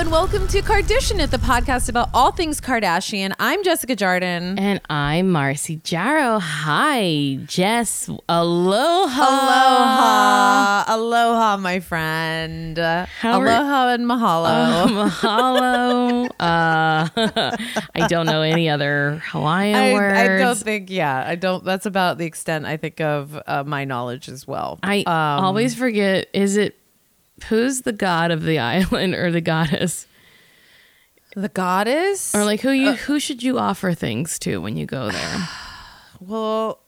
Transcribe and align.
and 0.00 0.10
welcome 0.10 0.48
to 0.48 0.62
Kardashian, 0.62 1.18
at 1.20 1.30
the 1.30 1.36
podcast 1.36 1.90
about 1.90 2.08
all 2.14 2.32
things 2.32 2.58
Kardashian. 2.58 3.34
I'm 3.38 3.62
Jessica 3.62 3.94
Jardin. 3.94 4.58
And 4.58 4.80
I'm 4.88 5.30
Marcy 5.30 5.76
Jarrow. 5.76 6.38
Hi, 6.38 7.38
Jess. 7.44 8.08
Aloha. 8.26 9.22
Aloha. 9.28 10.84
Aloha, 10.94 11.56
my 11.58 11.80
friend. 11.80 12.78
How 12.78 13.40
are- 13.40 13.46
Aloha 13.46 13.88
and 13.88 14.06
mahalo. 14.06 14.86
Mahalo. 15.10 16.30
uh, 16.40 17.56
I 17.94 18.06
don't 18.08 18.24
know 18.24 18.40
any 18.40 18.70
other 18.70 19.20
Hawaiian 19.26 19.76
I, 19.76 19.92
words. 19.92 20.18
I 20.18 20.38
don't 20.38 20.56
think, 20.56 20.88
yeah, 20.88 21.24
I 21.26 21.34
don't. 21.34 21.62
That's 21.62 21.84
about 21.84 22.16
the 22.16 22.24
extent 22.24 22.64
I 22.64 22.78
think 22.78 23.02
of 23.02 23.38
uh, 23.46 23.64
my 23.66 23.84
knowledge 23.84 24.30
as 24.30 24.46
well. 24.48 24.78
I 24.82 25.00
Um, 25.00 25.44
always 25.44 25.74
forget 25.74 26.28
is 26.32 26.56
it 26.56 26.79
who's 27.48 27.82
the 27.82 27.92
god 27.92 28.30
of 28.30 28.42
the 28.44 28.58
island 28.74 29.14
or 29.14 29.30
the 29.30 29.40
goddess? 29.40 30.06
the 31.36 31.48
goddess, 31.48 32.34
Or 32.34 32.44
like 32.44 32.60
who 32.60 32.70
Uh, 32.70 32.72
you 32.72 32.92
who 32.94 33.20
should 33.20 33.42
you 33.42 33.58
offer 33.58 33.92
things 33.94 34.38
to 34.40 34.58
when 34.60 34.76
you 34.76 34.84
go 34.86 35.10
there? 35.10 35.48
well, 36.20 36.80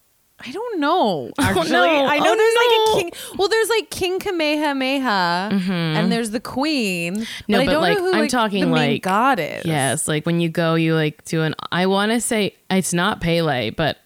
I 0.45 0.51
don't 0.51 0.81
know. 0.81 1.31
Oh, 1.39 1.43
Actually, 1.43 1.71
no. 1.71 2.07
I 2.07 2.19
know 2.19 2.33
Oh, 2.33 2.37
there's 2.37 2.55
no. 2.55 2.61
like 2.61 2.75
a 2.75 3.13
king. 3.13 3.39
Well, 3.39 3.49
there's 3.49 3.69
like 3.69 3.91
King 3.91 4.19
Kamehameha, 4.19 5.51
and 5.71 6.11
there's 6.11 6.31
the 6.31 6.41
Queen. 6.41 7.15
Mm-hmm. 7.19 7.53
No, 7.53 7.61
I 7.61 7.67
but, 7.67 7.73
don't 7.73 7.83
like, 7.83 7.99
know 7.99 8.05
who 8.05 8.13
I'm 8.15 8.21
like, 8.23 8.31
talking, 8.31 8.71
like- 8.73 9.03
goddess. 9.03 9.65
Yes, 9.65 10.09
like 10.09 10.27
when 10.27 10.41
you 10.41 10.49
go 10.49 10.75
you 10.75 10.97
like 10.97 11.25
do 11.25 11.43
an 11.43 11.55
I 11.71 11.87
want 11.87 12.11
to 12.11 12.21
say 12.21 12.57
it's 12.69 12.93
not 12.93 13.21
Pele, 13.21 13.71
but 13.71 13.99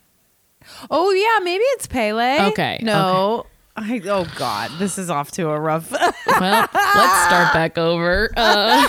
Oh 0.91 1.13
yeah, 1.13 1.43
maybe 1.45 1.65
it's 1.65 1.87
Pele. 1.87 2.49
Okay, 2.51 2.81
No. 2.83 3.47
I, 3.77 4.01
oh 4.07 4.27
God, 4.37 4.71
this 4.79 4.97
is 4.97 5.11
off 5.11 5.31
to 5.33 5.51
a 5.51 5.61
rough. 5.61 5.91
well, 5.93 6.11
let's 6.73 7.25
start 7.27 7.53
back 7.53 7.77
over. 7.77 8.31
Uh, 8.37 8.89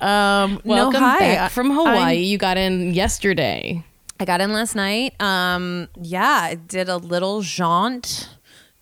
um, 0.00 0.60
no, 0.64 0.74
welcome 0.74 1.02
hi. 1.02 1.18
back 1.18 1.52
from 1.52 1.70
Hawaii. 1.70 1.98
I'm- 1.98 2.22
you 2.22 2.38
got 2.38 2.56
in 2.56 2.94
yesterday. 2.94 3.84
I 4.20 4.24
got 4.24 4.40
in 4.40 4.52
last 4.52 4.74
night. 4.74 5.20
Um, 5.20 5.88
yeah, 6.00 6.40
I 6.42 6.54
did 6.54 6.88
a 6.88 6.96
little 6.96 7.42
jaunt 7.42 8.30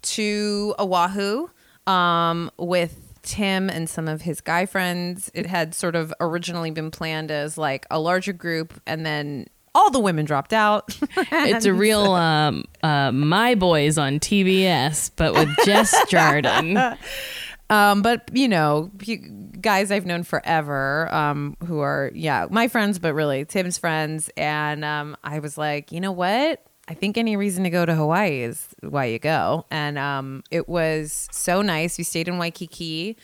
to 0.03 0.75
Oahu 0.79 1.48
um, 1.86 2.51
with 2.59 3.19
Tim 3.23 3.70
and 3.70 3.89
some 3.89 4.09
of 4.09 4.23
his 4.23 4.41
guy 4.41 4.67
friends. 4.67 5.31
It 5.34 5.47
had 5.47 5.75
sort 5.75 5.97
of 5.97 6.12
originally 6.20 6.70
been 6.70 6.91
planned 6.91 7.31
as 7.31 7.57
like 7.57 7.86
a 7.91 7.98
larger 7.98 8.33
group, 8.33 8.81
and 8.86 9.07
then 9.07 9.47
all 9.75 9.91
the 9.91 10.01
women 10.01 10.25
dropped 10.25 10.53
out. 10.53 10.97
It's 11.33 11.65
a 11.65 11.73
real 11.73 12.12
um, 12.12 12.65
uh, 12.83 13.12
My 13.12 13.55
Boys 13.55 13.98
on 13.98 14.20
TBS, 14.20 15.11
but 15.17 15.34
with 15.34 15.48
Jess 15.64 15.95
Jardin. 16.09 16.79
Um, 17.70 18.03
but 18.03 18.29
you 18.33 18.48
know, 18.48 18.91
guys 19.61 19.91
I've 19.91 20.06
known 20.06 20.25
forever, 20.25 21.12
um, 21.12 21.56
who 21.64 21.81
are 21.81 22.11
yeah 22.14 22.47
my 22.51 22.69
friends, 22.69 22.98
but 22.98 23.14
really 23.14 23.45
Tim's 23.45 23.79
friends, 23.79 24.31
and 24.37 24.84
um, 24.84 25.17
I 25.25 25.39
was 25.39 25.56
like, 25.56 25.92
you 25.92 26.01
know 26.01 26.12
what? 26.12 26.64
I 26.89 26.95
think 26.95 27.17
any 27.17 27.36
reason 27.36 27.64
to 27.64 27.70
go 27.70 27.86
to 27.86 27.95
Hawaii 27.95 28.42
is 28.42 28.67
why 28.81 29.07
you 29.07 29.19
go, 29.19 29.64
and 29.70 29.97
um, 29.98 30.42
it 30.51 30.69
was 30.69 31.29
so 31.33 31.62
nice. 31.62 31.97
We 31.97 32.05
stayed 32.05 32.29
in 32.29 32.39
Waikiki, 32.39 33.17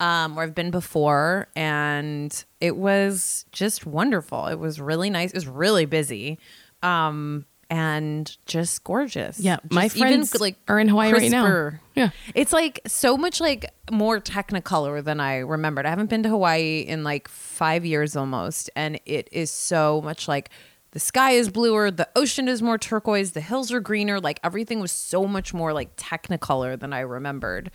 um, 0.00 0.36
where 0.36 0.44
I've 0.44 0.54
been 0.54 0.70
before, 0.70 1.48
and 1.56 2.44
it 2.60 2.76
was 2.76 3.44
just 3.52 3.86
wonderful. 3.86 4.46
It 4.46 4.58
was 4.58 4.80
really 4.80 5.10
nice. 5.10 5.30
It 5.30 5.36
was 5.36 5.48
really 5.48 5.86
busy. 5.86 6.38
Um, 6.82 7.46
and 7.70 8.34
just 8.46 8.82
gorgeous. 8.84 9.38
Yeah, 9.40 9.58
my 9.70 9.88
friends 9.88 10.34
even, 10.34 10.38
friends 10.38 10.56
are 10.68 10.78
in 10.78 10.88
Hawaii 10.88 11.12
right 11.12 11.30
now. 11.30 11.72
Yeah. 11.94 12.10
It's 12.34 12.52
like 12.52 12.80
so 12.86 13.16
much 13.16 13.40
like 13.40 13.70
more 13.90 14.20
technicolor 14.20 15.04
than 15.04 15.20
I 15.20 15.38
remembered. 15.38 15.84
I 15.84 15.90
haven't 15.90 16.08
been 16.08 16.22
to 16.22 16.28
Hawaii 16.30 16.80
in 16.80 17.04
like 17.04 17.28
five 17.28 17.84
years 17.84 18.16
almost, 18.16 18.70
and 18.74 18.98
it 19.04 19.28
is 19.32 19.50
so 19.50 20.00
much 20.02 20.28
like 20.28 20.50
the 20.92 21.00
sky 21.00 21.32
is 21.32 21.50
bluer, 21.50 21.90
the 21.90 22.08
ocean 22.16 22.48
is 22.48 22.62
more 22.62 22.78
turquoise, 22.78 23.32
the 23.32 23.42
hills 23.42 23.70
are 23.70 23.80
greener. 23.80 24.18
Like 24.18 24.40
everything 24.42 24.80
was 24.80 24.92
so 24.92 25.26
much 25.26 25.52
more 25.52 25.74
like 25.74 25.94
technicolor 25.96 26.78
than 26.78 26.94
I 26.94 27.00
remembered, 27.00 27.70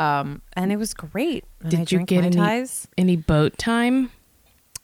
um, 0.00 0.40
and 0.54 0.72
it 0.72 0.76
was 0.76 0.94
great. 0.94 1.44
And 1.60 1.70
Did 1.70 1.92
you 1.92 2.04
get 2.04 2.24
any, 2.24 2.66
any 2.96 3.16
boat 3.16 3.58
time? 3.58 4.10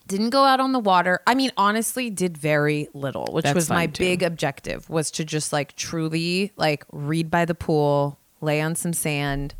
Didn't 0.05 0.29
go 0.29 0.45
out 0.45 0.59
on 0.59 0.71
the 0.71 0.79
water. 0.79 1.21
I 1.25 1.33
mean, 1.33 1.51
honestly, 1.57 2.09
did 2.09 2.37
very 2.37 2.87
little, 2.93 3.27
which 3.31 3.43
That's 3.43 3.55
was 3.55 3.69
my 3.69 3.87
too. 3.87 4.03
big 4.03 4.23
objective 4.23 4.89
was 4.89 5.09
to 5.11 5.25
just 5.25 5.51
like 5.51 5.75
truly 5.75 6.53
like 6.55 6.85
read 6.91 7.31
by 7.31 7.45
the 7.45 7.55
pool, 7.55 8.19
lay 8.39 8.61
on 8.61 8.75
some 8.75 8.93
sand, 8.93 9.55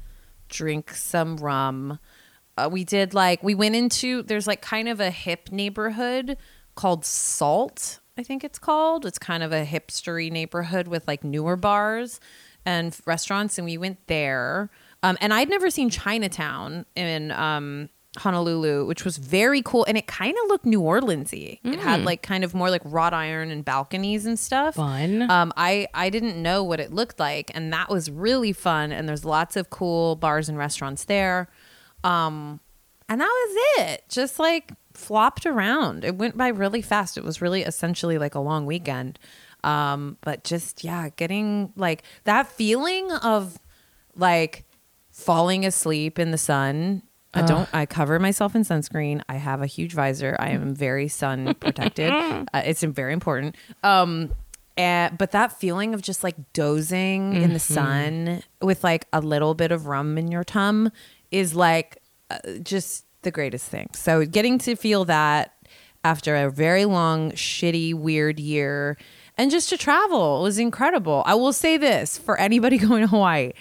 drink 0.47 0.93
some 0.93 1.37
rum. 1.37 1.99
Uh, 2.55 2.69
we 2.71 2.83
did 2.83 3.13
like 3.13 3.41
we 3.43 3.55
went 3.55 3.75
into 3.75 4.21
there's 4.23 4.47
like 4.47 4.61
kind 4.61 4.87
of 4.87 4.99
a 4.99 5.09
hip 5.09 5.51
neighborhood 5.51 6.37
called 6.75 7.03
Salt, 7.03 7.99
I 8.17 8.23
think 8.23 8.43
it's 8.43 8.59
called. 8.59 9.05
It's 9.05 9.19
kind 9.19 9.43
of 9.43 9.51
a 9.51 9.65
hipstery 9.65 10.31
neighborhood 10.31 10.87
with 10.87 11.07
like 11.07 11.23
newer 11.23 11.55
bars 11.55 12.19
and 12.65 12.97
restaurants, 13.05 13.57
and 13.57 13.65
we 13.65 13.77
went 13.77 14.07
there. 14.07 14.69
Um, 15.07 15.17
and 15.21 15.33
I'd 15.33 15.49
never 15.49 15.69
seen 15.69 15.89
Chinatown 15.89 16.85
in 16.95 17.31
um, 17.31 17.89
Honolulu, 18.17 18.85
which 18.85 19.05
was 19.05 19.17
very 19.17 19.61
cool, 19.61 19.85
and 19.85 19.97
it 19.97 20.07
kind 20.07 20.35
of 20.43 20.49
looked 20.49 20.65
New 20.65 20.81
Orleansy. 20.81 21.59
It 21.63 21.79
had 21.79 22.03
like 22.03 22.21
kind 22.21 22.43
of 22.43 22.53
more 22.53 22.69
like 22.69 22.81
wrought 22.83 23.13
iron 23.13 23.49
and 23.51 23.63
balconies 23.63 24.25
and 24.25 24.37
stuff. 24.37 24.75
Fun. 24.75 25.29
Um, 25.29 25.53
I 25.55 25.87
I 25.93 26.09
didn't 26.09 26.41
know 26.41 26.63
what 26.63 26.79
it 26.79 26.91
looked 26.91 27.19
like, 27.19 27.51
and 27.55 27.71
that 27.71 27.89
was 27.89 28.11
really 28.11 28.51
fun. 28.53 28.91
And 28.91 29.07
there's 29.07 29.23
lots 29.23 29.55
of 29.55 29.69
cool 29.69 30.15
bars 30.15 30.49
and 30.49 30.57
restaurants 30.57 31.05
there. 31.05 31.47
Um, 32.03 32.59
and 33.07 33.21
that 33.21 33.25
was 33.25 33.85
it. 33.87 34.03
Just 34.09 34.39
like 34.39 34.73
flopped 34.93 35.45
around. 35.45 36.03
It 36.03 36.15
went 36.15 36.35
by 36.35 36.49
really 36.49 36.81
fast. 36.81 37.17
It 37.17 37.23
was 37.23 37.41
really 37.41 37.61
essentially 37.61 38.17
like 38.17 38.35
a 38.35 38.39
long 38.39 38.65
weekend. 38.65 39.19
Um, 39.63 40.17
but 40.21 40.43
just 40.43 40.83
yeah, 40.83 41.09
getting 41.15 41.71
like 41.75 42.03
that 42.25 42.47
feeling 42.47 43.11
of 43.11 43.57
like 44.15 44.66
falling 45.17 45.65
asleep 45.65 46.19
in 46.19 46.31
the 46.31 46.37
sun. 46.37 47.01
I 47.33 47.41
don't. 47.41 47.67
I 47.73 47.85
cover 47.85 48.17
myself 48.19 48.55
in 48.55 48.63
sunscreen. 48.63 49.21
I 49.27 49.35
have 49.35 49.61
a 49.61 49.67
huge 49.67 49.93
visor. 49.93 50.35
I 50.39 50.49
am 50.51 50.73
very 50.73 51.07
sun 51.07 51.53
protected. 51.59 52.11
uh, 52.11 52.45
it's 52.65 52.81
very 52.83 53.13
important. 53.13 53.55
Um, 53.83 54.31
and, 54.77 55.17
but 55.17 55.31
that 55.31 55.51
feeling 55.51 55.93
of 55.93 56.01
just 56.01 56.23
like 56.23 56.35
dozing 56.53 57.35
in 57.35 57.53
the 57.53 57.59
sun 57.59 58.43
with 58.61 58.83
like 58.83 59.07
a 59.11 59.19
little 59.19 59.53
bit 59.53 59.71
of 59.71 59.87
rum 59.87 60.17
in 60.17 60.31
your 60.31 60.43
tum 60.43 60.91
is 61.31 61.53
like 61.53 61.97
uh, 62.31 62.37
just 62.63 63.05
the 63.23 63.31
greatest 63.31 63.69
thing. 63.69 63.89
So 63.93 64.25
getting 64.25 64.57
to 64.59 64.75
feel 64.75 65.05
that 65.05 65.53
after 66.03 66.35
a 66.35 66.49
very 66.49 66.85
long, 66.85 67.31
shitty, 67.31 67.93
weird 67.93 68.39
year 68.39 68.97
and 69.37 69.51
just 69.51 69.69
to 69.69 69.77
travel 69.77 70.41
was 70.41 70.57
incredible. 70.57 71.23
I 71.25 71.35
will 71.35 71.53
say 71.53 71.77
this 71.77 72.17
for 72.17 72.39
anybody 72.39 72.77
going 72.87 73.01
to 73.01 73.07
Hawaii. 73.07 73.51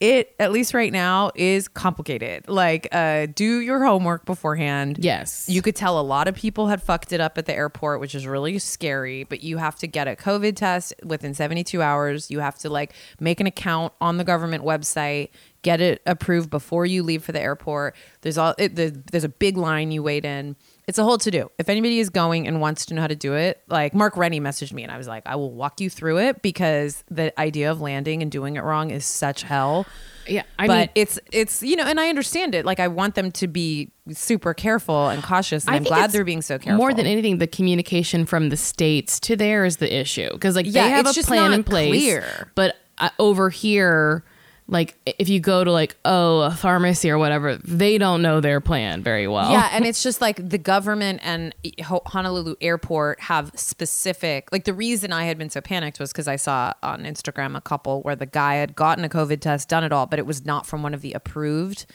It 0.00 0.34
at 0.40 0.50
least 0.52 0.74
right 0.74 0.92
now 0.92 1.30
is 1.34 1.68
complicated. 1.68 2.48
Like, 2.48 2.88
uh, 2.90 3.26
do 3.32 3.60
your 3.60 3.84
homework 3.84 4.26
beforehand. 4.26 4.98
Yes. 5.00 5.48
You 5.48 5.62
could 5.62 5.76
tell 5.76 6.00
a 6.00 6.02
lot 6.02 6.26
of 6.26 6.34
people 6.34 6.66
had 6.66 6.82
fucked 6.82 7.12
it 7.12 7.20
up 7.20 7.38
at 7.38 7.46
the 7.46 7.54
airport, 7.54 8.00
which 8.00 8.14
is 8.14 8.26
really 8.26 8.58
scary, 8.58 9.24
but 9.24 9.42
you 9.44 9.56
have 9.58 9.76
to 9.78 9.86
get 9.86 10.08
a 10.08 10.16
COVID 10.16 10.56
test 10.56 10.94
within 11.04 11.32
72 11.32 11.80
hours. 11.80 12.30
You 12.30 12.40
have 12.40 12.58
to 12.58 12.70
like 12.70 12.92
make 13.20 13.40
an 13.40 13.46
account 13.46 13.92
on 14.00 14.16
the 14.16 14.24
government 14.24 14.64
website, 14.64 15.30
get 15.62 15.80
it 15.80 16.02
approved 16.06 16.50
before 16.50 16.84
you 16.84 17.02
leave 17.02 17.22
for 17.22 17.32
the 17.32 17.40
airport. 17.40 17.94
There's 18.22 18.36
all 18.36 18.54
it, 18.58 18.74
the, 18.74 19.00
there's 19.12 19.24
a 19.24 19.28
big 19.28 19.56
line 19.56 19.92
you 19.92 20.02
wait 20.02 20.24
in. 20.24 20.56
It's 20.86 20.98
a 20.98 21.04
whole 21.04 21.18
to 21.18 21.30
do. 21.30 21.50
If 21.58 21.68
anybody 21.68 21.98
is 21.98 22.10
going 22.10 22.46
and 22.46 22.60
wants 22.60 22.86
to 22.86 22.94
know 22.94 23.00
how 23.00 23.06
to 23.06 23.16
do 23.16 23.34
it, 23.34 23.62
like 23.68 23.94
Mark 23.94 24.16
Rennie 24.16 24.40
messaged 24.40 24.72
me 24.72 24.82
and 24.82 24.92
I 24.92 24.98
was 24.98 25.08
like, 25.08 25.22
I 25.26 25.36
will 25.36 25.52
walk 25.52 25.80
you 25.80 25.88
through 25.88 26.18
it 26.18 26.42
because 26.42 27.04
the 27.10 27.38
idea 27.40 27.70
of 27.70 27.80
landing 27.80 28.22
and 28.22 28.30
doing 28.30 28.56
it 28.56 28.60
wrong 28.62 28.90
is 28.90 29.04
such 29.04 29.42
hell 29.42 29.86
yeah, 30.28 30.42
I 30.58 30.66
but 30.66 30.78
mean, 30.78 30.88
it's 30.94 31.18
it's 31.32 31.62
you 31.62 31.76
know, 31.76 31.84
and 31.84 32.00
I 32.00 32.08
understand 32.08 32.54
it. 32.54 32.64
Like 32.64 32.80
I 32.80 32.88
want 32.88 33.14
them 33.14 33.30
to 33.32 33.46
be 33.46 33.90
super 34.12 34.54
careful 34.54 35.08
and 35.08 35.22
cautious, 35.22 35.64
and 35.66 35.74
I 35.74 35.76
I'm 35.76 35.84
glad 35.84 36.10
they're 36.12 36.24
being 36.24 36.42
so 36.42 36.58
careful. 36.58 36.78
More 36.78 36.94
than 36.94 37.06
anything, 37.06 37.38
the 37.38 37.46
communication 37.46 38.26
from 38.26 38.48
the 38.48 38.56
states 38.56 39.20
to 39.20 39.36
there 39.36 39.64
is 39.64 39.78
the 39.78 39.94
issue 39.94 40.30
because 40.32 40.56
like 40.56 40.66
Yeah, 40.66 40.84
they 40.84 40.90
have 40.90 41.06
a 41.06 41.12
plan 41.22 41.52
in 41.52 41.64
place, 41.64 41.90
clear. 41.90 42.50
but 42.54 42.76
uh, 42.98 43.10
over 43.18 43.50
here, 43.50 44.24
like 44.66 44.96
if 45.04 45.28
you 45.28 45.40
go 45.40 45.62
to 45.62 45.70
like 45.70 45.96
oh 46.04 46.40
a 46.40 46.50
pharmacy 46.50 47.10
or 47.10 47.18
whatever, 47.18 47.56
they 47.56 47.98
don't 47.98 48.22
know 48.22 48.40
their 48.40 48.60
plan 48.60 49.02
very 49.02 49.28
well. 49.28 49.50
yeah, 49.50 49.68
and 49.72 49.84
it's 49.86 50.02
just 50.02 50.20
like 50.20 50.48
the 50.48 50.58
government 50.58 51.20
and 51.22 51.54
Honolulu 51.82 52.56
Airport 52.60 53.20
have 53.20 53.52
specific. 53.54 54.50
Like 54.52 54.64
the 54.64 54.74
reason 54.74 55.12
I 55.12 55.24
had 55.24 55.36
been 55.36 55.50
so 55.50 55.60
panicked 55.60 56.00
was 56.00 56.12
because 56.12 56.28
I 56.28 56.36
saw 56.36 56.72
on 56.82 57.04
Instagram 57.04 57.56
a 57.56 57.60
couple 57.60 58.02
where 58.02 58.16
the 58.16 58.26
guy 58.26 58.54
had 58.56 58.74
gotten 58.74 59.04
a 59.04 59.08
COVID 59.08 59.40
test, 59.40 59.68
done 59.68 59.84
it 59.84 59.92
all, 59.92 60.06
but 60.06 60.18
it 60.18 60.26
was 60.26 60.46
not 60.46 60.66
from 60.66 60.82
one 60.82 60.94
of 60.94 61.02
the 61.02 61.12
approved 61.12 61.86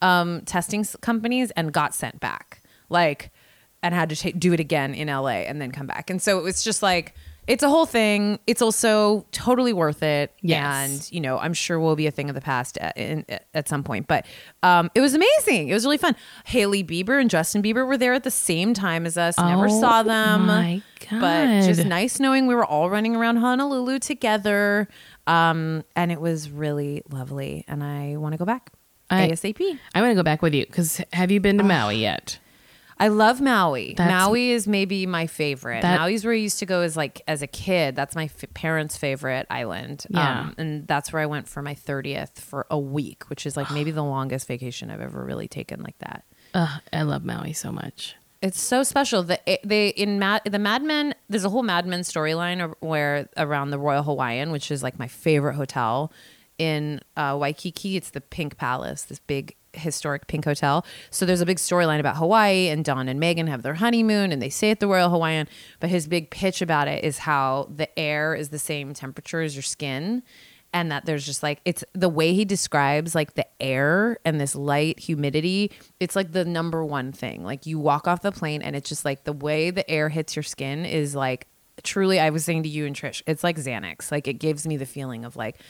um, 0.00 0.42
testing 0.42 0.84
companies, 1.00 1.50
and 1.52 1.72
got 1.72 1.94
sent 1.94 2.20
back. 2.20 2.60
Like, 2.88 3.32
and 3.82 3.94
had 3.94 4.08
to 4.10 4.16
ta- 4.16 4.36
do 4.38 4.52
it 4.52 4.60
again 4.60 4.94
in 4.94 5.08
LA 5.08 5.44
and 5.44 5.60
then 5.60 5.70
come 5.70 5.86
back. 5.86 6.08
And 6.08 6.20
so 6.20 6.38
it 6.38 6.42
was 6.42 6.64
just 6.64 6.82
like 6.82 7.14
it's 7.46 7.62
a 7.62 7.68
whole 7.68 7.86
thing. 7.86 8.38
It's 8.46 8.62
also 8.62 9.26
totally 9.32 9.72
worth 9.72 10.02
it. 10.02 10.32
Yes. 10.40 10.64
And, 10.90 11.12
you 11.12 11.20
know, 11.20 11.38
I'm 11.38 11.52
sure 11.54 11.78
will 11.78 11.96
be 11.96 12.06
a 12.06 12.10
thing 12.10 12.28
of 12.28 12.34
the 12.34 12.40
past 12.40 12.78
at, 12.78 12.96
in, 12.96 13.24
at 13.52 13.68
some 13.68 13.82
point. 13.84 14.06
But 14.06 14.26
um, 14.62 14.90
it 14.94 15.00
was 15.00 15.14
amazing. 15.14 15.68
It 15.68 15.74
was 15.74 15.84
really 15.84 15.98
fun. 15.98 16.16
Hailey 16.46 16.82
Bieber 16.82 17.20
and 17.20 17.28
Justin 17.28 17.62
Bieber 17.62 17.86
were 17.86 17.98
there 17.98 18.14
at 18.14 18.24
the 18.24 18.30
same 18.30 18.72
time 18.74 19.04
as 19.06 19.18
us. 19.18 19.38
Never 19.38 19.66
Oh 19.68 19.80
saw 19.80 20.02
them. 20.02 20.46
my 20.46 20.82
God. 21.10 21.20
But 21.20 21.66
just 21.66 21.84
nice 21.84 22.18
knowing 22.20 22.46
we 22.46 22.54
were 22.54 22.64
all 22.64 22.88
running 22.90 23.14
around 23.14 23.36
Honolulu 23.36 23.98
together. 23.98 24.88
Um, 25.26 25.84
and 25.96 26.10
it 26.12 26.20
was 26.20 26.50
really 26.50 27.02
lovely. 27.10 27.64
And 27.68 27.82
I 27.82 28.16
want 28.16 28.32
to 28.32 28.38
go 28.38 28.44
back 28.44 28.70
I- 29.10 29.28
ASAP. 29.28 29.78
I'm 29.94 30.02
gonna 30.02 30.14
go 30.14 30.22
back 30.22 30.40
with 30.42 30.54
you 30.54 30.64
because 30.66 31.00
have 31.12 31.30
you 31.30 31.40
been 31.40 31.58
to 31.58 31.64
Maui 31.64 31.96
yet? 31.96 32.38
I 32.98 33.08
love 33.08 33.40
Maui. 33.40 33.94
That's- 33.96 34.12
Maui 34.26 34.50
is 34.50 34.68
maybe 34.68 35.06
my 35.06 35.26
favorite. 35.26 35.82
That- 35.82 35.98
Maui's 36.00 36.24
where 36.24 36.32
I 36.34 36.36
used 36.36 36.58
to 36.60 36.66
go 36.66 36.80
as 36.82 36.96
like 36.96 37.22
as 37.26 37.42
a 37.42 37.46
kid. 37.46 37.96
That's 37.96 38.14
my 38.14 38.24
f- 38.24 38.44
parents' 38.54 38.96
favorite 38.96 39.46
island. 39.50 40.06
Yeah. 40.10 40.40
Um, 40.40 40.54
and 40.58 40.86
that's 40.86 41.12
where 41.12 41.20
I 41.22 41.26
went 41.26 41.48
for 41.48 41.60
my 41.62 41.74
30th 41.74 42.38
for 42.38 42.66
a 42.70 42.78
week, 42.78 43.24
which 43.28 43.46
is 43.46 43.56
like 43.56 43.70
maybe 43.70 43.90
the 43.90 44.04
longest 44.04 44.46
vacation 44.46 44.90
I've 44.90 45.00
ever 45.00 45.24
really 45.24 45.48
taken 45.48 45.82
like 45.82 45.98
that. 45.98 46.24
Ugh, 46.54 46.80
I 46.92 47.02
love 47.02 47.24
Maui 47.24 47.52
so 47.52 47.72
much. 47.72 48.14
It's 48.42 48.60
so 48.60 48.82
special. 48.82 49.22
The 49.22 49.40
they 49.66 49.88
in 49.88 50.18
Mad 50.18 50.42
the 50.44 50.58
Mad 50.58 50.82
Men. 50.82 51.14
There's 51.30 51.44
a 51.44 51.48
whole 51.48 51.62
Mad 51.62 51.86
Men 51.86 52.00
storyline 52.00 52.74
where 52.80 53.26
around 53.38 53.70
the 53.70 53.78
Royal 53.78 54.02
Hawaiian, 54.02 54.52
which 54.52 54.70
is 54.70 54.82
like 54.82 54.98
my 54.98 55.08
favorite 55.08 55.54
hotel 55.54 56.12
in 56.58 57.00
uh, 57.16 57.36
Waikiki. 57.40 57.96
It's 57.96 58.10
the 58.10 58.20
Pink 58.20 58.56
Palace, 58.58 59.02
this 59.04 59.18
big 59.18 59.56
historic 59.74 60.26
pink 60.26 60.44
hotel. 60.44 60.84
So 61.10 61.26
there's 61.26 61.40
a 61.40 61.46
big 61.46 61.58
storyline 61.58 62.00
about 62.00 62.16
Hawaii, 62.16 62.68
and 62.68 62.84
Don 62.84 63.08
and 63.08 63.20
Megan 63.20 63.46
have 63.46 63.62
their 63.62 63.74
honeymoon, 63.74 64.32
and 64.32 64.40
they 64.40 64.50
stay 64.50 64.70
at 64.70 64.80
the 64.80 64.86
Royal 64.86 65.10
Hawaiian. 65.10 65.48
But 65.80 65.90
his 65.90 66.06
big 66.06 66.30
pitch 66.30 66.62
about 66.62 66.88
it 66.88 67.04
is 67.04 67.18
how 67.18 67.68
the 67.74 67.96
air 67.98 68.34
is 68.34 68.50
the 68.50 68.58
same 68.58 68.94
temperature 68.94 69.40
as 69.40 69.54
your 69.54 69.62
skin. 69.62 70.22
And 70.72 70.90
that 70.90 71.04
there's 71.04 71.24
just 71.24 71.44
like 71.44 71.60
it's 71.64 71.84
the 71.92 72.08
way 72.08 72.34
he 72.34 72.44
describes 72.44 73.14
like 73.14 73.34
the 73.34 73.46
air 73.62 74.18
and 74.24 74.40
this 74.40 74.56
light 74.56 74.98
humidity. 74.98 75.70
It's 76.00 76.16
like 76.16 76.32
the 76.32 76.44
number 76.44 76.84
one 76.84 77.12
thing. 77.12 77.44
Like 77.44 77.64
you 77.64 77.78
walk 77.78 78.08
off 78.08 78.22
the 78.22 78.32
plane 78.32 78.60
and 78.60 78.74
it's 78.74 78.88
just 78.88 79.04
like 79.04 79.22
the 79.22 79.32
way 79.32 79.70
the 79.70 79.88
air 79.88 80.08
hits 80.08 80.34
your 80.34 80.42
skin 80.42 80.84
is 80.84 81.14
like 81.14 81.46
truly. 81.84 82.18
I 82.18 82.30
was 82.30 82.44
saying 82.44 82.64
to 82.64 82.68
you 82.68 82.86
and 82.86 82.96
Trish, 82.96 83.22
it's 83.24 83.44
like 83.44 83.56
Xanax. 83.56 84.10
Like 84.10 84.26
it 84.26 84.34
gives 84.34 84.66
me 84.66 84.76
the 84.76 84.84
feeling 84.84 85.24
of 85.24 85.36
like, 85.36 85.60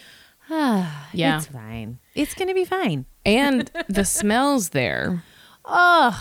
Yeah. 1.13 1.37
it's 1.37 1.47
fine. 1.47 1.99
It's 2.13 2.33
gonna 2.33 2.53
be 2.53 2.65
fine. 2.65 3.05
And 3.25 3.69
the 3.89 4.05
smells 4.05 4.69
there. 4.69 5.23
Ugh, 5.65 6.13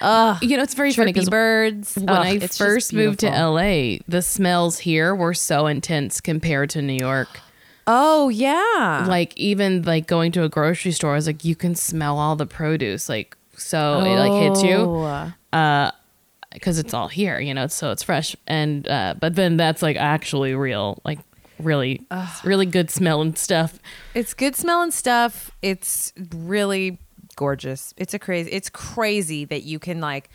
ugh. 0.00 0.42
You 0.42 0.56
know, 0.56 0.62
it's 0.62 0.74
very 0.74 0.92
funny 0.92 1.12
because 1.12 1.28
birds. 1.30 1.94
when 1.96 2.08
Ugh, 2.08 2.26
I 2.26 2.38
first 2.46 2.92
moved 2.92 3.20
to. 3.20 3.28
LA, 3.30 3.98
the 4.08 4.20
smells 4.22 4.78
here 4.80 5.14
were 5.14 5.34
so 5.34 5.66
intense 5.66 6.20
compared 6.20 6.70
to 6.70 6.82
New 6.82 6.92
York. 6.98 7.40
Oh 7.86 8.28
yeah. 8.28 9.06
Like 9.08 9.36
even 9.36 9.82
like 9.82 10.06
going 10.06 10.32
to 10.32 10.42
a 10.44 10.48
grocery 10.48 10.92
store, 10.92 11.12
I 11.12 11.16
was 11.16 11.26
like, 11.26 11.44
you 11.44 11.54
can 11.56 11.74
smell 11.74 12.18
all 12.18 12.34
the 12.36 12.46
produce. 12.46 13.08
Like 13.08 13.36
so, 13.56 14.00
it 14.00 14.16
like 14.16 14.42
hits 14.42 14.62
you 14.62 14.76
Oh. 15.52 15.90
because 16.52 16.78
it's 16.78 16.92
all 16.94 17.08
here, 17.08 17.38
you 17.40 17.54
know. 17.54 17.66
So 17.68 17.90
it's 17.92 18.02
fresh, 18.02 18.34
and 18.46 18.86
uh, 18.88 19.14
but 19.20 19.34
then 19.36 19.56
that's 19.56 19.80
like 19.82 19.96
actually 19.96 20.54
real, 20.54 21.00
like 21.04 21.18
really, 21.58 22.06
really 22.44 22.66
good 22.66 22.90
smelling 22.90 23.34
stuff. 23.34 23.78
It's 24.14 24.34
good 24.34 24.56
smelling 24.56 24.90
stuff. 24.90 25.50
It's 25.62 26.12
really 26.34 26.98
gorgeous. 27.36 27.94
It's 27.96 28.14
a 28.14 28.18
crazy. 28.18 28.50
It's 28.50 28.70
crazy 28.70 29.44
that 29.46 29.62
you 29.62 29.78
can 29.78 30.00
like 30.00 30.30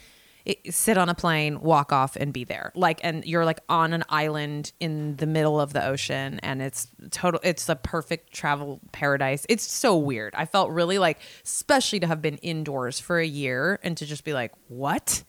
it, 0.46 0.74
sit 0.74 0.98
on 0.98 1.10
a 1.10 1.14
plane, 1.14 1.62
walk 1.62 1.92
off, 1.92 2.16
and 2.16 2.34
be 2.34 2.44
there. 2.44 2.72
Like, 2.76 3.00
and 3.04 3.26
you're 3.26 3.46
like 3.46 3.60
on 3.70 3.94
an 3.94 4.04
island 4.10 4.72
in 4.80 5.16
the 5.18 5.28
middle 5.28 5.60
of 5.60 5.74
the 5.74 5.86
ocean, 5.86 6.40
and 6.42 6.62
it's 6.62 6.88
total. 7.12 7.40
It's 7.44 7.68
a 7.70 7.76
perfect 7.76 8.34
travel 8.34 8.80
paradise. 8.92 9.46
It's 9.50 9.64
so 9.70 9.98
weird. 9.98 10.34
I 10.36 10.46
felt 10.46 10.72
really 10.72 10.98
like, 10.98 11.20
especially 11.44 12.00
to 12.02 12.08
have 12.08 12.22
been 12.22 12.38
indoors 12.38 13.00
for 13.00 13.20
a 13.20 13.26
year 13.26 13.80
and 13.84 13.96
to 13.98 14.06
just 14.06 14.24
be 14.24 14.34
like, 14.34 14.52
what, 14.68 15.24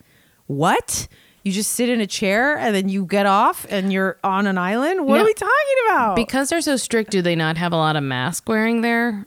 what. 0.47 1.07
You 1.43 1.51
just 1.51 1.71
sit 1.71 1.89
in 1.89 1.99
a 2.01 2.07
chair 2.07 2.55
and 2.57 2.75
then 2.75 2.87
you 2.87 3.05
get 3.05 3.25
off 3.25 3.65
and 3.69 3.91
you're 3.91 4.17
on 4.23 4.45
an 4.45 4.57
island. 4.57 5.05
What 5.07 5.15
No. 5.17 5.21
are 5.23 5.25
we 5.25 5.33
talking 5.33 5.75
about? 5.87 6.15
Because 6.15 6.49
they're 6.49 6.61
so 6.61 6.77
strict, 6.77 7.09
do 7.11 7.21
they 7.21 7.35
not 7.35 7.57
have 7.57 7.73
a 7.73 7.77
lot 7.77 7.95
of 7.95 8.03
mask 8.03 8.47
wearing 8.47 8.81
there? 8.81 9.25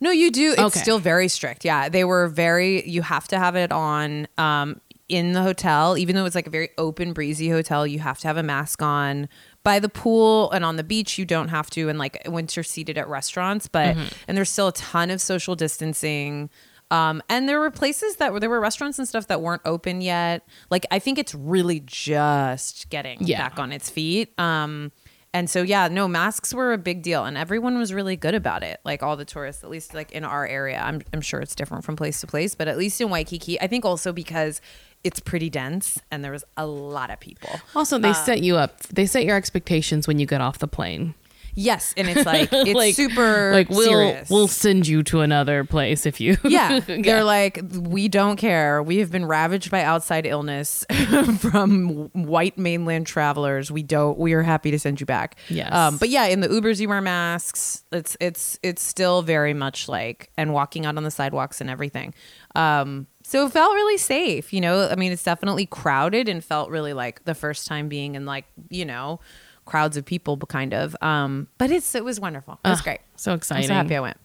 No, 0.00 0.10
you 0.10 0.30
do. 0.30 0.52
It's 0.52 0.60
Okay. 0.60 0.80
still 0.80 0.98
very 0.98 1.26
strict. 1.28 1.64
Yeah, 1.64 1.88
they 1.88 2.04
were 2.04 2.28
very. 2.28 2.86
You 2.88 3.02
have 3.02 3.26
to 3.28 3.38
have 3.38 3.56
it 3.56 3.72
on 3.72 4.28
um, 4.38 4.80
in 5.08 5.32
the 5.32 5.42
hotel, 5.42 5.96
even 5.96 6.14
though 6.14 6.26
it's 6.26 6.34
like 6.34 6.46
a 6.46 6.50
very 6.50 6.68
open, 6.78 7.12
breezy 7.12 7.48
hotel. 7.48 7.86
You 7.86 8.00
have 8.00 8.18
to 8.20 8.28
have 8.28 8.36
a 8.36 8.42
mask 8.42 8.82
on 8.82 9.28
by 9.64 9.78
the 9.78 9.88
pool 9.88 10.50
and 10.52 10.64
on 10.64 10.76
the 10.76 10.84
beach. 10.84 11.18
You 11.18 11.24
don't 11.24 11.48
have 11.48 11.70
to, 11.70 11.88
and 11.88 11.98
like 11.98 12.22
once 12.26 12.54
you're 12.56 12.62
seated 12.62 12.98
at 12.98 13.08
restaurants, 13.08 13.68
but 13.68 13.96
and 14.28 14.36
there's 14.36 14.50
still 14.50 14.68
a 14.68 14.72
ton 14.72 15.10
of 15.10 15.20
social 15.20 15.56
distancing. 15.56 16.50
Um, 16.90 17.20
and 17.28 17.48
there 17.48 17.58
were 17.58 17.70
places 17.70 18.16
that 18.16 18.32
were 18.32 18.38
there 18.40 18.50
were 18.50 18.60
restaurants 18.60 18.98
and 18.98 19.08
stuff 19.08 19.26
that 19.26 19.40
weren't 19.42 19.62
open 19.64 20.00
yet. 20.00 20.46
Like 20.70 20.86
I 20.90 20.98
think 21.00 21.18
it's 21.18 21.34
really 21.34 21.80
just 21.80 22.88
getting 22.90 23.18
Yeah. 23.20 23.38
back 23.48 23.58
on 23.58 23.72
its 23.72 23.90
feet. 23.90 24.32
Um, 24.38 24.92
and 25.34 25.50
so 25.50 25.62
yeah, 25.62 25.88
no 25.88 26.08
masks 26.08 26.54
were 26.54 26.72
a 26.72 26.78
big 26.78 27.02
deal, 27.02 27.24
and 27.26 27.36
everyone 27.36 27.76
was 27.76 27.92
really 27.92 28.16
good 28.16 28.34
about 28.34 28.62
it. 28.62 28.80
Like 28.84 29.02
all 29.02 29.16
the 29.16 29.24
tourists, 29.26 29.62
at 29.64 29.68
least 29.68 29.92
like 29.92 30.12
in 30.12 30.24
our 30.24 30.46
area. 30.46 30.78
I'm 30.80 31.02
I'm 31.12 31.20
sure 31.20 31.40
it's 31.40 31.54
different 31.54 31.84
from 31.84 31.96
place 31.96 32.20
to 32.22 32.26
place, 32.26 32.54
but 32.54 32.68
at 32.68 32.78
least 32.78 33.00
in 33.00 33.10
Waikiki, 33.10 33.60
I 33.60 33.66
think 33.66 33.84
also 33.84 34.12
because 34.12 34.60
it's 35.04 35.20
pretty 35.20 35.50
dense 35.50 36.00
and 36.10 36.24
there 36.24 36.32
was 36.32 36.44
a 36.56 36.66
lot 36.66 37.10
of 37.10 37.20
people. 37.20 37.50
Also, 37.74 37.98
they 37.98 38.12
set 38.14 38.40
you 38.42 38.56
up. 38.56 38.80
They 38.84 39.04
set 39.06 39.24
your 39.24 39.36
expectations 39.36 40.08
when 40.08 40.18
you 40.18 40.26
get 40.26 40.40
off 40.40 40.58
the 40.58 40.68
plane. 40.68 41.14
Yes, 41.56 41.94
and 41.96 42.08
it's 42.08 42.26
like 42.26 42.50
it's 42.52 42.96
super 42.96 43.52
like 43.52 43.70
we'll 43.70 43.80
serious. 43.80 44.30
we'll 44.30 44.46
send 44.46 44.86
you 44.86 45.02
to 45.04 45.22
another 45.22 45.64
place 45.64 46.04
if 46.04 46.20
you 46.20 46.36
Yeah, 46.44 46.80
they're 46.86 47.24
like, 47.24 47.60
we 47.72 48.08
don't 48.08 48.36
care. 48.36 48.82
We 48.82 48.98
have 48.98 49.10
been 49.10 49.24
ravaged 49.24 49.70
by 49.70 49.82
outside 49.82 50.26
illness 50.26 50.84
from 51.38 52.10
white 52.12 52.58
mainland 52.58 53.06
travelers. 53.06 53.70
We 53.70 53.82
don't. 53.82 54.18
We 54.18 54.34
are 54.34 54.42
happy 54.42 54.70
to 54.70 54.78
send 54.78 55.00
you 55.00 55.06
back. 55.06 55.36
Yes. 55.48 55.72
Um, 55.72 55.96
but 55.96 56.10
yeah, 56.10 56.26
in 56.26 56.40
the 56.40 56.48
Ubers, 56.48 56.78
you 56.78 56.90
wear 56.90 57.00
masks. 57.00 57.84
It's 57.90 58.18
it's 58.20 58.58
it's 58.62 58.82
still 58.82 59.22
very 59.22 59.54
much 59.54 59.88
like 59.88 60.30
and 60.36 60.52
walking 60.52 60.84
out 60.84 60.98
on 60.98 61.04
the 61.04 61.10
sidewalks 61.10 61.62
and 61.62 61.70
everything. 61.70 62.12
Um, 62.54 63.06
so 63.22 63.46
it 63.46 63.52
felt 63.52 63.72
really 63.72 63.98
safe. 63.98 64.52
You 64.52 64.60
know, 64.60 64.88
I 64.88 64.94
mean, 64.94 65.10
it's 65.10 65.24
definitely 65.24 65.66
crowded 65.66 66.28
and 66.28 66.44
felt 66.44 66.68
really 66.68 66.92
like 66.92 67.24
the 67.24 67.34
first 67.34 67.66
time 67.66 67.88
being 67.88 68.14
in 68.14 68.26
like 68.26 68.44
you 68.68 68.84
know 68.84 69.20
crowds 69.66 69.96
of 69.96 70.04
people, 70.04 70.36
but 70.36 70.48
kind 70.48 70.72
of. 70.72 70.96
Um, 71.02 71.48
but 71.58 71.70
it's 71.70 71.94
it 71.94 72.04
was 72.04 72.18
wonderful. 72.18 72.58
It 72.64 72.68
was 72.68 72.78
Ugh, 72.78 72.84
great. 72.84 73.00
so 73.16 73.32
I'm 73.32 73.36
exciting. 73.36 73.68
so 73.68 73.74
happy 73.74 73.94
I 73.96 74.00
went. 74.00 74.16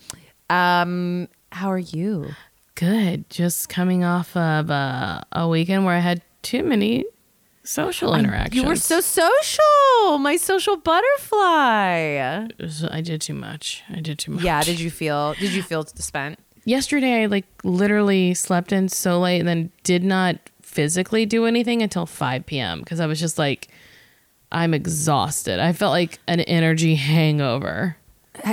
Um, 0.50 1.28
how 1.52 1.70
are 1.72 1.78
you? 1.80 2.30
Good. 2.76 3.30
Just 3.30 3.68
coming 3.70 4.04
off 4.04 4.36
of 4.38 4.72
uh, 4.72 5.22
a 5.34 5.48
weekend 5.48 5.86
where 5.86 5.96
I 5.96 6.00
had 6.00 6.22
too 6.42 6.64
many 6.64 7.06
social 7.64 8.16
interactions. 8.16 8.56
You 8.62 8.68
were 8.68 8.76
so 8.76 9.02
social, 9.02 10.18
my 10.20 10.36
social 10.38 10.78
butterfly. 10.78 12.48
I 12.90 13.02
did 13.02 13.22
too 13.22 13.34
much. 13.34 13.84
I 13.90 14.00
did 14.02 14.20
too 14.20 14.32
much. 14.32 14.44
Yeah, 14.44 14.64
did 14.64 14.80
you 14.80 14.90
feel? 14.90 15.34
Did 15.36 15.52
you 15.54 15.62
feel 15.64 15.86
spent? 15.86 16.40
Yesterday, 16.66 17.24
I 17.24 17.26
like 17.26 17.46
literally 17.64 18.34
slept 18.34 18.72
in 18.72 18.88
so 18.90 19.20
late 19.20 19.40
and 19.40 19.48
then 19.48 19.72
did 19.84 20.04
not 20.04 20.38
physically 20.62 21.26
do 21.26 21.46
anything 21.46 21.82
until 21.82 22.06
5 22.06 22.46
p.m. 22.46 22.80
because 22.80 23.00
I 23.00 23.06
was 23.08 23.20
just 23.20 23.38
like, 23.38 23.68
I'm 24.52 24.74
exhausted. 24.74 25.60
I 25.60 25.74
felt 25.74 25.92
like 25.92 26.20
an 26.28 26.42
energy 26.42 26.96
hangover. 26.96 27.98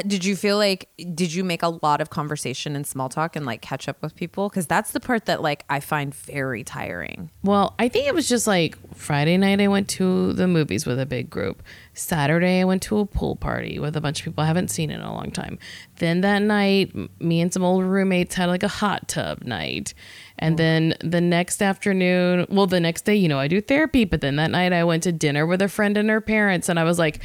Did 0.07 0.25
you 0.25 0.35
feel 0.35 0.57
like? 0.57 0.89
Did 1.15 1.33
you 1.33 1.45
make 1.45 1.63
a 1.63 1.69
lot 1.69 2.01
of 2.01 2.11
conversation 2.11 2.75
and 2.75 2.85
small 2.85 3.09
talk 3.09 3.37
and 3.37 3.47
like 3.47 3.63
catch 3.63 3.89
up 3.89 4.03
with 4.03 4.17
people? 4.17 4.49
Because 4.49 4.67
that's 4.67 4.91
the 4.91 4.99
part 4.99 5.27
that 5.27 5.41
like 5.41 5.65
I 5.71 5.79
find 5.79 6.13
very 6.13 6.65
tiring. 6.65 7.31
Well, 7.45 7.75
I 7.79 7.89
think 7.89 8.07
it 8.07 8.15
was 8.15 8.29
just 8.29 8.49
like 8.49 8.77
Friday 8.95 9.37
night, 9.37 9.61
I 9.61 9.69
went 9.69 9.89
to 9.91 10.33
the 10.33 10.49
movies 10.49 10.85
with 10.85 10.99
a 10.99 11.07
big 11.07 11.31
group. 11.31 11.63
Saturday, 11.95 12.61
I 12.61 12.65
went 12.65 12.83
to 12.83 12.99
a 12.99 13.07
pool 13.07 13.37
party 13.37 13.79
with 13.79 13.97
a 13.97 14.01
bunch 14.01 14.21
of 14.21 14.25
people 14.25 14.43
I 14.43 14.49
haven't 14.49 14.69
seen 14.69 14.91
in 14.91 15.01
a 15.01 15.13
long 15.13 15.31
time. 15.31 15.59
Then 15.97 16.23
that 16.23 16.43
night, 16.43 16.93
me 17.21 17.41
and 17.41 17.53
some 17.53 17.63
old 17.63 17.85
roommates 17.85 18.35
had 18.35 18.47
like 18.47 18.65
a 18.65 18.69
hot 18.69 19.07
tub 19.07 19.43
night. 19.43 19.95
And 20.39 20.55
mm. 20.55 20.59
then 20.59 20.95
the 21.01 21.21
next 21.21 21.63
afternoon, 21.63 22.47
well, 22.49 22.67
the 22.67 22.81
next 22.81 23.03
day, 23.03 23.17
you 23.17 23.29
know, 23.29 23.39
I 23.39 23.49
do 23.49 23.61
therapy. 23.61 24.05
But 24.05 24.21
then 24.21 24.37
that 24.37 24.51
night, 24.51 24.73
I 24.73 24.85
went 24.85 25.03
to 25.05 25.13
dinner 25.13 25.47
with 25.47 25.63
a 25.63 25.69
friend 25.69 25.97
and 25.97 26.09
her 26.09 26.21
parents. 26.21 26.69
And 26.69 26.79
I 26.79 26.85
was 26.85 26.99
like, 26.99 27.21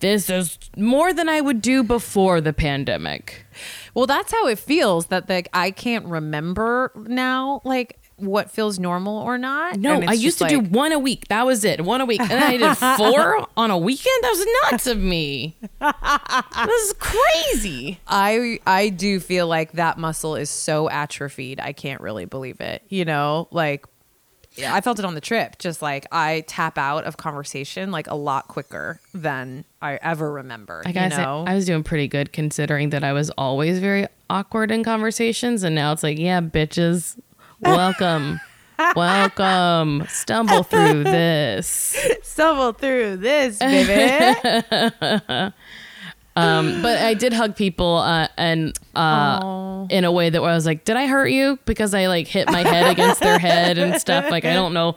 this 0.00 0.28
is 0.28 0.58
more 0.76 1.12
than 1.12 1.28
I 1.28 1.40
would 1.40 1.62
do 1.62 1.82
before 1.82 2.40
the 2.40 2.52
pandemic. 2.52 3.46
Well, 3.94 4.06
that's 4.06 4.32
how 4.32 4.46
it 4.48 4.58
feels. 4.58 5.06
That 5.06 5.28
like 5.28 5.48
I 5.52 5.70
can't 5.70 6.04
remember 6.06 6.92
now, 6.94 7.62
like 7.64 7.98
what 8.16 8.50
feels 8.50 8.78
normal 8.78 9.18
or 9.18 9.38
not. 9.38 9.76
No, 9.76 10.00
I 10.00 10.12
used 10.12 10.38
to 10.38 10.44
like- 10.44 10.50
do 10.52 10.60
one 10.60 10.92
a 10.92 10.98
week. 10.98 11.28
That 11.28 11.44
was 11.46 11.64
it. 11.64 11.80
One 11.80 12.00
a 12.00 12.04
week. 12.04 12.20
And 12.20 12.30
then 12.30 12.42
I 12.42 12.56
did 12.56 12.76
four 12.96 13.46
on 13.56 13.70
a 13.70 13.78
weekend. 13.78 14.22
That 14.22 14.30
was 14.30 14.46
nuts 14.70 14.86
of 14.86 14.98
me. 14.98 15.56
this 15.80 16.82
is 16.82 16.92
crazy. 16.98 18.00
I 18.06 18.60
I 18.66 18.88
do 18.90 19.20
feel 19.20 19.46
like 19.46 19.72
that 19.72 19.98
muscle 19.98 20.36
is 20.36 20.50
so 20.50 20.88
atrophied. 20.88 21.60
I 21.60 21.72
can't 21.72 22.00
really 22.00 22.24
believe 22.24 22.60
it. 22.60 22.82
You 22.88 23.04
know, 23.04 23.48
like 23.50 23.84
yeah. 24.56 24.72
I 24.74 24.80
felt 24.80 24.98
it 24.98 25.04
on 25.04 25.14
the 25.14 25.20
trip. 25.20 25.58
Just 25.58 25.82
like 25.82 26.06
I 26.12 26.44
tap 26.46 26.78
out 26.78 27.04
of 27.04 27.16
conversation 27.16 27.90
like 27.90 28.06
a 28.06 28.14
lot 28.14 28.48
quicker 28.48 29.00
than 29.12 29.64
I 29.82 29.98
ever 30.00 30.30
remember. 30.32 30.82
I 30.84 30.90
you 30.90 30.94
gotta 30.94 31.14
say, 31.16 31.22
know? 31.22 31.44
I 31.46 31.54
was 31.54 31.66
doing 31.66 31.82
pretty 31.82 32.08
good 32.08 32.32
considering 32.32 32.90
that 32.90 33.02
I 33.02 33.12
was 33.12 33.30
always 33.30 33.80
very 33.80 34.06
awkward 34.30 34.70
in 34.70 34.84
conversations, 34.84 35.62
and 35.62 35.74
now 35.74 35.92
it's 35.92 36.02
like, 36.02 36.18
yeah, 36.18 36.40
bitches, 36.40 37.18
welcome, 37.60 38.40
welcome, 38.96 40.04
stumble 40.08 40.62
through 40.62 41.04
this. 41.04 41.96
stumble 42.22 42.72
through 42.72 43.16
this, 43.18 43.58
baby. 43.58 44.62
Um, 46.36 46.82
but 46.82 46.98
I 46.98 47.14
did 47.14 47.32
hug 47.32 47.54
people, 47.54 47.98
uh, 47.98 48.26
and 48.36 48.76
uh, 48.96 49.86
in 49.88 50.02
a 50.04 50.10
way 50.10 50.30
that 50.30 50.42
where 50.42 50.50
I 50.50 50.54
was 50.56 50.66
like, 50.66 50.84
did 50.84 50.96
I 50.96 51.06
hurt 51.06 51.28
you? 51.28 51.60
Because 51.64 51.94
I 51.94 52.06
like 52.06 52.26
hit 52.26 52.50
my 52.50 52.62
head 52.62 52.90
against 52.90 53.20
their 53.20 53.38
head 53.38 53.78
and 53.78 54.00
stuff. 54.00 54.28
Like 54.32 54.44
I 54.44 54.52
don't 54.52 54.74
know 54.74 54.96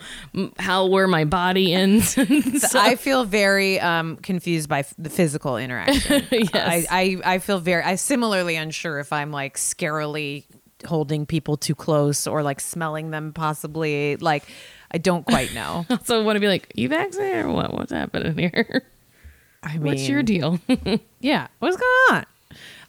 how 0.58 0.88
where 0.88 1.08
my 1.08 1.26
body 1.26 1.76
ends. 1.76 2.18
So- 2.58 2.80
I 2.80 2.96
feel 2.96 3.24
very 3.24 3.80
um, 3.80 4.16
confused 4.18 4.68
by 4.68 4.80
f- 4.80 4.96
the 4.98 5.12
physical 5.12 5.58
interaction. 5.58 6.26
Yes. 6.32 6.50
I, 6.56 6.86
I, 6.90 7.36
I 7.36 7.38
feel 7.38 7.60
very, 7.60 7.84
I 7.84 7.96
similarly 7.96 8.56
unsure 8.56 8.98
if 9.00 9.14
I'm 9.14 9.32
like 9.32 9.58
scarily 9.58 10.46
holding 10.86 11.26
people 11.26 11.58
too 11.58 11.76
close 11.76 12.28
or 12.28 12.44
like 12.44 12.60
smelling 12.60 13.12
them 13.12 13.34
possibly. 13.34 14.16
Like, 14.18 14.44
I 14.92 14.98
don't 14.98 15.26
quite 15.26 15.54
know. 15.54 15.86
so 16.04 16.20
I 16.20 16.24
want 16.24 16.36
to 16.36 16.40
be 16.40 16.48
like, 16.48 16.72
you 16.76 16.90
vaccinated 16.90 17.46
or 17.46 17.52
what? 17.52 17.74
What's 17.74 17.92
happening 17.92 18.38
here? 18.38 18.84
I 19.64 19.74
mean, 19.74 19.84
What's 19.84 20.08
your 20.08 20.24
deal? 20.24 20.60
yeah, 21.20 21.48
what's 21.60 21.78
going 21.78 22.18
on? 22.18 22.26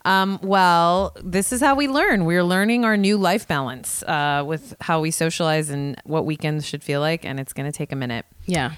Um, 0.04 0.38
well, 0.42 1.14
this 1.22 1.52
is 1.52 1.60
how 1.60 1.74
we 1.74 1.88
learn. 1.88 2.24
We're 2.24 2.44
learning 2.44 2.84
our 2.84 2.96
new 2.96 3.16
life 3.18 3.48
balance 3.48 4.02
uh, 4.04 4.42
with 4.46 4.74
how 4.80 5.00
we 5.00 5.10
socialize 5.10 5.70
and 5.70 6.00
what 6.04 6.24
weekends 6.24 6.66
should 6.66 6.84
feel 6.84 7.00
like, 7.00 7.24
and 7.24 7.40
it's 7.40 7.52
going 7.52 7.70
to 7.70 7.76
take 7.76 7.92
a 7.92 7.96
minute. 7.96 8.24
yeah. 8.46 8.72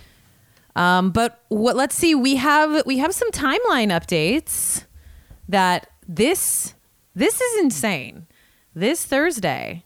Um, 0.77 1.11
but 1.11 1.43
what? 1.49 1.75
Let's 1.75 1.97
see. 1.97 2.15
We 2.15 2.37
have 2.37 2.87
we 2.87 2.99
have 2.99 3.13
some 3.13 3.31
timeline 3.33 3.91
updates. 3.91 4.85
That 5.49 5.91
this 6.07 6.75
this 7.15 7.41
is 7.41 7.63
insane. 7.65 8.27
This 8.75 9.05
Thursday, 9.05 9.85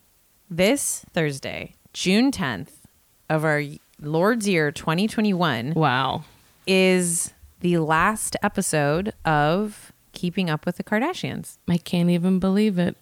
this 0.51 1.05
Thursday, 1.13 1.75
June 1.93 2.31
tenth 2.31 2.87
of 3.31 3.45
our 3.45 3.63
Lord's 4.01 4.47
year 4.49 4.71
twenty 4.73 5.09
twenty 5.09 5.33
one 5.33 5.73
Wow. 5.75 6.25
is 6.67 7.33
the 7.61 7.79
last 7.79 8.37
episode 8.43 9.13
of 9.25 9.93
Keeping 10.13 10.51
Up 10.51 10.67
with 10.67 10.77
the 10.77 10.85
Kardashians. 10.85 11.57
I 11.69 11.79
can't 11.79 12.11
even 12.11 12.39
believe 12.39 12.79
it. 12.79 12.97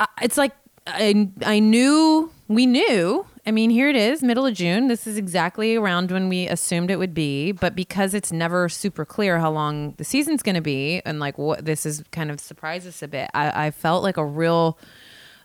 Uh, 0.00 0.06
it's 0.22 0.38
like 0.38 0.52
I 0.86 1.28
I 1.44 1.58
knew 1.58 2.30
we 2.48 2.64
knew. 2.66 3.26
I 3.46 3.50
mean, 3.50 3.68
here 3.70 3.88
it 3.90 3.96
is, 3.96 4.22
middle 4.22 4.46
of 4.46 4.54
June. 4.54 4.88
This 4.88 5.06
is 5.06 5.18
exactly 5.18 5.76
around 5.76 6.10
when 6.10 6.30
we 6.30 6.46
assumed 6.48 6.90
it 6.90 6.98
would 6.98 7.12
be, 7.12 7.52
but 7.52 7.74
because 7.76 8.14
it's 8.14 8.32
never 8.32 8.68
super 8.70 9.04
clear 9.04 9.38
how 9.38 9.50
long 9.50 9.92
the 9.98 10.04
season's 10.04 10.42
going 10.42 10.54
to 10.54 10.62
be, 10.62 11.02
and 11.04 11.20
like 11.20 11.36
what 11.36 11.64
this 11.66 11.84
is 11.84 12.02
kind 12.10 12.30
of 12.30 12.40
surprised 12.40 12.86
us 12.88 13.02
a 13.02 13.08
bit. 13.08 13.28
I, 13.34 13.66
I 13.66 13.70
felt 13.70 14.02
like 14.02 14.16
a 14.16 14.24
real, 14.24 14.78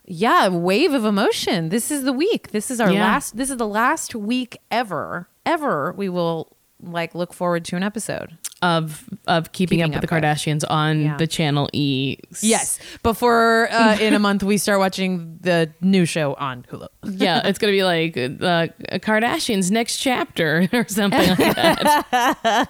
yeah, 0.06 0.48
wave 0.48 0.94
of 0.94 1.04
emotion. 1.04 1.70
This 1.70 1.92
is 1.92 2.04
the 2.04 2.14
week. 2.14 2.52
This 2.52 2.72
is 2.72 2.80
our 2.80 2.90
Yeah. 2.92 3.04
last. 3.04 3.36
This 3.36 3.50
is 3.50 3.58
the 3.58 3.68
last 3.68 4.16
week 4.16 4.58
ever, 4.72 5.28
ever. 5.46 5.92
We 5.98 6.08
will 6.08 6.56
like 6.82 7.14
look 7.14 7.34
forward 7.34 7.66
to 7.66 7.76
an 7.76 7.84
episode. 7.84 8.38
Of 8.62 9.08
of 9.26 9.54
keeping, 9.54 9.78
Keeping 9.80 9.84
up 9.84 9.90
with 9.90 9.96
Up 10.04 10.10
the 10.10 10.16
with. 10.16 10.24
Kardashians 10.24 10.64
on 10.70 11.02
Yeah. 11.02 11.16
the 11.18 11.28
channel 11.28 11.70
E. 11.72 12.18
Yes, 12.42 12.78
before 13.04 13.70
uh, 13.72 13.98
in 14.02 14.14
a 14.14 14.20
month 14.20 14.44
we 14.44 14.58
start 14.58 14.80
watching 14.80 15.38
the 15.40 15.72
new 15.80 16.06
show 16.06 16.34
on 16.34 16.64
Hulu. 16.70 16.88
yeah, 17.06 17.48
it's 17.48 17.58
gonna 17.58 17.72
be 17.72 17.86
like 17.86 18.18
uh, 18.18 18.68
Kardashians 19.00 19.72
next 19.72 20.00
chapter 20.00 20.68
or 20.74 20.86
something 20.90 21.30
like 21.30 21.56
that. 21.56 22.62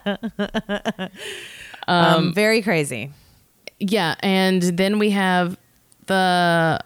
Um, 1.88 2.36
very 2.36 2.62
crazy. 2.62 3.10
Yeah, 3.80 4.14
and 4.20 4.62
then 4.62 5.00
we 5.00 5.10
have 5.10 5.58
the 6.06 6.80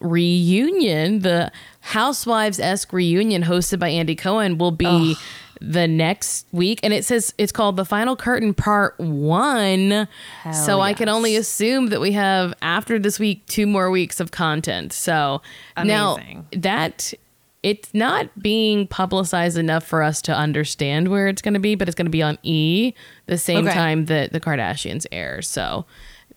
reunion, 0.00 1.20
the 1.20 1.50
Housewives 1.80 2.60
esque 2.60 2.92
reunion 2.92 3.42
hosted 3.42 3.80
by 3.80 3.88
Andy 3.88 4.14
Cohen 4.14 4.56
will 4.58 4.70
be 4.70 5.16
the 5.60 5.86
next 5.86 6.46
week, 6.52 6.80
and 6.82 6.92
it 6.92 7.04
says 7.04 7.34
it's 7.38 7.52
called 7.52 7.76
the 7.76 7.84
Final 7.84 8.16
Curtain 8.16 8.54
Part 8.54 8.98
One. 8.98 10.08
so 10.52 10.80
I 10.80 10.94
can 10.94 11.08
only 11.08 11.36
assume 11.36 11.88
that 11.88 12.00
we 12.00 12.12
have 12.12 12.54
after 12.62 12.98
this 12.98 13.18
week 13.18 13.46
two 13.46 13.66
more 13.66 13.90
weeks 13.90 14.20
of 14.20 14.30
content. 14.30 14.92
So 14.92 15.42
Amazing. 15.76 16.46
now 16.52 16.60
that. 16.60 17.12
It's 17.62 17.92
not 17.92 18.42
being 18.42 18.86
publicized 18.86 19.58
enough 19.58 19.84
for 19.84 20.02
us 20.02 20.22
to 20.22 20.34
understand 20.34 21.08
where 21.08 21.28
it's 21.28 21.42
going 21.42 21.52
to 21.52 21.60
be, 21.60 21.74
but 21.74 21.88
it's 21.88 21.94
going 21.94 22.06
to 22.06 22.10
be 22.10 22.22
on 22.22 22.38
E 22.42 22.94
the 23.26 23.36
same 23.36 23.66
Okay. 23.66 23.74
time 23.74 24.06
that 24.06 24.32
the 24.32 24.40
Kardashians 24.40 25.04
air. 25.12 25.42
So 25.42 25.84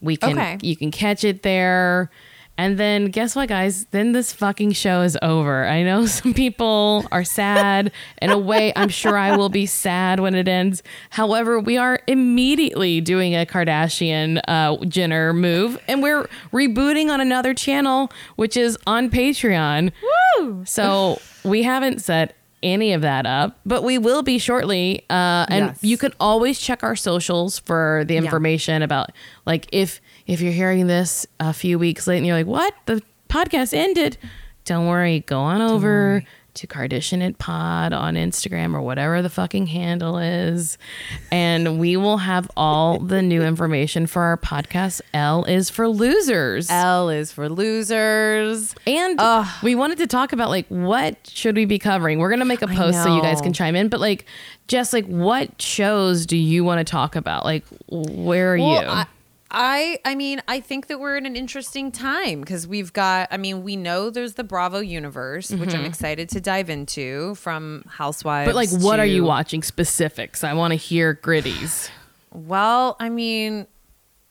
we 0.01 0.17
can 0.17 0.37
Okay. 0.37 0.57
you 0.61 0.75
can 0.75 0.91
catch 0.91 1.23
it 1.23 1.43
there. 1.43 2.11
And 2.57 2.77
then 2.77 3.05
guess 3.07 3.35
what, 3.35 3.49
guys? 3.49 3.85
Then 3.85 4.11
this 4.11 4.31
fucking 4.31 4.73
show 4.73 5.01
is 5.01 5.17
over. 5.23 5.65
I 5.67 5.81
know 5.81 6.05
some 6.07 6.33
people 6.35 7.05
are 7.11 7.23
sad. 7.23 7.91
In 8.21 8.29
a 8.29 8.37
way, 8.37 8.71
I'm 8.75 8.89
sure 8.89 9.17
I 9.17 9.35
will 9.35 9.49
be 9.49 9.65
sad 9.65 10.19
when 10.19 10.35
it 10.35 10.47
ends. 10.47 10.83
However, 11.09 11.59
we 11.59 11.77
are 11.77 11.99
immediately 12.05 13.01
doing 13.01 13.33
a 13.35 13.45
Kardashian 13.45 14.39
uh, 14.47 14.77
Jenner 14.85 15.33
move, 15.33 15.79
and 15.87 16.03
we're 16.03 16.29
rebooting 16.51 17.09
on 17.09 17.19
another 17.21 17.53
channel, 17.55 18.11
which 18.35 18.55
is 18.55 18.77
on 18.85 19.09
Patreon. 19.09 19.91
Woo! 20.39 20.63
So 20.65 21.19
we 21.43 21.63
haven't 21.63 22.01
set 22.01 22.35
any 22.61 22.93
of 22.93 23.01
that 23.01 23.25
up, 23.25 23.59
but 23.65 23.83
we 23.83 23.97
will 23.97 24.21
be 24.23 24.37
shortly. 24.37 25.03
Uh, 25.09 25.45
and 25.49 25.65
Yes. 25.65 25.79
you 25.83 25.97
can 25.97 26.13
always 26.19 26.59
check 26.59 26.81
our 26.81 26.95
socials 26.95 27.59
for 27.59 28.05
the 28.07 28.15
information 28.15 28.81
about 28.81 29.09
like 29.45 29.67
if 29.73 29.99
if 30.27 30.41
you're 30.41 30.51
hearing 30.53 30.87
this 30.87 31.25
a 31.39 31.53
few 31.53 31.77
weeks 31.79 32.07
late 32.07 32.17
and 32.17 32.25
you're 32.25 32.37
like, 32.37 32.47
what 32.47 32.73
the 32.85 33.01
podcast 33.29 33.73
ended? 33.73 34.17
Don't 34.65 34.87
worry, 34.87 35.19
go 35.21 35.39
on 35.41 35.61
over 35.61 36.23
to 36.53 36.67
Kardashian 36.67 37.21
It 37.27 37.39
Pod 37.39 37.93
on 37.93 38.13
Instagram 38.13 38.75
or 38.75 38.81
whatever 38.81 39.23
the 39.23 39.29
fucking 39.29 39.65
handle 39.67 40.19
is, 40.19 40.77
and 41.31 41.79
we 41.79 41.97
will 41.97 42.17
have 42.19 42.49
all 42.55 42.99
the 42.99 43.23
new 43.23 43.41
information 43.41 44.05
for 44.05 44.21
our 44.21 44.37
podcast. 44.37 45.01
L 45.15 45.43
is 45.45 45.69
for 45.71 45.87
losers. 45.87 46.69
L 46.69 47.09
is 47.09 47.31
for 47.31 47.49
losers. 47.49 48.75
And 48.85 49.15
Ugh. 49.19 49.47
we 49.63 49.73
wanted 49.75 49.97
to 49.97 50.07
talk 50.07 50.31
about 50.31 50.49
like 50.49 50.67
what 50.67 51.17
should 51.27 51.55
we 51.55 51.65
be 51.65 51.79
covering? 51.79 52.19
We're 52.19 52.29
gonna 52.29 52.45
make 52.45 52.61
a 52.61 52.67
post 52.67 53.01
so 53.03 53.15
you 53.15 53.21
guys 53.21 53.41
can 53.41 53.51
chime 53.53 53.75
in, 53.75 53.89
but 53.89 53.99
like 53.99 54.25
just 54.67 54.93
like 54.93 55.05
what 55.07 55.61
shows 55.61 56.25
do 56.27 56.37
you 56.37 56.63
want 56.63 56.79
to 56.85 56.89
talk 56.89 57.15
about? 57.15 57.45
Like 57.45 57.65
where 57.89 58.53
are 58.53 58.57
Well, 58.59 58.81
you? 58.83 58.87
I, 58.87 59.05
I 59.53 59.99
I 60.03 60.15
mean, 60.15 60.41
I 60.47 60.59
think 60.59 60.87
that 60.87 60.99
we're 60.99 61.15
in 61.15 61.25
an 61.25 61.35
interesting 61.35 61.91
time 61.91 62.41
because 62.41 62.67
we've 62.67 62.91
got. 62.91 63.27
I 63.31 63.37
mean, 63.37 63.63
we 63.63 63.75
know 63.75 64.09
there's 64.09 64.33
the 64.33 64.43
Bravo 64.43 64.79
universe, 64.79 65.51
which 65.51 65.75
I'm 65.75 65.85
excited 65.85 66.27
to 66.29 66.41
dive 66.41 66.69
into 66.69 67.35
from 67.35 67.83
Housewives. 67.87 68.47
Mm-hmm. 68.47 68.55
but 68.55 68.55
like 68.55 68.83
what 68.83 68.99
are 68.99 69.05
you 69.05 69.23
watching 69.23 69.61
specifics? 69.61 70.43
I 70.43 70.53
want 70.53 70.71
to 70.71 70.75
hear 70.75 71.13
gritties. 71.15 71.89
Well, 72.31 72.95
I 72.99 73.09
mean. 73.09 73.67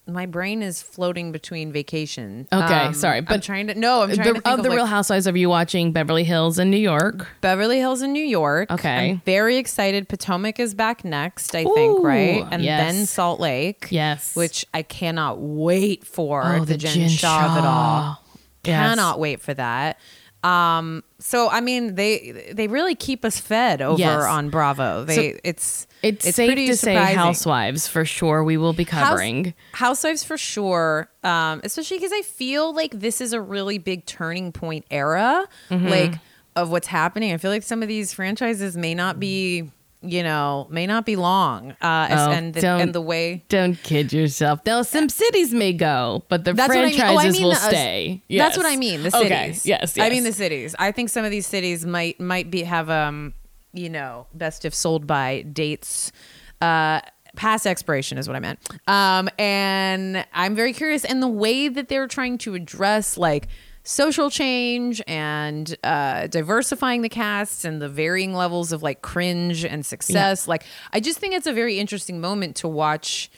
My 0.07 0.27
brain 0.27 0.63
is 0.63 0.83
floating 0.83 1.31
between 1.31 1.71
vacation. 1.71 2.49
Okay, 2.53 2.93
sorry, 2.93 3.19
I'm 3.19 3.25
but 3.25 3.43
trying 3.43 3.69
to 3.69 3.75
no. 3.77 4.03
I'm 4.03 4.13
trying 4.13 4.35
The, 4.35 4.41
to 4.41 4.49
of 4.49 4.59
of, 4.59 4.63
the 4.65 4.69
like, 4.71 4.77
Real 4.77 4.87
Housewives, 4.87 5.29
are 5.29 5.37
you 5.37 5.49
watching 5.49 5.93
Beverly 5.93 6.25
Hills 6.25 6.59
in 6.59 6.71
New 6.71 6.77
York? 6.77 7.29
Beverly 7.41 7.79
Hills 7.79 8.03
in 8.03 8.13
New 8.13 8.25
York. 8.25 8.71
Okay. 8.73 9.11
I'm 9.11 9.23
very 9.25 9.59
excited. 9.59 10.09
Potomac 10.09 10.59
is 10.59 10.75
back 10.75 11.05
next, 11.05 11.55
I 11.55 11.63
think, 11.63 12.03
right? 12.03 12.45
And 12.51 12.65
yes. 12.65 12.93
then 12.93 13.07
Salt 13.07 13.39
Lake. 13.39 13.87
Yes. 13.91 14.35
Which 14.35 14.67
I 14.75 14.83
cannot 14.83 15.39
wait 15.39 16.05
for. 16.05 16.43
Oh, 16.45 16.59
the, 16.61 16.73
the 16.73 16.79
Jen, 16.79 16.95
Jen 16.95 17.09
Shah, 17.09 17.53
of 17.53 17.59
it 17.59 17.67
all. 17.67 18.25
Yes. 18.65 18.91
Cannot 18.91 19.21
wait 19.21 19.41
for 19.41 19.55
that. 19.55 20.01
Um, 20.43 21.05
so 21.23 21.49
I 21.49 21.61
mean 21.61 21.95
they 21.95 22.53
they 22.53 22.67
really 22.69 22.95
keep 22.95 23.25
us 23.25 23.39
fed 23.39 23.81
over 23.81 23.99
Yes. 23.99 24.25
on 24.25 24.51
Bravo. 24.51 25.05
They 25.05 25.39
it's 25.45 25.87
It's, 26.03 26.35
safe 26.35 26.49
pretty 26.49 26.67
to 26.67 26.77
say. 26.77 26.95
Housewives 26.97 27.87
for 27.87 28.05
sure. 28.05 28.43
We 28.43 28.57
will 28.57 28.73
be 28.73 28.85
House- 28.85 29.09
covering. 29.11 29.55
Housewives 29.73 30.25
for 30.25 30.37
sure. 30.37 31.09
Um, 31.23 31.61
especially 31.65 31.99
because 31.99 32.13
I 32.13 32.23
feel 32.23 32.75
like 32.75 32.99
this 32.99 33.21
is 33.21 33.33
a 33.33 33.41
really 33.41 33.79
big 33.79 34.05
turning 34.07 34.51
point 34.53 34.85
era, 34.91 35.47
Mm-hmm. 35.71 35.89
like 35.89 36.15
of 36.57 36.71
what's 36.71 36.89
happening. 36.89 37.33
I 37.33 37.37
feel 37.39 37.51
like 37.51 37.63
some 37.63 37.83
of 37.83 37.89
these 37.89 38.13
franchises 38.13 38.77
may 38.77 38.95
not 38.95 39.19
be, 39.19 39.71
you 40.03 40.23
know, 40.23 40.67
may 40.71 40.87
not 40.87 41.07
be 41.07 41.17
long. 41.17 41.73
Uh, 41.81 42.09
Oh, 42.11 42.31
and 42.31 42.53
the, 42.55 42.67
and 42.67 42.93
the 42.93 43.01
way 43.01 43.45
Don't 43.49 43.81
kid 43.83 44.13
yourself. 44.13 44.61
Now, 44.67 44.83
some 44.83 45.09
cities 45.09 45.53
may 45.55 45.73
go, 45.73 46.25
but 46.29 46.45
the 46.45 46.53
That's 46.53 46.69
what 46.69 46.79
I 46.79 46.87
mean. 46.87 46.97
franchises 46.99 47.25
Oh, 47.25 47.29
I 47.29 47.31
mean 47.33 47.43
will 47.43 47.51
the- 47.51 47.57
uh, 47.57 47.69
stay. 47.69 48.23
That's 48.31 48.57
what 48.57 48.67
I 48.67 48.77
mean. 48.77 49.03
The 49.05 49.17
Okay. 49.17 49.29
cities. 49.53 49.67
Yes, 49.67 49.99
I 49.99 50.11
mean 50.11 50.25
the 50.25 50.33
cities. 50.33 50.75
I 50.79 50.93
think 50.93 51.09
some 51.09 51.25
of 51.25 51.31
these 51.31 51.47
cities 51.47 51.87
might 51.87 52.19
might 52.21 52.51
be 52.51 52.63
have 52.65 52.91
um 52.91 53.35
you 53.73 53.89
know 53.89 54.27
best 54.35 54.65
if 54.65 54.75
sold 54.75 55.07
by 55.07 55.43
dates. 55.43 56.13
Uh, 56.61 57.01
past 57.35 57.67
expiration 57.67 58.19
is 58.19 58.29
what 58.29 58.37
I 58.37 58.41
meant. 58.41 58.59
Um, 58.87 59.29
and 59.39 60.25
I'm 60.35 60.55
very 60.55 60.73
curious, 60.75 61.05
and 61.05 61.23
the 61.23 61.29
way 61.29 61.69
that 61.69 61.89
they're 61.89 62.07
trying 62.07 62.37
to 62.39 62.55
address 62.55 63.17
like 63.17 63.49
social 63.85 64.31
change 64.31 65.03
and 65.07 65.77
uh, 65.83 66.27
diversifying 66.29 67.03
the 67.03 67.09
casts 67.09 67.65
and 67.65 67.83
the 67.83 67.89
varying 67.89 68.35
levels 68.35 68.73
of 68.73 68.83
like 68.83 69.03
cringe 69.03 69.65
and 69.65 69.85
success. 69.85 70.47
Like, 70.47 70.65
I 70.93 71.01
just 71.01 71.19
think 71.19 71.35
it's 71.35 71.47
a 71.47 71.53
very 71.53 71.79
interesting 71.79 72.21
moment 72.21 72.57
to 72.57 72.69
watch, 72.69 73.31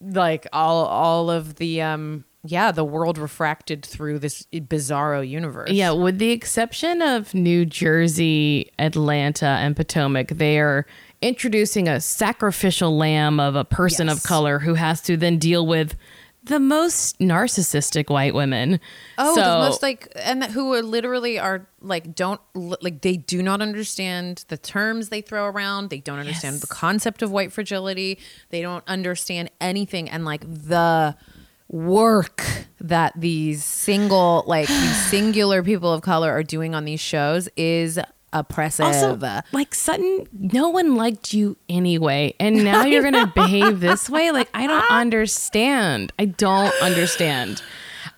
like 0.00 0.46
all 0.52 0.86
all 0.86 1.30
of 1.30 1.56
the 1.56 1.82
um 1.82 2.24
yeah 2.42 2.72
the 2.72 2.84
world 2.84 3.18
refracted 3.18 3.84
through 3.84 4.18
this 4.18 4.46
bizarro 4.50 5.26
universe. 5.26 5.70
Yeah, 5.70 5.90
with 5.90 6.18
the 6.18 6.30
exception 6.30 7.02
of 7.02 7.34
New 7.34 7.66
Jersey, 7.66 8.70
Atlanta, 8.78 9.44
and 9.46 9.76
Potomac, 9.76 10.28
they 10.28 10.58
are 10.58 10.86
introducing 11.20 11.86
a 11.86 12.00
sacrificial 12.00 12.96
lamb 12.96 13.38
of 13.38 13.54
a 13.56 13.64
person 13.64 14.08
of 14.08 14.22
color 14.22 14.58
who 14.60 14.72
has 14.72 15.02
to 15.02 15.18
then 15.18 15.36
deal 15.36 15.66
with 15.66 15.94
the 16.42 16.58
most 16.60 17.18
narcissistic 17.18 18.08
white 18.10 18.34
women. 18.34 18.80
Oh, 19.18 19.34
so, 19.34 19.40
the 19.40 19.68
most 19.68 19.82
like, 19.82 20.10
and 20.16 20.40
that 20.42 20.50
who 20.50 20.72
are 20.74 20.82
literally 20.82 21.38
are 21.38 21.68
like, 21.80 22.14
don't 22.14 22.40
like, 22.54 23.02
they 23.02 23.16
do 23.16 23.42
not 23.42 23.60
understand 23.60 24.44
the 24.48 24.56
terms 24.56 25.10
they 25.10 25.20
throw 25.20 25.44
around. 25.46 25.90
They 25.90 25.98
don't 26.00 26.18
understand 26.18 26.54
Yes. 26.54 26.60
the 26.62 26.66
concept 26.68 27.22
of 27.22 27.30
white 27.30 27.52
fragility. 27.52 28.18
They 28.48 28.62
don't 28.62 28.84
understand 28.88 29.50
anything. 29.60 30.08
And 30.08 30.24
like 30.24 30.40
the 30.42 31.14
work 31.68 32.42
that 32.80 33.12
these 33.16 33.62
single, 33.62 34.42
like, 34.46 34.66
these 34.68 34.96
singular 35.06 35.62
people 35.62 35.92
of 35.92 36.02
color 36.02 36.30
are 36.32 36.42
doing 36.42 36.74
on 36.74 36.84
these 36.84 37.00
shows 37.00 37.48
is 37.56 37.98
oppressive. 38.32 38.86
also, 38.86 39.42
like 39.52 39.74
Sutton, 39.74 40.26
no 40.32 40.68
one 40.68 40.96
liked 40.96 41.32
you 41.34 41.56
anyway, 41.68 42.34
and 42.40 42.64
now 42.64 42.84
you're 42.84 43.02
gonna 43.02 43.26
behave 43.34 43.80
this 43.80 44.08
way. 44.10 44.30
Like 44.30 44.48
I 44.54 44.66
don't 44.66 44.90
understand. 44.90 46.12
I 46.18 46.26
don't 46.26 46.74
understand. 46.82 47.62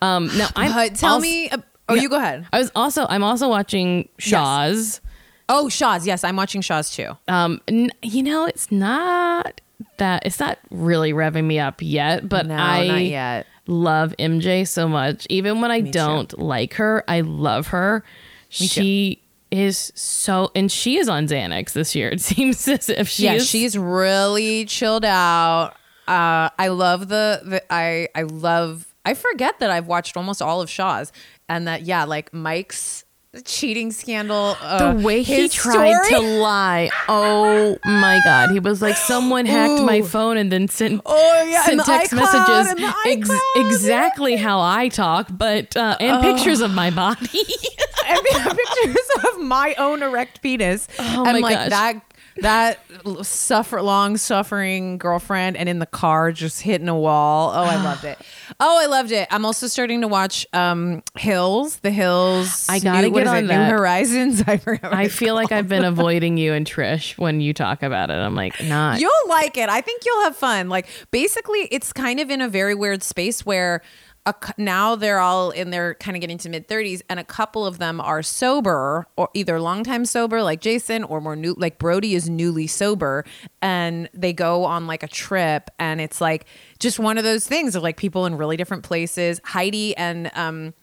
Um, 0.01 0.27
now 0.37 0.47
I'm 0.55 0.73
but 0.73 0.95
tell 0.95 1.15
als- 1.15 1.21
me, 1.23 1.49
uh, 1.49 1.57
oh, 1.89 1.93
Yeah. 1.95 2.01
you 2.01 2.09
go 2.09 2.17
ahead. 2.17 2.45
I 2.53 2.59
was 2.59 2.71
also 2.75 3.05
I'm 3.09 3.23
also 3.23 3.47
watching 3.49 4.09
Shahs. 4.17 5.01
Oh, 5.49 5.67
Shahs. 5.69 6.05
Yes, 6.07 6.23
I'm 6.23 6.35
watching 6.35 6.61
Shahs 6.61 6.89
too. 6.95 7.17
Um, 7.27 7.61
n- 7.67 7.91
you 8.01 8.23
know, 8.23 8.45
it's 8.45 8.71
not 8.71 9.61
that 9.97 10.25
it's 10.25 10.39
not 10.39 10.57
really 10.71 11.11
revving 11.13 11.43
me 11.45 11.59
up 11.59 11.75
yet, 11.81 12.27
but 12.29 12.45
No, 12.47 12.55
I 12.55 12.87
not 12.87 13.01
yet. 13.03 13.47
love 13.67 14.13
MJ 14.19 14.67
so 14.67 14.87
much. 14.87 15.27
Even 15.29 15.59
when 15.61 15.71
I 15.71 15.81
too. 15.81 15.91
don't 15.91 16.39
like 16.39 16.75
her, 16.75 17.03
I 17.07 17.21
love 17.21 17.67
her. 17.67 18.03
she 18.49 19.21
is 19.53 19.91
so, 19.95 20.51
and 20.55 20.71
she 20.71 20.97
is 20.97 21.07
on 21.07 21.27
Xanax 21.27 21.73
this 21.73 21.95
year. 21.95 22.09
It 22.09 22.21
seems 22.31 22.67
as 22.67 22.89
if 22.89 23.07
she 23.07 23.25
yeah, 23.25 23.33
is. 23.33 23.47
she's 23.47 23.77
really 23.77 24.65
chilled 24.65 25.05
out. 25.05 25.73
Uh, 26.07 26.49
I 26.57 26.67
love 26.67 27.07
the, 27.07 27.41
the 27.45 27.63
I 27.73 28.09
I 28.15 28.23
love. 28.23 28.87
I 29.05 29.13
forget 29.13 29.59
that 29.59 29.69
I've 29.69 29.87
watched 29.87 30.17
almost 30.17 30.41
all 30.41 30.61
of 30.61 30.69
Shahs, 30.69 31.11
and 31.47 31.67
that 31.67 31.83
yeah, 31.83 32.03
like 32.05 32.33
Mike's 32.33 33.02
cheating 33.41 33.91
scandal. 33.91 34.55
the 34.61 34.89
uh, 34.89 34.93
way 35.01 35.23
he 35.23 35.49
tried 35.49 36.09
to 36.09 36.19
lie. 36.19 36.89
Oh 37.07 37.77
my 37.83 38.19
god, 38.23 38.51
he 38.51 38.59
was 38.59 38.81
like, 38.81 38.95
someone 38.95 39.45
hacked 39.45 39.81
my 39.81 40.01
phone 40.01 40.37
and 40.37 40.51
then 40.51 40.67
sent 40.67 41.01
Oh, 41.05 41.43
yeah, 41.49 41.57
and 41.57 41.65
sent 41.65 41.77
the 41.79 41.83
text 41.83 42.13
iCloud, 42.13 42.17
messages 42.17 42.71
and 42.71 42.79
the 42.79 42.93
ex- 43.07 43.41
exactly 43.55 44.35
how 44.35 44.59
I 44.61 44.89
talk, 44.89 45.27
but 45.31 45.75
uh, 45.75 45.97
and 45.99 46.21
pictures 46.21 46.61
of 46.61 46.71
my 46.73 46.91
body. 46.91 47.27
I 48.05 48.21
mean, 48.21 48.55
pictures 48.85 49.09
of 49.31 49.41
my 49.41 49.73
own 49.77 50.03
erect 50.03 50.41
penis. 50.41 50.87
Oh 50.99 51.23
and 51.25 51.39
my 51.39 51.39
like 51.39 51.55
gosh. 51.55 51.69
that 51.69 52.01
that 52.37 52.79
suffer 53.21 53.81
long 53.81 54.17
suffering 54.17 54.97
girlfriend 54.97 55.55
and 55.57 55.69
in 55.69 55.79
the 55.79 55.85
car 55.85 56.31
just 56.31 56.61
hitting 56.61 56.89
a 56.89 56.97
wall. 56.97 57.51
Oh, 57.53 57.63
I 57.63 57.75
loved 57.83 58.03
it. 58.05 58.17
Oh, 58.59 58.79
I 58.81 58.85
loved 58.85 59.11
it. 59.11 59.27
I'm 59.31 59.45
also 59.45 59.65
starting 59.67 60.01
to 60.01 60.07
watch 60.07 60.45
um 60.53 61.01
Hills, 61.17 61.77
The 61.77 61.89
Hills. 61.89 62.67
I 62.69 62.79
gotta 62.79 63.07
New- 63.09 63.13
get 63.15 63.25
is 63.25 63.33
it, 63.33 63.35
on 63.35 63.47
New. 63.47 63.53
Horizons. 63.75 64.43
I 64.47 64.57
forgot. 64.57 64.93
I 64.93 65.07
feel 65.07 65.33
like 65.33 65.51
I've 65.51 65.67
been 65.67 65.83
avoiding 65.93 66.37
you 66.37 66.53
and 66.53 66.65
Trish 66.67 67.17
when 67.17 67.41
you 67.41 67.53
talk 67.53 67.81
about 67.81 68.09
it. 68.11 68.13
I'm 68.13 68.35
like, 68.35 68.61
not. 68.63 68.99
You'll 68.99 69.11
like 69.27 69.57
it. 69.57 69.69
I 69.69 69.81
think 69.81 70.03
you'll 70.05 70.23
have 70.23 70.35
fun. 70.35 70.69
Like 70.69 70.87
basically, 71.09 71.61
it's 71.71 71.91
kind 71.93 72.19
of 72.19 72.29
in 72.29 72.41
a 72.41 72.47
very 72.47 72.75
weird 72.75 73.01
space 73.01 73.43
where 73.45 73.81
a, 74.25 74.33
now 74.57 74.95
they're 74.95 75.19
all 75.19 75.51
in 75.51 75.69
their 75.69 75.95
kind 75.95 76.15
of 76.15 76.21
getting 76.21 76.37
to 76.39 76.49
mid 76.49 76.67
30s, 76.67 77.01
and 77.09 77.19
a 77.19 77.23
couple 77.23 77.65
of 77.65 77.77
them 77.77 77.99
are 77.99 78.23
sober 78.23 79.07
or 79.15 79.29
either 79.33 79.59
longtime 79.59 80.05
sober 80.05 80.41
like 80.41 80.61
Jason 80.61 81.03
or 81.03 81.19
more 81.19 81.35
new 81.35 81.55
like 81.57 81.77
Brody 81.77 82.15
is 82.15 82.29
newly 82.29 82.67
sober, 82.67 83.25
and 83.61 84.09
they 84.13 84.33
go 84.33 84.63
on 84.63 84.87
like 84.87 85.03
a 85.03 85.07
trip, 85.07 85.69
and 85.79 85.99
it's 85.99 86.21
like 86.21 86.45
just 86.79 86.99
one 86.99 87.17
of 87.17 87.23
those 87.23 87.47
things 87.47 87.75
of 87.75 87.83
like 87.83 87.97
people 87.97 88.25
in 88.25 88.35
really 88.35 88.57
different 88.57 88.83
places. 88.83 89.41
Heidi 89.43 89.95
and 89.97 90.31
um 90.35 90.73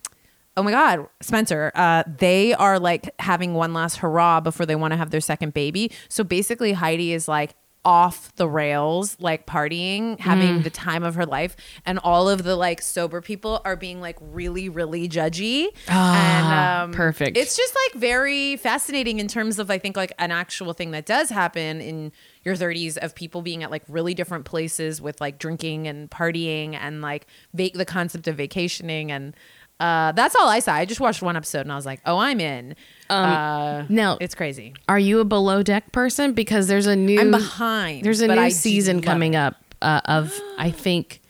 Oh 0.56 0.62
my 0.62 0.72
God, 0.72 1.06
Spencer. 1.22 1.70
Uh, 1.74 2.02
they 2.06 2.52
are 2.54 2.78
like 2.78 3.14
having 3.20 3.54
one 3.54 3.72
last 3.72 3.98
hurrah 3.98 4.40
before 4.40 4.66
they 4.66 4.74
want 4.74 4.92
to 4.92 4.96
have 4.96 5.10
their 5.10 5.20
second 5.20 5.54
baby. 5.54 5.92
So 6.08 6.24
basically, 6.24 6.72
Heidi 6.72 7.12
is 7.12 7.28
like 7.28 7.54
off 7.84 8.34
the 8.36 8.46
rails, 8.48 9.16
like 9.20 9.46
partying, 9.46 10.18
having 10.20 10.60
Mm. 10.60 10.64
the 10.64 10.70
time 10.70 11.02
of 11.02 11.14
her 11.14 11.24
life, 11.24 11.56
and 11.86 11.98
all 12.00 12.28
of 12.28 12.42
the 12.42 12.54
like 12.54 12.82
sober 12.82 13.20
people 13.22 13.62
are 13.64 13.76
being 13.76 14.00
like 14.02 14.16
really, 14.20 14.68
really 14.68 15.08
judgy. 15.08 15.68
Ah, 15.88 16.82
and 16.84 16.90
um, 16.90 16.92
perfect. 16.92 17.36
It's 17.38 17.56
just 17.56 17.74
like 17.74 18.00
very 18.00 18.56
fascinating 18.56 19.18
in 19.18 19.28
terms 19.28 19.58
of 19.58 19.70
I 19.70 19.78
think 19.78 19.96
like 19.96 20.12
an 20.18 20.30
actual 20.30 20.72
thing 20.74 20.90
that 20.90 21.06
does 21.06 21.30
happen 21.30 21.80
in 21.80 22.12
your 22.44 22.54
30s 22.54 22.96
of 22.98 23.14
people 23.14 23.40
being 23.42 23.62
at 23.62 23.70
like 23.70 23.82
really 23.88 24.14
different 24.14 24.44
places 24.44 25.00
with 25.00 25.20
like 25.20 25.38
drinking 25.38 25.86
and 25.88 26.10
partying 26.10 26.74
and 26.74 27.00
like 27.02 27.26
va- 27.54 27.70
the 27.74 27.84
concept 27.84 28.28
of 28.28 28.36
vacationing 28.36 29.10
and 29.12 29.34
uh, 29.80 30.12
that's 30.12 30.36
all 30.36 30.48
I 30.48 30.60
saw. 30.60 30.74
I 30.74 30.84
just 30.84 31.00
watched 31.00 31.22
one 31.22 31.36
episode 31.36 31.62
and 31.62 31.72
I 31.72 31.76
was 31.76 31.86
like, 31.86 32.00
"Oh, 32.06 32.18
I'm 32.18 32.38
in." 32.40 32.76
uh, 33.08 33.84
now- 33.88 34.18
it's 34.20 34.34
crazy. 34.34 34.74
Are 34.88 34.98
you 34.98 35.20
a 35.20 35.24
below 35.24 35.62
deck 35.62 35.90
person? 35.92 36.32
Because 36.32 36.68
there's 36.68 36.86
a 36.86 36.94
new. 36.96 37.18
I'm 37.20 37.30
behind. 37.30 38.04
There's 38.04 38.20
a 38.20 38.28
new 38.28 38.34
I 38.40 38.50
season 38.50 39.00
coming 39.02 39.34
it. 39.34 39.38
up 39.38 39.56
uh, 39.82 40.00
of 40.04 40.38
I 40.58 40.70
think. 40.70 41.20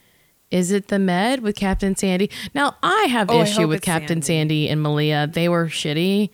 Is 0.51 0.73
it 0.73 0.89
the 0.89 0.99
Med 0.99 1.43
with 1.45 1.55
Captain 1.55 1.95
Sandy? 1.95 2.29
Now 2.55 2.75
I 2.83 3.05
have 3.05 3.31
Oh, 3.31 3.41
issue 3.43 3.61
hope 3.61 3.69
with 3.69 3.83
Captain 3.83 4.21
Sandy. 4.21 4.65
Sandy. 4.65 4.69
and 4.69 4.83
Malia. 4.83 5.29
They 5.33 5.49
were 5.49 5.67
shitty. 5.67 6.31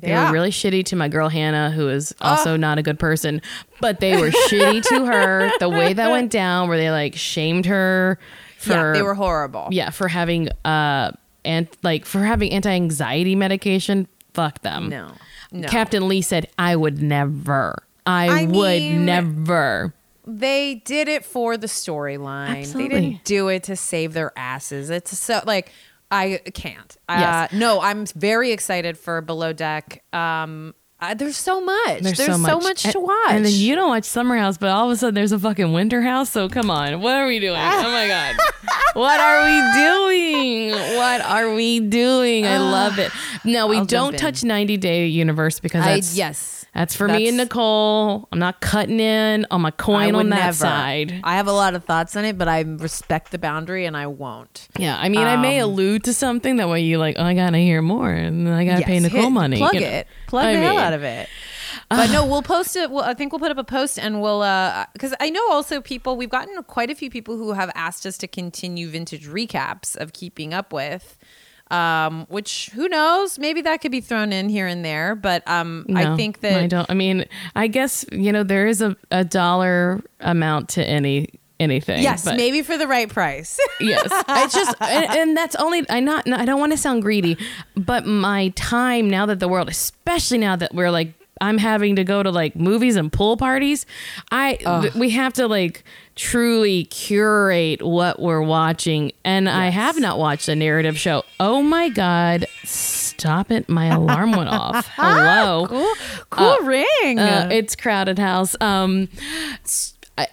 They 0.00 0.08
Yeah. 0.08 0.28
were 0.28 0.32
really 0.32 0.50
shitty 0.50 0.86
to 0.86 0.96
my 0.96 1.08
girl 1.08 1.28
Hannah, 1.28 1.70
who 1.70 1.88
is 1.90 2.14
also 2.22 2.56
not 2.56 2.78
a 2.78 2.82
good 2.82 2.98
person. 2.98 3.42
But 3.80 4.00
they 4.00 4.16
were 4.16 4.30
shitty 4.30 4.82
to 4.88 5.04
her. 5.04 5.50
The 5.60 5.68
way 5.68 5.92
that 5.92 6.10
went 6.10 6.30
down, 6.32 6.68
where 6.70 6.78
they 6.78 6.90
like 6.90 7.14
shamed 7.14 7.66
her 7.66 8.18
for 8.58 8.72
Yeah, 8.72 8.92
they 8.94 9.02
were 9.02 9.14
horrible. 9.14 9.68
yeah 9.70 9.90
for 9.90 10.08
having 10.08 10.48
uh 10.64 11.12
and 11.48 11.66
like 11.82 12.04
for 12.04 12.20
having 12.20 12.52
anti-anxiety 12.52 13.34
medication. 13.34 14.06
Fuck 14.34 14.60
them. 14.62 14.88
No, 14.88 15.12
no. 15.50 15.66
Captain 15.66 16.06
Lee 16.06 16.22
said, 16.22 16.48
"I 16.58 16.76
would 16.76 17.02
never. 17.02 17.82
I, 18.06 18.42
I 18.42 18.44
would 18.44 18.80
mean- 18.80 19.04
never." 19.04 19.94
they 20.30 20.74
did 20.84 21.08
it 21.08 21.24
for 21.24 21.56
the 21.56 21.66
storyline. 21.66 22.70
They 22.70 22.86
didn't 22.86 23.24
do 23.24 23.48
it 23.48 23.62
to 23.64 23.76
save 23.76 24.12
their 24.12 24.30
asses. 24.36 24.90
It's 24.90 25.18
so 25.18 25.40
like 25.46 25.72
I 26.10 26.40
can't. 26.52 26.96
Yes. 27.08 27.52
Uh, 27.52 27.56
no, 27.56 27.80
I'm 27.80 28.04
very 28.06 28.52
excited 28.52 28.98
for 28.98 29.20
Below 29.22 29.52
Deck. 29.54 30.04
Um, 30.12 30.74
uh, 31.00 31.14
there's 31.14 31.36
so 31.36 31.60
much. 31.60 32.00
There's, 32.00 32.16
so 32.16 32.38
much, 32.58 32.84
And- 32.84 32.92
to 32.92 33.00
watch. 33.00 33.30
And 33.30 33.44
then 33.44 33.52
you 33.52 33.74
don't 33.74 33.88
watch 33.88 34.04
Summer 34.04 34.36
House, 34.36 34.58
but 34.58 34.70
all 34.70 34.86
of 34.86 34.92
a 34.92 34.96
sudden 34.96 35.14
there's 35.14 35.32
a 35.32 35.38
fucking 35.38 35.72
Winter 35.72 36.02
House. 36.02 36.30
So 36.30 36.48
come 36.48 36.70
on, 36.70 37.00
what 37.00 37.14
are 37.16 37.26
we 37.26 37.38
doing? 37.38 37.56
oh 37.60 37.82
my 37.90 38.08
god, 38.08 38.36
what 38.94 39.20
are 39.20 39.44
we 39.44 39.82
doing? 39.82 40.70
What 40.96 41.20
are 41.20 41.54
we 41.54 41.80
doing? 41.80 42.46
I 42.46 42.58
love 42.58 42.98
it. 42.98 43.12
No, 43.44 43.66
we 43.68 43.78
I'll 43.78 43.84
don't 43.86 44.18
touch 44.18 44.42
90 44.44 44.76
Day 44.78 45.06
Universe 45.06 45.60
because 45.60 45.82
I, 45.84 45.94
that's 45.94 46.14
yes. 46.16 46.57
That's 46.78 46.94
for 46.94 47.08
me 47.08 47.26
and 47.26 47.36
Nicole. 47.38 48.28
I'm 48.30 48.38
not 48.38 48.60
cutting 48.60 49.00
in 49.00 49.46
on 49.50 49.62
my 49.62 49.72
coin 49.72 50.14
on 50.14 50.28
that 50.28 50.36
never. 50.36 50.52
side. 50.52 51.20
I 51.24 51.34
have 51.34 51.48
a 51.48 51.52
lot 51.52 51.74
of 51.74 51.84
thoughts 51.84 52.14
on 52.14 52.24
it, 52.24 52.38
but 52.38 52.46
I 52.46 52.60
respect 52.60 53.32
the 53.32 53.38
boundary 53.38 53.84
and 53.84 53.96
I 53.96 54.06
won't. 54.06 54.68
Yeah, 54.78 54.96
I 54.96 55.08
mean, 55.08 55.26
I 55.26 55.36
may 55.36 55.58
allude 55.58 56.04
to 56.04 56.14
something 56.14 56.58
that 56.58 56.68
way 56.68 56.82
you 56.82 56.98
like. 56.98 57.16
Oh, 57.18 57.24
I 57.24 57.34
gotta 57.34 57.58
hear 57.58 57.82
more, 57.82 58.12
and 58.12 58.48
I 58.48 58.64
gotta 58.64 58.84
pay 58.84 59.00
Nicole 59.00 59.22
hit- 59.22 59.32
money. 59.32 59.56
Plug 59.56 59.74
you 59.74 59.80
know. 59.80 59.86
it. 59.88 60.06
Plug 60.28 60.44
I 60.44 60.52
the 60.52 60.60
hell 60.60 60.78
out 60.78 60.92
of 60.92 61.02
it. 61.02 61.28
But 61.90 62.12
no, 62.12 62.24
we'll 62.24 62.42
post 62.42 62.76
it. 62.76 62.92
Well, 62.92 63.04
I 63.04 63.14
think 63.14 63.32
we'll 63.32 63.40
put 63.40 63.50
up 63.50 63.58
a 63.58 63.64
post 63.64 63.98
and 63.98 64.22
we'll, 64.22 64.42
uh, 64.42 64.86
because 64.92 65.14
I 65.18 65.30
know 65.30 65.50
also 65.50 65.80
people, 65.80 66.16
we've 66.16 66.30
gotten 66.30 66.62
quite 66.62 66.90
a 66.90 66.94
few 66.94 67.10
people 67.10 67.36
who 67.36 67.54
have 67.54 67.72
asked 67.74 68.06
us 68.06 68.16
to 68.18 68.28
continue 68.28 68.88
vintage 68.88 69.26
recaps 69.26 69.96
of 69.96 70.12
keeping 70.12 70.54
up 70.54 70.72
with. 70.72 71.18
Um, 71.70 72.26
which 72.28 72.70
who 72.74 72.88
knows? 72.88 73.38
Maybe 73.38 73.60
that 73.62 73.80
could 73.80 73.92
be 73.92 74.00
thrown 74.00 74.32
in 74.32 74.48
here 74.48 74.66
and 74.66 74.84
there. 74.84 75.14
But 75.14 75.46
um, 75.48 75.86
I 75.94 76.16
think 76.16 76.40
that 76.40 76.62
I 76.62 76.66
don't. 76.66 76.88
I 76.90 76.94
mean, 76.94 77.26
I 77.54 77.66
guess 77.66 78.04
you 78.10 78.32
know 78.32 78.42
there 78.42 78.66
is 78.66 78.80
a, 78.80 78.96
a 79.10 79.24
dollar 79.24 80.00
amount 80.20 80.70
to 80.70 80.84
any 80.84 81.28
anything. 81.60 82.02
yes, 82.02 82.24
but 82.24 82.36
maybe 82.36 82.62
for 82.62 82.78
the 82.78 82.86
right 82.86 83.08
price. 83.08 83.58
yes. 83.80 84.08
It's 84.28 84.54
just, 84.54 84.74
and, 84.80 85.06
and 85.06 85.36
that's 85.36 85.56
only. 85.56 85.84
I 85.90 86.00
not. 86.00 86.30
I 86.30 86.44
don't 86.44 86.60
want 86.60 86.72
to 86.72 86.78
sound 86.78 87.02
greedy, 87.02 87.36
but 87.76 88.06
my 88.06 88.48
time 88.50 89.10
now 89.10 89.26
that 89.26 89.40
the 89.40 89.48
world, 89.48 89.68
especially 89.68 90.38
now 90.38 90.56
that 90.56 90.74
we're 90.74 90.90
like 90.90 91.12
I'm 91.40 91.58
having 91.58 91.96
to 91.96 92.04
go 92.04 92.22
to 92.22 92.30
like 92.30 92.56
movies 92.56 92.96
and 92.96 93.12
pool 93.12 93.36
parties. 93.36 93.86
I 94.30 94.54
th- 94.54 94.94
we 94.94 95.10
have 95.10 95.32
to 95.34 95.46
like 95.46 95.84
truly 96.14 96.84
curate 96.84 97.82
what 97.82 98.20
we're 98.20 98.42
watching, 98.42 99.12
and 99.24 99.48
I 99.48 99.68
have 99.68 99.98
not 100.00 100.18
watched 100.18 100.48
a 100.48 100.56
narrative 100.56 100.98
show. 100.98 101.24
Oh 101.38 101.62
my 101.62 101.88
god! 101.88 102.46
Stop 102.64 103.50
it! 103.50 103.68
My 103.68 103.86
alarm 103.86 104.32
went 104.32 104.48
off. 104.50 104.86
Hello. 104.96 105.66
Cool, 105.68 105.94
cool 106.30 106.58
ring. 106.66 107.18
Uh, 107.18 107.48
it's 107.52 107.76
crowded 107.76 108.18
house. 108.18 108.56
Um, 108.60 109.08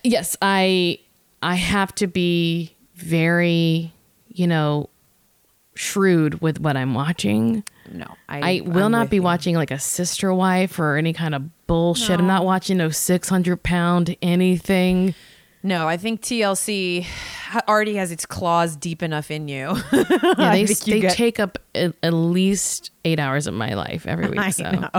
yes, 0.03 0.35
I 0.41 0.99
I 1.41 1.55
have 1.55 1.93
to 1.95 2.07
be 2.07 2.75
very, 2.95 3.93
you 4.29 4.47
know, 4.47 4.89
shrewd 5.75 6.41
with 6.41 6.59
what 6.59 6.75
I'm 6.77 6.93
watching. 6.93 7.63
No, 7.91 8.07
I 8.29 8.61
will 8.65 8.83
I'm 8.85 8.91
not 8.91 9.09
be 9.09 9.17
you. 9.17 9.21
watching 9.23 9.55
like 9.55 9.71
a 9.71 9.79
sister 9.79 10.33
wife 10.33 10.79
or 10.79 10.95
any 10.97 11.13
kind 11.13 11.35
of 11.35 11.67
bullshit. 11.67 12.19
I'm 12.19 12.27
not 12.27 12.45
watching 12.45 12.77
no 12.77 12.89
600 12.89 13.63
pound 13.63 14.15
anything. 14.21 15.13
No, 15.63 15.87
I 15.87 15.97
think 15.97 16.21
TLC 16.21 17.07
already 17.67 17.95
has 17.95 18.11
its 18.11 18.23
claws 18.27 18.75
deep 18.75 19.01
enough 19.01 19.31
in 19.31 19.47
you. 19.47 19.75
Yeah, 20.37 20.51
they 20.51 20.61
you 20.61 20.67
they 20.67 20.99
get- 20.99 21.13
take 21.13 21.39
up 21.39 21.57
at, 21.73 21.93
at 22.03 22.13
least 22.13 22.91
eight 23.03 23.19
hours 23.19 23.47
of 23.47 23.53
my 23.55 23.73
life 23.73 24.05
every 24.05 24.27
week. 24.29 24.53
So 24.53 24.91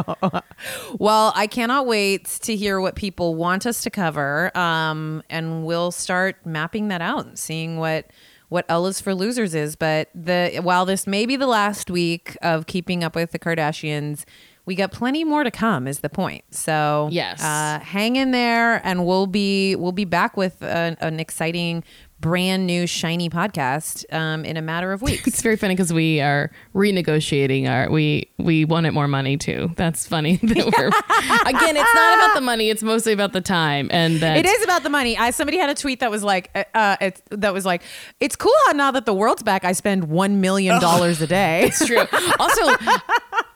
Well, 0.99 1.33
I 1.37 1.47
cannot 1.47 1.87
wait 1.87 2.25
to 2.43 2.57
hear 2.57 2.81
what 2.81 2.97
people 2.97 3.35
want 3.35 3.67
us 3.67 3.83
to 3.83 3.91
cover, 3.91 4.57
um, 4.57 5.23
and 5.31 5.65
we'll 5.65 5.91
start 5.93 6.45
mapping 6.45 6.89
that 6.89 7.03
out 7.03 7.27
and 7.27 7.39
seeing 7.39 7.77
what 7.79 8.07
what 8.49 8.65
Ella's 8.69 9.01
for 9.01 9.15
Losers 9.15 9.55
is. 9.55 9.77
But 9.77 10.09
the 10.15 10.61
while 10.63 10.85
this 10.87 11.07
may 11.07 11.27
be 11.27 11.37
the 11.37 11.47
last 11.47 11.91
week 11.91 12.37
of 12.43 12.67
Keeping 12.67 13.03
Up 13.05 13.15
with 13.15 13.33
the 13.33 13.39
Kardashians, 13.39 14.25
we 14.65 14.75
got 14.75 14.93
plenty 14.93 15.25
more 15.25 15.45
to 15.45 15.51
come. 15.51 15.87
Is 15.87 16.01
the 16.01 16.09
point? 16.09 16.45
So 16.51 17.09
Yes. 17.13 17.43
uh, 17.43 17.81
hang 17.83 18.17
in 18.17 18.31
there, 18.33 18.81
and 18.87 19.07
we'll 19.07 19.27
be 19.27 19.77
we'll 19.77 19.93
be 19.93 20.05
back 20.05 20.37
with 20.37 20.63
an, 20.63 20.97
an 21.01 21.21
exciting. 21.21 21.85
Brand 22.19 22.67
new 22.67 22.87
shiny 22.87 23.29
podcast 23.29 24.11
um, 24.13 24.45
in 24.45 24.57
a 24.57 24.63
matter 24.63 24.91
of 24.93 25.03
weeks. 25.03 25.27
it's 25.27 25.43
very 25.43 25.57
funny 25.57 25.75
because 25.75 25.93
we 25.93 26.21
are 26.21 26.51
renegotiating 26.75 27.69
our 27.69 27.91
we 27.91 28.31
we 28.39 28.65
wanted 28.65 28.93
more 28.93 29.07
money 29.07 29.37
too. 29.37 29.71
That's 29.77 30.07
funny. 30.07 30.41
That 30.47 30.57
we're, 30.57 30.89
again, 31.59 31.77
it's 31.77 31.95
not 31.95 32.19
about 32.19 32.35
the 32.35 32.41
money. 32.41 32.71
It's 32.71 32.83
mostly 32.83 33.13
about 33.13 33.33
the 33.33 33.41
time 33.41 33.89
and 33.93 34.21
that 34.21 34.39
It 34.39 34.47
is 34.47 34.65
about 34.65 34.83
the 34.83 34.91
money. 34.91 35.17
I 35.19 35.31
somebody 35.31 35.59
had 35.59 35.69
a 35.69 35.75
tweet 35.75 36.01
that 36.01 36.11
was 36.11 36.23
like, 36.25 36.51
uh, 36.55 36.65
uh, 36.75 36.97
it, 37.01 37.23
that 37.31 37.53
was 37.53 37.67
like, 37.67 37.83
it's 38.21 38.37
cool 38.37 38.53
how 38.67 38.73
now 38.73 38.91
that 38.93 39.07
the 39.07 39.15
world's 39.15 39.43
back, 39.43 39.65
I 39.65 39.73
spend 39.73 40.09
one 40.09 40.41
million 40.41 40.81
dollars 40.81 41.21
a 41.21 41.27
day. 41.27 41.65
It's 41.65 41.85
true. 41.85 42.05
Also, 42.39 42.63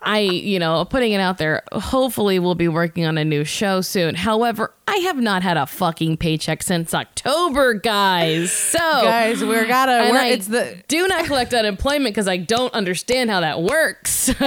I, 0.02 0.20
you 0.20 0.58
know, 0.58 0.84
putting 0.84 1.12
it 1.12 1.20
out 1.20 1.38
there, 1.38 1.62
hopefully 1.72 2.38
we'll 2.38 2.54
be 2.54 2.68
working 2.68 3.04
on 3.04 3.18
a 3.18 3.24
new 3.24 3.44
show 3.44 3.82
soon. 3.82 4.14
However, 4.14 4.72
I 4.88 4.96
have 4.96 5.18
not 5.18 5.42
had 5.42 5.56
a 5.56 5.66
fucking 5.66 6.16
paycheck 6.16 6.62
since 6.62 6.94
October, 6.94 7.74
guys. 7.74 8.50
So, 8.50 8.78
Guys, 8.78 9.44
we're 9.44 9.66
gotta. 9.66 10.10
We're, 10.10 10.24
it's 10.24 10.46
the 10.46 10.82
do 10.88 11.06
not 11.06 11.26
collect 11.26 11.52
unemployment 11.52 12.14
because 12.14 12.28
I 12.28 12.38
don't 12.38 12.72
understand 12.72 13.30
how 13.30 13.40
that 13.40 13.62
works. 13.62 14.28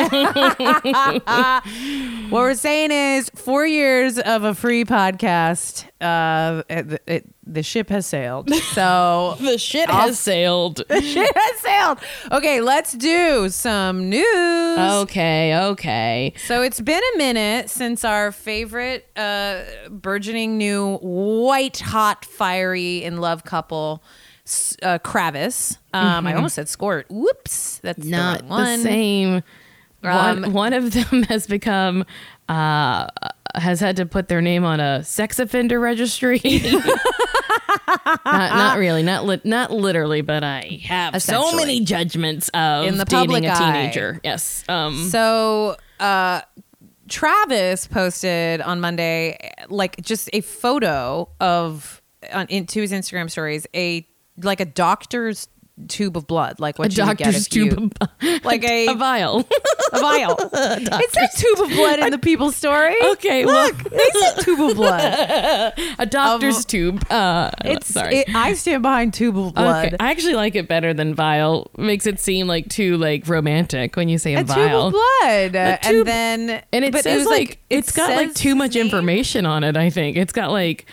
what 2.30 2.32
we're 2.32 2.56
saying 2.56 2.92
is 2.92 3.30
four 3.30 3.66
years 3.66 4.18
of 4.20 4.44
a 4.44 4.56
free 4.56 4.86
podcast. 4.86 5.86
Uh, 6.02 6.64
it, 6.70 7.02
it, 7.08 7.33
the 7.46 7.62
ship 7.64 7.90
has 7.90 8.06
sailed. 8.06 8.50
So 8.74 9.36
the 9.40 9.58
shit 9.58 9.90
has 9.90 10.18
sailed. 10.20 10.82
The 10.88 11.02
shit 11.02 11.32
has 11.36 11.60
sailed. 11.60 12.00
Okay, 12.32 12.62
let's 12.62 12.94
do 12.94 13.50
some 13.50 14.10
news. 14.10 14.80
Okay, 14.80 15.56
okay. 15.72 16.34
So 16.48 16.62
it's 16.62 16.80
been 16.82 17.02
a 17.14 17.18
minute 17.18 17.70
since 17.70 18.04
our 18.04 18.32
favorite 18.32 19.08
uh, 19.18 19.62
burgeoning 19.90 20.58
new 20.58 20.98
white 20.98 21.80
hot 21.80 22.26
fiery 22.26 23.04
in 23.04 23.18
love 23.18 23.44
couple, 23.44 24.04
uh, 24.82 24.98
Kravis. 25.00 25.78
Um, 25.94 26.26
I 26.26 26.34
almost 26.34 26.56
said 26.56 26.68
Squirt. 26.70 27.06
Whoops, 27.10 27.80
that's 27.80 28.00
Mm-hmm. 28.00 28.10
Not 28.12 28.40
the, 28.40 28.46
one. 28.46 28.78
the 28.80 28.84
same. 28.84 29.44
one, 30.02 30.44
Um, 30.46 30.54
one 30.54 30.74
of 30.74 30.92
them 30.94 31.24
has 31.30 31.46
become 31.48 32.06
uh 32.50 33.08
has 33.56 33.80
had 33.80 33.96
to 33.98 34.06
put 34.06 34.28
their 34.28 34.42
name 34.42 34.64
on 34.66 34.80
a 34.80 35.04
sex 35.04 35.40
offender 35.40 35.80
registry. 35.80 36.42
not, 38.26 38.26
not 38.26 38.78
really, 38.78 39.04
not 39.04 39.26
li- 39.26 39.42
not 39.44 39.72
literally, 39.72 40.22
but 40.22 40.44
I 40.44 40.82
have 40.86 41.22
so 41.22 41.56
many 41.56 41.82
judgments 41.82 42.50
of 42.50 42.86
In 42.88 42.98
the 42.98 43.06
dating 43.06 43.20
public 43.28 43.44
a 43.46 43.52
eye. 43.54 43.58
teenager. 43.58 44.20
Yes. 44.24 44.64
Um 44.68 45.08
So 45.10 45.78
uh, 46.00 46.42
Travis 47.10 47.88
posted 47.88 48.62
on 48.62 48.80
Monday, 48.82 49.54
like 49.70 50.02
just 50.02 50.30
a 50.34 50.42
photo 50.42 51.30
of 51.40 52.02
on 52.32 52.48
into 52.50 52.82
his 52.82 52.92
Instagram 52.92 53.30
stories, 53.30 53.68
a 53.76 54.08
like 54.42 54.60
a 54.60 54.66
doctor's 54.66 55.48
tube 55.88 56.16
of 56.16 56.28
blood, 56.28 56.60
like 56.60 56.78
what 56.78 56.92
a 56.92 56.96
you 56.96 57.06
would 57.08 57.18
get 57.18 57.26
doctor's 57.26 57.48
if 57.48 57.56
you- 57.56 57.70
tube 57.72 57.94
of, 58.00 58.10
like 58.46 58.64
a, 58.64 58.88
a 58.90 58.94
vial. 58.96 59.48
a 59.92 60.00
vial. 60.00 60.38
it 60.54 61.12
said 61.12 61.30
tube 61.36 61.60
of 61.60 61.70
blood 61.76 62.00
in 62.00 62.12
the 62.12 62.18
people's 62.20 62.56
story. 62.56 62.96
okay, 63.14 63.46
well, 63.46 63.68
Look, 63.68 63.78
they 63.90 64.10
said 64.20 64.36
tube 64.42 64.60
of 64.62 64.76
blood. 64.76 65.74
a 66.00 66.06
doctor's 66.06 66.60
Of- 66.60 66.68
tube. 66.68 67.12
Uh 67.12 67.50
It's 67.66 67.88
sorry. 67.88 68.18
It, 68.18 68.36
I 68.36 68.54
stand 68.54 68.84
behind 68.84 69.14
tube 69.14 69.38
of 69.38 69.54
blood. 69.56 69.88
Okay, 69.88 69.96
I 70.00 70.12
actually 70.12 70.36
like 70.36 70.56
it 70.56 70.68
better 70.68 70.94
than 70.94 71.16
vial. 71.16 71.72
Makes 71.78 72.06
it 72.06 72.20
seem 72.20 72.48
like 72.48 72.70
too 72.70 72.98
like 72.98 73.28
romantic 73.28 73.96
when 73.96 74.10
you 74.10 74.18
say 74.20 74.36
a, 74.36 74.42
A 74.42 74.44
vial. 74.44 74.92
tube 74.92 74.96
of 74.96 75.02
blood, 75.22 75.56
A 75.56 75.80
and 75.88 76.06
then 76.06 76.64
and 76.72 76.86
it 76.86 76.96
says 77.02 77.26
like, 77.26 77.54
it 77.70 77.78
it's 77.80 77.92
got 77.92 78.12
like 78.12 78.34
too 78.36 78.56
much 78.56 78.76
name. 78.76 78.86
information 78.86 79.46
on 79.46 79.64
it. 79.64 79.76
I 79.76 79.90
think 79.90 80.18
it's 80.18 80.34
got 80.34 80.52
like 80.52 80.86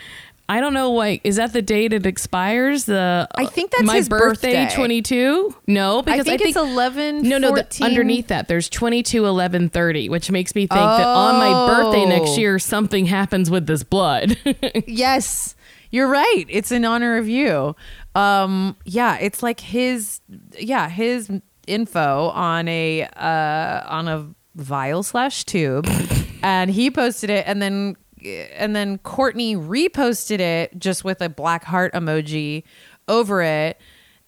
I 0.51 0.59
don't 0.59 0.73
know 0.73 0.91
like 0.91 1.21
is 1.23 1.37
that 1.37 1.53
the 1.53 1.61
date 1.61 1.93
it 1.93 2.05
expires? 2.05 2.83
The 2.83 3.25
I 3.35 3.45
think 3.45 3.71
that's 3.71 3.83
my 3.83 3.95
his 3.95 4.09
birthday. 4.09 4.67
twenty 4.75 5.01
two. 5.01 5.55
No, 5.65 6.01
because 6.01 6.19
I 6.27 6.37
think, 6.37 6.41
it's 6.41 6.57
eleven. 6.57 7.21
no, 7.23 7.37
no. 7.37 7.55
The, 7.55 7.65
underneath 7.81 8.27
that, 8.27 8.49
there's 8.49 8.67
22, 8.67 9.25
11, 9.25 9.69
30, 9.69 10.09
which 10.09 10.29
makes 10.29 10.53
me 10.53 10.63
think 10.63 10.71
that 10.81 11.07
on 11.07 11.35
my 11.37 11.67
birthday 11.73 12.05
next 12.05 12.31
Oh. 12.31 12.37
year, 12.37 12.59
something 12.59 13.05
happens 13.05 13.49
with 13.49 13.65
this 13.65 13.83
blood. 13.83 14.37
Yes, 14.85 15.55
you're 15.89 16.09
right. 16.09 16.45
It's 16.49 16.71
in 16.71 16.83
honor 16.83 17.17
of 17.17 17.29
you. 17.29 17.75
Um, 18.13 18.75
yeah, 18.83 19.17
it's 19.19 19.41
like 19.41 19.61
his, 19.61 20.19
yeah, 20.59 20.89
his 20.89 21.31
info 21.67 22.27
on 22.29 22.67
a 22.67 23.03
uh, 23.15 23.83
on 23.87 24.07
a 24.09 24.27
vial 24.55 25.03
slash 25.03 25.45
tube, 25.45 25.87
and 26.43 26.69
he 26.71 26.91
posted 26.91 27.29
it, 27.29 27.45
and 27.47 27.61
then 27.61 27.95
and 28.23 28.75
then 28.75 28.97
Courtney 28.99 29.55
reposted 29.55 30.39
it 30.39 30.77
just 30.79 31.03
with 31.03 31.21
a 31.21 31.29
black 31.29 31.63
heart 31.63 31.93
emoji 31.93 32.63
over 33.07 33.41
it, 33.41 33.79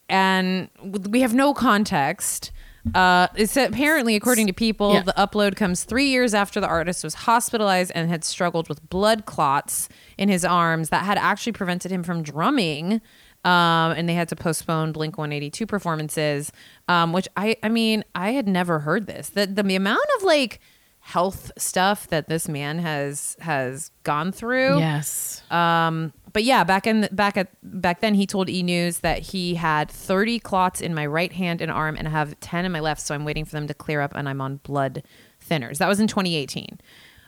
and 0.09 0.69
we 1.09 1.21
have 1.21 1.33
no 1.33 1.53
context. 1.53 2.51
Uh, 2.93 3.27
it's 3.35 3.55
apparently, 3.55 4.15
according 4.15 4.45
to 4.47 4.51
people, 4.53 4.93
Yeah. 4.93 5.03
the 5.03 5.13
upload 5.17 5.55
comes 5.55 5.85
three 5.85 6.07
years 6.09 6.33
after 6.33 6.59
the 6.59 6.67
artist 6.67 7.01
was 7.03 7.13
hospitalized 7.13 7.93
and 7.95 8.09
had 8.09 8.25
struggled 8.25 8.67
with 8.67 8.87
blood 8.89 9.25
clots 9.25 9.87
in 10.17 10.27
his 10.27 10.43
arms 10.43 10.89
that 10.89 11.05
had 11.05 11.17
actually 11.17 11.53
prevented 11.53 11.91
him 11.91 12.03
from 12.03 12.23
drumming. 12.23 12.99
Um, 13.45 13.91
and 13.91 14.07
they 14.07 14.13
had 14.13 14.27
to 14.29 14.35
postpone 14.37 14.91
Blink 14.93 15.17
182 15.17 15.65
performances, 15.65 16.51
um, 16.87 17.11
which 17.13 17.27
I, 17.35 17.55
I 17.63 17.67
mean, 17.69 18.03
I 18.15 18.31
had 18.31 18.47
never 18.47 18.79
heard 18.79 19.05
this. 19.07 19.29
The, 19.29 19.47
the 19.47 19.75
amount 19.75 19.99
of 20.17 20.23
like 20.23 20.59
health 21.05 21.51
stuff 21.57 22.07
that 22.07 22.29
this 22.29 22.47
man 22.47 22.79
has 22.79 23.35
has 23.41 23.91
gone 24.03 24.31
through. 24.31 24.79
yes. 24.79 25.43
Um, 25.51 26.13
but 26.31 26.43
yeah, 26.43 26.63
back 26.63 26.87
in 26.87 27.07
back 27.11 27.37
at 27.37 27.49
back 27.61 27.99
then, 28.01 28.13
he 28.15 28.25
told 28.25 28.49
E 28.49 28.63
News 28.63 28.99
that 28.99 29.19
he 29.19 29.55
had 29.55 29.91
30 29.91 30.39
clots 30.39 30.81
in 30.81 30.95
my 30.95 31.05
right 31.05 31.31
hand 31.31 31.61
and 31.61 31.69
arm, 31.69 31.95
and 31.97 32.07
I 32.07 32.11
have 32.11 32.39
10 32.39 32.65
in 32.65 32.71
my 32.71 32.79
left. 32.79 33.01
So 33.01 33.13
I'm 33.13 33.25
waiting 33.25 33.45
for 33.45 33.51
them 33.51 33.67
to 33.67 33.73
clear 33.73 34.01
up, 34.01 34.15
and 34.15 34.27
I'm 34.29 34.41
on 34.41 34.57
blood 34.63 35.03
thinners. 35.47 35.77
That 35.77 35.87
was 35.89 35.99
in 35.99 36.07
2018. 36.07 36.79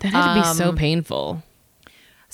That 0.02 0.08
had 0.14 0.34
to 0.36 0.42
be 0.42 0.48
Um, 0.48 0.56
so 0.56 0.74
painful. 0.74 1.44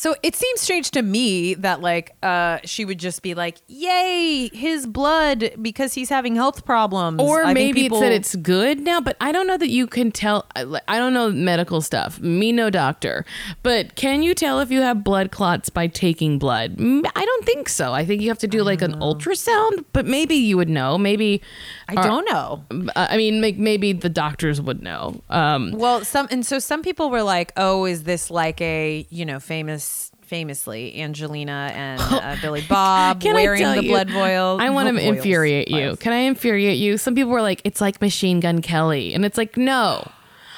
So 0.01 0.15
it 0.23 0.35
seems 0.35 0.61
strange 0.61 0.89
to 0.97 1.03
me 1.03 1.53
that 1.53 1.79
like 1.81 2.15
uh, 2.23 2.57
she 2.63 2.85
would 2.85 2.97
just 2.97 3.21
be 3.21 3.35
like, 3.35 3.57
"Yay, 3.67 4.49
his 4.51 4.87
blood 4.87 5.51
because 5.61 5.93
he's 5.93 6.09
having 6.09 6.35
health 6.35 6.65
problems." 6.65 7.21
Or 7.21 7.43
I 7.45 7.53
maybe 7.53 7.83
people- 7.83 7.99
it's 7.99 8.07
that 8.07 8.11
it's 8.11 8.35
good 8.37 8.79
now, 8.79 8.99
but 8.99 9.15
I 9.21 9.31
don't 9.31 9.45
know 9.45 9.57
that 9.57 9.69
you 9.69 9.85
can 9.85 10.11
tell. 10.11 10.47
I 10.55 10.97
don't 10.97 11.13
know 11.13 11.29
medical 11.29 11.81
stuff. 11.81 12.19
Me, 12.19 12.51
no 12.51 12.71
doctor. 12.71 13.25
But 13.61 13.93
can 13.93 14.23
you 14.23 14.33
tell 14.33 14.59
if 14.59 14.71
you 14.71 14.81
have 14.81 15.03
blood 15.03 15.29
clots 15.29 15.69
by 15.69 15.85
taking 15.85 16.39
blood? 16.39 16.77
I 16.79 17.23
don't 17.23 17.45
think 17.45 17.69
so. 17.69 17.93
I 17.93 18.03
think 18.03 18.23
you 18.23 18.29
have 18.29 18.39
to 18.39 18.47
do 18.47 18.63
like 18.63 18.81
an 18.81 18.93
ultrasound, 19.01 19.85
but 19.93 20.07
maybe 20.07 20.33
you 20.33 20.57
would 20.57 20.69
know. 20.69 20.97
Maybe. 20.97 21.43
I 21.87 21.93
don't 21.93 22.25
know. 22.25 22.63
uh, 22.95 23.07
I 23.11 23.17
mean, 23.17 23.39
maybe 23.39 23.93
the 23.93 24.09
doctors 24.09 24.59
would 24.59 24.81
know. 24.81 25.21
Um, 25.29 25.73
Well, 25.73 26.03
some 26.03 26.27
and 26.31 26.43
so 26.43 26.57
some 26.57 26.81
people 26.81 27.11
were 27.11 27.21
like, 27.21 27.51
"Oh, 27.55 27.85
is 27.85 28.01
this 28.01 28.31
like 28.31 28.59
a 28.61 29.05
you 29.11 29.25
know 29.25 29.39
famous, 29.39 29.83
famously 30.31 30.99
Angelina 31.01 31.71
and 31.75 31.99
uh, 32.01 32.37
Billy 32.41 32.63
Bob 32.69 33.21
wearing 33.21 33.61
the 33.63 33.83
you, 33.83 33.89
blood 33.89 34.09
vial?" 34.09 34.57
I 34.61 34.69
want 34.69 34.97
to 34.97 35.05
infuriate 35.05 35.67
you. 35.67 35.77
vials. 35.77 35.99
Can 35.99 36.13
I 36.13 36.19
infuriate 36.19 36.77
you? 36.77 36.97
Some 36.97 37.15
people 37.15 37.31
were 37.31 37.41
like, 37.41 37.61
it's 37.65 37.81
like 37.81 37.99
Machine 38.01 38.39
Gun 38.39 38.61
Kelly. 38.61 39.13
And 39.13 39.25
it's 39.25 39.37
like, 39.37 39.57
no. 39.57 40.09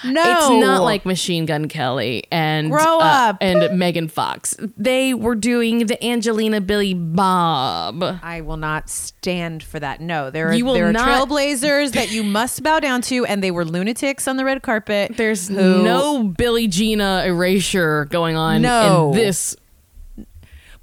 No. 0.06 0.22
It's 0.22 0.50
not 0.66 0.84
like 0.84 1.06
Machine 1.06 1.46
Gun 1.46 1.70
Kelly 1.70 2.26
and 2.30 2.70
Grow 2.70 3.00
uh, 3.00 3.30
up. 3.30 3.38
and 3.40 3.80
Megan 3.80 4.10
Fox. 4.10 4.54
They 4.78 5.14
were 5.14 5.34
doing 5.34 5.86
the 5.88 6.06
Angelina 6.06 6.60
Billy 6.60 6.94
Bob. 6.94 8.04
I 8.22 8.42
will 8.42 8.58
not 8.58 8.90
stand 8.90 9.64
for 9.64 9.80
that. 9.80 10.02
No, 10.02 10.30
there 10.30 10.50
are, 10.50 10.58
there 10.74 10.90
are 10.90 10.94
trailblazers 10.94 11.94
that 11.94 12.12
you 12.16 12.22
must 12.22 12.62
bow 12.64 12.82
down 12.82 13.02
to, 13.04 13.26
and 13.26 13.42
they 13.42 13.52
were 13.52 13.64
lunatics 13.64 14.28
on 14.28 14.36
the 14.36 14.44
red 14.44 14.62
carpet. 14.62 15.16
There's 15.16 15.48
who- 15.48 15.84
no 15.84 16.24
Billie 16.26 16.68
Gina 16.68 17.24
erasure 17.26 18.04
going 18.06 18.36
on 18.36 18.62
No. 18.62 19.12
in 19.12 19.18
this. 19.18 19.56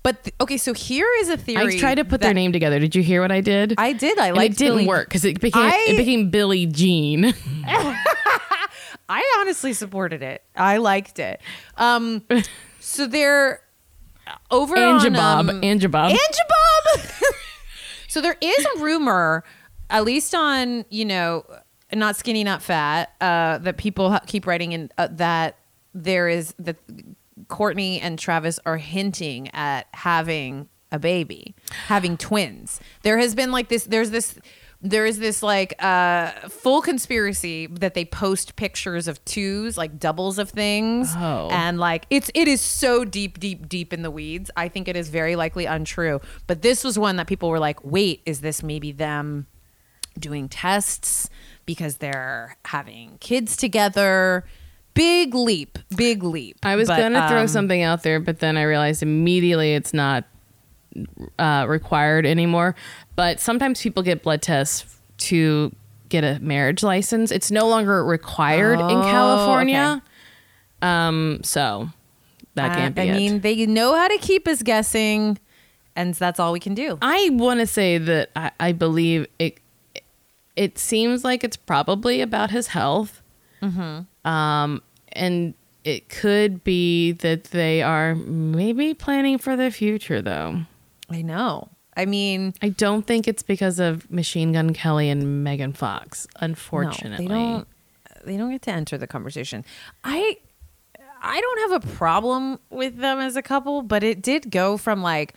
But 0.03 0.25
th- 0.25 0.35
okay, 0.41 0.57
so 0.57 0.73
here 0.73 1.09
is 1.19 1.29
a 1.29 1.37
theory. 1.37 1.77
I 1.77 1.79
tried 1.79 1.97
to 1.97 2.05
put 2.05 2.21
their 2.23 2.33
name 2.33 2.53
together. 2.53 2.79
Did 2.79 2.95
you 2.95 3.03
hear 3.03 3.21
what 3.21 3.31
I 3.31 3.41
did? 3.43 3.75
I 3.77 3.93
did. 3.93 4.19
I 4.19 4.29
and 4.29 4.37
liked 4.37 4.55
it 4.55 4.59
didn't 4.59 4.73
Billie- 4.75 4.87
work 4.87 5.09
because 5.09 5.25
it 5.25 5.41
became 5.41 5.63
I- 5.63 5.87
it 5.89 5.97
became 5.97 6.31
Billie 6.31 6.67
Jean. 6.67 7.35
I 9.09 9.39
honestly 9.41 9.73
supported 9.73 10.23
it. 10.23 10.43
I 10.55 10.77
liked 10.79 11.19
it. 11.19 11.41
Um, 11.77 12.23
so 12.79 13.07
they're 13.07 13.61
over 14.51 14.77
on 14.77 15.13
Bob. 15.13 15.51
um, 15.51 15.61
Anja 15.63 15.91
Bob. 15.91 16.13
Anja 16.13 16.45
Bob. 16.49 17.11
so 18.09 18.21
there 18.21 18.37
is 18.41 18.67
a 18.77 18.79
rumor, 18.79 19.45
at 19.91 20.05
least 20.05 20.35
on 20.35 20.85
you 20.91 21.05
know, 21.05 21.45
not 21.93 22.17
skinny, 22.17 22.45
not 22.45 22.63
fat, 22.63 23.13
uh, 23.21 23.59
that 23.59 23.77
people 23.77 24.13
ha- 24.13 24.21
keep 24.27 24.47
writing 24.47 24.73
in 24.73 24.91
uh, 24.97 25.09
that 25.11 25.57
there 25.93 26.29
is 26.29 26.55
that 26.59 26.77
Courtney 27.51 28.01
and 28.01 28.19
Travis 28.19 28.59
are 28.65 28.79
hinting 28.79 29.49
at 29.53 29.87
having 29.93 30.69
a 30.91 30.99
baby, 30.99 31.55
having 31.87 32.17
twins. 32.17 32.81
There 33.03 33.19
has 33.19 33.35
been 33.35 33.53
like 33.53 33.69
this. 33.69 33.85
There's 33.85 34.11
this. 34.11 34.39
There 34.83 35.05
is 35.05 35.19
this 35.19 35.43
like 35.43 35.75
uh 35.85 36.31
full 36.49 36.81
conspiracy 36.81 37.67
that 37.67 37.93
they 37.93 38.07
post 38.07 38.57
pictures 38.57 39.09
of 39.09 39.23
twos, 39.27 39.77
like 39.77 39.99
doubles 39.99 40.39
of 40.39 40.49
things, 40.49 41.13
Oh. 41.15 41.49
and 41.53 41.79
like 41.79 42.07
it's 42.09 42.31
it 42.35 42.49
is 42.49 42.63
so 42.63 43.05
deep, 43.05 43.39
deep, 43.39 43.69
deep 43.69 43.93
in 43.93 44.01
the 44.01 44.11
weeds. 44.11 44.51
I 44.57 44.69
think 44.69 44.89
it 44.89 44.97
is 44.97 45.11
very 45.11 45.37
likely 45.37 45.67
untrue. 45.67 46.23
But 46.47 46.63
this 46.63 46.83
was 46.83 46.99
one 46.99 47.17
that 47.17 47.27
people 47.27 47.51
were 47.51 47.59
like, 47.59 47.85
wait, 47.85 48.23
is 48.25 48.41
this 48.41 48.63
maybe 48.63 48.91
them 48.91 49.47
doing 50.19 50.49
tests 50.49 51.29
because 51.67 51.99
they're 51.99 52.57
having 52.65 53.19
kids 53.21 53.59
together? 53.59 54.45
Big 54.95 55.35
leap, 55.35 55.79
big 55.97 56.23
leap. 56.23 56.57
I 56.63 56.77
was 56.77 56.89
But, 56.89 56.99
gonna 56.99 57.29
throw 57.29 57.43
um, 57.43 57.49
something 57.49 57.83
out 57.83 58.03
there, 58.03 58.21
but 58.21 58.41
then 58.41 58.57
I 58.57 58.63
realized 58.65 59.03
immediately 59.03 59.75
it's 59.75 59.95
not 59.95 60.25
uh, 61.39 61.65
required 61.69 62.27
anymore. 62.27 62.75
But 63.17 63.41
sometimes 63.41 63.81
people 63.81 64.03
get 64.03 64.23
blood 64.23 64.43
tests 64.43 64.99
to 65.19 65.75
get 66.09 66.25
a 66.25 66.39
marriage 66.41 66.83
license. 66.83 67.31
It's 67.31 67.51
no 67.51 67.69
longer 67.69 68.05
required 68.05 68.81
in 68.81 68.97
Oh, 68.99 69.03
California. 69.03 70.03
Um, 70.83 71.41
so 71.45 71.91
that 72.55 72.73
I- 72.73 72.75
can't 72.75 72.95
be 72.95 73.03
I 73.03 73.05
it. 73.05 73.17
mean, 73.17 73.41
they 73.41 73.67
know 73.67 73.95
how 73.95 74.09
to 74.09 74.19
keep 74.19 74.49
us 74.49 74.63
guessing, 74.63 75.39
and 75.95 76.15
that's 76.15 76.41
all 76.41 76.53
we 76.53 76.61
can 76.61 76.75
do. 76.75 76.99
I 77.01 77.29
want 77.33 77.61
to 77.61 77.67
say 77.67 77.99
that 77.99 78.31
I, 78.35 78.51
I 78.59 78.73
believe 78.73 79.27
it. 79.39 79.59
It 80.57 80.79
seems 80.79 81.25
like 81.25 81.45
it's 81.45 81.57
probably 81.57 82.21
about 82.21 82.51
his 82.51 82.69
health, 82.69 83.23
um, 83.63 84.83
and 85.13 85.55
it 85.85 86.09
could 86.09 86.63
be 86.65 87.13
that 87.13 87.45
they 87.45 87.83
are 87.83 88.15
maybe 88.15 88.95
planning 88.95 89.39
for 89.39 89.57
the 89.57 89.71
future. 89.71 90.21
Though 90.23 90.63
I 91.11 91.23
know. 91.23 91.69
I 91.97 92.07
mean, 92.07 92.55
I 92.63 92.69
don't 92.71 93.07
think 93.07 93.27
it's 93.29 93.43
because 93.43 93.79
of 93.79 94.11
Machine 94.11 94.53
Gun 94.53 94.73
Kelly 94.73 95.11
and 95.11 95.43
Megan 95.45 95.73
Fox. 95.73 96.27
no, 96.41 96.45
Unfortunately, 96.47 97.27
they 97.27 97.35
don't. 97.35 97.69
They 98.25 98.37
don't 98.37 98.51
get 98.51 98.63
to 98.63 98.71
enter 98.71 98.97
the 98.99 99.07
conversation. 99.07 99.65
I, 100.05 100.37
I 101.23 101.41
don't 101.41 101.71
have 101.73 101.83
a 101.83 101.87
problem 101.97 102.59
with 102.71 102.97
them 102.99 103.19
as 103.19 103.35
a 103.37 103.43
couple, 103.43 103.83
but 103.83 104.03
it 104.05 104.21
did 104.23 104.51
go 104.51 104.77
from 104.77 105.03
like 105.03 105.35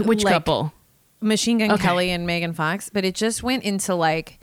Which 0.00 0.24
like- 0.24 0.32
couple? 0.34 0.72
Machine 1.20 1.58
Gun 1.58 1.70
Okay. 1.70 1.82
Kelly 1.82 2.10
and 2.10 2.26
Megan 2.26 2.52
Fox, 2.52 2.90
but 2.90 3.04
it 3.04 3.14
just 3.14 3.44
went 3.44 3.62
into 3.62 3.94
like 3.94 4.40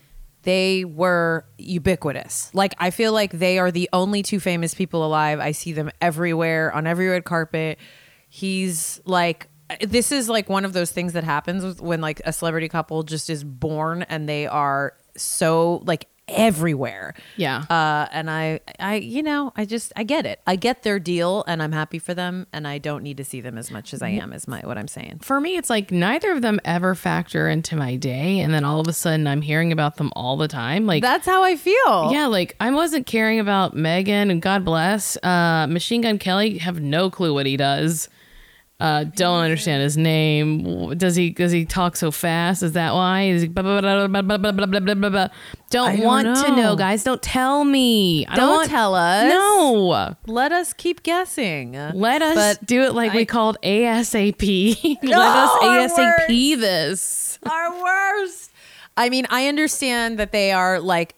they 0.50 0.84
were 0.84 1.46
ubiquitous. 1.60 2.50
Like 2.56 2.74
I 2.80 2.90
feel 2.90 3.14
like 3.14 3.32
they 3.34 3.60
are 3.60 3.70
the 3.70 3.88
only 3.94 4.24
two 4.24 4.40
famous 4.40 4.74
people 4.74 5.06
alive. 5.06 5.40
I 5.40 5.52
see 5.52 5.74
them 5.74 5.92
everywhere 6.02 6.74
on 6.74 6.88
every 6.88 7.08
red 7.08 7.24
carpet. 7.24 7.78
He's 8.30 9.00
like 9.06 9.48
this 9.80 10.12
is 10.12 10.28
like 10.28 10.50
one 10.50 10.66
of 10.66 10.74
those 10.74 10.90
things 10.90 11.14
that 11.14 11.24
happens 11.24 11.80
when 11.80 12.02
like 12.02 12.20
a 12.26 12.34
celebrity 12.34 12.68
couple 12.68 13.04
just 13.04 13.30
is 13.30 13.44
born 13.44 14.02
and 14.02 14.28
they 14.28 14.48
are 14.48 14.96
so 15.16 15.84
like 15.86 16.08
everywhere. 16.32 17.14
Yeah. 17.38 17.64
Uh, 17.70 18.08
and 18.12 18.30
I, 18.30 18.60
I, 18.80 18.96
you 18.96 19.24
know, 19.24 19.52
I 19.56 19.66
just, 19.66 19.92
I 19.96 20.04
get 20.04 20.26
it. 20.26 20.40
I 20.48 20.56
get 20.56 20.84
their 20.84 21.00
deal, 21.00 21.44
and 21.48 21.62
I'm 21.62 21.72
happy 21.72 22.00
for 22.00 22.14
them, 22.14 22.48
and 22.54 22.68
I 22.68 22.78
don't 22.78 23.04
need 23.04 23.18
to 23.18 23.24
see 23.24 23.42
them 23.42 23.58
as 23.58 23.72
much 23.72 23.94
as 23.94 24.02
I 24.02 24.10
am. 24.10 24.34
Is 24.34 24.48
my 24.48 24.62
what 24.62 24.78
I'm 24.78 24.88
saying. 24.88 25.20
for 25.22 25.40
me, 25.40 25.58
it's 25.58 25.70
like 25.70 25.92
neither 25.92 26.32
of 26.32 26.42
them 26.42 26.60
ever 26.66 26.96
factor 26.96 27.50
into 27.50 27.76
my 27.76 27.96
day, 27.96 28.40
and 28.40 28.54
then 28.54 28.64
all 28.64 28.80
of 28.80 28.88
a 28.88 28.94
sudden 28.94 29.28
I'm 29.28 29.42
hearing 29.42 29.72
about 29.72 29.98
them 29.98 30.12
all 30.16 30.38
the 30.38 30.48
time. 30.48 30.86
Like 30.86 31.02
That's 31.02 31.26
how 31.26 31.44
I 31.44 31.56
feel. 31.56 32.12
Yeah, 32.12 32.28
like 32.28 32.56
I 32.60 32.72
wasn't 32.72 33.06
caring 33.06 33.40
about 33.40 33.76
Megan 33.76 34.32
and 34.32 34.42
God 34.42 34.66
bless. 34.66 35.18
Uh 35.24 35.68
Machine 35.70 36.02
Gun 36.02 36.18
Kelly 36.20 36.58
have 36.60 36.80
no 36.82 37.10
clue 37.10 37.34
what 37.34 37.46
he 37.46 37.58
does. 37.58 38.10
Uh 38.80 39.04
don't 39.04 39.40
understand 39.44 39.84
his 39.84 39.98
name. 39.98 40.98
Does 40.98 41.16
he 41.16 41.32
does 41.32 41.52
he 41.52 41.66
talk 41.66 41.98
so 41.98 42.12
fast? 42.12 42.64
Is 42.64 42.72
that 42.74 42.94
why? 42.94 43.24
Is 43.24 43.42
he 43.42 43.48
blah, 43.50 43.62
blah, 43.62 43.82
blah, 43.82 44.08
blah, 44.08 44.22
blah, 44.22 44.38
blah, 44.38 44.52
blah, 44.52 44.66
blah, 44.66 44.80
blah, 44.80 44.94
blah, 44.96 45.10
blah. 45.10 45.28
Don't, 45.70 46.00
want 46.00 46.26
to 46.26 46.50
know. 46.52 46.56
know, 46.56 46.76
guys. 46.76 47.04
Don't 47.04 47.22
tell 47.22 47.64
me. 47.66 48.26
I 48.26 48.36
don't, 48.36 48.46
Don't 48.48 48.56
want, 48.58 48.70
tell 48.70 48.96
us. 48.96 49.30
No. 49.32 50.16
Let 50.26 50.52
us 50.52 50.72
keep 50.74 51.04
guessing. 51.04 51.74
Let 51.94 52.22
us 52.22 52.36
But 52.36 52.66
do 52.66 52.82
it 52.84 52.94
like 52.96 53.14
we 53.14 53.22
I- 53.22 53.26
called 53.26 53.58
ASAP. 53.64 54.82
Let 55.04 55.04
No, 55.04 55.22
us 55.22 55.98
our 56.00 56.18
ASAP 56.28 56.60
this. 56.60 57.38
our 57.44 57.82
worst. 57.84 58.52
I 58.98 59.10
mean, 59.10 59.28
I 59.30 59.48
understand 59.48 60.20
that 60.20 60.32
they 60.34 60.52
are 60.52 60.80
like 60.82 61.16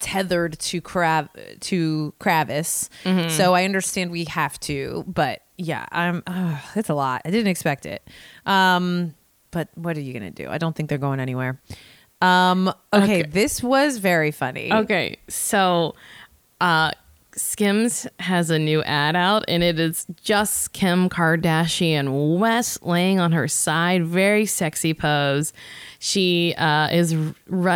tethered 0.00 0.58
to 0.60 0.80
Krav 0.80 1.28
to 1.60 2.12
Kravis, 2.18 2.88
so 3.30 3.54
I 3.54 3.64
understand 3.64 4.10
we 4.10 4.24
have 4.24 4.58
to. 4.60 5.04
But 5.06 5.40
yeah, 5.62 5.84
I'm. 5.92 6.22
Uh, 6.26 6.58
it's 6.74 6.88
a 6.88 6.94
lot. 6.94 7.22
I 7.24 7.30
didn't 7.30 7.48
expect 7.48 7.84
it. 7.86 8.02
Um, 8.46 9.14
but 9.50 9.68
what 9.74 9.96
are 9.96 10.00
you 10.00 10.12
gonna 10.12 10.30
do? 10.30 10.48
I 10.48 10.58
don't 10.58 10.74
think 10.74 10.88
they're 10.88 10.98
going 10.98 11.20
anywhere. 11.20 11.60
Um, 12.22 12.68
okay, 12.92 13.20
Okay. 13.20 13.22
this 13.22 13.62
was 13.62 13.98
very 13.98 14.30
funny. 14.30 14.72
Okay, 14.72 15.16
so 15.28 15.94
uh 16.60 16.90
Skims 17.36 18.06
has 18.18 18.50
a 18.50 18.58
new 18.58 18.82
ad 18.82 19.14
out 19.16 19.44
and 19.48 19.62
it 19.62 19.78
is 19.78 20.04
just 20.22 20.72
Kim 20.72 21.08
Kardashian 21.08 22.38
West 22.38 22.82
laying 22.82 23.20
on 23.20 23.32
her 23.32 23.48
side, 23.48 24.04
very 24.04 24.44
sexy 24.46 24.92
pose. 24.94 25.52
She 26.00 26.54
uh 26.58 26.88
is 26.90 27.14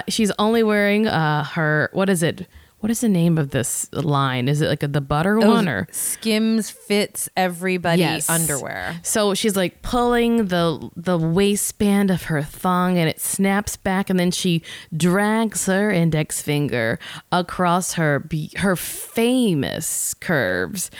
she's 0.08 0.32
only 0.38 0.62
wearing 0.62 1.06
uh 1.06 1.44
her 1.44 1.88
what 1.92 2.08
is 2.08 2.22
it? 2.22 2.46
What 2.84 2.90
is 2.90 3.00
the 3.00 3.08
name 3.08 3.38
of 3.38 3.48
this 3.48 3.90
line? 3.94 4.46
Is 4.46 4.60
it 4.60 4.68
like 4.68 4.82
a, 4.82 4.88
the 4.88 5.00
butter 5.00 5.38
one 5.38 5.70
or 5.70 5.88
Skims 5.90 6.68
fits 6.68 7.30
everybody 7.34 8.00
Yes. 8.00 8.28
underwear. 8.28 9.00
So 9.02 9.32
she's 9.32 9.56
like 9.56 9.80
pulling 9.80 10.48
the 10.48 10.90
the 10.94 11.16
waistband 11.16 12.10
of 12.10 12.24
her 12.24 12.42
thong 12.42 12.98
and 12.98 13.08
it 13.08 13.20
snaps 13.22 13.78
back 13.78 14.10
and 14.10 14.20
then 14.20 14.30
she 14.30 14.60
drags 14.94 15.64
her 15.64 15.90
index 15.90 16.42
finger 16.42 16.98
across 17.32 17.94
her 17.94 18.28
her 18.56 18.76
famous 18.76 20.12
curves. 20.12 20.90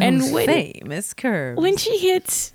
and 0.00 0.20
Those 0.20 0.30
when, 0.30 0.46
famous 0.46 1.12
curves. 1.12 1.60
when 1.60 1.76
she 1.76 1.98
hits 1.98 2.52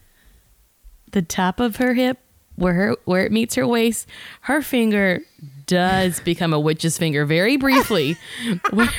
the 1.11 1.21
top 1.21 1.59
of 1.59 1.75
her 1.75 1.93
hip 1.93 2.19
where 2.55 2.73
her 2.73 2.95
where 3.03 3.25
it 3.25 3.33
meets 3.33 3.55
her 3.55 3.67
waist, 3.67 4.07
her 4.43 4.61
finger 4.61 5.19
does 5.67 6.19
become 6.21 6.53
a 6.53 6.59
witch's 6.59 6.97
finger 6.97 7.25
very 7.25 7.57
briefly. 7.57 8.17
where 8.71 8.89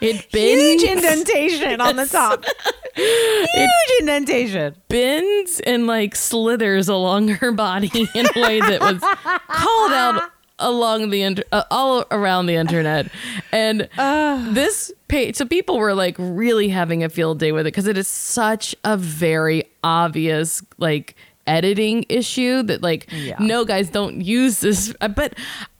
it 0.00 0.30
bends 0.32 0.82
huge 0.82 0.82
indentation 0.84 1.80
on 1.80 1.96
the 1.96 2.06
top. 2.06 2.44
huge 2.94 4.00
indentation. 4.00 4.74
bends 4.88 5.60
and 5.60 5.86
like 5.86 6.16
slithers 6.16 6.88
along 6.88 7.28
her 7.28 7.52
body 7.52 7.90
in 8.14 8.26
a 8.34 8.40
way 8.40 8.60
that 8.60 8.80
was 8.80 9.00
called 9.48 9.92
out 9.92 10.30
along 10.60 11.10
the 11.10 11.22
inter- 11.22 11.44
uh, 11.52 11.62
all 11.70 12.04
around 12.10 12.46
the 12.46 12.56
internet 12.56 13.08
and 13.52 13.88
this 14.54 14.90
page 15.06 15.36
so 15.36 15.46
people 15.46 15.78
were 15.78 15.94
like 15.94 16.16
really 16.18 16.68
having 16.68 17.04
a 17.04 17.08
field 17.08 17.38
day 17.38 17.52
with 17.52 17.60
it 17.60 17.70
because 17.70 17.86
it 17.86 17.96
is 17.96 18.08
such 18.08 18.74
a 18.82 18.96
very 18.96 19.62
obvious 19.84 20.60
like 20.78 21.14
editing 21.48 22.04
issue 22.08 22.62
that 22.64 22.82
like 22.82 23.08
Yeah. 23.12 23.36
no 23.40 23.64
guys 23.64 23.90
don't 23.90 24.20
use 24.20 24.60
this 24.60 24.92
but 25.16 25.34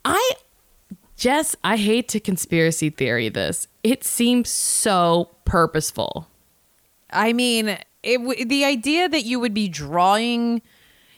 i 0.05 0.31
Jess, 1.15 1.53
I 1.65 1.75
hate 1.75 2.07
to 2.09 2.21
conspiracy 2.21 2.89
theory 2.89 3.27
this. 3.27 3.67
It 3.83 4.05
seems 4.05 4.49
so 4.49 5.29
purposeful. 5.43 6.29
I 7.11 7.33
mean, 7.33 7.77
it 8.03 8.19
w- 8.19 8.45
the 8.45 8.63
idea 8.63 9.09
that 9.09 9.25
you 9.25 9.37
would 9.37 9.53
be 9.53 9.67
drawing 9.67 10.61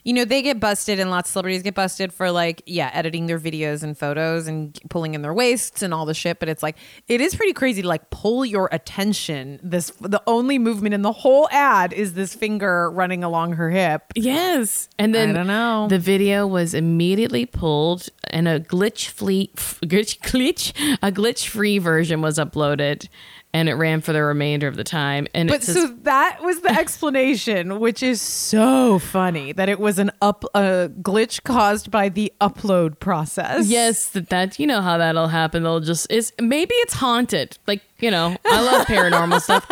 you 0.03 0.13
know, 0.13 0.25
they 0.25 0.41
get 0.41 0.59
busted 0.59 0.99
and 0.99 1.09
lots 1.09 1.29
of 1.29 1.33
celebrities 1.33 1.61
get 1.61 1.75
busted 1.75 2.13
for 2.13 2.31
like, 2.31 2.61
yeah, 2.65 2.89
editing 2.93 3.27
their 3.27 3.39
videos 3.39 3.83
and 3.83 3.97
photos 3.97 4.47
and 4.47 4.77
pulling 4.89 5.13
in 5.13 5.21
their 5.21 5.33
waists 5.33 5.81
and 5.81 5.93
all 5.93 6.05
the 6.05 6.13
shit. 6.13 6.39
But 6.39 6.49
it's 6.49 6.63
like, 6.63 6.77
it 7.07 7.21
is 7.21 7.35
pretty 7.35 7.53
crazy 7.53 7.81
to 7.81 7.87
like 7.87 8.09
pull 8.09 8.45
your 8.45 8.69
attention. 8.71 9.59
This, 9.63 9.91
the 9.99 10.21
only 10.27 10.59
movement 10.59 10.93
in 10.93 11.01
the 11.01 11.11
whole 11.11 11.47
ad 11.51 11.93
is 11.93 12.13
this 12.13 12.33
finger 12.33 12.89
running 12.91 13.23
along 13.23 13.53
her 13.53 13.69
hip. 13.69 14.11
Yes. 14.15 14.89
And 14.97 15.13
then 15.13 15.31
I 15.31 15.33
don't 15.33 15.47
know. 15.47 15.87
the 15.87 15.99
video 15.99 16.47
was 16.47 16.73
immediately 16.73 17.45
pulled 17.45 18.07
and 18.29 18.47
a 18.47 18.59
glitch 18.59 19.09
fleet 19.09 19.55
glitch 19.55 20.19
glitch 20.19 20.71
a 21.01 21.11
glitch 21.11 21.47
free 21.47 21.77
version 21.77 22.21
was 22.21 22.37
uploaded 22.37 23.07
and 23.53 23.67
it 23.67 23.73
ran 23.75 24.01
for 24.01 24.13
the 24.13 24.23
remainder 24.23 24.67
of 24.67 24.75
the 24.75 24.83
time. 24.83 25.27
And 25.33 25.49
But 25.49 25.63
says, 25.63 25.75
so 25.75 25.87
that 26.03 26.41
was 26.41 26.61
the 26.61 26.69
explanation, 26.69 27.79
which 27.81 28.01
is 28.01 28.21
so 28.21 28.99
funny 28.99 29.51
that 29.53 29.67
it 29.69 29.79
was 29.79 29.99
an 29.99 30.11
up 30.21 30.43
a 30.53 30.89
glitch 31.01 31.43
caused 31.43 31.91
by 31.91 32.09
the 32.09 32.31
upload 32.39 32.99
process. 32.99 33.67
Yes, 33.67 34.07
that 34.09 34.29
that 34.29 34.59
you 34.59 34.67
know 34.67 34.81
how 34.81 34.97
that'll 34.97 35.27
happen. 35.27 35.63
They'll 35.63 35.79
just 35.81 36.09
is 36.11 36.31
maybe 36.39 36.73
it's 36.75 36.93
haunted. 36.93 37.57
Like 37.67 37.81
you 37.99 38.09
know, 38.11 38.35
I 38.45 38.61
love 38.61 38.87
paranormal 38.87 39.41
stuff. 39.47 39.69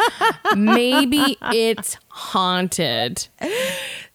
Maybe 0.55 1.37
it's 1.41 1.97
haunted. 2.09 3.27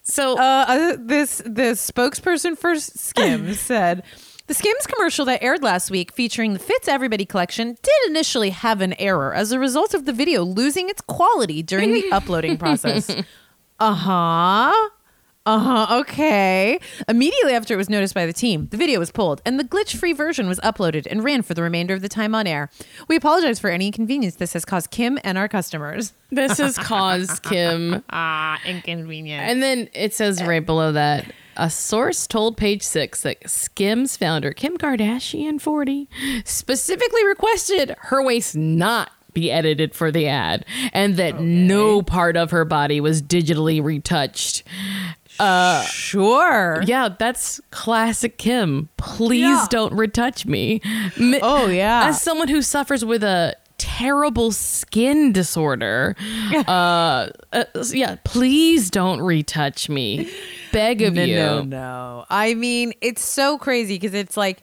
So 0.03 0.37
Uh, 0.39 0.65
uh, 0.69 0.97
this 1.01 1.39
the 1.39 1.73
spokesperson 1.75 2.59
for 2.59 2.77
Skims 2.79 3.59
said 3.71 4.03
the 4.47 4.55
Skims 4.55 4.87
commercial 4.87 5.25
that 5.27 5.43
aired 5.43 5.63
last 5.63 5.91
week 5.91 6.13
featuring 6.13 6.53
the 6.53 6.59
Fits 6.59 6.87
Everybody 6.89 7.25
collection 7.25 7.77
did 7.83 8.11
initially 8.11 8.51
have 8.51 8.81
an 8.81 8.93
error 9.01 9.35
as 9.35 9.53
a 9.53 9.59
result 9.59 9.95
of 9.95 10.05
the 10.05 10.13
video 10.13 10.43
losing 10.43 10.89
its 10.91 11.01
quality 11.01 11.63
during 11.63 11.93
the 11.93 12.05
uploading 12.13 12.59
process. 12.59 13.09
Uh 13.81 13.95
huh. 13.95 14.91
Uh 15.47 15.59
huh. 15.59 15.99
Okay. 16.01 16.79
Immediately 17.09 17.53
after 17.53 17.75
it 17.75 17.77
was 17.77 17.91
noticed 17.91 18.15
by 18.15 18.25
the 18.25 18.33
team, 18.33 18.67
the 18.71 18.77
video 18.79 18.99
was 18.99 19.11
pulled 19.11 19.43
and 19.45 19.59
the 19.61 19.65
glitch 19.65 19.95
free 19.97 20.13
version 20.15 20.47
was 20.49 20.59
uploaded 20.61 21.07
and 21.11 21.23
ran 21.23 21.43
for 21.43 21.53
the 21.55 21.63
remainder 21.63 21.93
of 21.95 22.01
the 22.03 22.09
time 22.09 22.35
on 22.35 22.47
air. 22.47 22.71
We 23.09 23.17
apologize 23.17 23.59
for 23.59 23.69
any 23.69 23.87
inconvenience 23.87 24.37
this 24.37 24.53
has 24.55 24.65
caused 24.65 24.91
Kim 24.91 25.19
and 25.25 25.37
our 25.37 25.49
customers. 25.49 26.13
this 26.31 26.59
has 26.59 26.79
caused 26.79 27.43
Kim 27.43 28.03
Ah, 28.11 28.59
inconvenience. 28.67 29.43
And 29.51 29.63
then 29.63 29.89
it 29.95 30.15
says 30.15 30.43
right 30.43 30.65
below 30.65 30.93
that 30.93 31.27
a 31.57 31.71
source 31.71 32.27
told 32.27 32.57
Page 32.57 32.83
Six 32.83 33.23
that 33.23 33.49
Skims 33.49 34.17
founder 34.17 34.53
Kim 34.53 34.77
Kardashian, 34.77 35.61
40, 35.61 36.09
specifically 36.45 37.25
requested 37.27 37.95
her 37.99 38.23
waist 38.23 38.55
not 38.57 39.11
be 39.33 39.51
edited 39.51 39.95
for 39.95 40.13
the 40.13 40.29
ad 40.29 40.65
and 40.93 41.17
that 41.17 41.41
no 41.41 42.03
part 42.03 42.37
of 42.37 42.53
her 42.53 42.65
body 42.65 43.01
was 43.01 43.21
digitally 43.21 43.83
retouched. 43.83 44.63
Uh, 45.41 45.83
sure. 45.83 46.81
Yeah, 46.87 47.09
that's 47.19 47.61
classic 47.73 48.39
Kim. 48.39 48.89
Please 48.97 49.41
Yeah. 49.41 49.67
don't 49.71 49.93
retouch 49.93 50.47
me. 50.47 50.81
Oh, 51.43 51.67
yeah. 51.67 52.07
As 52.07 52.23
someone 52.23 52.47
who 52.47 52.63
suffers 52.63 53.05
with 53.05 53.25
a 53.25 53.57
terrible 53.79 54.53
skin 54.53 55.33
disorder, 55.33 56.17
uh, 56.67 57.29
uh, 57.53 57.65
yeah, 57.93 58.17
please 58.25 58.91
don't 58.91 59.21
retouch 59.21 59.89
me. 59.89 60.31
Beg 60.73 61.03
of 61.03 61.15
No, 61.15 61.23
you. 61.25 61.35
no, 61.37 61.63
no. 61.63 62.25
I 62.31 62.55
mean, 62.55 62.93
it's 63.01 63.23
so 63.25 63.59
crazy 63.59 63.95
because 63.97 64.15
it's 64.15 64.37
like, 64.37 64.63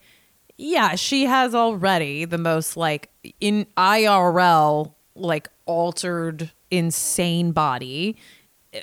yeah, 0.57 0.95
she 0.95 1.25
has 1.25 1.55
already 1.55 2.25
the 2.25 2.37
most 2.37 2.77
like 2.77 3.09
in 3.39 3.65
IRL, 3.77 4.93
like 5.15 5.49
altered, 5.65 6.51
insane 6.69 7.51
body. 7.51 8.17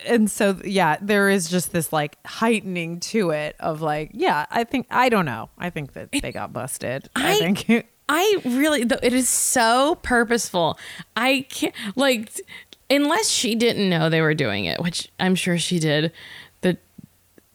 And 0.07 0.31
so, 0.31 0.61
yeah, 0.65 0.97
there 1.01 1.31
is 1.31 1.49
just 1.49 1.73
this 1.73 1.93
like 1.93 2.19
heightening 2.27 3.01
to 3.01 3.31
it 3.31 3.57
of 3.61 3.81
like, 3.81 4.11
yeah, 4.13 4.45
I 4.51 4.65
think, 4.65 4.87
I 4.91 5.09
don't 5.09 5.25
know. 5.25 5.49
I 5.57 5.71
think 5.71 5.95
that 5.95 6.11
they 6.13 6.31
got 6.33 6.53
busted. 6.53 7.09
I, 7.17 7.33
I- 7.33 7.55
think. 7.55 7.87
I 8.09 8.39
really, 8.45 8.83
it 9.03 9.13
is 9.13 9.29
so 9.29 9.99
purposeful. 10.03 10.79
I 11.17 11.47
can't, 11.51 11.75
like, 11.95 12.31
unless 12.91 13.29
she 13.29 13.55
didn't 13.55 13.89
know 13.89 14.09
they 14.09 14.23
were 14.23 14.35
doing 14.35 14.65
it, 14.65 14.81
which 14.81 15.11
I'm 15.21 15.35
sure 15.35 15.59
she 15.59 15.79
did, 15.79 16.13
that 16.63 16.79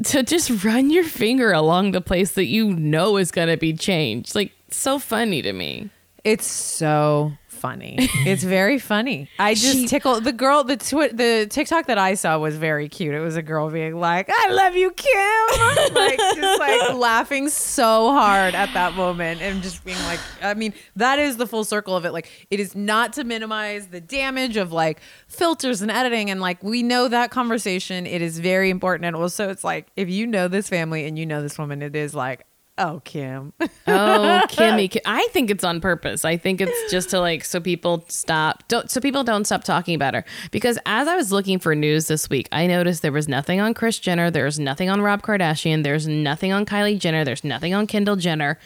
to 0.05 0.23
just 0.23 0.63
run 0.63 0.89
your 0.89 1.05
finger 1.05 1.51
along 1.51 1.91
the 1.91 2.01
place 2.01 2.33
that 2.33 2.45
you 2.45 2.71
know 2.71 3.17
is 3.17 3.31
going 3.31 3.47
to 3.47 3.57
be 3.57 3.73
changed. 3.73 4.35
Like, 4.35 4.51
so 4.69 4.99
funny 4.99 5.41
to 5.41 5.53
me. 5.53 5.89
It's 6.23 6.45
so 6.45 7.33
funny. 7.63 7.95
It's 8.31 8.43
very 8.43 8.77
funny. 8.77 9.29
I 9.39 9.53
just 9.53 9.73
She- 9.77 9.87
tickle 9.87 10.19
the 10.19 10.33
girl. 10.33 10.63
The 10.65 10.75
twi- 10.77 11.13
the 11.23 11.47
TikTok 11.49 11.87
that 11.87 11.97
I 11.97 12.13
saw 12.15 12.37
was 12.37 12.55
very 12.57 12.87
cute. 12.89 13.13
It 13.15 13.21
was 13.21 13.35
a 13.37 13.41
girl 13.41 13.69
being 13.69 13.95
like, 14.09 14.27
"I 14.29 14.49
love 14.51 14.75
you, 14.75 14.91
Kim," 14.91 15.93
like 15.95 16.19
just 16.35 16.59
like 16.59 16.93
laughing 17.09 17.47
so 17.49 18.11
hard 18.11 18.53
at 18.53 18.73
that 18.73 18.93
moment, 18.95 19.41
and 19.41 19.63
just 19.63 19.83
being 19.85 20.01
like, 20.11 20.19
I 20.41 20.53
mean, 20.55 20.73
that 20.97 21.19
is 21.19 21.37
the 21.37 21.47
full 21.47 21.63
circle 21.63 21.95
of 21.95 22.03
it. 22.05 22.11
Like, 22.11 22.29
it 22.51 22.59
is 22.59 22.75
not 22.75 23.13
to 23.13 23.23
minimize 23.23 23.87
the 23.87 24.01
damage 24.01 24.57
of 24.57 24.71
like 24.73 24.99
filters 25.27 25.81
and 25.81 25.89
editing, 25.89 26.29
and 26.29 26.41
like 26.41 26.61
we 26.63 26.83
know 26.83 27.07
that 27.07 27.31
conversation. 27.31 28.05
It 28.05 28.21
is 28.21 28.39
very 28.39 28.69
important, 28.69 29.05
and 29.05 29.15
also 29.15 29.49
it's 29.49 29.63
like 29.63 29.87
if 29.95 30.09
you 30.09 30.27
know 30.27 30.47
this 30.49 30.67
family 30.69 31.05
and 31.07 31.17
you 31.17 31.25
know 31.25 31.41
this 31.41 31.57
woman, 31.57 31.81
it 31.81 31.95
is 31.95 32.13
like. 32.13 32.45
Oh, 32.77 33.01
Kim. 33.03 33.53
Oh, 33.85 34.41
Kimmy, 34.49 34.95
I 35.05 35.27
think 35.31 35.51
it's 35.51 35.63
on 35.63 35.81
purpose. 35.81 36.23
I 36.23 36.37
think 36.37 36.61
it's 36.61 36.91
just 36.91 37.09
to 37.09 37.19
like 37.19 37.43
so 37.43 37.59
people 37.59 38.05
stop 38.07 38.65
don't 38.69 38.89
so 38.89 39.01
people 39.01 39.25
don't 39.25 39.43
stop 39.45 39.65
talking 39.65 39.93
about 39.93 40.13
her. 40.13 40.23
Because 40.51 40.79
as 40.85 41.07
I 41.07 41.17
was 41.17 41.31
looking 41.33 41.59
for 41.59 41.75
news 41.75 42.07
this 42.07 42.29
week, 42.29 42.47
I 42.53 42.65
noticed 42.65 43.01
there 43.01 43.11
was 43.11 43.27
nothing 43.27 43.59
on 43.59 43.73
Kris 43.73 43.99
Jenner, 43.99 44.31
there's 44.31 44.59
nothing 44.59 44.89
on 44.89 45.01
Rob 45.01 45.21
Kardashian, 45.21 45.83
there's 45.83 46.07
nothing 46.07 46.53
on 46.53 46.65
Kylie 46.65 46.97
Jenner, 46.97 47.25
there's 47.25 47.43
nothing 47.43 47.73
on 47.73 47.87
Kendall 47.87 48.15
Jenner. 48.15 48.57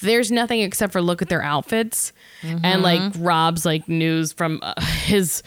There's 0.00 0.30
nothing 0.30 0.60
except 0.60 0.92
for 0.92 1.00
look 1.00 1.22
at 1.22 1.30
their 1.30 1.42
outfits 1.42 2.12
and 2.42 2.82
like 2.82 3.00
Rob's 3.18 3.64
like 3.64 3.88
news 3.88 4.30
from 4.30 4.60
uh, 4.62 4.78
his 5.04 5.42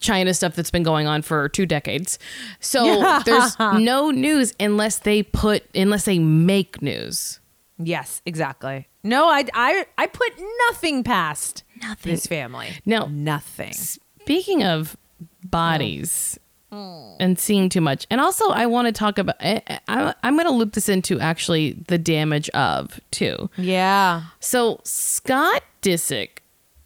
Chyna 0.00 0.36
stuff 0.36 0.54
that's 0.54 0.70
been 0.70 0.84
going 0.84 1.08
on 1.08 1.22
for 1.22 1.48
two 1.48 1.66
decades. 1.66 2.20
So 2.60 3.20
there's 3.24 3.58
no 3.58 4.12
news 4.12 4.54
unless 4.60 5.00
they 5.00 5.24
put 5.24 5.64
unless 5.74 6.04
they 6.04 6.20
make 6.20 6.80
news. 6.80 7.40
Yes, 7.78 8.22
exactly. 8.26 8.88
No, 9.02 9.28
I, 9.28 9.44
I, 9.54 9.86
I 9.96 10.06
put 10.06 10.32
nothing 10.68 11.04
past 11.04 11.62
Nothing. 11.80 12.12
this 12.12 12.26
family. 12.26 12.70
No. 12.84 13.06
nothing. 13.06 13.72
Speaking 13.72 14.64
of 14.64 14.96
bodies 15.44 16.38
mm. 16.72 17.16
and 17.20 17.38
seeing 17.38 17.68
too 17.68 17.80
much, 17.80 18.06
and 18.10 18.20
also 18.20 18.50
I 18.50 18.66
want 18.66 18.86
to 18.86 18.92
talk 18.92 19.18
about. 19.18 19.36
I, 19.40 19.62
I, 19.88 20.14
I'm 20.22 20.34
going 20.34 20.46
to 20.46 20.52
loop 20.52 20.72
this 20.72 20.88
into 20.88 21.20
actually 21.20 21.72
the 21.86 21.98
damage 21.98 22.48
of 22.50 23.00
too. 23.10 23.48
Yeah. 23.56 24.24
So 24.40 24.80
Scott 24.84 25.62
Disick 25.82 26.38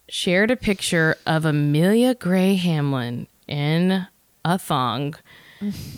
shared 0.09 0.51
a 0.51 0.57
picture 0.57 1.17
of 1.27 1.45
Amelia 1.45 2.15
Gray 2.15 2.55
Hamlin 2.55 3.27
in 3.49 4.07
a 4.45 4.59
thong, 4.59 5.15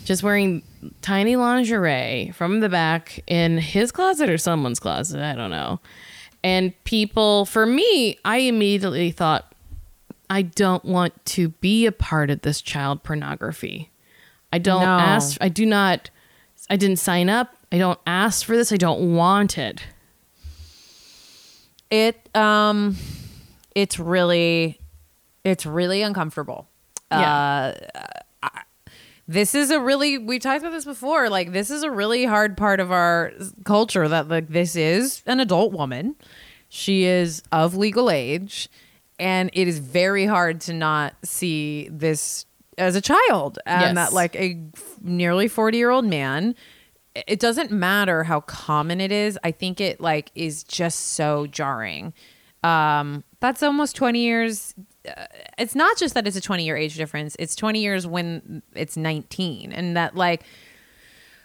just 0.03 0.23
wearing 0.23 0.61
tiny 1.01 1.35
lingerie 1.35 2.31
from 2.35 2.59
the 2.59 2.69
back 2.69 3.23
in 3.27 3.57
his 3.57 3.91
closet 3.91 4.29
or 4.29 4.37
someone's 4.37 4.79
closet. 4.79 5.19
I 5.21 5.33
don't 5.35 5.51
know. 5.51 5.79
And 6.43 6.73
people, 6.83 7.45
for 7.45 7.65
me, 7.65 8.17
I 8.23 8.37
immediately 8.37 9.11
thought, 9.11 9.51
I 10.29 10.43
don't 10.43 10.85
want 10.85 11.25
to 11.25 11.49
be 11.49 11.85
a 11.85 11.91
part 11.91 12.29
of 12.29 12.41
this 12.41 12.61
child 12.61 13.03
pornography. 13.03 13.91
I 14.53 14.59
don't 14.59 14.81
No. 14.81 14.87
ask, 14.87 15.37
I 15.41 15.49
do 15.49 15.65
not, 15.65 16.09
I 16.69 16.75
didn't 16.77 16.97
sign 16.97 17.29
up. 17.29 17.55
I 17.71 17.77
don't 17.77 17.99
ask 18.07 18.45
for 18.45 18.55
this. 18.55 18.71
I 18.71 18.77
don't 18.77 19.15
want 19.15 19.57
it. 19.57 19.81
It 21.91 22.29
um, 22.35 22.95
it's 23.75 23.99
really, 23.99 24.79
it's 25.43 25.65
really 25.65 26.01
uncomfortable. 26.01 26.67
Yeah. 27.11 27.73
Uh, 27.93 28.01
this 29.27 29.55
is 29.55 29.71
a 29.71 29.79
really—we've 29.79 30.41
talked 30.41 30.61
about 30.61 30.71
this 30.71 30.85
before. 30.85 31.29
Like 31.29 31.51
this 31.51 31.71
is 31.71 31.83
a 31.83 31.91
really 31.91 32.25
hard 32.25 32.55
part 32.57 32.79
of 32.79 32.91
our 32.91 33.31
culture 33.63 34.07
that 34.07 34.27
like 34.27 34.47
this 34.49 34.75
is 34.75 35.23
an 35.25 35.39
adult 35.39 35.71
woman. 35.73 36.15
She 36.69 37.05
is 37.05 37.41
of 37.51 37.75
legal 37.75 38.09
age, 38.09 38.69
and 39.19 39.49
it 39.53 39.67
is 39.67 39.79
very 39.79 40.25
hard 40.25 40.61
to 40.61 40.73
not 40.73 41.15
see 41.23 41.87
this 41.91 42.45
as 42.77 42.95
a 42.95 43.01
child 43.01 43.57
and 43.65 43.81
Yes. 43.81 43.95
that 43.95 44.13
like 44.13 44.35
a 44.35 44.61
nearly 45.01 45.47
40 45.47 45.77
year 45.77 45.89
old 45.91 46.03
man 46.03 46.55
it 47.15 47.39
doesn't 47.39 47.71
matter 47.71 48.25
how 48.25 48.41
common 48.41 48.99
it 48.99 49.13
is 49.13 49.39
i 49.45 49.51
think 49.51 49.79
it 49.79 50.01
like 50.01 50.29
is 50.35 50.61
just 50.65 51.13
so 51.13 51.47
jarring 51.47 52.13
um 52.65 53.23
that's 53.39 53.63
almost 53.63 53.95
20 53.95 54.19
years 54.19 54.75
Uh, 55.05 55.25
it's 55.57 55.75
not 55.75 55.97
just 55.97 56.13
that 56.13 56.25
it's 56.27 56.35
a 56.35 56.41
20 56.41 56.65
year 56.65 56.75
age 56.77 56.95
difference 56.95 57.35
it's 57.39 57.55
20 57.55 57.79
years 57.79 58.07
when 58.07 58.61
it's 58.75 58.97
19 58.97 59.71
and 59.71 59.95
that 59.97 60.15
like 60.15 60.43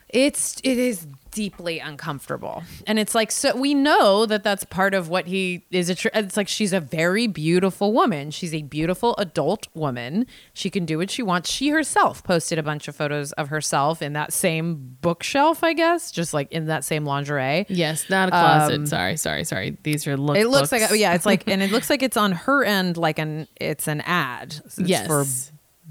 It's 0.09 0.61
it 0.65 0.79
is 0.79 1.07
deeply 1.31 1.79
uncomfortable, 1.79 2.63
and 2.87 2.99
it's 2.99 3.15
like 3.15 3.31
so 3.31 3.57
we 3.57 3.75
know 3.75 4.27
that 4.27 4.43
that's 4.43 4.65
part 4.65 4.95
of 4.95 5.09
what 5.09 5.27
he 5.27 5.65
is. 5.71 5.89
A 5.89 5.95
tr- 5.95 6.09
it's 6.15 6.37
like 6.37 6.49
she's 6.49 6.73
a 6.73 6.81
very 6.81 7.27
beautiful 7.27 7.93
woman. 7.93 8.31
She's 8.31 8.55
a 8.55 8.63
beautiful 8.63 9.15
adult 9.19 9.69
woman. 9.75 10.27
She 10.55 10.71
can 10.71 10.85
do 10.85 10.99
what 10.99 11.11
she 11.11 11.23
wants. 11.23 11.51
She 11.51 11.69
herself 11.71 12.23
posted 12.25 12.59
a 12.59 12.63
bunch 12.63 12.89
of 12.89 12.97
photos 12.97 13.33
of 13.33 13.49
herself 13.49 14.03
in 14.03 14.13
that 14.15 14.33
same 14.33 14.97
bookshelf, 15.01 15.63
I 15.65 15.73
guess, 15.73 16.11
just 16.11 16.35
like 16.35 16.51
in 16.53 16.67
that 16.67 16.85
same 16.85 17.05
lingerie. 17.05 17.67
Yes, 17.69 18.09
not 18.11 18.29
a 18.29 18.33
closet. 18.33 18.89
sorry, 18.89 19.17
sorry, 19.17 19.45
sorry. 19.45 19.77
These 19.83 20.07
are 20.07 20.17
look. 20.17 20.37
Um, 20.37 20.43
It 20.43 20.49
looks 20.49 20.71
books. 20.71 20.91
like 20.91 20.99
yeah, 21.01 21.15
it's 21.15 21.27
like 21.27 21.49
and 21.49 21.63
it 21.63 21.71
looks 21.71 21.91
like 21.91 22.03
it's 22.03 22.17
on 22.17 22.33
her 22.33 22.65
end 22.65 22.97
like 22.97 23.19
an 23.19 23.49
it's 23.61 23.89
an 23.89 24.01
ad. 24.03 24.57
It's 24.65 24.79
Yes. 24.79 25.07
for 25.07 25.25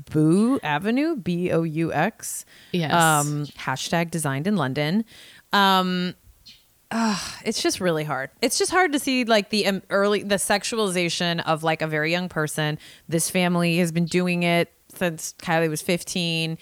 Boux 0.10 0.60
Avenue, 0.64 1.16
B 1.16 1.51
O 1.51 1.64
U 1.64 1.93
X. 1.93 2.45
Yes. 2.72 2.93
Um 2.93 3.45
hashtag 3.57 4.12
designed 4.12 4.47
in 4.47 4.55
London. 4.55 5.05
Um 5.53 6.16
ah, 6.91 7.39
it's 7.45 7.62
just 7.62 7.80
really 7.80 8.03
hard. 8.03 8.30
It's 8.41 8.57
just 8.57 8.72
hard 8.72 8.93
to 8.93 8.99
see 8.99 9.26
like 9.26 9.49
the 9.49 9.68
um, 9.68 9.82
early 9.89 10.24
the 10.24 10.36
sexualization 10.36 11.41
of 11.45 11.64
like 11.64 11.82
a 11.82 11.88
very 11.88 12.12
young 12.12 12.30
person. 12.30 12.78
This 13.07 13.30
family 13.30 13.78
has 13.78 13.91
been 13.91 14.05
doing 14.05 14.43
it 14.43 14.72
since 14.93 15.34
Kylie 15.39 15.70
was 15.70 15.82
15. 15.82 16.57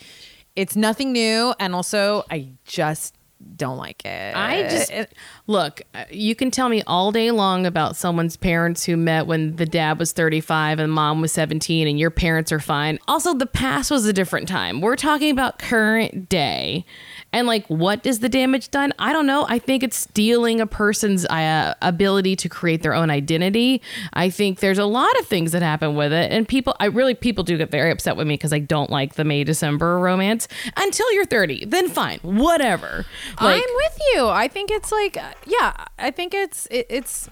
It's 0.55 0.75
nothing 0.75 1.11
new 1.11 1.53
and 1.59 1.75
also 1.75 2.23
I 2.29 2.49
just 2.65 3.16
don't 3.55 3.77
like 3.77 4.03
it. 4.05 4.35
I 4.35 4.63
just 4.63 4.91
It- 4.91 5.13
look. 5.45 5.81
uh, 5.93 6.03
You 6.11 6.35
can 6.35 6.49
tell 6.51 6.69
me 6.69 6.81
all 6.87 7.11
day 7.11 7.29
long 7.31 7.65
about 7.65 7.95
someone's 7.95 8.35
parents 8.35 8.85
who 8.85 8.97
met 8.97 9.27
when 9.27 9.55
the 9.57 9.65
dad 9.65 9.99
was 9.99 10.11
35 10.11 10.79
and 10.79 10.91
mom 10.91 11.21
was 11.21 11.31
17, 11.31 11.87
and 11.87 11.99
your 11.99 12.09
parents 12.09 12.51
are 12.51 12.59
fine. 12.59 12.97
Also, 13.07 13.33
the 13.33 13.45
past 13.45 13.91
was 13.91 14.05
a 14.05 14.13
different 14.13 14.47
time. 14.47 14.81
We're 14.81 14.95
talking 14.95 15.31
about 15.31 15.59
current 15.59 16.29
day, 16.29 16.85
and 17.31 17.45
like, 17.47 17.65
what 17.67 18.05
is 18.05 18.19
the 18.19 18.29
damage 18.29 18.69
done? 18.71 18.91
I 18.97 19.13
don't 19.13 19.27
know. 19.27 19.45
I 19.47 19.59
think 19.59 19.83
it's 19.83 19.97
stealing 19.97 20.59
a 20.59 20.65
person's 20.67 21.25
uh, 21.27 21.75
ability 21.81 22.35
to 22.37 22.49
create 22.49 22.81
their 22.81 22.93
own 22.93 23.09
identity. 23.11 23.81
I 24.13 24.29
think 24.29 24.59
there's 24.59 24.79
a 24.79 24.85
lot 24.85 25.17
of 25.19 25.27
things 25.27 25.51
that 25.51 25.61
happen 25.61 25.95
with 25.95 26.11
it, 26.11 26.31
and 26.31 26.47
people. 26.47 26.75
I 26.79 26.85
really 26.85 27.13
people 27.13 27.43
do 27.43 27.57
get 27.57 27.69
very 27.69 27.91
upset 27.91 28.15
with 28.17 28.25
me 28.27 28.33
because 28.33 28.53
I 28.53 28.59
don't 28.59 28.89
like 28.89 29.13
the 29.15 29.23
May 29.23 29.43
December 29.43 29.99
romance 29.99 30.47
until 30.75 31.11
you're 31.13 31.25
30. 31.25 31.65
Then 31.65 31.87
fine, 31.89 32.19
whatever. 32.23 33.05
Like, 33.41 33.63
I'm 33.63 33.75
with 33.75 33.99
you. 34.13 34.27
I 34.27 34.47
think 34.47 34.71
it's 34.71 34.91
like, 34.91 35.17
yeah, 35.45 35.85
I 35.99 36.11
think 36.11 36.33
it's 36.33 36.65
it, 36.67 36.87
it's 36.89 37.29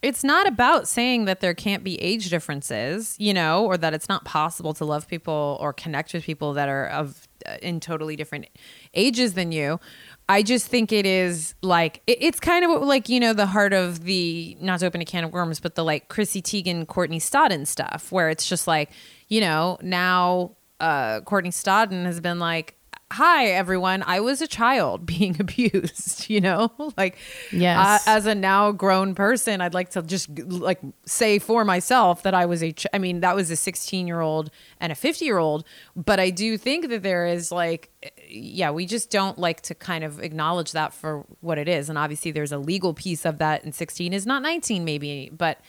it's 0.00 0.22
not 0.22 0.46
about 0.46 0.86
saying 0.86 1.24
that 1.24 1.40
there 1.40 1.54
can't 1.54 1.82
be 1.82 2.00
age 2.00 2.30
differences, 2.30 3.16
you 3.18 3.34
know, 3.34 3.64
or 3.64 3.76
that 3.76 3.94
it's 3.94 4.08
not 4.08 4.24
possible 4.24 4.72
to 4.74 4.84
love 4.84 5.08
people 5.08 5.58
or 5.60 5.72
connect 5.72 6.12
with 6.12 6.22
people 6.22 6.52
that 6.52 6.68
are 6.68 6.86
of 6.86 7.26
uh, 7.46 7.56
in 7.62 7.80
totally 7.80 8.14
different 8.14 8.46
ages 8.94 9.34
than 9.34 9.50
you. 9.50 9.80
I 10.28 10.42
just 10.42 10.68
think 10.68 10.92
it 10.92 11.04
is 11.04 11.54
like 11.62 12.02
it, 12.06 12.18
it's 12.20 12.38
kind 12.38 12.64
of 12.64 12.82
like 12.82 13.08
you 13.08 13.18
know 13.18 13.32
the 13.32 13.46
heart 13.46 13.72
of 13.72 14.04
the 14.04 14.56
not 14.60 14.80
to 14.80 14.86
open 14.86 15.00
a 15.00 15.04
can 15.04 15.24
of 15.24 15.32
worms, 15.32 15.58
but 15.58 15.74
the 15.74 15.84
like 15.84 16.08
Chrissy 16.08 16.42
Teigen, 16.42 16.86
Courtney 16.86 17.18
Stodden 17.18 17.66
stuff, 17.66 18.12
where 18.12 18.30
it's 18.30 18.48
just 18.48 18.68
like 18.68 18.90
you 19.26 19.40
know 19.40 19.78
now 19.82 20.52
uh, 20.80 21.22
Courtney 21.22 21.50
Stodden 21.50 22.04
has 22.04 22.20
been 22.20 22.38
like 22.38 22.77
hi 23.10 23.46
everyone. 23.46 24.02
I 24.06 24.20
was 24.20 24.42
a 24.42 24.46
child 24.46 25.06
being 25.14 25.36
abused 25.40 26.28
you 26.28 26.40
know? 26.40 26.70
Like 26.96 27.16
Yes. 27.52 28.06
uh, 28.06 28.10
as 28.10 28.26
a 28.26 28.34
now 28.34 28.72
grown 28.72 29.14
person 29.14 29.60
i'd 29.60 29.72
like 29.74 29.90
to 29.90 30.02
just 30.02 30.28
like 30.46 30.80
say 31.06 31.38
for 31.38 31.64
myself 31.64 32.22
that 32.22 32.34
i 32.34 32.44
was 32.44 32.62
a 32.62 32.72
ch- 32.72 32.86
i 32.92 32.98
mean 32.98 33.20
that 33.20 33.34
was 33.36 33.50
a 33.50 33.56
16 33.56 34.06
year 34.06 34.20
old 34.20 34.50
and 34.80 34.90
a 34.92 34.94
50 34.94 35.24
year 35.24 35.38
old 35.38 35.64
but 35.96 36.18
i 36.20 36.28
do 36.30 36.58
think 36.58 36.88
that 36.88 37.02
there 37.02 37.26
is 37.26 37.50
like 37.52 37.90
yeah 38.28 38.70
we 38.70 38.84
just 38.84 39.10
don't 39.10 39.38
like 39.38 39.60
to 39.62 39.74
kind 39.74 40.04
of 40.04 40.20
acknowledge 40.20 40.72
that 40.72 40.92
for 40.92 41.24
what 41.40 41.56
it 41.56 41.66
is. 41.68 41.88
And 41.88 41.96
obviously 41.96 42.30
there's 42.30 42.52
a 42.52 42.58
legal 42.58 42.92
piece 42.94 43.24
of 43.24 43.38
that 43.38 43.64
and 43.64 43.74
16 43.74 44.12
is 44.12 44.26
not 44.26 44.42
19 44.42 44.84
maybe 44.84 45.30
but 45.36 45.60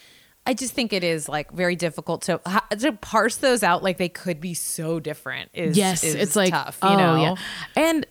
I 0.50 0.56
just 0.56 0.74
think 0.74 0.94
it 0.94 1.04
is 1.04 1.30
like 1.30 1.52
very 1.52 1.76
difficult 1.76 2.24
to 2.24 2.42
to 2.80 2.92
parse 2.94 3.38
those 3.38 3.62
out. 3.62 3.84
Like 3.84 3.98
they 3.98 4.10
could 4.10 4.42
be 4.42 4.56
so 4.56 5.00
different. 5.00 5.52
Is 5.54 5.78
yes 5.78 6.04
is 6.04 6.16
it's 6.16 6.36
like 6.36 6.50
tough. 6.50 6.80
You 6.82 6.90
oh 6.90 6.98
know, 6.98 7.16
yeah 7.22 7.36
and 7.76 8.08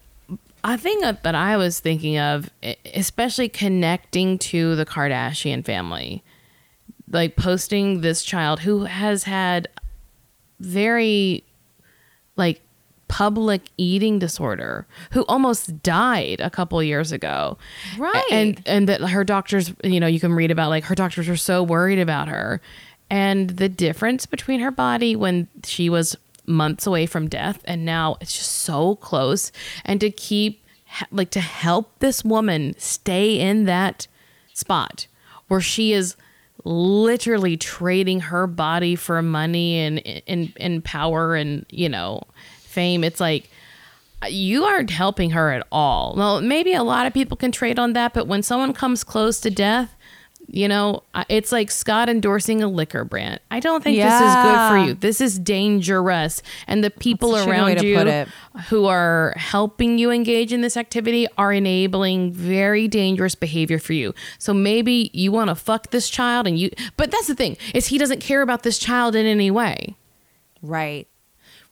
a 0.64 0.76
thing 0.76 1.00
that 1.00 1.34
i 1.34 1.56
was 1.56 1.78
thinking 1.78 2.18
of 2.18 2.50
especially 2.94 3.48
connecting 3.48 4.38
to 4.38 4.74
the 4.74 4.84
kardashian 4.84 5.64
family 5.64 6.22
like 7.10 7.36
posting 7.36 8.00
this 8.00 8.24
child 8.24 8.60
who 8.60 8.84
has 8.84 9.22
had 9.22 9.68
very 10.58 11.44
like 12.36 12.60
public 13.08 13.62
eating 13.76 14.18
disorder 14.18 14.86
who 15.12 15.24
almost 15.24 15.82
died 15.82 16.40
a 16.40 16.50
couple 16.50 16.82
years 16.82 17.10
ago. 17.10 17.58
Right. 17.96 18.24
and 18.30 18.62
and 18.66 18.88
that 18.88 19.00
her 19.00 19.24
doctors 19.24 19.72
you 19.82 19.98
know 19.98 20.06
you 20.06 20.20
can 20.20 20.32
read 20.32 20.50
about 20.50 20.68
like 20.68 20.84
her 20.84 20.94
doctors 20.94 21.28
were 21.28 21.36
so 21.36 21.62
worried 21.62 21.98
about 21.98 22.28
her. 22.28 22.60
And 23.10 23.50
the 23.50 23.68
difference 23.70 24.26
between 24.26 24.60
her 24.60 24.70
body 24.70 25.16
when 25.16 25.48
she 25.64 25.88
was 25.88 26.16
months 26.46 26.86
away 26.86 27.06
from 27.06 27.28
death 27.28 27.60
and 27.64 27.84
now 27.84 28.16
it's 28.20 28.36
just 28.36 28.52
so 28.52 28.96
close. 28.96 29.50
And 29.84 30.00
to 30.00 30.10
keep 30.10 30.62
like 31.10 31.30
to 31.30 31.40
help 31.40 31.98
this 31.98 32.24
woman 32.24 32.74
stay 32.78 33.38
in 33.38 33.64
that 33.64 34.06
spot 34.54 35.06
where 35.48 35.60
she 35.60 35.92
is 35.92 36.16
literally 36.64 37.56
trading 37.56 38.20
her 38.20 38.46
body 38.46 38.94
for 38.96 39.22
money 39.22 39.78
and 39.78 40.06
and, 40.26 40.52
and 40.58 40.84
power 40.84 41.34
and 41.34 41.64
you 41.70 41.88
know 41.88 42.22
fame 42.78 43.02
it's 43.04 43.20
like 43.20 43.50
you 44.28 44.64
aren't 44.64 44.90
helping 44.90 45.30
her 45.30 45.50
at 45.50 45.66
all 45.70 46.14
well 46.16 46.40
maybe 46.40 46.72
a 46.74 46.82
lot 46.82 47.06
of 47.06 47.12
people 47.14 47.36
can 47.36 47.52
trade 47.52 47.78
on 47.78 47.92
that 47.92 48.14
but 48.14 48.26
when 48.26 48.42
someone 48.42 48.72
comes 48.72 49.04
close 49.04 49.40
to 49.40 49.50
death 49.50 49.94
you 50.50 50.66
know 50.66 51.02
it's 51.28 51.52
like 51.52 51.70
scott 51.70 52.08
endorsing 52.08 52.62
a 52.62 52.68
liquor 52.68 53.04
brand 53.04 53.38
i 53.50 53.60
don't 53.60 53.84
think 53.84 53.96
this 53.98 54.14
is 54.14 54.34
good 54.34 54.68
for 54.70 54.78
you 54.78 54.94
this 54.94 55.20
is 55.20 55.38
dangerous 55.38 56.42
and 56.66 56.82
the 56.82 56.90
people 56.90 57.32
That's 57.32 57.46
a 57.46 57.48
shitty 57.48 57.52
way 57.52 57.56
around 57.56 57.82
you 57.82 58.32
who 58.68 58.86
are 58.86 59.34
helping 59.36 59.98
you 59.98 60.10
engage 60.10 60.52
in 60.52 60.62
this 60.62 60.76
activity 60.76 61.26
are 61.36 61.52
enabling 61.52 62.32
very 62.32 62.88
dangerous 62.88 63.34
behavior 63.34 63.78
for 63.78 63.92
you. 63.92 64.14
So 64.38 64.54
maybe 64.54 65.10
you 65.12 65.32
want 65.32 65.48
to 65.50 65.54
fuck 65.54 65.90
this 65.90 66.08
child 66.08 66.46
and 66.46 66.58
you 66.58 66.70
but 66.96 67.10
that's 67.10 67.26
the 67.26 67.34
thing 67.34 67.56
is 67.74 67.86
he 67.86 67.98
doesn't 67.98 68.20
care 68.20 68.42
about 68.42 68.62
this 68.62 68.78
child 68.78 69.14
in 69.14 69.26
any 69.26 69.50
way. 69.50 69.96
Right. 70.62 71.06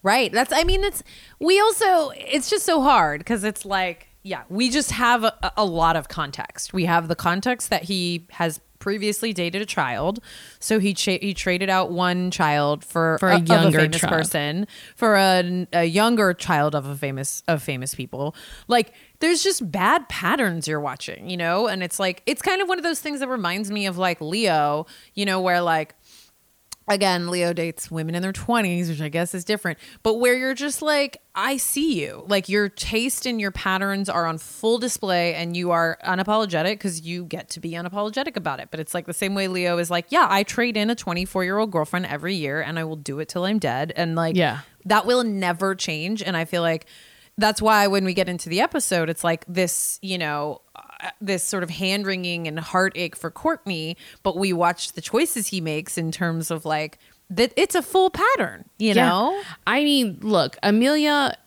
Right. 0.03 0.31
That's, 0.31 0.53
I 0.53 0.63
mean, 0.63 0.83
it's, 0.83 1.03
we 1.39 1.59
also, 1.59 2.09
it's 2.15 2.49
just 2.49 2.65
so 2.65 2.81
hard 2.81 3.19
because 3.19 3.43
it's 3.43 3.65
like, 3.65 4.07
yeah, 4.23 4.43
we 4.49 4.69
just 4.69 4.91
have 4.91 5.23
a, 5.23 5.51
a 5.57 5.65
lot 5.65 5.95
of 5.95 6.07
context. 6.07 6.73
We 6.73 6.85
have 6.85 7.07
the 7.07 7.15
context 7.15 7.69
that 7.69 7.83
he 7.83 8.27
has 8.31 8.59
previously 8.79 9.33
dated 9.33 9.61
a 9.61 9.65
child. 9.65 10.19
So 10.59 10.79
he, 10.79 10.93
cha- 10.93 11.17
he 11.19 11.33
traded 11.33 11.69
out 11.69 11.91
one 11.91 12.29
child 12.29 12.85
for, 12.85 13.17
For 13.19 13.29
a 13.29 13.37
of 13.37 13.47
younger 13.47 13.79
famous 13.79 13.99
child. 13.99 14.13
person 14.13 14.67
for 14.95 15.15
a, 15.15 15.67
a 15.73 15.83
younger 15.85 16.33
child 16.33 16.75
of 16.75 16.85
a 16.85 16.95
famous, 16.95 17.41
of 17.47 17.63
famous 17.63 17.95
people. 17.95 18.35
Like, 18.67 18.93
there's 19.19 19.43
just 19.43 19.69
bad 19.71 20.07
patterns 20.09 20.67
you're 20.67 20.79
watching, 20.79 21.29
you 21.29 21.37
know? 21.37 21.67
And 21.67 21.81
it's 21.81 21.99
like, 21.99 22.21
it's 22.27 22.41
kind 22.41 22.61
of 22.61 22.67
one 22.67 22.77
of 22.77 22.83
those 22.83 22.99
things 22.99 23.19
that 23.19 23.29
reminds 23.29 23.71
me 23.71 23.87
of 23.87 23.97
like 23.97 24.21
Leo, 24.21 24.85
you 25.15 25.25
know, 25.25 25.41
where 25.41 25.61
like, 25.61 25.95
again, 26.87 27.29
Leo 27.29 27.53
dates 27.53 27.91
women 27.91 28.15
in 28.15 28.21
their 28.21 28.31
20s, 28.33 28.87
which 28.89 29.01
I 29.01 29.09
guess 29.09 29.33
is 29.35 29.43
different, 29.43 29.77
but 30.03 30.15
where 30.15 30.35
you're 30.37 30.53
just 30.53 30.81
like, 30.81 31.21
I 31.35 31.57
see 31.57 32.01
you. 32.01 32.23
Like 32.27 32.49
your 32.49 32.69
taste 32.69 33.25
and 33.25 33.39
your 33.41 33.51
patterns 33.51 34.09
are 34.09 34.25
on 34.25 34.37
full 34.37 34.77
display 34.79 35.35
and 35.35 35.55
you 35.55 35.71
are 35.71 35.97
unapologetic 36.03 36.71
because 36.75 37.01
you 37.01 37.25
get 37.25 37.49
to 37.51 37.59
be 37.59 37.71
unapologetic 37.71 38.35
about 38.35 38.59
it. 38.59 38.69
But 38.71 38.79
it's 38.79 38.93
like 38.93 39.05
the 39.05 39.13
same 39.13 39.35
way 39.35 39.47
Leo 39.47 39.77
is 39.77 39.91
like, 39.91 40.05
yeah, 40.09 40.27
I 40.29 40.43
trade 40.43 40.77
in 40.77 40.89
a 40.89 40.95
24 40.95 41.43
year 41.43 41.57
old 41.57 41.71
girlfriend 41.71 42.05
every 42.07 42.35
year 42.35 42.61
and 42.61 42.79
I 42.79 42.83
will 42.85 42.95
do 42.95 43.19
it 43.19 43.27
till 43.29 43.43
I'm 43.45 43.59
dead. 43.59 43.93
And 43.95 44.15
like, 44.15 44.35
Yeah. 44.35 44.61
that 44.85 45.05
will 45.05 45.23
never 45.23 45.75
change. 45.75 46.23
And 46.23 46.35
I 46.35 46.45
feel 46.45 46.61
like 46.61 46.87
that's 47.37 47.61
why 47.61 47.87
when 47.87 48.03
we 48.03 48.13
get 48.13 48.27
into 48.27 48.49
the 48.49 48.61
episode, 48.61 49.09
it's 49.09 49.23
like 49.23 49.45
this, 49.47 49.99
you 50.01 50.17
know, 50.17 50.61
uh, 50.75 51.09
this 51.21 51.43
sort 51.43 51.63
of 51.63 51.69
hand 51.69 52.05
wringing 52.05 52.47
and 52.47 52.59
heartache 52.59 53.15
for 53.15 53.29
Kourtney, 53.29 53.95
but 54.23 54.37
we 54.37 54.53
watch 54.53 54.93
the 54.93 55.01
choices 55.01 55.47
he 55.47 55.61
makes 55.61 55.97
in 55.97 56.11
terms 56.11 56.49
of 56.49 56.65
like 56.65 56.97
that 57.29 57.51
it's 57.55 57.75
a 57.75 57.81
full 57.81 58.09
pattern, 58.09 58.65
you 58.79 58.93
know? 58.93 59.41
I 59.67 59.83
mean, 59.83 60.17
look, 60.21 60.57
Amelia 60.63 61.37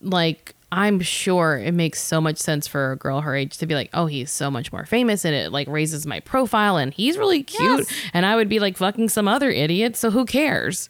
like 0.00 0.54
I'm 0.72 1.00
sure 1.00 1.58
it 1.58 1.74
makes 1.74 2.00
so 2.00 2.18
much 2.20 2.38
sense 2.38 2.66
for 2.66 2.92
a 2.92 2.96
girl 2.96 3.20
her 3.20 3.36
age 3.36 3.58
to 3.58 3.66
be 3.66 3.74
like, 3.74 3.90
oh, 3.92 4.06
he's 4.06 4.30
so 4.30 4.50
much 4.50 4.72
more 4.72 4.86
famous 4.86 5.24
and 5.24 5.34
it 5.34 5.52
like 5.52 5.68
raises 5.68 6.06
my 6.06 6.20
profile 6.20 6.78
and 6.78 6.94
he's 6.94 7.18
really 7.18 7.42
cute. 7.42 7.80
Yes. 7.80 7.92
And 8.14 8.24
I 8.24 8.36
would 8.36 8.48
be 8.48 8.58
like 8.58 8.78
fucking 8.78 9.10
some 9.10 9.28
other 9.28 9.50
idiot. 9.50 9.96
So 9.96 10.10
who 10.10 10.24
cares? 10.24 10.88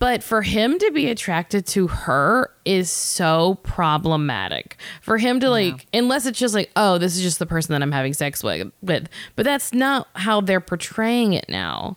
But 0.00 0.22
for 0.22 0.42
him 0.42 0.78
to 0.78 0.90
be 0.92 1.10
attracted 1.10 1.66
to 1.68 1.88
her 1.88 2.52
is 2.64 2.90
so 2.90 3.56
problematic. 3.64 4.76
For 5.02 5.18
him 5.18 5.40
to 5.40 5.50
like, 5.50 5.86
unless 5.92 6.24
it's 6.24 6.38
just 6.38 6.54
like, 6.54 6.70
oh, 6.76 6.98
this 6.98 7.16
is 7.16 7.22
just 7.22 7.40
the 7.40 7.46
person 7.46 7.72
that 7.72 7.82
I'm 7.82 7.90
having 7.90 8.14
sex 8.14 8.44
with, 8.44 8.70
with. 8.80 9.08
But 9.34 9.44
that's 9.44 9.72
not 9.72 10.06
how 10.14 10.40
they're 10.40 10.60
portraying 10.60 11.32
it 11.32 11.46
now. 11.48 11.96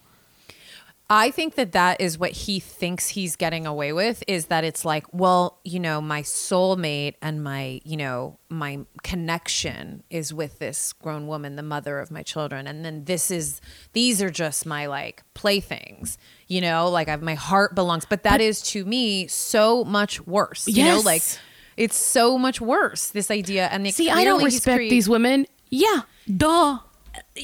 I 1.14 1.30
think 1.30 1.56
that 1.56 1.74
that 1.74 2.00
is 2.00 2.18
what 2.18 2.32
he 2.32 2.62
thinks 2.62 3.10
he's 3.10 3.36
getting 3.36 3.68
away 3.68 3.92
with 3.92 4.24
is 4.30 4.46
that 4.46 4.64
it's 4.64 4.86
like, 4.86 5.06
well, 5.12 5.60
you 5.66 5.78
know, 5.78 6.00
my 6.00 6.22
soulmate 6.22 7.16
and 7.22 7.44
my, 7.44 7.82
you 7.84 7.98
know, 7.98 8.40
my 8.48 8.80
connection 9.04 10.04
is 10.10 10.34
with 10.34 10.60
this 10.60 10.94
grown 10.94 11.28
woman, 11.28 11.58
the 11.58 11.64
mother 11.64 12.00
of 12.00 12.12
my 12.12 12.24
children. 12.24 12.66
And 12.66 12.86
then 12.86 13.04
this 13.04 13.30
is, 13.30 13.60
these 13.92 14.22
are 14.22 14.30
just 14.30 14.66
my 14.66 14.86
like 14.86 15.24
playthings, 15.34 16.18
you 16.48 16.62
know, 16.62 16.90
like 16.90 17.10
I've, 17.10 17.22
my 17.22 17.36
heart 17.36 17.76
belongs. 17.76 18.06
But 18.06 18.24
that 18.24 18.40
is 18.40 18.62
to 18.72 18.86
me 18.86 19.28
so 19.28 19.84
much 19.84 20.26
worse, 20.26 20.66
you 20.66 20.86
know, 20.86 20.96
Yes. 20.96 21.06
like 21.06 21.24
it's 21.76 21.98
so 21.98 22.38
much 22.38 22.62
worse, 22.62 23.10
this 23.10 23.30
idea. 23.30 23.68
And 23.68 23.86
See, 23.94 24.10
I 24.10 24.24
don't 24.24 24.42
respect 24.42 24.78
create- 24.78 24.90
these 24.90 25.10
women. 25.10 25.46
Yeah, 25.70 26.04
duh. 26.38 26.80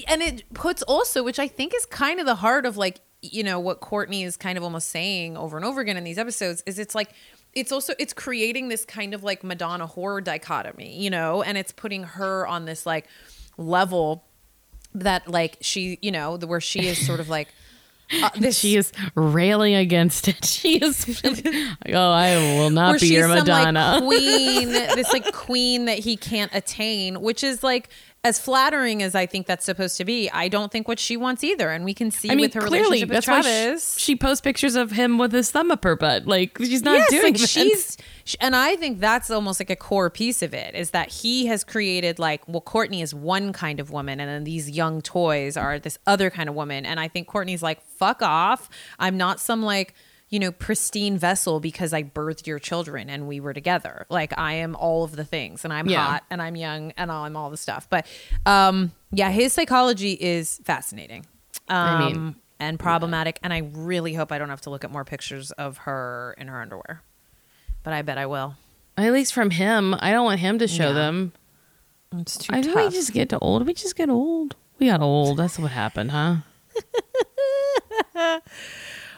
and 0.08 0.22
it 0.22 0.44
puts 0.54 0.82
also 0.84 1.22
which 1.24 1.40
i 1.40 1.48
think 1.48 1.74
is 1.76 1.86
kind 1.86 2.22
of 2.22 2.26
the 2.26 2.36
heart 2.36 2.66
of 2.66 2.78
like 2.78 3.02
you 3.22 3.44
know 3.44 3.60
what 3.60 3.82
kourtney 3.82 4.24
is 4.26 4.38
kind 4.38 4.58
of 4.58 4.64
almost 4.64 4.90
saying 4.90 5.36
over 5.38 5.58
and 5.58 5.66
over 5.66 5.82
again 5.82 5.98
in 5.98 6.04
these 6.04 6.18
episodes 6.18 6.64
is 6.66 6.78
it's 6.80 6.94
like 6.96 7.12
it's 7.54 7.72
also 7.72 7.94
it's 7.98 8.14
creating 8.14 8.70
this 8.70 8.86
kind 8.86 9.14
of 9.14 9.24
like 9.24 9.44
madonna 9.44 9.88
whore 9.88 10.24
dichotomy 10.24 10.98
you 10.98 11.10
know 11.10 11.42
and 11.42 11.58
it's 11.58 11.72
putting 11.72 12.04
her 12.04 12.46
on 12.48 12.66
this 12.66 12.86
like 12.86 13.08
level 13.58 14.24
that 14.94 15.28
like 15.28 15.58
she 15.62 15.98
you 16.02 16.12
know 16.12 16.38
the 16.38 16.48
where 16.48 16.62
she 16.62 16.88
is 16.88 17.04
sort 17.06 17.20
of 17.20 17.30
like 17.30 17.48
uh, 18.24 18.30
this 18.40 18.58
She 18.60 18.78
is 18.78 18.92
railing 19.16 19.76
against 19.76 20.28
it. 20.30 20.46
She 20.46 20.78
is. 20.78 21.22
oh, 21.26 22.12
I 22.12 22.36
will 22.58 22.70
not 22.70 23.02
be 23.02 23.08
your 23.08 23.28
some 23.28 23.40
Madonna. 23.40 24.00
like 24.00 24.04
queen, 24.04 24.70
this 24.70 25.12
like 25.12 25.34
queen 25.34 25.86
that 25.86 26.00
he 26.00 26.16
can't 26.16 26.54
attain, 26.54 27.22
which 27.22 27.44
is 27.44 27.64
like 27.64 27.90
as 28.28 28.40
flattering 28.40 29.02
as 29.02 29.16
I 29.16 29.26
think 29.26 29.48
that's 29.48 29.66
supposed 29.66 29.98
to 29.98 30.06
be. 30.06 30.30
I 30.30 30.50
don't 30.50 30.72
think 30.72 30.88
what 30.88 31.00
she 31.00 31.16
wants 31.16 31.44
either, 31.44 31.72
and 31.72 31.86
we 31.86 31.94
can 31.94 32.12
see 32.12 32.30
I 32.30 32.36
mean, 32.36 32.46
with 32.46 32.54
her 32.56 32.62
clearly, 32.62 33.04
relationship 33.04 33.16
with 33.16 33.24
Travis. 33.24 33.94
she, 33.98 34.14
she 34.14 34.16
posts 34.16 34.42
pictures 34.42 34.76
of 34.76 34.92
him 34.92 35.18
with 35.18 35.32
his 35.32 35.50
thumb 35.50 35.72
up 35.72 35.84
her 35.84 35.96
butt. 35.96 36.28
Like 36.28 36.58
she's 36.58 36.84
not 36.84 36.98
yes, 36.98 37.10
doing 37.10 37.24
like 37.24 37.38
that. 37.38 37.50
she's, 37.50 37.98
and 38.42 38.56
I 38.56 38.76
think 38.76 39.00
that's 39.00 39.32
almost 39.32 39.62
like 39.62 39.70
a 39.70 39.76
core 39.76 40.10
piece 40.10 40.42
of 40.42 40.54
it 40.54 40.76
is 40.76 40.92
that 40.92 41.10
he 41.10 41.46
has 41.48 41.64
created 41.64 42.20
like, 42.20 42.46
well, 42.48 42.62
Kourtney 42.62 43.02
is 43.02 43.16
one 43.16 43.54
kind 43.54 43.80
of 43.80 43.90
woman, 43.92 44.20
and 44.20 44.30
then 44.30 44.44
these 44.44 44.70
young 44.70 45.02
toys 45.02 45.56
are 45.56 45.80
this 45.80 45.98
other 46.06 46.30
kind 46.30 46.50
of 46.50 46.56
woman, 46.56 46.86
and 46.86 47.00
I 47.00 47.08
think 47.08 47.28
Kourtney's 47.28 47.64
like, 47.64 47.82
fuck 47.86 48.22
off, 48.22 48.70
I'm 49.00 49.18
not 49.18 49.40
some 49.40 49.64
like. 49.64 49.94
You 50.30 50.40
know, 50.40 50.52
pristine 50.52 51.18
vessel 51.18 51.60
because 51.62 51.94
I 51.94 52.04
birthed 52.04 52.48
your 52.48 52.60
children 52.60 53.10
and 53.10 53.28
we 53.28 53.40
were 53.40 53.54
together. 53.54 54.06
Like 54.10 54.38
I 54.38 54.54
am 54.56 54.76
all 54.76 55.04
of 55.06 55.16
the 55.16 55.24
things, 55.24 55.64
and 55.64 55.72
I'm 55.74 55.88
Yeah. 55.88 56.04
hot 56.06 56.24
and 56.30 56.42
I'm 56.42 56.56
young 56.58 56.92
and 56.98 57.10
I'm 57.12 57.38
all 57.38 57.50
the 57.50 57.56
stuff. 57.58 57.88
But 57.90 58.06
um, 58.46 58.92
yeah, 59.12 59.30
his 59.32 59.54
psychology 59.54 60.14
is 60.20 60.60
fascinating. 60.66 61.26
Um, 61.70 61.78
I 61.88 61.96
mean, 61.98 62.36
and 62.60 62.78
problematic. 62.80 63.40
And 63.42 63.54
I 63.54 63.70
really 63.74 64.14
hope 64.16 64.32
I 64.34 64.38
don't 64.38 64.50
have 64.50 64.62
to 64.62 64.70
look 64.70 64.84
at 64.84 64.92
more 64.92 65.06
pictures 65.06 65.52
of 65.52 65.78
her 65.80 66.36
in 66.38 66.48
her 66.50 66.62
underwear. 66.62 67.04
But 67.84 67.94
I 67.94 68.02
bet 68.02 68.18
I 68.18 68.26
will. 68.26 68.56
At 68.98 69.14
least 69.14 69.34
from 69.34 69.52
him, 69.52 69.96
I 70.00 70.12
don't 70.12 70.26
want 70.26 70.40
him 70.42 70.58
to 70.60 70.68
show 70.68 70.88
Yeah. 70.88 70.94
them. 70.94 71.34
It's 72.18 72.38
too 72.38 72.54
I 72.54 72.62
think 72.62 72.76
we 72.76 72.90
just 72.90 73.14
get 73.14 73.30
to 73.30 73.40
old. 73.40 73.66
We 73.68 73.74
just 73.74 73.96
get 73.96 74.10
old. 74.10 74.56
We 74.80 74.88
got 74.88 75.02
old. 75.02 75.38
That's 75.38 75.58
what 75.60 75.72
happened, 75.72 76.12
huh? 76.12 76.38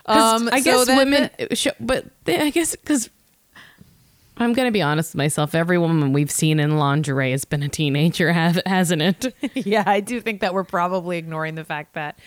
Um, 0.10 0.50
I 0.52 0.60
so 0.62 0.64
guess 0.64 0.88
then- 0.88 0.98
women, 0.98 1.30
show, 1.54 1.72
but 1.80 2.06
they, 2.26 2.38
I 2.40 2.50
guess 2.50 2.76
because 2.76 3.10
I'm 4.38 4.54
gonna 4.54 4.72
be 4.72 4.82
honest 4.82 5.12
with 5.14 5.18
myself. 5.18 5.54
Every 5.54 5.78
woman 5.78 6.14
we've 6.14 6.32
seen 6.32 6.60
in 6.60 6.78
lingerie 6.78 7.32
has 7.32 7.46
been 7.46 7.62
a 7.64 7.70
teenager, 7.70 8.32
hasn't 8.66 9.02
it? 9.02 9.36
yeah, 9.54 9.84
I 9.86 10.00
do 10.00 10.22
think 10.22 10.42
that 10.42 10.54
we're 10.54 10.64
probably 10.64 11.18
ignoring 11.18 11.56
the 11.56 11.66
fact 11.66 11.94
that, 11.94 12.18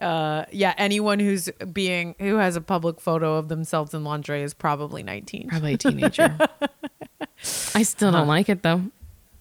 uh, 0.00 0.46
yeah, 0.50 0.74
anyone 0.78 1.18
who's 1.20 1.48
being 1.72 2.14
who 2.18 2.36
has 2.36 2.56
a 2.56 2.60
public 2.60 3.00
photo 3.00 3.36
of 3.36 3.48
themselves 3.48 3.92
in 3.94 4.02
lingerie 4.02 4.42
is 4.42 4.54
probably 4.54 5.02
19. 5.02 5.48
Probably 5.48 5.74
a 5.74 5.78
teenager. 5.78 6.36
I 7.74 7.82
still 7.82 8.12
don't 8.12 8.28
like 8.28 8.48
it 8.48 8.62
though. 8.62 8.82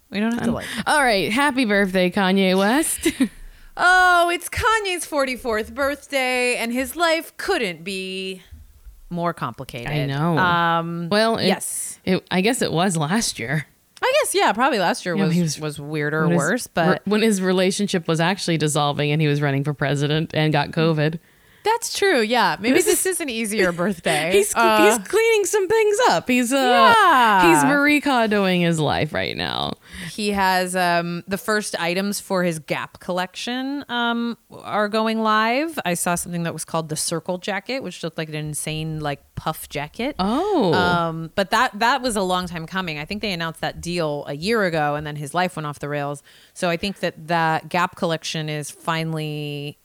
We 0.09 0.19
don't 0.19 0.33
have 0.33 0.43
to 0.43 0.51
like. 0.51 0.65
All 0.85 1.01
right, 1.01 1.31
happy 1.31 1.63
birthday, 1.63 2.11
Kanye 2.11 2.57
West. 2.57 3.07
Oh, 3.77 4.29
it's 4.33 4.49
Kanye's 4.49 5.05
44th 5.05 5.73
birthday, 5.73 6.57
and 6.57 6.73
his 6.73 6.95
life 6.95 7.35
couldn't 7.37 7.83
be 7.83 8.41
more 9.09 9.33
complicated. 9.33 9.91
I 9.91 10.05
know. 10.05 10.37
Um, 10.37 11.07
well, 11.09 11.37
it- 11.37 11.47
yes. 11.47 11.99
it, 12.05 12.25
I 12.31 12.41
guess 12.41 12.61
it 12.61 12.71
was 12.71 12.97
last 12.97 13.39
year. 13.39 13.65
I 14.03 14.13
guess 14.21 14.33
yeah, 14.33 14.51
probably 14.51 14.79
last 14.79 15.05
year 15.05 15.15
Yeah, 15.15 15.25
was, 15.27 15.35
was 15.37 15.59
was- 15.59 15.79
weirder 15.79 16.19
or 16.21 16.27
When 16.27 16.31
his- 16.31 16.37
worse, 16.39 16.67
but 16.67 17.01
when 17.05 17.21
his 17.21 17.39
relationship 17.41 18.07
was 18.07 18.19
actually 18.19 18.57
dissolving 18.57 19.11
and 19.11 19.21
he 19.21 19.27
was 19.27 19.41
running 19.41 19.63
for 19.63 19.73
president 19.75 20.31
and 20.33 20.51
got 20.51 20.71
COVID, 20.71 21.19
that's 21.63 21.97
true. 21.97 22.21
Yeah, 22.21 22.57
maybe 22.59 22.75
This 22.75 22.85
this, 22.85 23.05
is- 23.05 23.15
is 23.17 23.21
an 23.21 23.29
easier 23.29 23.71
birthday. 23.81 24.31
he's 24.33 24.53
Uh, 24.55 24.83
he's 24.97 25.07
cleaning 25.07 25.45
some 25.45 25.67
things 25.67 25.97
up. 26.09 26.27
He's 26.27 26.51
uh 26.53 26.57
Yeah. 26.97 27.53
he's 27.55 27.63
Marie 27.65 28.01
Kondoing 28.01 28.61
his 28.61 28.79
life 28.79 29.13
right 29.13 29.35
now. 29.37 29.73
he 30.11 30.29
has 30.31 30.75
um, 30.75 31.23
the 31.27 31.37
first 31.37 31.79
items 31.79 32.19
for 32.19 32.43
his 32.43 32.59
Gap 32.59 32.99
collection 32.99 33.85
um, 33.89 34.37
are 34.51 34.89
going 34.89 35.21
live. 35.21 35.77
I 35.85 35.93
saw 35.93 36.15
something 36.15 36.43
that 36.43 36.53
was 36.53 36.65
called 36.65 36.89
the 36.89 36.95
Circle 36.95 37.37
Jacket, 37.37 37.81
which 37.83 38.03
looked 38.03 38.17
like 38.17 38.29
an 38.29 38.35
insane 38.35 38.99
like 38.99 39.21
puff 39.41 39.67
jacket. 39.69 40.15
Oh, 40.19 40.71
Um, 40.73 41.31
but 41.33 41.49
that 41.49 41.79
that 41.79 42.03
was 42.03 42.15
a 42.15 42.21
long 42.21 42.45
time 42.45 42.67
coming. 42.67 42.99
I 42.99 43.05
think 43.05 43.23
they 43.23 43.31
announced 43.33 43.61
that 43.61 43.81
deal 43.81 44.23
a 44.27 44.33
year 44.35 44.63
ago, 44.65 44.93
and 44.93 45.05
then 45.07 45.15
his 45.15 45.33
life 45.33 45.55
went 45.55 45.65
off 45.65 45.79
the 45.79 45.89
rails. 45.89 46.21
So 46.53 46.69
I 46.69 46.77
think 46.77 46.99
that 46.99 47.27
that 47.27 47.67
Gap 47.69 47.95
collection 47.95 48.49
is 48.49 48.69
finally 48.69 49.79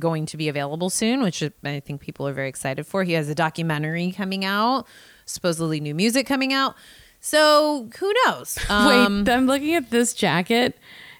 going 0.00 0.26
to 0.26 0.36
be 0.36 0.48
available 0.48 0.90
soon, 0.90 1.22
which 1.22 1.42
I 1.64 1.80
think 1.80 2.00
people 2.00 2.26
are 2.26 2.32
very 2.32 2.48
excited 2.48 2.86
for. 2.86 3.04
He 3.04 3.12
has 3.12 3.28
a 3.28 3.34
documentary 3.34 4.10
coming 4.10 4.44
out, 4.44 4.86
supposedly 5.26 5.78
new 5.80 5.94
music 5.94 6.26
coming 6.26 6.52
out. 6.52 6.74
So 7.20 7.88
who 7.98 8.12
knows? 8.26 8.58
Um, 8.68 9.24
wait, 9.24 9.32
I'm 9.32 9.46
looking 9.46 9.74
at 9.76 9.90
this 9.90 10.12
jacket. 10.12 10.76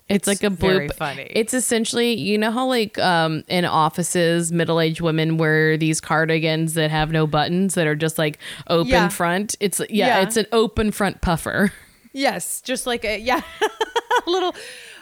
It's, 0.08 0.26
like 0.26 0.42
a 0.42 0.50
blue. 0.50 0.88
funny. 0.88 1.30
It's 1.34 1.52
essentially, 1.52 2.14
you 2.14 2.38
know 2.38 2.50
how 2.50 2.66
like 2.66 2.98
um 2.98 3.44
in 3.48 3.64
offices, 3.64 4.50
middle 4.52 4.80
aged 4.80 5.00
women 5.00 5.36
wear 5.36 5.76
these 5.76 6.00
cardigans 6.00 6.74
that 6.74 6.90
have 6.90 7.10
no 7.12 7.26
buttons 7.26 7.74
that 7.74 7.86
are 7.86 7.94
just 7.96 8.16
like 8.18 8.38
open 8.68 8.88
Yeah. 8.90 9.08
front. 9.08 9.54
It's 9.60 9.80
yeah, 9.80 9.86
Yeah. 9.90 10.20
it's 10.22 10.36
an 10.36 10.46
open 10.52 10.90
front 10.92 11.20
puffer. 11.20 11.72
yes, 12.12 12.60
just 12.62 12.86
like 12.86 13.04
a 13.04 13.18
yeah, 13.18 13.42
a 14.26 14.30
little, 14.30 14.54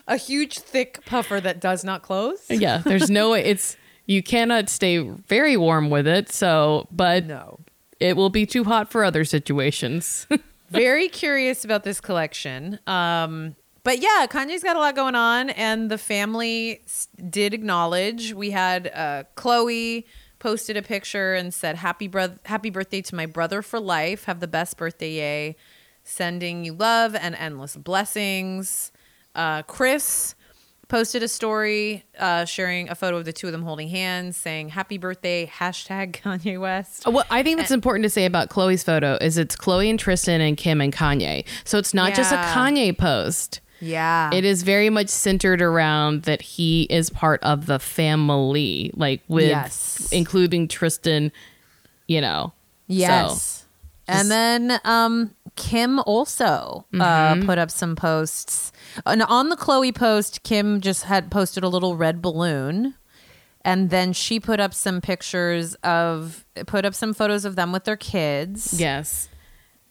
a 0.08 0.16
huge 0.16 0.58
thick 0.58 1.04
puffer 1.06 1.40
that 1.40 1.60
does 1.60 1.84
not 1.84 2.02
close. 2.02 2.44
Yeah, 2.50 2.78
there's 2.78 3.08
no 3.10 3.30
way. 3.30 3.44
It's 3.44 3.76
you 4.06 4.22
cannot 4.22 4.68
stay 4.68 4.98
very 4.98 5.56
warm 5.56 5.90
with 5.90 6.06
it. 6.06 6.30
So, 6.32 6.86
but 6.92 7.26
No. 7.26 7.58
it 8.00 8.16
will 8.16 8.30
be 8.30 8.46
too 8.46 8.64
hot 8.64 8.90
for 8.90 9.04
other 9.04 9.24
situations. 9.24 10.26
very 10.70 11.08
curious 11.08 11.64
about 11.64 11.84
this 11.84 12.00
collection. 12.00 12.78
Um, 12.86 13.54
but 13.86 14.02
yeah, 14.02 14.26
Kanye's 14.28 14.64
got 14.64 14.74
a 14.74 14.80
lot 14.80 14.96
going 14.96 15.14
on, 15.14 15.48
and 15.50 15.88
the 15.88 15.96
family 15.96 16.82
did 17.30 17.54
acknowledge. 17.54 18.34
We 18.34 18.50
had 18.50 18.90
uh, 18.92 19.22
Khloé 19.36 20.02
posted 20.40 20.76
a 20.76 20.82
picture 20.82 21.34
and 21.34 21.54
said, 21.54 21.76
"Happy 21.76 22.08
brother, 22.08 22.36
happy 22.46 22.70
birthday 22.70 23.00
to 23.02 23.14
my 23.14 23.26
brother 23.26 23.62
for 23.62 23.78
life. 23.78 24.24
Have 24.24 24.40
the 24.40 24.48
best 24.48 24.76
birthday, 24.76 25.12
yay! 25.12 25.56
Sending 26.02 26.64
you 26.64 26.72
love 26.72 27.14
and 27.14 27.36
endless 27.36 27.76
blessings." 27.76 28.90
Uh, 29.36 29.62
Kris 29.62 30.34
posted 30.88 31.22
a 31.22 31.28
story 31.28 32.04
uh, 32.18 32.44
sharing 32.44 32.88
a 32.88 32.96
photo 32.96 33.18
of 33.18 33.24
the 33.24 33.32
two 33.32 33.46
of 33.46 33.52
them 33.52 33.62
holding 33.62 33.86
hands, 33.86 34.36
saying 34.36 34.70
"Happy 34.70 34.98
birthday!" 34.98 35.46
Hashtag 35.46 36.10
Kanye 36.22 36.60
West. 36.60 37.06
what 37.06 37.28
I 37.30 37.44
think 37.44 37.58
that's 37.58 37.70
important 37.70 38.02
to 38.02 38.10
say 38.10 38.24
about 38.24 38.50
Khloé's 38.50 38.82
photo 38.82 39.16
is 39.20 39.38
it's 39.38 39.54
Khloé 39.54 39.88
and 39.88 40.00
Tristan 40.00 40.40
and 40.40 40.56
Kim 40.56 40.80
and 40.80 40.92
Kanye. 40.92 41.46
So 41.62 41.78
it's 41.78 41.94
not 41.94 42.14
just 42.14 42.32
a 42.32 42.36
Kanye 42.36 42.98
post. 42.98 43.60
Yeah, 43.80 44.32
It 44.32 44.44
is 44.44 44.62
very 44.62 44.88
much 44.90 45.08
centered 45.08 45.60
around 45.60 46.22
that 46.22 46.40
he 46.42 46.84
is 46.84 47.10
part 47.10 47.42
of 47.42 47.66
the 47.66 47.78
family, 47.78 48.90
like 48.94 49.22
with 49.28 49.48
Yes. 49.48 50.08
including 50.12 50.68
Tristan, 50.68 51.30
you 52.08 52.20
know. 52.20 52.52
Yes. 52.86 53.64
and 54.08 54.30
then 54.30 54.80
um, 54.84 55.34
Kim 55.56 55.98
also 56.00 56.86
uh, 56.98 57.36
put 57.44 57.58
up 57.58 57.70
some 57.70 57.96
posts. 57.96 58.72
And 59.04 59.22
on 59.22 59.48
the 59.48 59.56
Khloé 59.56 59.94
post, 59.94 60.42
Kim 60.42 60.80
just 60.80 61.04
had 61.04 61.30
posted 61.30 61.64
a 61.64 61.68
little 61.68 61.96
red 61.96 62.22
balloon. 62.22 62.94
And 63.62 63.90
then 63.90 64.12
she 64.12 64.38
put 64.38 64.60
up 64.60 64.72
some 64.72 65.00
pictures 65.00 65.74
of, 65.82 66.46
put 66.66 66.84
up 66.84 66.94
some 66.94 67.12
photos 67.12 67.44
of 67.44 67.56
them 67.56 67.72
with 67.72 67.82
their 67.84 67.96
kids. 67.96 68.78
Yes. 68.78 69.28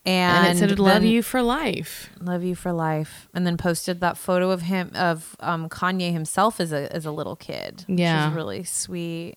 And, 0.05 0.47
And, 0.47 0.57
it 0.57 0.69
said 0.69 0.79
love 0.79 1.03
you 1.03 1.23
for 1.23 1.41
life. 1.41 2.11
Love 2.21 2.43
you 2.43 2.53
for 2.55 2.71
life. 2.71 3.27
And 3.33 3.45
then 3.47 3.57
posted 3.57 4.01
that 4.01 4.17
photo 4.17 4.51
of 4.51 4.61
him, 4.63 4.91
of 4.93 5.35
um, 5.39 5.67
Kanye 5.67 6.11
himself 6.13 6.59
as 6.59 6.71
a, 6.71 6.93
as 6.95 7.05
a 7.05 7.11
little 7.11 7.35
kid. 7.35 7.85
Which 7.87 7.99
Yeah. 7.99 8.29
is 8.29 8.35
really 8.35 8.63
sweet. 8.63 9.35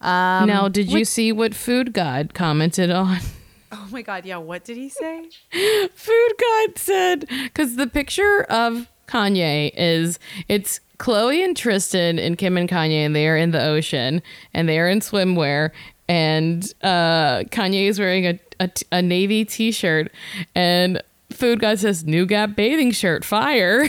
Um, 0.00 0.46
now, 0.46 0.68
did 0.68 0.92
you 0.92 1.06
see 1.06 1.32
what 1.32 1.54
Food 1.54 1.92
God 1.94 2.34
commented 2.34 2.90
on? 2.90 3.18
Oh 3.76 3.88
my 3.90 4.02
God. 4.02 4.24
Yeah. 4.24 4.36
What 4.36 4.62
did 4.62 4.76
he 4.76 4.88
say? 4.88 5.24
Food 5.50 6.32
God 6.40 6.78
said 6.78 7.24
because 7.42 7.74
the 7.74 7.88
picture 7.88 8.42
of 8.48 8.86
Kanye 9.08 9.72
is 9.76 10.20
it's 10.46 10.78
Khloé 11.00 11.42
and 11.44 11.56
Tristan 11.56 12.20
and 12.20 12.38
Kim 12.38 12.56
and 12.56 12.68
Kanye, 12.68 13.04
and 13.04 13.16
they 13.16 13.26
are 13.26 13.36
in 13.36 13.50
the 13.50 13.60
ocean 13.60 14.22
and 14.52 14.68
they 14.68 14.78
are 14.78 14.88
in 14.88 15.00
swimwear. 15.00 15.70
And 16.08 16.62
uh, 16.82 17.40
Kanye 17.50 17.88
is 17.88 17.98
wearing 17.98 18.26
a, 18.28 18.38
a, 18.60 18.70
a 18.92 19.02
navy 19.02 19.44
t 19.44 19.70
shirt, 19.72 20.12
and 20.54 21.02
Food 21.34 21.60
guy 21.60 21.74
says, 21.74 22.04
New 22.04 22.26
Gap 22.26 22.54
bathing 22.54 22.92
shirt, 22.92 23.24
fire. 23.24 23.88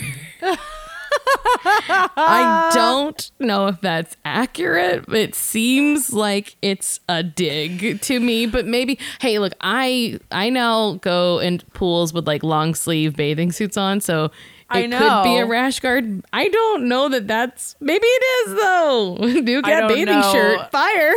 I 2.18 2.72
don't 2.74 3.32
know 3.39 3.68
if 3.68 3.82
that's 3.82 4.18
accurate. 4.26 5.05
But 5.05 5.18
it 5.18 5.36
seems 5.36 6.11
like 6.11 6.55
it's 6.61 6.99
a 7.07 7.24
dig 7.24 8.01
to 8.01 8.20
me, 8.20 8.45
but 8.47 8.66
maybe 8.66 8.99
hey, 9.20 9.39
look, 9.39 9.53
I 9.61 10.20
I 10.32 10.49
now 10.49 10.93
go 10.95 11.39
in 11.39 11.59
pools 11.74 12.13
with 12.13 12.28
like 12.28 12.43
long 12.43 12.76
sleeve 12.76 13.16
bathing 13.16 13.51
suits 13.51 13.78
on, 13.78 14.01
so 14.01 14.26
it 14.26 14.32
I 14.70 14.88
could 14.88 15.24
be 15.24 15.38
a 15.38 15.45
rash 15.45 15.80
guard. 15.80 16.24
I 16.34 16.49
don't 16.49 16.88
know 16.88 17.09
that 17.09 17.28
that's 17.28 17.76
maybe 17.80 18.05
it 18.07 18.49
is 18.49 18.55
though. 18.55 19.16
New 19.41 19.61
Gap 19.61 19.89
bathing 19.89 20.20
know. 20.20 20.34
shirt, 20.34 20.72
fire. 20.72 21.16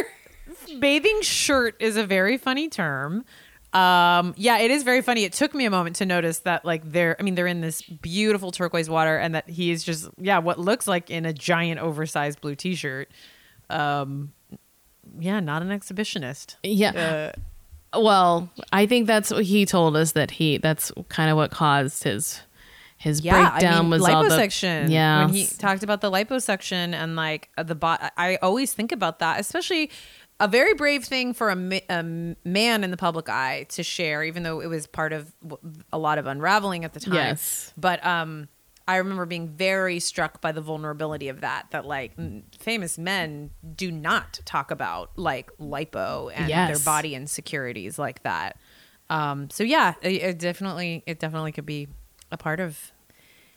Bathing 0.80 1.20
shirt 1.22 1.76
is 1.80 1.96
a 1.96 2.04
very 2.04 2.38
funny 2.38 2.68
term. 2.68 3.24
Um, 3.72 4.34
yeah, 4.36 4.58
it 4.58 4.70
is 4.70 4.82
very 4.82 5.02
funny. 5.02 5.24
It 5.24 5.34
took 5.34 5.54
me 5.54 5.66
a 5.66 5.70
moment 5.70 5.96
to 5.96 6.06
notice 6.06 6.38
that, 6.40 6.64
like, 6.64 6.90
they're, 6.90 7.16
I 7.20 7.22
mean, 7.22 7.34
they're 7.34 7.46
in 7.46 7.60
this 7.60 7.82
beautiful 7.82 8.50
turquoise 8.50 8.88
water 8.88 9.16
and 9.16 9.34
that 9.34 9.48
he 9.50 9.70
is 9.70 9.84
just, 9.84 10.08
yeah, 10.16 10.38
what 10.38 10.58
looks 10.58 10.88
like 10.88 11.10
in 11.10 11.26
a 11.26 11.34
giant 11.34 11.78
oversized 11.78 12.40
blue 12.40 12.54
t 12.54 12.74
shirt. 12.74 13.10
Um, 13.68 14.32
yeah, 15.18 15.40
not 15.40 15.60
an 15.62 15.68
exhibitionist. 15.68 16.56
Yeah. 16.62 17.32
Uh, 17.34 18.00
Well, 18.00 18.50
I 18.72 18.86
think 18.86 19.06
that's 19.06 19.30
what 19.30 19.44
he 19.44 19.64
told 19.66 19.96
us 19.96 20.12
that 20.12 20.30
he 20.32 20.58
that's 20.58 20.92
kind 21.08 21.30
of 21.30 21.36
what 21.36 21.50
caused 21.50 22.04
his 22.04 22.40
his 22.98 23.20
yeah, 23.20 23.50
breakdown 23.50 23.74
I 23.74 23.80
mean, 23.82 23.90
was 23.90 24.02
all 24.02 24.24
the 24.24 24.30
liposuction. 24.30 24.90
Yeah. 24.90 25.24
when 25.24 25.32
he 25.34 25.46
talked 25.46 25.82
about 25.84 26.00
the 26.00 26.10
liposuction 26.10 26.92
and 26.94 27.16
like 27.16 27.48
the 27.56 27.74
bot, 27.74 28.12
I 28.16 28.36
always 28.42 28.72
think 28.74 28.92
about 28.92 29.20
that, 29.20 29.38
especially 29.40 29.90
a 30.40 30.46
very 30.48 30.74
brave 30.74 31.04
thing 31.04 31.32
for 31.34 31.50
a, 31.50 31.82
a 31.88 32.02
man 32.02 32.84
in 32.84 32.90
the 32.90 32.96
public 32.96 33.28
eye 33.28 33.66
to 33.70 33.82
share, 33.82 34.22
even 34.24 34.42
though 34.44 34.60
it 34.60 34.66
was 34.66 34.86
part 34.86 35.12
of 35.12 35.32
a 35.92 35.98
lot 35.98 36.18
of 36.18 36.26
unraveling 36.26 36.84
at 36.84 36.92
the 36.92 37.00
time. 37.00 37.14
Yes. 37.14 37.72
but 37.76 38.04
um, 38.06 38.48
I 38.86 38.96
remember 38.96 39.26
being 39.26 39.48
very 39.48 39.98
struck 40.00 40.40
by 40.40 40.52
the 40.52 40.60
vulnerability 40.60 41.28
of 41.28 41.40
that. 41.42 41.66
That 41.72 41.84
like 41.84 42.12
famous 42.58 42.96
men 42.98 43.50
do 43.76 43.90
not 43.90 44.40
talk 44.44 44.70
about 44.70 45.10
like 45.16 45.50
lipo 45.58 46.32
and 46.34 46.48
Yes. 46.48 46.68
their 46.68 46.84
body 46.84 47.14
insecurities 47.14 47.98
like 47.98 48.22
that. 48.22 48.56
Um, 49.10 49.50
so 49.50 49.64
yeah, 49.64 49.94
it, 50.02 50.22
it 50.22 50.38
definitely, 50.38 51.02
it 51.06 51.18
definitely 51.18 51.52
could 51.52 51.66
be 51.66 51.88
a 52.30 52.36
part 52.36 52.60
of 52.60 52.92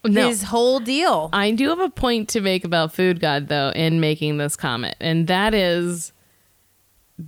No. 0.03 0.27
his 0.27 0.43
whole 0.43 0.79
deal. 0.79 1.29
I 1.31 1.51
do 1.51 1.69
have 1.69 1.79
a 1.79 1.89
point 1.89 2.27
to 2.29 2.41
make 2.41 2.65
about 2.65 2.93
Food 2.93 3.19
God 3.19 3.47
though 3.49 3.69
in 3.75 3.99
making 3.99 4.37
this 4.37 4.55
comment, 4.55 4.95
and 4.99 5.27
that 5.27 5.53
is 5.53 6.11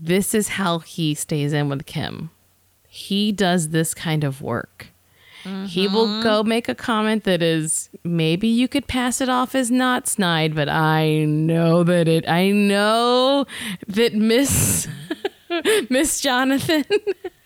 this 0.02 0.34
is 0.34 0.50
how 0.50 0.80
he 0.80 1.14
stays 1.14 1.54
in 1.54 1.70
with 1.70 1.86
Kim. 1.86 2.30
He 2.88 3.32
does 3.32 3.70
this 3.70 3.94
kind 3.94 4.24
of 4.24 4.41
work. 4.41 4.88
He 5.68 5.89
will 5.89 6.24
go 6.24 6.41
make 6.41 6.70
a 6.70 6.76
comment 6.76 7.26
that 7.26 7.41
is 7.41 7.89
maybe 8.06 8.48
you 8.48 8.70
could 8.70 8.88
pass 8.88 9.20
it 9.20 9.28
off 9.28 9.56
as 9.56 9.70
not 9.70 10.08
snide, 10.08 10.56
but 10.56 10.70
I 10.70 11.26
know 11.26 11.84
that 11.84 12.08
it 12.08 12.30
I 12.30 12.52
know 12.52 13.46
that 13.88 14.14
Miss 14.14 14.88
Miss 15.89 16.22
Jonathan 16.22 16.86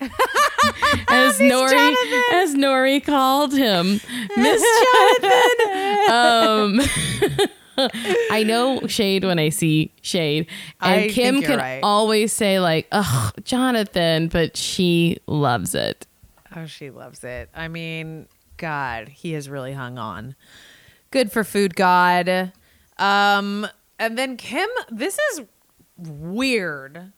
as 1.08 1.40
Nori 1.40 1.94
as 2.34 2.54
Nori 2.54 3.04
called 3.04 3.52
him. 3.52 4.00
Miss 4.36 4.64
Jonathan. 5.20 6.10
um 6.12 6.80
I 8.30 8.44
know 8.46 8.86
shade 8.86 9.24
when 9.24 9.38
I 9.38 9.50
see 9.50 9.92
shade. 10.02 10.48
And 10.80 11.02
I 11.02 11.08
Kim 11.08 11.42
can 11.42 11.58
right. 11.58 11.80
always 11.82 12.32
say 12.32 12.58
like, 12.60 12.88
"Ugh, 12.92 13.34
Jonathan," 13.44 14.28
but 14.28 14.56
she 14.56 15.18
loves 15.26 15.74
it. 15.74 16.06
Oh, 16.56 16.66
she 16.66 16.90
loves 16.90 17.22
it. 17.24 17.50
I 17.54 17.68
mean, 17.68 18.26
God, 18.56 19.08
he 19.08 19.32
has 19.32 19.48
really 19.48 19.72
hung 19.72 19.98
on. 19.98 20.34
Good 21.10 21.30
for 21.30 21.44
food 21.44 21.76
god. 21.76 22.52
Um, 22.98 23.66
and 23.98 24.18
then 24.18 24.36
Kim, 24.36 24.68
this 24.90 25.18
is 25.32 25.42
weird. 25.96 27.12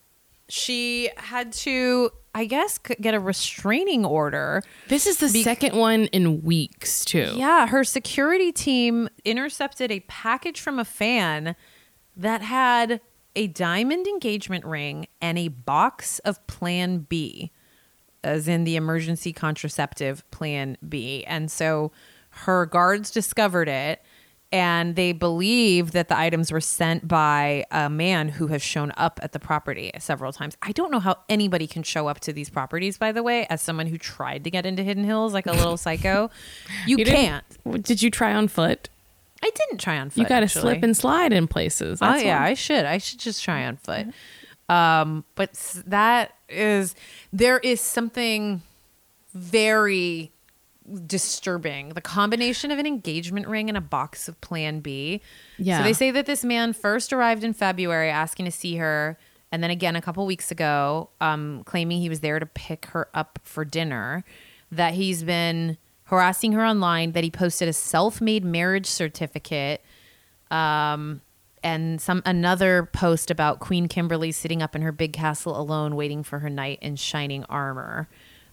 She 0.50 1.10
had 1.16 1.52
to, 1.52 2.10
I 2.34 2.44
guess, 2.44 2.78
get 2.78 3.14
a 3.14 3.20
restraining 3.20 4.04
order. 4.04 4.62
This 4.88 5.06
is 5.06 5.18
the 5.18 5.28
second 5.28 5.76
one 5.76 6.06
in 6.06 6.42
weeks, 6.42 7.04
too. 7.04 7.32
Yeah, 7.36 7.66
her 7.68 7.84
security 7.84 8.52
team 8.52 9.08
intercepted 9.24 9.90
a 9.90 10.00
package 10.00 10.60
from 10.60 10.78
a 10.78 10.84
fan 10.84 11.54
that 12.16 12.42
had 12.42 13.00
a 13.36 13.46
diamond 13.46 14.06
engagement 14.06 14.64
ring 14.64 15.06
and 15.20 15.38
a 15.38 15.48
box 15.48 16.18
of 16.20 16.44
Plan 16.46 17.06
B, 17.08 17.52
as 18.24 18.48
in 18.48 18.64
the 18.64 18.76
emergency 18.76 19.32
contraceptive 19.32 20.28
Plan 20.30 20.76
B. 20.86 21.24
And 21.24 21.50
so 21.50 21.92
her 22.30 22.66
guards 22.66 23.10
discovered 23.10 23.68
it. 23.68 24.02
And 24.52 24.96
they 24.96 25.12
believe 25.12 25.92
that 25.92 26.08
the 26.08 26.18
items 26.18 26.50
were 26.50 26.60
sent 26.60 27.06
by 27.06 27.64
a 27.70 27.88
man 27.88 28.28
who 28.28 28.48
has 28.48 28.62
shown 28.62 28.92
up 28.96 29.20
at 29.22 29.30
the 29.30 29.38
property 29.38 29.92
several 30.00 30.32
times. 30.32 30.56
I 30.60 30.72
don't 30.72 30.90
know 30.90 30.98
how 30.98 31.18
anybody 31.28 31.68
can 31.68 31.84
show 31.84 32.08
up 32.08 32.18
to 32.20 32.32
these 32.32 32.50
properties, 32.50 32.98
by 32.98 33.12
the 33.12 33.22
way, 33.22 33.46
as 33.46 33.62
someone 33.62 33.86
who 33.86 33.96
tried 33.96 34.42
to 34.42 34.50
get 34.50 34.66
into 34.66 34.82
Hidden 34.82 35.04
Hills 35.04 35.32
like 35.32 35.46
a 35.46 35.52
little 35.52 35.76
psycho. 35.86 36.30
You, 36.84 36.96
You 36.96 37.04
can't. 37.04 37.44
Did 37.84 38.02
you 38.02 38.10
try 38.10 38.34
on 38.34 38.48
foot? 38.48 38.88
I 39.42 39.50
didn't 39.54 39.78
try 39.78 39.98
on 39.98 40.10
foot. 40.10 40.20
you 40.20 40.26
got 40.26 40.40
to 40.40 40.48
slip 40.48 40.82
and 40.82 40.96
slide 40.96 41.32
in 41.32 41.46
places. 41.46 42.00
Oh 42.02 42.16
yeah. 42.16 42.42
I 42.42 42.54
should. 42.54 42.84
I 42.84 42.98
should 42.98 43.20
just 43.20 43.44
try 43.44 43.64
on 43.66 43.76
foot. 43.76 44.08
Um, 44.68 45.24
but 45.36 45.52
that 45.86 46.34
is 46.48 46.94
there 47.32 47.58
is 47.60 47.80
something 47.80 48.62
very 49.32 50.32
disturbing. 51.06 51.90
The 51.90 52.00
combination 52.00 52.70
of 52.70 52.78
an 52.78 52.86
engagement 52.86 53.46
ring 53.46 53.68
and 53.68 53.76
a 53.76 53.80
box 53.80 54.28
of 54.28 54.40
Plan 54.40 54.80
B. 54.80 55.20
Yeah. 55.58 55.78
So 55.78 55.84
they 55.84 55.92
say 55.92 56.10
that 56.10 56.26
this 56.26 56.44
man 56.44 56.72
first 56.72 57.12
arrived 57.12 57.44
in 57.44 57.52
February 57.52 58.10
asking 58.10 58.46
to 58.46 58.50
see 58.50 58.76
her, 58.76 59.18
and 59.52 59.62
then 59.62 59.70
again 59.70 59.96
a 59.96 60.02
couple 60.02 60.24
weeks 60.26 60.50
ago, 60.50 61.10
um, 61.20 61.62
claiming 61.64 62.00
he 62.00 62.08
was 62.08 62.20
there 62.20 62.38
to 62.38 62.46
pick 62.46 62.86
her 62.86 63.08
up 63.14 63.38
for 63.42 63.64
dinner. 63.64 64.24
That 64.72 64.94
he's 64.94 65.22
been 65.24 65.78
harassing 66.04 66.52
her 66.52 66.64
online. 66.64 67.12
That 67.12 67.24
he 67.24 67.30
posted 67.30 67.68
a 67.68 67.72
self-made 67.72 68.44
marriage 68.44 68.86
certificate 68.86 69.82
um, 70.50 71.20
and 71.62 72.00
some 72.00 72.22
another 72.24 72.88
post 72.92 73.30
about 73.30 73.60
Queen 73.60 73.86
Kimberly 73.86 74.32
sitting 74.32 74.62
up 74.62 74.74
in 74.74 74.82
her 74.82 74.92
big 74.92 75.12
castle 75.12 75.60
alone, 75.60 75.94
waiting 75.94 76.22
for 76.22 76.38
her 76.38 76.50
knight 76.50 76.78
in 76.80 76.96
shining 76.96 77.44
armor. 77.44 78.08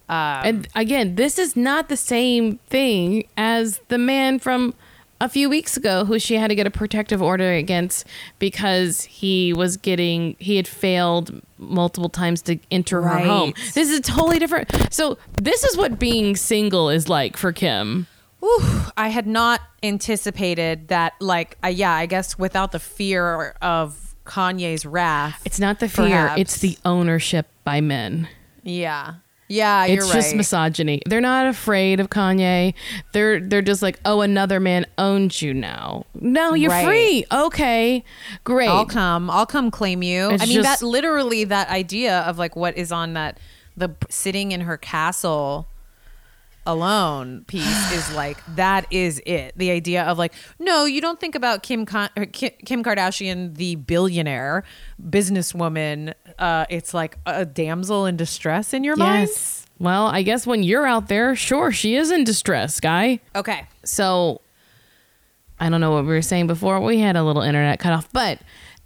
Um, 0.09 0.41
And 0.45 0.67
again, 0.75 1.15
this 1.15 1.37
is 1.37 1.55
not 1.55 1.89
the 1.89 1.97
same 1.97 2.59
thing 2.69 3.27
as 3.37 3.79
the 3.89 3.97
man 3.97 4.39
from 4.39 4.73
a 5.19 5.27
few 5.27 5.49
weeks 5.49 5.75
ago 5.75 6.05
who 6.05 6.19
she 6.19 6.35
had 6.35 6.47
to 6.49 6.55
get 6.55 6.67
a 6.67 6.69
protective 6.71 7.21
order 7.23 7.51
against 7.51 8.05
because 8.39 9.01
he 9.03 9.51
was 9.51 9.75
getting 9.75 10.35
he 10.39 10.55
had 10.57 10.67
failed 10.67 11.41
multiple 11.57 12.07
times 12.09 12.41
to 12.43 12.57
enter 12.69 13.01
her 13.01 13.17
home. 13.19 13.53
This 13.73 13.89
is 13.89 14.01
totally 14.01 14.37
different. 14.39 14.69
So 14.93 15.17
this 15.41 15.63
is 15.63 15.75
what 15.75 15.97
being 15.99 16.35
single 16.35 16.89
is 16.89 17.09
like 17.09 17.35
for 17.35 17.51
Kim. 17.51 18.05
Whew, 18.39 18.81
I 18.95 19.07
had 19.09 19.25
not 19.25 19.61
anticipated 19.81 20.87
that. 20.89 21.13
Like, 21.19 21.57
uh, 21.63 21.69
yeah, 21.69 21.91
I 21.93 22.05
guess 22.05 22.37
without 22.37 22.71
the 22.71 22.79
fear 22.79 23.55
of 23.61 24.15
Kanye's 24.25 24.85
wrath, 24.85 25.41
It's 25.45 25.59
not 25.59 25.79
the 25.79 25.89
fear, 25.89 26.05
Perhaps. 26.05 26.41
it's 26.41 26.57
the 26.59 26.77
ownership 26.85 27.47
by 27.63 27.81
men. 27.81 28.27
yeah, 28.63 29.15
yeah, 29.49 29.85
you're 29.85 29.97
it's 30.03 30.07
right. 30.07 30.13
just 30.15 30.35
misogyny. 30.35 31.01
They're 31.05 31.21
not 31.21 31.47
afraid 31.47 31.99
of 31.99 32.09
Kanye. 32.09 32.73
They're 33.13 33.39
they're 33.39 33.61
just 33.61 33.81
like, 33.81 33.99
oh, 34.05 34.21
another 34.21 34.59
man 34.59 34.85
owns 34.97 35.41
you 35.41 35.53
now. 35.53 36.05
No, 36.19 36.53
you're 36.53 36.69
Right. 36.71 36.85
free. 36.85 37.25
Okay, 37.31 38.03
great. 38.43 38.69
I'll 38.69 38.85
come. 38.85 39.29
I'll 39.29 39.45
come 39.45 39.71
claim 39.71 40.03
you. 40.03 40.31
It's 40.31 40.43
I 40.43 40.45
mean, 40.47 40.55
just- 40.61 40.81
that 40.81 40.85
literally 40.85 41.43
that 41.45 41.69
idea 41.69 42.19
of 42.21 42.37
like 42.37 42.55
what 42.55 42.77
is 42.77 42.91
on 42.91 43.13
that 43.13 43.39
the 43.77 43.89
sitting 44.09 44.51
in 44.51 44.61
her 44.61 44.75
castle 44.77 45.67
alone 46.65 47.45
piece 47.47 47.91
is 47.93 48.13
like 48.15 48.37
that 48.55 48.85
is 48.91 49.21
it. 49.25 49.53
The 49.55 49.71
idea 49.71 50.03
of 50.03 50.17
like 50.17 50.33
no, 50.59 50.83
you 50.85 50.99
don't 50.99 51.19
think 51.19 51.35
about 51.35 51.63
Kim 51.63 51.85
Con- 51.85 52.09
uh, 52.17 52.25
Kim 52.33 52.83
Kardashian, 52.83 53.55
the 53.55 53.75
billionaire 53.75 54.63
businesswoman. 55.01 56.13
Uh, 56.39 56.65
it's 56.69 56.93
like 56.93 57.17
a 57.25 57.45
damsel 57.45 58.05
in 58.05 58.17
distress 58.17 58.73
in 58.73 58.83
your 58.83 58.95
mind. 58.95 59.29
Yes. 59.29 59.65
Well, 59.79 60.07
I 60.07 60.23
guess 60.23 60.47
when 60.47 60.63
you're 60.63 60.87
out 60.87 61.07
there, 61.07 61.35
sure, 61.35 61.71
she 61.71 61.95
is 61.95 62.11
in 62.11 62.23
distress, 62.23 62.79
guy. 62.79 63.19
Okay. 63.35 63.67
So 63.83 64.41
I 65.59 65.69
don't 65.69 65.81
know 65.81 65.91
what 65.91 66.03
we 66.03 66.09
were 66.09 66.21
saying 66.21 66.47
before. 66.47 66.79
We 66.79 66.99
had 66.99 67.15
a 67.15 67.23
little 67.23 67.41
internet 67.41 67.79
cut 67.79 67.93
off, 67.93 68.11
but 68.11 68.39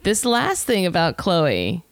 this 0.03 0.25
last 0.25 0.65
thing 0.65 0.85
about 0.85 1.17
Khloé. 1.17 1.83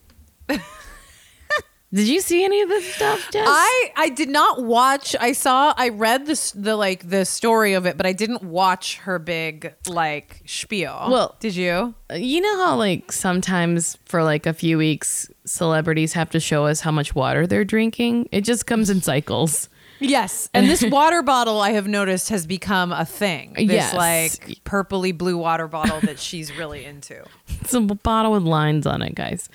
Did 1.91 2.07
you 2.07 2.21
see 2.21 2.45
any 2.45 2.61
of 2.61 2.69
this 2.69 2.93
stuff, 2.93 3.31
Jess? 3.31 3.47
I 3.49 3.91
I 3.95 4.09
did 4.09 4.29
not 4.29 4.63
watch. 4.63 5.15
I 5.19 5.31
saw. 5.31 5.73
I 5.75 5.89
read 5.89 6.27
the 6.27 6.51
the 6.55 6.75
like 6.75 7.09
the 7.09 7.25
story 7.25 7.73
of 7.73 7.85
it, 7.87 7.97
but 7.97 8.05
I 8.05 8.13
didn't 8.13 8.43
watch 8.43 8.97
her 8.99 9.17
big 9.17 9.73
like 9.87 10.41
spiel. 10.45 11.07
Well- 11.09 11.35
did 11.39 11.55
you? 11.55 11.95
Uh, 12.11 12.15
you 12.15 12.41
know 12.41 12.57
how 12.57 12.75
like 12.75 13.11
sometimes 13.11 13.97
for 14.05 14.23
like 14.23 14.45
a 14.45 14.53
few 14.53 14.77
weeks 14.77 15.29
celebrities 15.45 16.13
have 16.13 16.29
to 16.31 16.39
show 16.39 16.65
us 16.67 16.81
how 16.81 16.91
much 16.91 17.15
water 17.15 17.47
they're 17.47 17.65
drinking? 17.65 18.29
It 18.31 18.41
just 18.41 18.67
comes 18.67 18.89
in 18.89 19.01
cycles. 19.01 19.67
Yes, 19.99 20.49
and 20.53 20.67
this 20.69 20.83
water 20.89 21.21
bottle 21.21 21.59
I 21.61 21.71
have 21.71 21.87
noticed 21.87 22.29
has 22.29 22.45
become 22.45 22.91
a 22.91 23.05
thing. 23.05 23.53
This 23.53 23.69
Yes. 23.71 23.93
like 23.93 24.63
purpley 24.63 25.17
blue 25.17 25.37
water 25.37 25.67
bottle 25.67 25.99
that 26.01 26.19
she's 26.19 26.55
really 26.57 26.85
into. 26.85 27.23
It's 27.61 27.73
a 27.73 27.81
bottle 27.81 28.31
with 28.31 28.43
lines 28.43 28.87
on 28.87 29.01
it, 29.01 29.15
guys. 29.15 29.49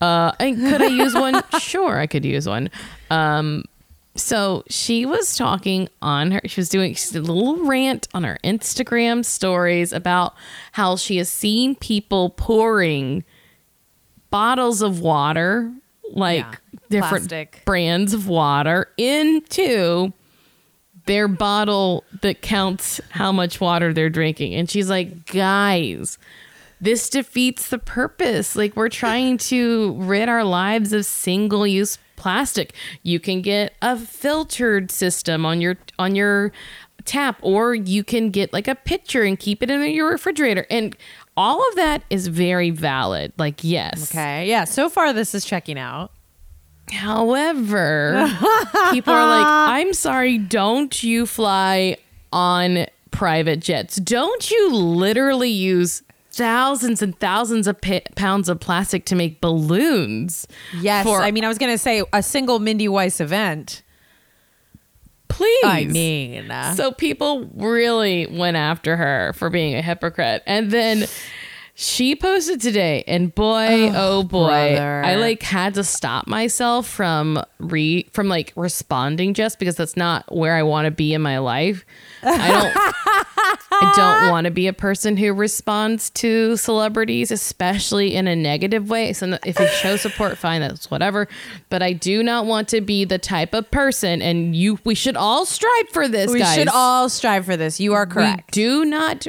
Uh, 0.00 0.32
could 0.32 0.82
I 0.82 0.86
use 0.86 1.14
one? 1.14 1.42
sure, 1.60 1.98
I 1.98 2.06
could 2.06 2.24
use 2.24 2.48
one. 2.48 2.70
Um, 3.10 3.64
so 4.16 4.64
she 4.68 5.06
was 5.06 5.36
talking 5.36 5.88
on 6.02 6.32
her, 6.32 6.40
she 6.46 6.60
was 6.60 6.68
doing 6.68 6.94
she 6.94 7.12
did 7.12 7.28
a 7.28 7.32
little 7.32 7.64
rant 7.64 8.08
on 8.12 8.24
her 8.24 8.38
Instagram 8.42 9.24
stories 9.24 9.92
about 9.92 10.34
how 10.72 10.96
she 10.96 11.18
has 11.18 11.28
seen 11.28 11.74
people 11.76 12.30
pouring 12.30 13.22
bottles 14.30 14.82
of 14.82 15.00
water, 15.00 15.72
like 16.12 16.38
Yeah, 16.44 16.54
different 16.90 17.28
plastic. 17.28 17.62
brands 17.64 18.12
of 18.12 18.28
water, 18.28 18.88
into 18.96 20.12
their 21.06 21.28
bottle 21.28 22.04
that 22.20 22.42
counts 22.42 23.00
how 23.10 23.32
much 23.32 23.60
water 23.60 23.92
they're 23.92 24.10
drinking. 24.10 24.54
And 24.54 24.70
she's 24.70 24.90
like, 24.90 25.26
guys, 25.26 26.18
this 26.80 27.08
defeats 27.08 27.68
the 27.68 27.78
purpose. 27.78 28.54
Like, 28.54 28.76
we're 28.76 28.88
trying 28.90 29.38
to 29.38 29.94
rid 29.98 30.28
our 30.28 30.44
lives 30.44 30.92
of 30.92 31.06
single 31.06 31.66
use 31.66 31.98
plastic. 32.16 32.74
You 33.02 33.18
can 33.18 33.40
get 33.40 33.74
a 33.80 33.96
filtered 33.96 34.90
system 34.90 35.46
on 35.46 35.60
your, 35.60 35.78
on 35.98 36.14
your, 36.14 36.52
tap 37.06 37.38
or 37.40 37.74
you 37.74 38.04
can 38.04 38.28
get 38.28 38.52
like 38.52 38.68
a 38.68 38.74
pitcher 38.74 39.22
and 39.22 39.38
keep 39.38 39.62
it 39.62 39.70
in 39.70 39.80
your 39.92 40.10
refrigerator 40.10 40.66
and 40.68 40.94
all 41.34 41.66
of 41.70 41.76
that 41.76 42.02
is 42.10 42.26
very 42.26 42.68
valid 42.68 43.32
like 43.38 43.64
yes 43.64 44.10
Okay, 44.14 44.46
yeah. 44.46 44.64
So 44.64 44.90
far, 44.90 45.14
this 45.14 45.34
is 45.34 45.46
checking 45.46 45.78
out. 45.78 46.12
However, 46.92 48.28
people 48.90 49.12
are 49.12 49.26
like, 49.26 49.46
I'm 49.46 49.92
sorry, 49.94 50.38
don't 50.38 51.02
you 51.02 51.26
fly 51.26 51.96
on 52.32 52.86
private 53.10 53.60
jets? 53.60 53.96
Don't 53.96 54.50
you 54.50 54.74
literally 54.74 55.50
use 55.50 56.02
thousands 56.32 57.02
and 57.02 57.18
thousands 57.18 57.66
of 57.66 57.80
pa- 57.80 58.00
pounds 58.16 58.48
of 58.48 58.60
plastic 58.60 59.04
to 59.06 59.14
make 59.14 59.40
balloons? 59.40 60.46
Yes, 60.80 61.04
For- 61.06 61.22
I 61.22 61.30
mean, 61.30 61.44
I 61.44 61.48
was 61.48 61.58
gonna 61.58 61.78
say 61.78 62.02
a 62.12 62.22
single 62.22 62.58
Mindy 62.58 62.88
Weiss 62.88 63.20
event. 63.20 63.82
Please. 65.28 65.64
I 65.64 65.84
mean, 65.84 66.50
uh, 66.50 66.74
So 66.74 66.90
people 66.92 67.48
really 67.54 68.26
went 68.26 68.56
after 68.56 68.96
her 68.96 69.32
for 69.36 69.48
being 69.48 69.76
a 69.76 69.82
hypocrite. 69.82 70.42
And 70.44 70.70
then 70.72 71.06
she 71.74 72.14
posted 72.14 72.60
today 72.60 73.04
and 73.06 73.34
boy 73.34 73.90
oh, 73.94 74.22
boy 74.22 74.46
brother. 74.46 75.02
I 75.04 75.14
like 75.16 75.42
had 75.42 75.74
to 75.74 75.84
stop 75.84 76.26
myself 76.26 76.86
from 76.86 77.42
re 77.58 78.08
from 78.12 78.28
like 78.28 78.52
responding 78.56 79.34
just 79.34 79.58
because 79.58 79.76
that's 79.76 79.96
not 79.96 80.34
where 80.34 80.56
I 80.56 80.62
want 80.62 80.86
to 80.86 80.90
be 80.90 81.14
in 81.14 81.22
my 81.22 81.38
life. 81.38 81.84
I 82.22 82.48
don't 82.48 83.26
I 83.72 83.92
don't 83.96 84.30
want 84.30 84.44
to 84.44 84.50
be 84.50 84.66
a 84.66 84.72
person 84.72 85.16
who 85.16 85.32
responds 85.32 86.10
to 86.10 86.56
celebrities, 86.56 87.30
especially 87.30 88.14
in 88.14 88.26
a 88.26 88.36
negative 88.36 88.90
way. 88.90 89.12
So 89.12 89.38
if 89.44 89.58
you 89.58 89.68
show 89.68 89.96
support, 89.96 90.36
fine, 90.36 90.60
that's 90.60 90.90
whatever. 90.90 91.28
But 91.70 91.82
I 91.82 91.92
do 91.92 92.22
not 92.22 92.46
want 92.46 92.68
to 92.68 92.80
be 92.80 93.04
the 93.04 93.18
type 93.18 93.54
of 93.54 93.70
person, 93.70 94.20
and 94.20 94.54
you. 94.54 94.78
We 94.84 94.94
should 94.94 95.16
all 95.16 95.46
strive 95.46 95.88
for 95.90 96.08
this, 96.08 96.30
we 96.30 96.40
guys. 96.40 96.54
should 96.54 96.68
all 96.68 97.08
strive 97.08 97.46
for 97.46 97.56
this. 97.56 97.80
You 97.80 97.94
are 97.94 98.06
correct. 98.06 98.54
We 98.56 98.62
do 98.62 98.84
not. 98.84 99.26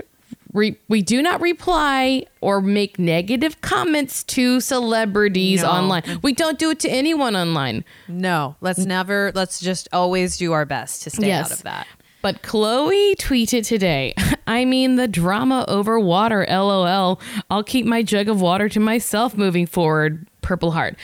Re, 0.53 0.75
we 0.89 1.01
do 1.01 1.21
not 1.21 1.39
reply 1.41 2.25
or 2.41 2.59
make 2.61 2.99
negative 2.99 3.61
comments 3.61 4.23
to 4.25 4.59
celebrities 4.59 5.61
No. 5.63 5.69
online. 5.69 6.03
We 6.21 6.33
don't 6.33 6.59
do 6.59 6.71
it 6.71 6.79
to 6.81 6.89
anyone 6.89 7.35
online. 7.35 7.85
no, 8.07 8.55
let's 8.61 8.79
never. 8.85 9.31
Let's 9.33 9.59
just 9.59 9.87
always 9.93 10.37
do 10.37 10.51
our 10.51 10.65
best 10.65 11.03
to 11.03 11.09
stay 11.09 11.31
out 11.31 11.51
of 11.51 11.63
that. 11.63 11.87
But 12.21 12.43
Khloé 12.43 13.15
tweeted 13.15 13.65
today, 13.65 14.13
I 14.47 14.65
mean, 14.65 14.95
the 14.95 15.07
drama 15.07 15.65
over 15.67 15.99
water, 15.99 16.45
lol. 16.49 17.19
I'll 17.49 17.63
keep 17.63 17.85
my 17.85 18.03
jug 18.03 18.27
of 18.29 18.41
water 18.41 18.69
to 18.69 18.79
myself 18.79 19.35
moving 19.35 19.65
forward, 19.65 20.27
Purple 20.41 20.71
Heart. 20.71 20.97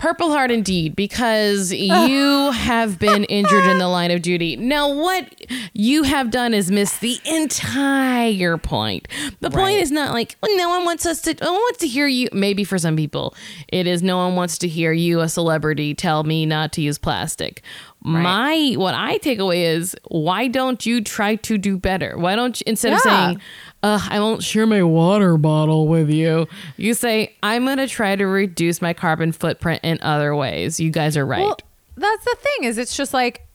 Purple 0.00 0.30
Heart 0.30 0.50
indeed, 0.50 0.96
because 0.96 1.70
you 1.74 2.50
have 2.52 2.98
been 2.98 3.24
injured 3.24 3.64
in 3.66 3.76
the 3.76 3.86
line 3.86 4.10
of 4.10 4.22
duty. 4.22 4.56
Now, 4.56 4.90
what 4.94 5.28
you 5.74 6.04
have 6.04 6.30
done 6.30 6.54
is 6.54 6.70
miss 6.70 6.96
the 6.96 7.20
entire 7.26 8.56
point. 8.56 9.08
The 9.40 9.50
point 9.50 9.76
is 9.76 9.90
not 9.90 10.14
like 10.14 10.36
well, 10.42 10.56
no 10.56 10.70
one 10.70 10.86
wants 10.86 11.04
us 11.04 11.20
to. 11.22 11.34
No 11.42 11.52
one 11.52 11.60
wants 11.60 11.80
to 11.80 11.86
hear 11.86 12.06
you. 12.06 12.30
Maybe 12.32 12.64
for 12.64 12.78
some 12.78 12.96
people, 12.96 13.34
it 13.68 13.86
is 13.86 14.02
no 14.02 14.16
one 14.16 14.36
wants 14.36 14.56
to 14.58 14.68
hear 14.68 14.90
you, 14.90 15.20
a 15.20 15.28
celebrity, 15.28 15.94
tell 15.94 16.24
me 16.24 16.46
not 16.46 16.72
to 16.72 16.80
use 16.80 16.96
plastic. 16.96 17.62
My 18.02 18.74
what 18.76 18.94
I 18.94 19.18
take 19.18 19.38
away 19.38 19.66
is 19.66 19.94
why 20.08 20.48
don't 20.48 20.84
you 20.86 21.02
try 21.02 21.36
to 21.36 21.58
do 21.58 21.76
better? 21.76 22.16
Why 22.16 22.34
don't 22.34 22.58
you 22.58 22.64
instead 22.66 22.94
of 22.94 23.00
saying, 23.00 23.40
uh, 23.82 24.06
I 24.10 24.20
won't 24.20 24.42
share 24.42 24.66
my 24.66 24.82
water 24.82 25.36
bottle 25.36 25.86
with 25.86 26.08
you. 26.08 26.48
You 26.78 26.94
say, 26.94 27.34
I'm 27.42 27.66
going 27.66 27.76
to 27.76 27.86
try 27.86 28.16
to 28.16 28.26
reduce 28.26 28.80
my 28.80 28.94
carbon 28.94 29.32
footprint 29.32 29.80
in 29.84 29.98
other 30.00 30.34
ways. 30.34 30.80
You 30.80 30.90
guys 30.90 31.16
are 31.16 31.26
right. 31.26 31.40
Well, 31.40 31.58
that's 31.96 32.24
the 32.24 32.36
thing 32.40 32.68
is 32.68 32.78
it's 32.78 32.96
just 32.96 33.12
like 33.12 33.46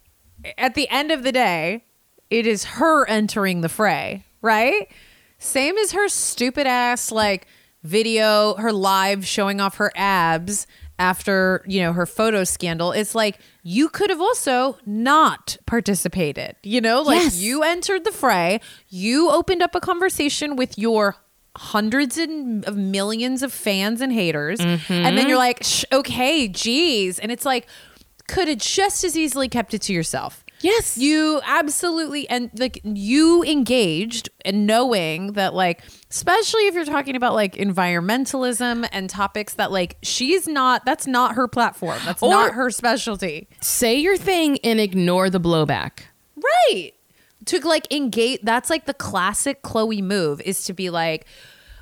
at 0.58 0.76
the 0.76 0.88
end 0.90 1.12
of 1.12 1.24
the 1.24 1.32
day, 1.32 1.84
it 2.30 2.46
is 2.46 2.66
her 2.66 3.08
entering 3.08 3.62
the 3.62 3.70
fray, 3.70 4.26
right? 4.42 4.88
Same 5.40 5.78
as 5.78 5.92
her 5.94 6.08
stupid 6.08 6.68
ass 6.68 7.12
like 7.12 7.48
video, 7.84 8.56
her 8.56 8.72
live 8.72 9.26
showing 9.26 9.60
off 9.60 9.78
her 9.78 9.92
abs 9.96 10.68
after, 10.98 11.64
you 11.68 11.82
know, 11.82 11.94
her 11.94 12.06
photo 12.06 12.44
scandal. 12.44 12.92
It's 12.92 13.16
like 13.16 13.40
you 13.68 13.90
could 13.90 14.12
have 14.12 14.22
also 14.22 14.78
not 14.86 15.58
participated. 15.66 16.56
You 16.62 16.82
know, 16.82 17.02
like 17.02 17.24
Yes. 17.24 17.40
you 17.40 17.64
entered 17.64 18.04
the 18.04 18.12
fray, 18.12 18.62
you 18.90 19.32
opened 19.32 19.64
up 19.64 19.74
a 19.74 19.80
conversation 19.80 20.56
with 20.56 20.78
your 20.78 21.16
hundreds 21.58 22.16
and 22.16 22.64
of 22.66 22.78
millions 22.78 23.42
of 23.42 23.52
fans 23.52 24.02
and 24.02 24.14
haters. 24.14 24.60
And 24.60 24.80
then 24.88 25.16
mm-hmm. 25.16 25.28
you're 25.28 25.38
like 25.40 25.64
Shh, 25.64 25.84
okay 25.92 26.48
geez. 26.48 27.18
And 27.18 27.32
it's 27.32 27.44
like 27.44 27.66
could 28.28 28.48
have 28.48 28.60
just 28.60 29.04
as 29.04 29.18
easily 29.18 29.50
kept 29.50 29.74
it 29.74 29.82
to 29.84 29.94
yourself 29.94 30.45
yes. 30.66 30.98
you 30.98 31.40
absolutely 31.46 32.28
and 32.30 32.50
like 32.60 32.82
you 32.84 33.44
engaged 33.44 34.30
and 34.44 34.66
knowing 34.68 35.34
that 35.34 35.54
like 35.54 35.82
especially 36.12 36.68
if 36.68 36.74
you're 36.76 36.86
talking 36.86 37.16
about 37.16 37.34
like 37.34 37.56
environmentalism 37.56 38.88
and 38.92 39.10
topics 39.10 39.54
that 39.56 39.72
like 39.72 39.98
she's 40.02 40.48
not 40.48 40.86
that's 40.86 41.08
not 41.08 41.36
her 41.36 41.48
platform 41.48 42.00
that's 42.06 42.22
Or- 42.22 42.30
not 42.30 42.54
her 42.54 42.70
specialty 42.70 43.48
say 43.62 43.96
your 43.96 44.18
thing 44.18 44.58
and 44.64 44.80
ignore 44.80 45.30
the 45.30 45.40
blowback. 45.40 46.00
Right. 46.36 46.92
To 47.46 47.60
like 47.68 47.92
engage 47.94 48.40
that's 48.44 48.70
like 48.70 48.86
the 48.86 48.94
classic 48.94 49.62
Khloé 49.64 50.02
move 50.02 50.42
is 50.42 50.66
to 50.66 50.74
be 50.74 50.90
like, 50.90 51.26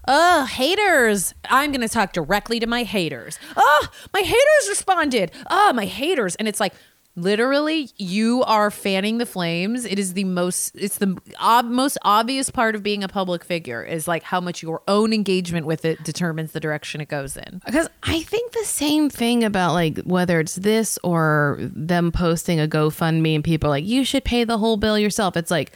uh, 0.08 0.46
haters. 0.46 1.34
I'm 1.50 1.72
gonna 1.72 1.88
talk 1.88 2.12
directly 2.14 2.60
to 2.60 2.68
my 2.68 2.84
haters. 2.84 3.40
Oh, 3.56 3.88
my 4.14 4.20
haters 4.22 4.70
responded. 4.70 5.32
Oh, 5.50 5.72
my 5.74 5.86
haters. 5.86 6.36
And 6.36 6.48
it's 6.48 6.60
like 6.60 6.74
literally 7.16 7.92
you 7.98 8.44
are 8.44 8.72
fanning 8.72 9.18
the 9.18 9.26
flames. 9.26 9.86
It 9.86 10.00
is 10.00 10.14
the 10.14 10.24
most 10.24 10.76
it's 10.76 10.98
the 10.98 11.18
ob- 11.40 11.66
most 11.66 11.98
obvious 12.04 12.50
part 12.50 12.76
of 12.76 12.84
being 12.84 13.04
a 13.04 13.08
public 13.08 13.44
figure 13.44 13.84
is 13.84 14.08
like 14.08 14.24
how 14.24 14.42
much 14.42 14.64
your 14.64 14.82
own 14.88 15.14
engagement 15.14 15.66
with 15.66 15.86
it 15.86 16.04
determines 16.04 16.52
the 16.52 16.60
direction 16.60 17.02
it 17.02 17.10
goes 17.10 17.38
in. 17.38 17.62
Because 17.66 17.90
I 18.04 18.22
think 18.24 18.52
the 18.54 18.66
same 18.66 19.10
thing 19.10 19.44
about 19.44 19.74
like 19.74 20.00
whether 20.00 20.40
it's 20.40 20.56
this 20.56 20.98
or 21.04 21.58
them 21.60 22.12
posting 22.12 22.60
a 22.60 22.68
GoFundMe 22.68 23.36
and 23.36 23.44
people 23.44 23.68
are 23.68 23.72
like, 23.72 23.86
you 23.86 24.04
should 24.04 24.24
pay 24.24 24.44
the 24.44 24.58
whole 24.58 24.78
bill 24.78 24.98
yourself. 24.98 25.38
It's 25.38 25.52
like, 25.52 25.72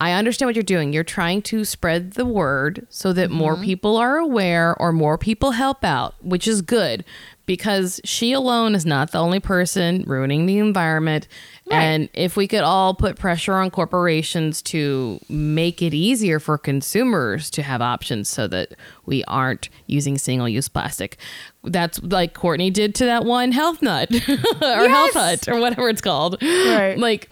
I 0.00 0.12
understand 0.12 0.48
what 0.48 0.54
you're 0.54 0.62
doing. 0.62 0.92
You're 0.92 1.02
trying 1.02 1.42
to 1.42 1.64
spread 1.64 2.12
the 2.12 2.24
word 2.24 2.86
so 2.88 3.12
that 3.14 3.30
more 3.30 3.54
mm-hmm. 3.54 3.64
people 3.64 3.96
are 3.96 4.18
aware 4.18 4.76
or 4.78 4.92
more 4.92 5.18
people 5.18 5.52
help 5.52 5.82
out, 5.82 6.14
which 6.22 6.46
is 6.46 6.62
good 6.62 7.04
because 7.48 7.98
she 8.04 8.34
alone 8.34 8.74
is 8.74 8.84
not 8.84 9.10
the 9.10 9.18
only 9.18 9.40
person 9.40 10.04
ruining 10.06 10.44
the 10.44 10.58
environment. 10.58 11.26
And 11.70 12.10
if 12.12 12.36
we 12.36 12.46
could 12.46 12.60
all 12.60 12.92
put 12.92 13.16
pressure 13.16 13.54
on 13.54 13.70
corporations 13.70 14.60
to 14.62 15.18
make 15.30 15.80
it 15.80 15.94
easier 15.94 16.40
for 16.40 16.58
consumers 16.58 17.48
to 17.52 17.62
have 17.62 17.80
options 17.80 18.28
so 18.28 18.48
that 18.48 18.74
we 19.06 19.24
aren't 19.24 19.70
using 19.86 20.18
single 20.18 20.46
use 20.46 20.68
plastic. 20.68 21.16
That's 21.64 22.02
like 22.02 22.34
Kourtney 22.34 22.70
did 22.70 22.94
to 22.96 23.06
that 23.06 23.24
one 23.24 23.52
health 23.52 23.80
nut 23.80 24.10
or 24.62 24.88
health 24.88 25.14
hut 25.14 25.48
or 25.48 25.58
whatever 25.58 25.88
it's 25.88 26.02
called. 26.02 26.36
Right. 26.42 26.96
Like 26.98 27.30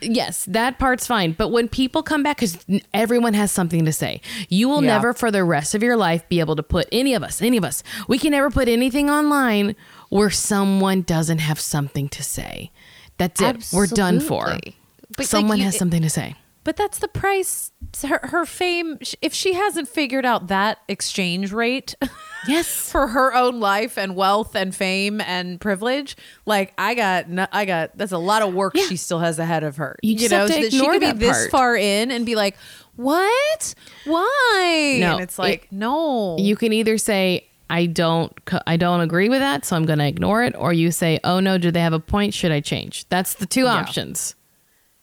Yes, 0.00 0.44
that 0.46 0.78
part's 0.78 1.06
fine. 1.06 1.32
But 1.32 1.48
when 1.48 1.68
people 1.68 2.02
come 2.02 2.22
back, 2.22 2.36
because 2.36 2.58
everyone 2.92 3.34
has 3.34 3.50
something 3.50 3.84
to 3.84 3.92
say, 3.92 4.20
you 4.48 4.68
will 4.68 4.82
Yeah. 4.82 4.94
never 4.94 5.12
for 5.14 5.30
the 5.30 5.42
rest 5.44 5.74
of 5.74 5.82
your 5.82 5.96
life 5.96 6.28
be 6.28 6.40
able 6.40 6.56
to 6.56 6.62
put 6.62 6.88
any 6.92 7.14
of 7.14 7.22
us, 7.22 7.40
any 7.40 7.56
of 7.56 7.64
us, 7.64 7.82
we 8.08 8.18
can 8.18 8.30
never 8.32 8.50
put 8.50 8.68
anything 8.68 9.08
online 9.10 9.74
where 10.10 10.30
someone 10.30 11.02
doesn't 11.02 11.38
have 11.38 11.58
something 11.58 12.08
to 12.10 12.22
say. 12.22 12.70
That's 13.18 13.40
it. 13.40 13.68
We're 13.72 13.86
done 13.86 14.20
for. 14.20 14.44
Absolutely. 14.44 14.76
But, 15.10 15.18
like, 15.20 15.28
someone 15.28 15.58
you- 15.58 15.64
has 15.64 15.76
something 15.78 16.02
to 16.02 16.10
say. 16.10 16.34
But 16.64 16.76
that's 16.76 16.98
the 16.98 17.08
price. 17.08 17.70
Her, 18.02 18.20
her 18.24 18.44
fame. 18.46 18.98
If 19.22 19.32
she 19.34 19.54
hasn't 19.54 19.88
figured 19.88 20.24
out 20.26 20.48
that 20.48 20.78
exchange 20.88 21.52
rate 21.52 21.94
Yes. 22.48 22.90
for 22.90 23.08
her 23.08 23.34
own 23.34 23.58
life 23.60 23.96
and 23.98 24.14
wealth 24.16 24.54
and 24.54 24.74
fame 24.74 25.20
and 25.20 25.60
privilege, 25.60 26.16
like 26.44 26.72
I 26.78 26.94
got, 26.94 27.28
no, 27.28 27.46
I 27.52 27.64
got. 27.64 27.96
That's 27.96 28.12
a 28.12 28.18
lot 28.18 28.42
of 28.42 28.54
work 28.54 28.74
Yeah. 28.76 28.86
she 28.86 28.96
still 28.96 29.18
has 29.20 29.38
ahead 29.38 29.64
of 29.64 29.76
her. 29.78 29.96
You 30.02 30.16
just 30.16 30.32
have 30.32 30.48
to 30.48 30.52
so 30.54 30.60
that 30.62 30.72
she 30.72 30.78
could 30.80 31.00
be 31.00 31.06
that 31.06 31.18
this 31.18 31.48
far 31.48 31.76
in 31.76 32.10
and 32.10 32.24
be 32.26 32.34
like, 32.36 32.56
"What? 32.96 33.74
Why?" 34.04 34.96
No, 35.00 35.14
and 35.14 35.22
it's 35.22 35.38
like, 35.38 35.64
it- 35.64 35.72
no. 35.72 36.36
You 36.38 36.56
can 36.56 36.72
either 36.72 36.98
say, 36.98 37.46
I 37.68 37.86
don't, 37.86 38.32
I 38.66 38.76
don't 38.76 39.00
agree 39.00 39.28
with 39.28 39.40
that, 39.40 39.64
so 39.64 39.74
I'm 39.76 39.86
going 39.86 39.98
to 39.98 40.06
ignore 40.06 40.44
it, 40.44 40.54
or 40.56 40.72
you 40.72 40.90
say, 40.92 41.18
Oh 41.24 41.40
no, 41.40 41.58
do 41.58 41.70
they 41.72 41.80
have 41.80 41.92
a 41.92 41.98
point? 42.00 42.32
Should 42.34 42.52
I 42.52 42.60
change? 42.60 43.08
That's 43.08 43.34
the 43.34 43.46
two 43.46 43.66
options. 43.66 44.34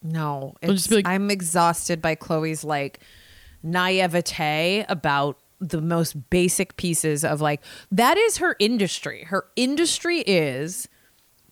No, 0.03 0.55
it's, 0.61 0.91
like- 0.91 1.07
I'm 1.07 1.31
exhausted 1.31 2.01
by 2.01 2.15
Khloé's 2.15 2.63
like 2.63 2.99
naivete 3.63 4.85
about 4.89 5.39
the 5.59 5.81
most 5.81 6.29
basic 6.29 6.75
pieces 6.75 7.23
of 7.23 7.39
like 7.39 7.61
that 7.91 8.17
is 8.17 8.37
her 8.37 8.55
industry. 8.59 9.23
Her 9.29 9.45
industry 9.55 10.19
is 10.19 10.89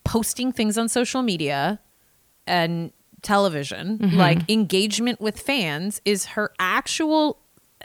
posting 0.04 0.52
things 0.52 0.78
on 0.78 0.89
social 0.89 1.22
media 1.22 1.80
and 2.45 2.91
television. 3.22 3.99
Mm-hmm. 3.99 4.18
Like 4.18 4.49
engagement 4.49 5.22
with 5.22 5.39
fans 5.39 6.02
is 6.04 6.26
her 6.26 6.52
actual 6.60 7.38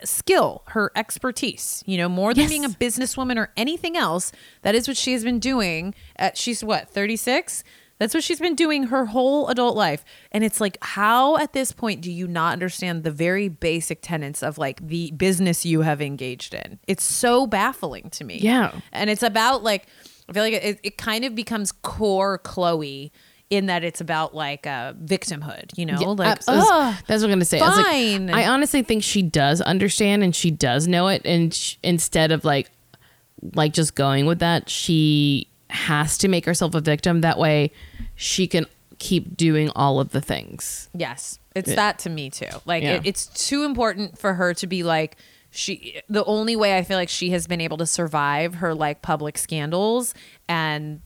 skill, 0.02 0.62
her 0.68 0.90
expertise. 0.96 1.84
You 1.86 1.98
know, 1.98 2.08
more 2.08 2.34
than 2.34 2.42
Yes. 2.42 2.50
being 2.50 2.64
a 2.64 2.68
businesswoman 2.70 3.36
or 3.36 3.50
anything 3.56 3.96
else. 3.96 4.32
That 4.62 4.74
is 4.74 4.88
what 4.88 4.96
she 4.96 5.12
has 5.12 5.22
been 5.22 5.38
doing. 5.38 5.94
At 6.16 6.36
she's 6.36 6.64
what 6.64 6.90
thirty 6.90 7.16
six. 7.16 7.62
That's 7.98 8.12
what 8.12 8.22
she's 8.22 8.40
been 8.40 8.54
doing 8.54 8.84
her 8.84 9.06
whole 9.06 9.48
adult 9.48 9.76
life. 9.76 10.04
And 10.30 10.44
it's 10.44 10.60
like, 10.60 10.76
how 10.82 11.38
at 11.38 11.54
this 11.54 11.72
point 11.72 12.02
do 12.02 12.12
you 12.12 12.28
not 12.28 12.52
understand 12.52 13.04
the 13.04 13.10
very 13.10 13.48
basic 13.48 14.00
tenets 14.02 14.42
of 14.42 14.58
like 14.58 14.86
the 14.86 15.12
business 15.12 15.64
you 15.64 15.80
have 15.80 16.02
engaged 16.02 16.52
in? 16.52 16.78
It's 16.86 17.04
so 17.04 17.46
baffling 17.46 18.10
to 18.10 18.24
me. 18.24 18.38
Yeah. 18.38 18.80
And 18.92 19.08
it's 19.08 19.22
about 19.22 19.62
like, 19.62 19.86
I 20.28 20.32
feel 20.32 20.42
like 20.42 20.52
it, 20.54 20.80
it 20.82 20.98
kind 20.98 21.24
of 21.24 21.34
becomes 21.34 21.72
core 21.72 22.38
Khloé 22.38 23.12
in 23.48 23.66
that 23.66 23.84
it's 23.84 24.00
about 24.00 24.34
like 24.34 24.66
uh, 24.66 24.92
victimhood, 24.94 25.70
you 25.76 25.86
know? 25.86 25.98
Yeah, 26.00 26.08
like, 26.08 26.28
abs- 26.28 26.46
that's, 26.46 26.68
that's 27.06 27.22
what 27.22 27.24
I'm 27.24 27.28
going 27.28 27.38
to 27.38 27.44
say. 27.44 27.60
I, 27.60 28.18
like. 28.18 28.34
I 28.34 28.46
honestly 28.48 28.82
think 28.82 29.04
she 29.04 29.22
does 29.22 29.60
understand 29.60 30.22
and 30.22 30.34
she 30.34 30.50
does 30.50 30.88
know 30.88 31.08
it. 31.08 31.22
And 31.24 31.54
sh- 31.54 31.76
instead 31.82 32.32
of 32.32 32.44
like, 32.44 32.70
like 33.54 33.72
just 33.72 33.94
going 33.94 34.26
with 34.26 34.40
that, 34.40 34.68
she 34.68 35.48
has 35.70 36.16
to 36.18 36.28
make 36.28 36.44
herself 36.44 36.74
a 36.74 36.80
victim. 36.80 37.20
That 37.22 37.38
way 37.38 37.72
she 38.14 38.46
can 38.46 38.66
keep 38.98 39.36
doing 39.36 39.70
all 39.76 40.00
of 40.00 40.10
the 40.10 40.20
things. 40.20 40.88
Yes, 40.94 41.38
it's 41.54 41.68
Yeah. 41.70 41.76
that 41.76 41.98
to 42.00 42.10
me 42.10 42.30
too. 42.30 42.46
Like 42.64 42.82
Yeah. 42.82 42.94
it, 42.94 43.02
it's 43.04 43.26
too 43.26 43.64
important 43.64 44.18
for 44.18 44.34
her 44.34 44.54
to 44.54 44.66
be 44.66 44.82
like 44.82 45.16
she. 45.50 46.00
The 46.08 46.24
only 46.24 46.56
way 46.56 46.76
I 46.76 46.82
feel 46.82 46.96
like 46.96 47.08
she 47.08 47.30
has 47.30 47.46
been 47.46 47.60
able 47.60 47.76
to 47.78 47.86
survive 47.86 48.56
her 48.56 48.74
like 48.74 49.02
public 49.02 49.36
scandals 49.38 50.14
and 50.48 51.00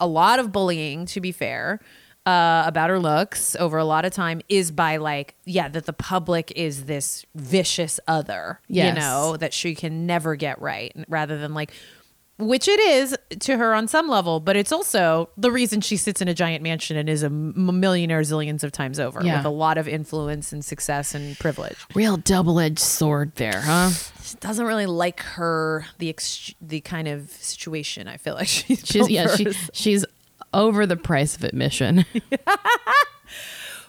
a 0.00 0.06
lot 0.06 0.38
of 0.38 0.52
bullying, 0.52 1.06
to 1.06 1.20
be 1.20 1.32
fair, 1.32 1.80
uh, 2.24 2.64
about 2.66 2.88
her 2.90 2.98
looks 2.98 3.54
over 3.56 3.78
a 3.78 3.84
lot 3.84 4.04
of 4.04 4.12
time 4.12 4.40
is 4.48 4.70
by 4.72 4.96
like 4.96 5.34
yeah 5.44 5.68
that 5.68 5.86
the 5.86 5.92
public 5.92 6.52
is 6.56 6.84
this 6.84 7.24
vicious 7.34 8.00
other, 8.08 8.60
Yes. 8.68 8.94
you 8.94 9.00
know 9.00 9.36
that 9.36 9.52
she 9.52 9.74
can 9.76 10.06
never 10.06 10.34
get 10.36 10.60
right, 10.60 10.92
rather 11.08 11.38
than 11.38 11.54
like. 11.54 11.72
Which 12.38 12.68
it 12.68 12.78
is 12.78 13.16
to 13.40 13.56
her 13.56 13.72
on 13.74 13.88
some 13.88 14.08
level, 14.08 14.40
but 14.40 14.56
it's 14.56 14.70
also 14.70 15.30
the 15.38 15.50
reason 15.50 15.80
she 15.80 15.96
sits 15.96 16.20
in 16.20 16.28
a 16.28 16.34
giant 16.34 16.62
mansion 16.62 16.98
and 16.98 17.08
is 17.08 17.22
a 17.22 17.30
millionaire 17.30 18.20
zillions 18.20 18.62
of 18.62 18.72
times 18.72 19.00
over 19.00 19.22
Yeah. 19.24 19.38
with 19.38 19.46
a 19.46 19.50
lot 19.50 19.78
of 19.78 19.88
influence 19.88 20.52
and 20.52 20.62
success 20.62 21.14
and 21.14 21.38
privilege. 21.38 21.76
Real 21.94 22.18
double 22.18 22.60
edged 22.60 22.78
sword 22.80 23.32
there, 23.36 23.62
huh? 23.62 23.88
She 24.22 24.36
doesn't 24.36 24.66
really 24.66 24.84
like 24.84 25.20
her 25.20 25.86
the 25.98 26.10
ex- 26.10 26.52
the 26.60 26.82
kind 26.82 27.08
of 27.08 27.30
situation. 27.30 28.06
I 28.06 28.18
feel 28.18 28.34
like 28.34 28.48
she's 28.48 28.80
She's 28.84 29.08
yeah, 29.08 29.34
she, 29.34 29.52
she's 29.72 30.04
over 30.52 30.84
the 30.84 30.96
price 30.96 31.36
of 31.36 31.44
admission. 31.44 32.04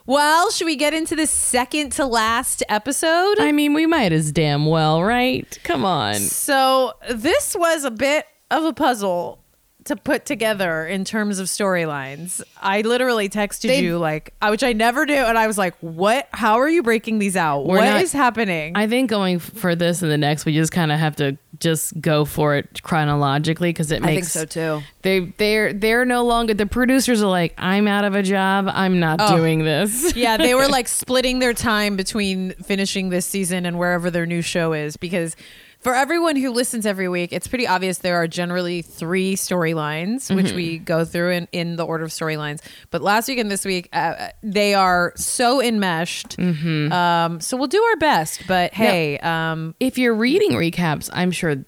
Well, 0.05 0.51
should 0.51 0.63
we 0.67 0.77
get 0.77 0.93
into 0.93 1.17
the 1.17 1.27
second 1.27 1.91
to 1.93 2.05
last 2.05 2.63
episode? 2.69 3.41
I 3.41 3.51
mean, 3.51 3.73
we 3.73 3.85
might 3.85 4.13
as 4.13 4.31
damn 4.31 4.65
well, 4.65 5.03
right? 5.03 5.59
Come 5.65 5.83
on. 5.83 6.15
So 6.15 6.93
this 7.09 7.57
was 7.59 7.83
a 7.83 7.91
bit 7.91 8.25
of 8.51 8.63
a 8.65 8.73
puzzle 8.73 9.39
to 9.85 9.95
put 9.95 10.25
together 10.25 10.85
in 10.85 11.05
terms 11.05 11.39
of 11.39 11.47
storylines. 11.47 12.41
I 12.61 12.81
literally 12.81 13.29
texted 13.29 13.69
They- 13.69 13.79
you 13.83 13.97
like, 13.97 14.33
which 14.49 14.61
I 14.61 14.73
never 14.73 15.05
do, 15.05 15.13
and 15.13 15.37
I 15.37 15.47
was 15.47 15.57
like, 15.57 15.75
"What? 15.79 16.27
How 16.31 16.59
are 16.59 16.67
you 16.67 16.83
breaking 16.83 17.19
these 17.19 17.37
out? 17.37 17.65
We're 17.65 17.77
What 17.77 18.01
is 18.01 18.11
happening?" 18.11 18.73
I 18.75 18.87
think 18.87 19.09
going 19.09 19.39
for 19.39 19.75
this 19.75 20.01
and 20.01 20.11
the 20.11 20.17
next, 20.17 20.45
we 20.45 20.53
just 20.53 20.73
kind 20.73 20.91
of 20.91 20.99
have 20.99 21.15
to 21.17 21.37
just 21.61 21.99
go 22.01 22.25
for 22.25 22.55
it 22.57 22.83
chronologically 22.83 23.69
because 23.69 23.89
it 23.93 24.01
makes 24.01 24.03
I 24.03 24.07
think 24.07 24.17
makes 24.23 24.31
so 24.33 24.45
too. 24.79 24.83
They 25.03 25.19
they're 25.37 25.71
they're 25.71 26.03
no 26.03 26.25
longer 26.25 26.53
the 26.53 26.65
producers 26.65 27.23
are 27.23 27.27
like 27.29 27.53
I'm 27.57 27.87
out 27.87 28.03
of 28.03 28.13
a 28.13 28.23
job. 28.23 28.67
I'm 28.69 28.99
not 28.99 29.21
Oh. 29.21 29.37
doing 29.37 29.63
this. 29.63 30.13
yeah, 30.17 30.35
they 30.35 30.53
were 30.53 30.67
like 30.77 30.89
splitting 30.89 31.39
their 31.39 31.53
time 31.53 31.95
between 31.95 32.51
finishing 32.55 33.07
this 33.07 33.25
season 33.25 33.65
and 33.65 33.79
wherever 33.79 34.11
their 34.11 34.25
new 34.25 34.41
show 34.41 34.73
is 34.73 34.97
because 34.97 35.37
for 35.79 35.93
everyone 35.95 36.35
who 36.35 36.51
listens 36.51 36.85
every 36.85 37.07
week, 37.07 37.31
it's 37.31 37.47
pretty 37.47 37.67
obvious 37.67 37.99
there 37.99 38.15
are 38.15 38.27
generally 38.27 38.81
three 38.81 39.35
storylines, 39.35 40.33
which 40.35 40.51
we 40.51 40.77
go 40.79 41.05
through 41.05 41.31
in, 41.31 41.47
in 41.51 41.75
the 41.75 41.85
order 41.85 42.03
of 42.03 42.09
storylines. 42.11 42.61
But 42.91 43.01
last 43.01 43.27
week 43.27 43.37
and 43.37 43.49
this 43.49 43.63
week, 43.63 43.87
uh, 43.93 44.29
they 44.43 44.73
are 44.73 45.13
so 45.15 45.61
enmeshed. 45.61 46.37
Um, 46.39 47.39
so 47.41 47.55
we'll 47.57 47.67
do 47.67 47.81
our 47.81 47.95
best. 47.97 48.41
But 48.47 48.73
hey, 48.73 49.17
um, 49.19 49.75
If 49.79 49.97
you're 49.97 50.15
reading 50.15 50.51
recaps, 50.51 51.09
I'm 51.13 51.31
sure 51.31 51.63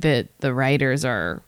that 0.00 0.28
the 0.40 0.54
writers 0.54 1.04
are 1.04 1.42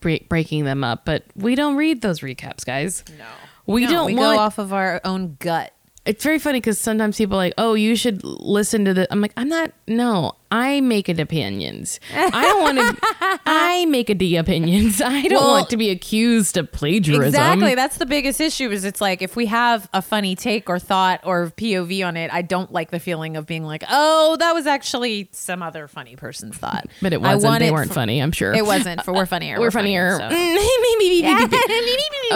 bre- 0.00 0.24
breaking 0.28 0.64
them 0.64 0.84
up, 0.84 1.04
but 1.04 1.24
we 1.34 1.54
don't 1.54 1.76
read 1.76 2.00
those 2.02 2.20
recaps, 2.20 2.64
guys. 2.64 3.04
no, 3.18 3.24
We 3.66 3.84
No, 3.86 3.90
don't 3.90 4.06
we 4.06 4.14
want- 4.14 4.36
go 4.36 4.42
off 4.42 4.58
of 4.58 4.72
our 4.72 5.00
own 5.04 5.36
gut. 5.40 5.72
It's 6.04 6.24
very 6.24 6.40
funny 6.40 6.58
because 6.58 6.80
sometimes 6.80 7.16
people 7.16 7.36
are 7.36 7.38
like, 7.38 7.54
oh, 7.58 7.74
you 7.74 7.94
should 7.94 8.24
listen 8.24 8.84
to 8.86 8.94
the. 8.94 9.06
I'm 9.12 9.20
like, 9.20 9.32
I'm 9.36 9.48
not. 9.48 9.70
No, 9.86 10.32
I 10.50 10.80
make 10.80 11.08
opinions. 11.08 12.00
I 12.12 12.28
don't 12.42 12.60
want 12.60 12.78
to. 12.98 13.40
I 13.46 13.86
make 13.86 14.10
it 14.10 14.18
the 14.18 14.36
opinions. 14.36 15.00
I 15.00 15.22
don't 15.22 15.40
Well, 15.40 15.50
want 15.52 15.70
to 15.70 15.76
be 15.76 15.90
accused 15.90 16.56
of 16.56 16.72
plagiarism. 16.72 17.26
Exactly. 17.26 17.76
That's 17.76 17.98
the 17.98 18.06
biggest 18.06 18.40
issue 18.40 18.68
is 18.70 18.84
it's 18.84 19.00
like 19.00 19.22
if 19.22 19.36
we 19.36 19.46
have 19.46 19.88
a 19.92 20.02
funny 20.02 20.34
take 20.34 20.68
or 20.68 20.80
thought 20.80 21.20
or 21.24 21.52
POV 21.56 22.04
on 22.04 22.16
it, 22.16 22.32
I 22.32 22.42
don't 22.42 22.72
like 22.72 22.90
the 22.90 22.98
feeling 23.00 23.36
of 23.36 23.46
being 23.46 23.62
like, 23.62 23.84
oh, 23.88 24.36
that 24.40 24.52
was 24.54 24.66
actually 24.66 25.28
some 25.30 25.62
other 25.62 25.86
funny 25.86 26.16
person's 26.16 26.56
thought. 26.56 26.86
But 27.00 27.12
it 27.12 27.20
wasn't. 27.20 27.60
They 27.60 27.70
weren't 27.70 27.88
fr- 27.88 27.94
funny. 27.94 28.20
I'm 28.20 28.32
sure 28.32 28.52
It 28.52 28.66
wasn't. 28.66 29.04
For 29.04 29.14
we're 29.14 29.26
funnier. 29.26 29.60
We're 29.60 29.70
funnier. 29.70 30.18
so. 30.18 30.28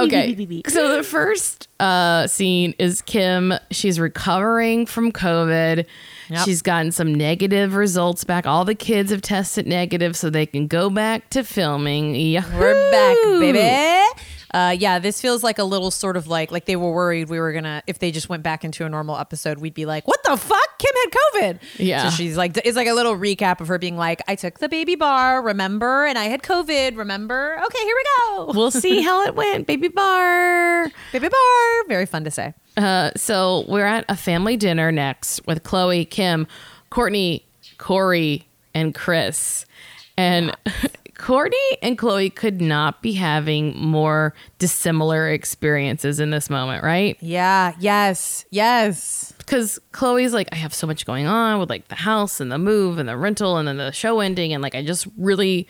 okay. 0.04 0.62
So 0.68 0.96
the 0.96 1.02
first 1.02 1.68
uh, 1.80 2.26
scene 2.28 2.74
is 2.78 3.02
Kim. 3.02 3.52
She's 3.70 4.00
recovering 4.00 4.86
from 4.86 5.12
COVID. 5.12 5.86
Yep. 6.28 6.44
She's 6.44 6.62
gotten 6.62 6.92
some 6.92 7.14
negative 7.14 7.74
results 7.74 8.24
back. 8.24 8.46
All 8.46 8.64
the 8.64 8.74
kids 8.74 9.10
have 9.10 9.22
tested 9.22 9.66
negative, 9.66 10.16
so 10.16 10.30
they 10.30 10.46
can 10.46 10.66
go 10.66 10.90
back 10.90 11.30
to 11.30 11.44
filming. 11.44 12.12
We're 12.12 12.90
back, 12.90 13.16
baby. 13.40 14.22
Uh, 14.52 14.74
yeah, 14.78 14.98
this 14.98 15.20
feels 15.20 15.42
like 15.42 15.58
a 15.58 15.64
little 15.64 15.90
sort 15.90 16.16
of 16.16 16.26
like 16.28 16.50
like 16.52 16.64
they 16.66 16.76
were 16.76 16.92
worried 16.92 17.28
we 17.28 17.38
were 17.40 17.52
gonna 17.52 17.82
if 17.86 17.98
they 17.98 18.10
just 18.10 18.28
went 18.28 18.42
back 18.42 18.64
into 18.64 18.84
a 18.84 18.88
normal 18.88 19.16
episode, 19.16 19.58
we'd 19.58 19.74
be 19.74 19.86
like, 19.86 20.06
"What 20.06 20.22
the 20.24 20.36
fuck? 20.36 20.78
Kim 20.78 20.92
had 20.94 21.12
COVID." 21.12 21.58
Yeah. 21.78 22.08
So 22.08 22.16
she's 22.16 22.36
like, 22.36 22.56
it's 22.64 22.76
like 22.76 22.86
a 22.88 22.92
little 22.94 23.16
recap 23.16 23.60
of 23.60 23.68
her 23.68 23.78
being 23.78 23.96
like, 23.96 24.22
"I 24.28 24.34
took 24.36 24.58
the 24.58 24.68
baby 24.68 24.94
bar, 24.94 25.42
remember, 25.42 26.04
and 26.06 26.16
I 26.18 26.24
had 26.24 26.42
COVID, 26.42 26.96
remember? 26.96 27.58
Okay, 27.66 27.78
here 27.78 27.94
we 27.96 28.04
go, 28.36 28.52
We'll 28.54 28.70
see 28.70 29.02
how 29.08 29.22
it 29.24 29.34
went, 29.34 29.66
baby 29.66 29.88
bar. 29.88 30.90
baby 31.12 31.28
bar." 31.28 31.84
Very 31.88 32.06
fun 32.06 32.24
to 32.24 32.30
say. 32.30 32.54
Uh, 32.76 33.10
so 33.16 33.64
we're 33.68 33.86
at 33.86 34.04
a 34.08 34.16
family 34.16 34.56
dinner 34.56 34.92
next 34.92 35.44
with 35.46 35.62
Khloé, 35.62 36.08
Kim, 36.08 36.46
Kourtney, 36.92 37.42
Corey, 37.78 38.46
and 38.74 38.94
Kris. 38.94 39.64
And 40.18 40.54
Kourtney 41.18 41.78
and 41.82 41.98
Khloé 41.98 42.34
could 42.34 42.60
not 42.60 43.02
be 43.02 43.12
having 43.12 43.76
more 43.78 44.34
dissimilar 44.58 45.30
experiences 45.30 46.20
in 46.20 46.30
this 46.30 46.50
moment, 46.50 46.84
right? 46.84 47.16
Yeah. 47.20 47.72
Yes. 47.78 48.44
Yes. 48.50 49.32
Because 49.38 49.78
Khloé's 49.92 50.34
like, 50.34 50.48
I 50.52 50.56
have 50.56 50.74
so 50.74 50.86
much 50.86 51.06
going 51.06 51.26
on 51.26 51.58
with 51.58 51.70
like 51.70 51.88
the 51.88 51.94
house 51.94 52.40
and 52.40 52.52
the 52.52 52.58
move 52.58 52.98
and 52.98 53.08
the 53.08 53.16
rental 53.16 53.56
and 53.56 53.66
then 53.66 53.78
the 53.78 53.92
show 53.92 54.20
ending. 54.20 54.52
And 54.52 54.62
like, 54.62 54.74
I 54.74 54.84
just 54.84 55.06
really 55.16 55.66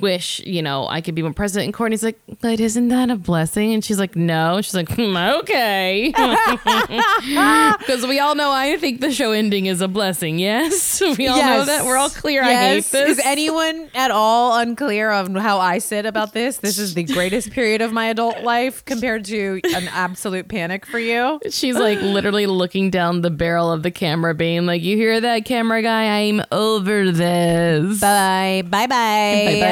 wish, 0.00 0.40
you 0.40 0.62
know, 0.62 0.86
I 0.88 1.00
could 1.00 1.14
be 1.14 1.22
more 1.22 1.32
president. 1.32 1.66
And 1.66 1.74
Kourtney's 1.74 2.02
like, 2.02 2.18
but 2.40 2.60
isn't 2.60 2.88
that 2.88 3.10
a 3.10 3.16
blessing? 3.16 3.72
And 3.72 3.84
she's 3.84 3.98
like, 3.98 4.14
no. 4.16 4.56
And 4.56 4.64
she's 4.64 4.74
like, 4.74 4.90
hmm, 4.90 5.16
okay. 5.16 6.12
Because 7.80 8.06
we 8.06 8.18
all 8.18 8.34
know 8.34 8.50
I 8.50 8.76
think 8.78 9.00
the 9.00 9.12
show 9.12 9.32
ending 9.32 9.66
is 9.66 9.80
a 9.80 9.88
blessing. 9.88 10.38
Yes. 10.38 11.02
We 11.20 11.26
all 11.26 11.36
know 11.38 11.64
that. 11.64 11.84
We're 11.84 11.96
all 11.96 12.08
clear. 12.08 12.42
I 12.42 12.54
hate 12.54 12.84
this. 12.84 13.18
Is 13.18 13.20
anyone 13.24 13.90
at 13.94 14.10
all 14.10 14.56
unclear 14.58 15.10
on 15.10 15.34
how 15.34 15.58
I 15.58 15.78
sit 15.78 16.06
about 16.06 16.32
this? 16.32 16.58
This 16.58 16.78
is 16.78 16.94
the 16.94 17.02
greatest 17.04 17.50
period 17.50 17.82
of 17.82 17.92
my 17.92 18.06
adult 18.06 18.42
life 18.42 18.84
compared 18.84 19.24
to 19.26 19.60
an 19.74 19.88
absolute 19.88 20.48
panic 20.48 20.86
for 20.86 20.98
you. 20.98 21.40
She's 21.50 21.76
like 21.76 22.00
literally 22.00 22.46
looking 22.46 22.90
down 22.90 23.20
the 23.22 23.30
barrel 23.30 23.70
of 23.72 23.82
the 23.82 23.90
camera, 23.90 24.34
being 24.34 24.66
like, 24.66 24.82
You 24.82 24.96
hear 24.96 25.20
that, 25.20 25.44
camera 25.44 25.82
guy? 25.82 26.20
I'm 26.20 26.42
over 26.52 27.10
this. 27.10 28.00
bye 28.00 28.62
bye 28.66 28.86
Bye 28.86 28.86
bye. 28.86 29.69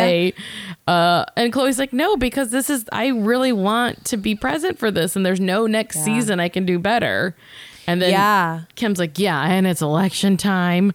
Uh, 0.87 1.25
and 1.37 1.53
Khloé's 1.53 1.79
like, 1.79 1.93
No, 1.93 2.17
because 2.17 2.51
this 2.51 2.71
is, 2.71 2.85
I 2.93 3.09
really 3.09 3.53
want 3.53 4.05
to 4.07 4.17
be 4.17 4.35
present 4.35 4.79
for 4.79 4.91
this, 4.91 5.17
and 5.17 5.25
there's 5.27 5.41
no 5.41 5.67
next 5.67 5.97
Yeah. 5.97 6.05
season 6.05 6.41
I 6.41 6.49
can 6.49 6.65
do 6.65 6.79
better. 6.79 7.37
And 7.87 8.03
then 8.03 8.11
Yeah. 8.11 8.61
Kim's 8.75 8.99
like, 8.99 9.19
Yeah, 9.19 9.43
and 9.43 9.67
it's 9.67 9.81
election 9.83 10.37
time. 10.37 10.93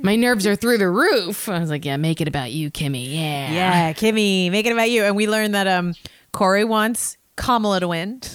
My 0.00 0.16
nerves 0.16 0.46
are 0.46 0.56
through 0.56 0.78
the 0.78 0.88
roof. 0.90 1.48
I 1.48 1.58
was 1.58 1.70
like, 1.70 1.84
Yeah, 1.84 1.96
make 1.96 2.20
it 2.20 2.28
about 2.28 2.52
you, 2.52 2.70
Kimmy. 2.70 3.12
Yeah. 3.14 3.52
Yeah, 3.52 3.92
Kimmy, 3.92 4.50
make 4.50 4.66
it 4.66 4.72
about 4.72 4.90
you. 4.90 5.04
And 5.04 5.16
we 5.16 5.26
learned 5.28 5.54
that 5.54 5.66
um 5.66 5.94
Corey 6.32 6.64
wants 6.64 7.16
Kamala 7.36 7.80
to 7.80 7.88
win. 7.88 8.20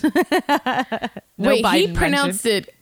No 1.38 1.50
Wait, 1.50 1.58
he 1.58 1.88
Biden 1.88 1.96
pronounced 1.96 2.46
it 2.46 2.74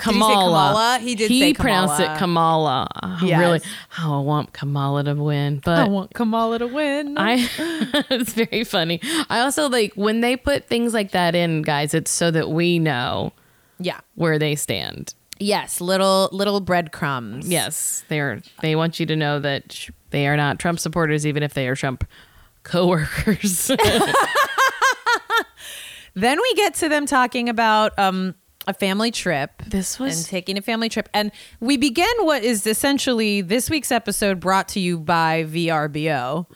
he 0.00 0.04
say 0.04 0.12
Kamala. 0.12 0.34
Kamala? 0.34 0.98
He 1.00 1.14
did 1.14 1.30
He 1.30 1.40
say 1.40 1.54
pronounced 1.54 2.00
it 2.00 2.16
Kamala. 2.18 2.88
Kamala. 2.92 3.20
I 3.20 3.24
Yes. 3.24 3.40
Really, 3.40 3.60
oh, 4.00 4.18
I 4.18 4.22
want 4.22 4.52
Kamala 4.52 5.04
to 5.04 5.14
win, 5.14 5.60
But 5.64 5.78
I 5.78 5.88
want 5.88 6.14
Kamala 6.14 6.58
to 6.58 6.66
win. 6.66 7.16
I 7.18 7.48
it's 8.10 8.32
very 8.32 8.64
funny. 8.64 9.00
I 9.28 9.40
also 9.40 9.68
like 9.68 9.94
when 9.94 10.20
they 10.20 10.36
put 10.36 10.66
things 10.66 10.94
like 10.94 11.12
that 11.12 11.34
in, 11.34 11.62
guys, 11.62 11.94
it's 11.94 12.10
so 12.10 12.30
that 12.30 12.50
we 12.50 12.78
know 12.78 13.32
yeah. 13.78 14.00
where 14.14 14.38
they 14.38 14.54
stand. 14.54 15.14
Yes, 15.38 15.80
little 15.80 16.30
little 16.32 16.60
breadcrumbs. 16.60 17.48
Yes, 17.48 18.04
they're 18.08 18.40
they 18.62 18.74
want 18.74 18.98
you 18.98 19.06
to 19.06 19.16
know 19.16 19.38
that 19.40 19.70
sh- 19.70 19.90
they 20.10 20.26
are 20.26 20.36
not 20.36 20.58
Trump 20.58 20.78
supporters 20.78 21.26
even 21.26 21.42
if 21.42 21.52
they 21.52 21.68
are 21.68 21.76
Trump 21.76 22.06
coworkers. 22.62 23.70
Then 26.16 26.40
we 26.40 26.54
get 26.54 26.74
to 26.76 26.88
them 26.88 27.04
talking 27.04 27.48
about 27.50 27.96
um 27.98 28.34
a 28.66 28.74
family 28.74 29.10
trip. 29.10 29.62
This 29.66 29.98
was- 29.98 30.16
and 30.18 30.26
taking 30.26 30.58
a 30.58 30.62
family 30.62 30.88
trip, 30.88 31.08
and 31.14 31.30
we 31.60 31.76
begin 31.76 32.08
what 32.20 32.42
is 32.42 32.66
essentially 32.66 33.40
this 33.40 33.70
week's 33.70 33.92
episode 33.92 34.40
brought 34.40 34.68
to 34.70 34.80
you 34.80 34.98
by 34.98 35.44
VRBO. 35.44 36.46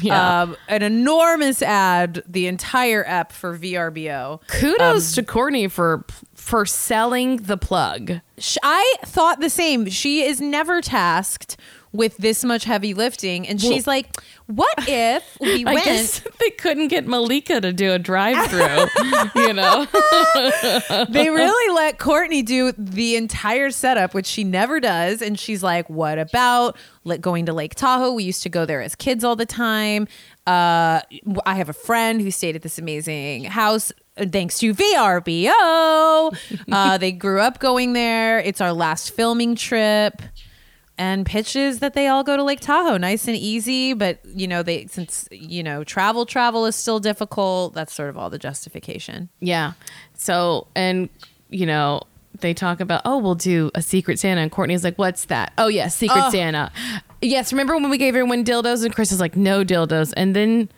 Yeah. 0.00 0.42
um, 0.42 0.56
an 0.68 0.82
enormous 0.82 1.62
ad, 1.62 2.22
the 2.28 2.46
entire 2.46 3.04
app 3.06 3.32
for 3.32 3.56
VRBO. 3.56 4.40
Kudos 4.48 5.14
to 5.14 5.22
Kourtney 5.22 5.70
for 5.70 6.04
for 6.34 6.64
selling 6.64 7.36
the 7.38 7.56
plug. 7.58 8.20
I 8.62 8.94
thought 9.04 9.40
the 9.40 9.50
same. 9.50 9.88
She 9.90 10.22
is 10.22 10.40
never 10.40 10.80
tasked 10.80 11.56
with 11.92 12.16
this 12.18 12.44
much 12.44 12.64
heavy 12.64 12.94
lifting, 12.94 13.48
and 13.48 13.60
she's 13.60 13.86
like, 13.86 14.06
"What 14.46 14.74
if 14.88 15.24
we 15.40 15.64
I 15.66 15.74
went?" 15.74 15.84
guess 15.84 16.20
they 16.38 16.50
couldn't 16.50 16.88
get 16.88 17.06
Malika 17.06 17.60
to 17.60 17.72
do 17.72 17.92
a 17.92 17.98
drive-through, 17.98 18.86
you 19.42 19.52
know. 19.52 19.86
they 21.08 21.30
really 21.30 21.74
let 21.74 21.98
Kourtney 21.98 22.44
do 22.44 22.72
the 22.72 23.16
entire 23.16 23.70
setup, 23.70 24.14
which 24.14 24.26
she 24.26 24.44
never 24.44 24.78
does. 24.80 25.20
And 25.20 25.38
she's 25.38 25.62
like, 25.62 25.90
"What 25.90 26.18
about 26.18 26.76
going 27.20 27.46
to 27.46 27.52
Lake 27.52 27.74
Tahoe? 27.74 28.12
We 28.12 28.24
used 28.24 28.42
to 28.44 28.48
go 28.48 28.64
there 28.64 28.82
as 28.82 28.94
kids 28.94 29.24
all 29.24 29.36
the 29.36 29.46
time. 29.46 30.06
Uh, 30.46 31.00
I 31.44 31.54
have 31.54 31.68
a 31.68 31.74
friend 31.74 32.20
who 32.20 32.30
stayed 32.30 32.54
at 32.56 32.62
this 32.62 32.78
amazing 32.78 33.44
house." 33.44 33.92
uh, 34.16 34.26
Thanks 34.30 34.58
to 34.60 34.74
VRBO, 34.74 36.36
uh, 36.70 36.98
they 36.98 37.10
grew 37.12 37.40
up 37.40 37.58
going 37.58 37.94
there. 37.94 38.38
It's 38.40 38.60
our 38.60 38.72
last 38.72 39.10
filming 39.10 39.54
trip, 39.56 40.22
and 41.00 41.24
pitches 41.24 41.78
that 41.78 41.94
they 41.94 42.08
all 42.08 42.22
go 42.22 42.36
to 42.36 42.42
Lake 42.44 42.60
Tahoe, 42.60 42.98
nice 42.98 43.26
and 43.26 43.34
easy. 43.34 43.94
But 43.94 44.20
you 44.26 44.46
know, 44.46 44.62
they 44.62 44.86
since 44.86 45.26
you 45.30 45.62
know 45.62 45.82
travel 45.82 46.26
travel 46.26 46.66
is 46.66 46.76
still 46.76 47.00
difficult. 47.00 47.72
That's 47.72 47.92
sort 47.94 48.10
of 48.10 48.18
all 48.18 48.28
the 48.28 48.38
justification. 48.38 49.30
Yeah. 49.40 49.72
So, 50.14 50.66
and 50.76 51.08
you 51.48 51.64
know, 51.64 52.02
they 52.40 52.52
talk 52.52 52.80
about, 52.80 53.00
oh, 53.06 53.16
we'll 53.18 53.34
do 53.34 53.70
a 53.74 53.80
Secret 53.82 54.18
Santa, 54.18 54.42
and 54.42 54.52
Kourtney's 54.52 54.84
like, 54.84 54.96
what's 54.96 55.24
that? 55.24 55.52
Oh, 55.58 55.68
yeah, 55.68 55.88
Secret 55.88 56.22
Oh. 56.26 56.30
Santa. 56.30 56.70
Yes, 57.22 57.52
remember 57.52 57.74
when 57.74 57.90
we 57.90 57.98
gave 57.98 58.14
everyone 58.14 58.44
dildos, 58.44 58.84
and 58.84 58.94
Kris 58.94 59.10
is 59.10 59.20
like, 59.20 59.36
no 59.36 59.64
dildos, 59.64 60.12
and 60.16 60.36
then 60.36 60.68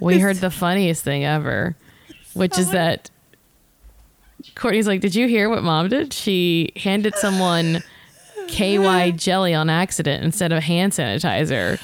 we 0.00 0.18
heard 0.24 0.36
the 0.36 0.50
funniest 0.50 1.02
thing 1.04 1.24
ever, 1.24 1.74
which 2.34 2.58
is 2.58 2.70
that 2.72 3.10
Kourtney's 4.56 4.86
like, 4.86 5.00
did 5.00 5.14
you 5.14 5.26
hear 5.26 5.48
what 5.48 5.62
mom 5.62 5.88
did? 5.88 6.12
She 6.12 6.72
handed 6.76 7.14
someone. 7.14 7.82
KY 8.48 9.12
jelly 9.16 9.54
on 9.54 9.70
accident 9.70 10.24
instead 10.24 10.52
of 10.52 10.62
hand 10.62 10.92
sanitizer. 10.92 11.78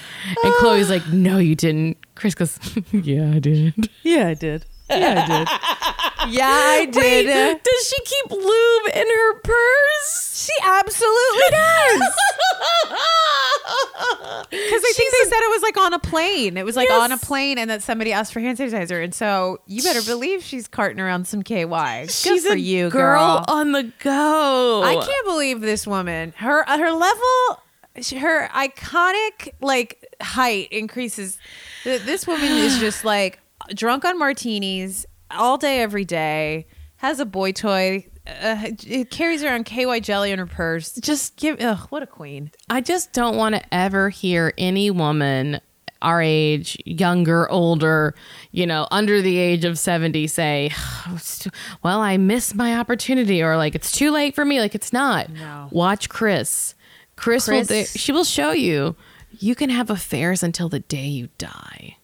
And 0.44 0.54
Khloé's 0.54 0.90
like, 0.90 1.06
No, 1.08 1.38
you 1.38 1.54
didn't. 1.54 1.96
Kris 2.14 2.34
goes, 2.34 2.58
Yeah, 2.92 3.32
I 3.34 3.38
did. 3.38 3.88
Yeah, 4.02 4.28
I 4.28 4.34
did. 4.34 4.64
Yeah, 4.91 5.24
I 5.26 6.24
did. 6.24 6.32
yeah, 6.34 6.49
I 6.51 6.84
did. 6.86 7.26
Wait, 7.26 7.62
does 7.64 7.88
she 7.88 8.05
keep 8.05 8.30
lube 8.32 8.86
in 8.95 9.07
her 9.09 9.41
purse? 9.41 10.45
She 10.47 10.53
absolutely 10.64 11.51
does. 11.51 12.03
Because 14.51 14.82
I 14.84 14.93
think 14.97 15.12
they 15.12 15.28
said 15.30 15.38
it 15.38 15.51
was 15.51 15.62
like 15.62 15.76
on 15.76 15.93
a 15.93 15.99
plane. 15.99 16.57
It 16.57 16.64
was 16.64 16.74
like 16.76 16.88
Yes. 16.88 17.01
on 17.03 17.12
a 17.12 17.18
plane, 17.18 17.59
and 17.59 17.70
that 17.70 17.82
somebody 17.82 18.12
asked 18.12 18.32
for 18.32 18.41
hand 18.41 18.59
sanitizer, 18.59 19.03
and 19.03 19.14
so 19.14 19.61
you 19.66 19.82
better 19.82 20.03
believe 20.03 20.43
she's 20.43 20.66
carting 20.66 20.99
around 20.99 21.26
some 21.28 21.43
KY. 21.43 21.64
Good 21.66 22.11
She's 22.11 22.47
for 22.47 22.55
a 22.55 22.57
you, 22.57 22.91
girl 22.91 23.38
girl. 23.38 23.45
on 23.49 23.72
the 23.72 23.93
go. 24.01 24.82
I 24.84 24.95
can't 24.95 25.26
believe 25.26 25.61
this 25.61 25.86
woman. 25.86 26.32
Her 26.36 26.68
uh, 26.68 26.78
her 26.78 26.91
level, 26.91 27.62
her 28.18 28.49
iconic 28.49 29.51
like 29.61 30.14
height 30.20 30.68
increases. 30.72 31.38
This 31.84 32.26
woman 32.26 32.49
is 32.51 32.78
just 32.78 33.05
like 33.05 33.38
drunk 33.74 34.04
on 34.04 34.18
martinis 34.18 35.06
all 35.30 35.58
day, 35.58 35.80
every 35.80 36.04
day. 36.04 36.66
Has 36.96 37.20
a 37.20 37.26
boy 37.26 37.52
toy. 37.52 38.06
Uh, 38.26 38.56
it 38.86 39.10
carries 39.10 39.42
around 39.42 39.64
KY 39.64 40.00
jelly 40.00 40.30
in 40.32 40.38
her 40.38 40.46
purse. 40.46 40.92
Just 40.96 41.36
give. 41.36 41.60
Ugh, 41.60 41.86
what 41.88 42.02
a 42.02 42.06
queen. 42.06 42.50
I 42.68 42.80
just 42.80 43.12
don't 43.12 43.36
want 43.36 43.54
to 43.54 43.74
ever 43.74 44.10
hear 44.10 44.52
any 44.58 44.90
woman 44.90 45.60
our 46.02 46.22
age, 46.22 46.78
younger, 46.84 47.50
older, 47.50 48.14
you 48.52 48.66
know, 48.66 48.88
under 48.90 49.20
the 49.20 49.36
age 49.36 49.64
of 49.64 49.78
70 49.78 50.26
say, 50.28 50.70
well, 51.82 52.00
I 52.00 52.16
missed 52.16 52.54
my 52.54 52.78
opportunity 52.78 53.42
or 53.42 53.56
like 53.56 53.74
it's 53.74 53.92
too 53.92 54.10
late 54.10 54.34
for 54.34 54.44
me. 54.44 54.60
Like 54.60 54.74
it's 54.74 54.92
not. 54.92 55.28
No. 55.30 55.68
Watch 55.70 56.08
Kris. 56.08 56.74
Kris, 57.16 57.46
will, 57.46 57.66
Kris- 57.66 57.96
she 57.96 58.12
will 58.12 58.24
show 58.24 58.52
you. 58.52 58.96
You 59.38 59.54
can 59.54 59.70
have 59.70 59.90
affairs 59.90 60.42
until 60.42 60.68
the 60.68 60.80
day 60.80 61.06
you 61.06 61.28
die. 61.38 61.96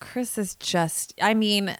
Kris 0.00 0.38
is 0.38 0.54
just. 0.56 1.14
I 1.20 1.34
mean. 1.34 1.76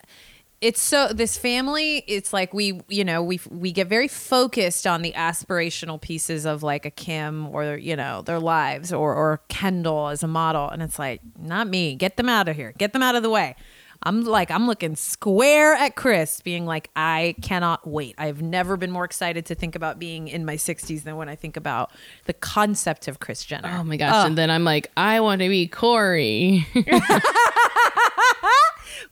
It's 0.60 0.80
so 0.80 1.08
this 1.08 1.36
family. 1.36 2.04
It's 2.06 2.32
like 2.32 2.54
we, 2.54 2.82
you 2.86 3.02
know, 3.02 3.20
we 3.20 3.40
we 3.50 3.72
get 3.72 3.88
very 3.88 4.06
focused 4.06 4.86
on 4.86 5.02
the 5.02 5.12
aspirational 5.14 6.00
pieces 6.00 6.46
of 6.46 6.62
like 6.62 6.86
a 6.86 6.90
Kim 6.90 7.48
or 7.48 7.76
you 7.76 7.96
know 7.96 8.22
their 8.22 8.38
lives 8.38 8.92
or 8.92 9.12
or 9.12 9.40
Kendall 9.48 10.06
as 10.06 10.22
a 10.22 10.28
model, 10.28 10.68
and 10.68 10.80
it's 10.80 11.00
like 11.00 11.20
not 11.36 11.66
me. 11.66 11.96
Get 11.96 12.16
them 12.16 12.28
out 12.28 12.48
of 12.48 12.54
here. 12.54 12.74
Get 12.78 12.92
them 12.92 13.02
out 13.02 13.16
of 13.16 13.24
the 13.24 13.30
way. 13.30 13.56
I'm 14.04 14.24
like 14.24 14.50
I'm 14.50 14.66
looking 14.66 14.96
square 14.96 15.74
at 15.74 15.94
Kris, 15.96 16.40
being 16.40 16.66
like 16.66 16.90
I 16.96 17.34
cannot 17.42 17.86
wait. 17.86 18.14
I've 18.18 18.42
never 18.42 18.76
been 18.76 18.90
more 18.90 19.04
excited 19.04 19.46
to 19.46 19.54
think 19.54 19.76
about 19.76 19.98
being 19.98 20.28
in 20.28 20.44
my 20.44 20.56
60s 20.56 21.04
than 21.04 21.16
when 21.16 21.28
I 21.28 21.36
think 21.36 21.56
about 21.56 21.90
the 22.24 22.32
concept 22.32 23.08
of 23.08 23.20
Kris 23.20 23.44
Jenner. 23.44 23.76
Oh 23.78 23.84
my 23.84 23.96
gosh. 23.96 24.26
And 24.26 24.36
then 24.36 24.50
I'm 24.50 24.64
like, 24.64 24.90
I 24.96 25.20
want 25.20 25.40
to 25.42 25.48
be 25.48 25.66
Corey. 25.68 26.66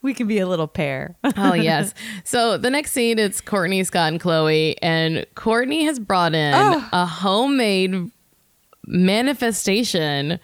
we 0.03 0.15
can 0.15 0.27
be 0.27 0.39
a 0.39 0.47
little 0.47 0.69
pair. 0.69 1.17
oh 1.37 1.55
yes. 1.55 1.95
So 2.25 2.57
the 2.57 2.71
next 2.71 2.93
scene 2.93 3.19
it's 3.19 3.41
Kourtney, 3.41 3.85
Scott, 3.87 4.13
and 4.13 4.21
Khloé, 4.21 4.75
and 4.83 5.27
Kourtney 5.35 5.85
has 5.85 5.99
brought 5.99 6.35
in 6.35 6.55
a 6.55 7.07
homemade 7.07 8.11
manifestation 8.87 10.41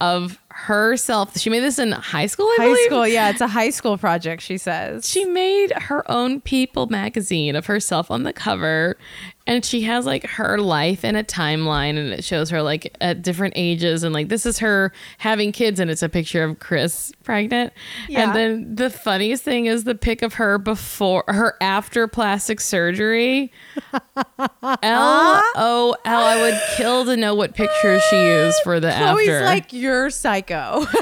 of 0.00 0.38
herself. 0.58 1.38
She 1.38 1.50
made 1.50 1.60
this 1.60 1.78
in 1.78 1.92
high 1.92 2.26
school, 2.26 2.46
I 2.46 2.56
high 2.58 2.66
believe. 2.66 2.86
school, 2.86 3.06
yeah, 3.06 3.30
it's 3.30 3.40
a 3.40 3.46
high 3.46 3.70
school 3.70 3.96
project. 3.96 4.42
She 4.42 4.58
says. 4.58 5.08
She 5.08 5.24
made 5.24 5.72
her 5.72 6.08
own 6.10 6.40
People 6.40 6.88
magazine 6.88 7.54
of 7.54 7.66
herself 7.66 8.10
on 8.10 8.24
the 8.24 8.32
cover. 8.32 8.96
And 9.46 9.64
she 9.64 9.80
has 9.82 10.04
like 10.04 10.26
her 10.26 10.58
life 10.58 11.06
in 11.06 11.16
a 11.16 11.24
timeline 11.24 11.96
and 11.96 12.10
it 12.10 12.22
shows 12.22 12.50
her 12.50 12.60
like 12.60 12.94
at 13.00 13.22
different 13.22 13.54
ages. 13.56 14.02
And 14.02 14.12
like 14.12 14.28
this 14.28 14.44
is 14.44 14.58
her 14.58 14.92
having 15.16 15.52
kids 15.52 15.80
and 15.80 15.90
it's 15.90 16.02
a 16.02 16.08
picture 16.10 16.44
of 16.44 16.58
Kris 16.58 17.14
pregnant. 17.24 17.72
Yeah. 18.10 18.24
And 18.24 18.34
then 18.34 18.74
the 18.74 18.90
funniest 18.90 19.44
thing 19.44 19.64
is 19.64 19.84
the 19.84 19.94
pic 19.94 20.20
of 20.20 20.34
her 20.34 20.58
before 20.58 21.24
her 21.28 21.56
after 21.62 22.06
plastic 22.08 22.60
surgery. 22.60 23.50
L 24.82 25.42
O 25.56 25.96
L. 26.04 26.24
I 26.24 26.42
would 26.42 26.60
kill 26.76 27.06
to 27.06 27.16
know 27.16 27.34
what 27.34 27.54
picture 27.54 28.00
she 28.10 28.22
used 28.22 28.58
for 28.64 28.80
the 28.80 28.88
Khloé's 28.88 29.28
after. 29.28 29.44
like, 29.46 29.72
you're 29.72 30.10
psychotic. 30.10 30.47
Go. 30.48 30.86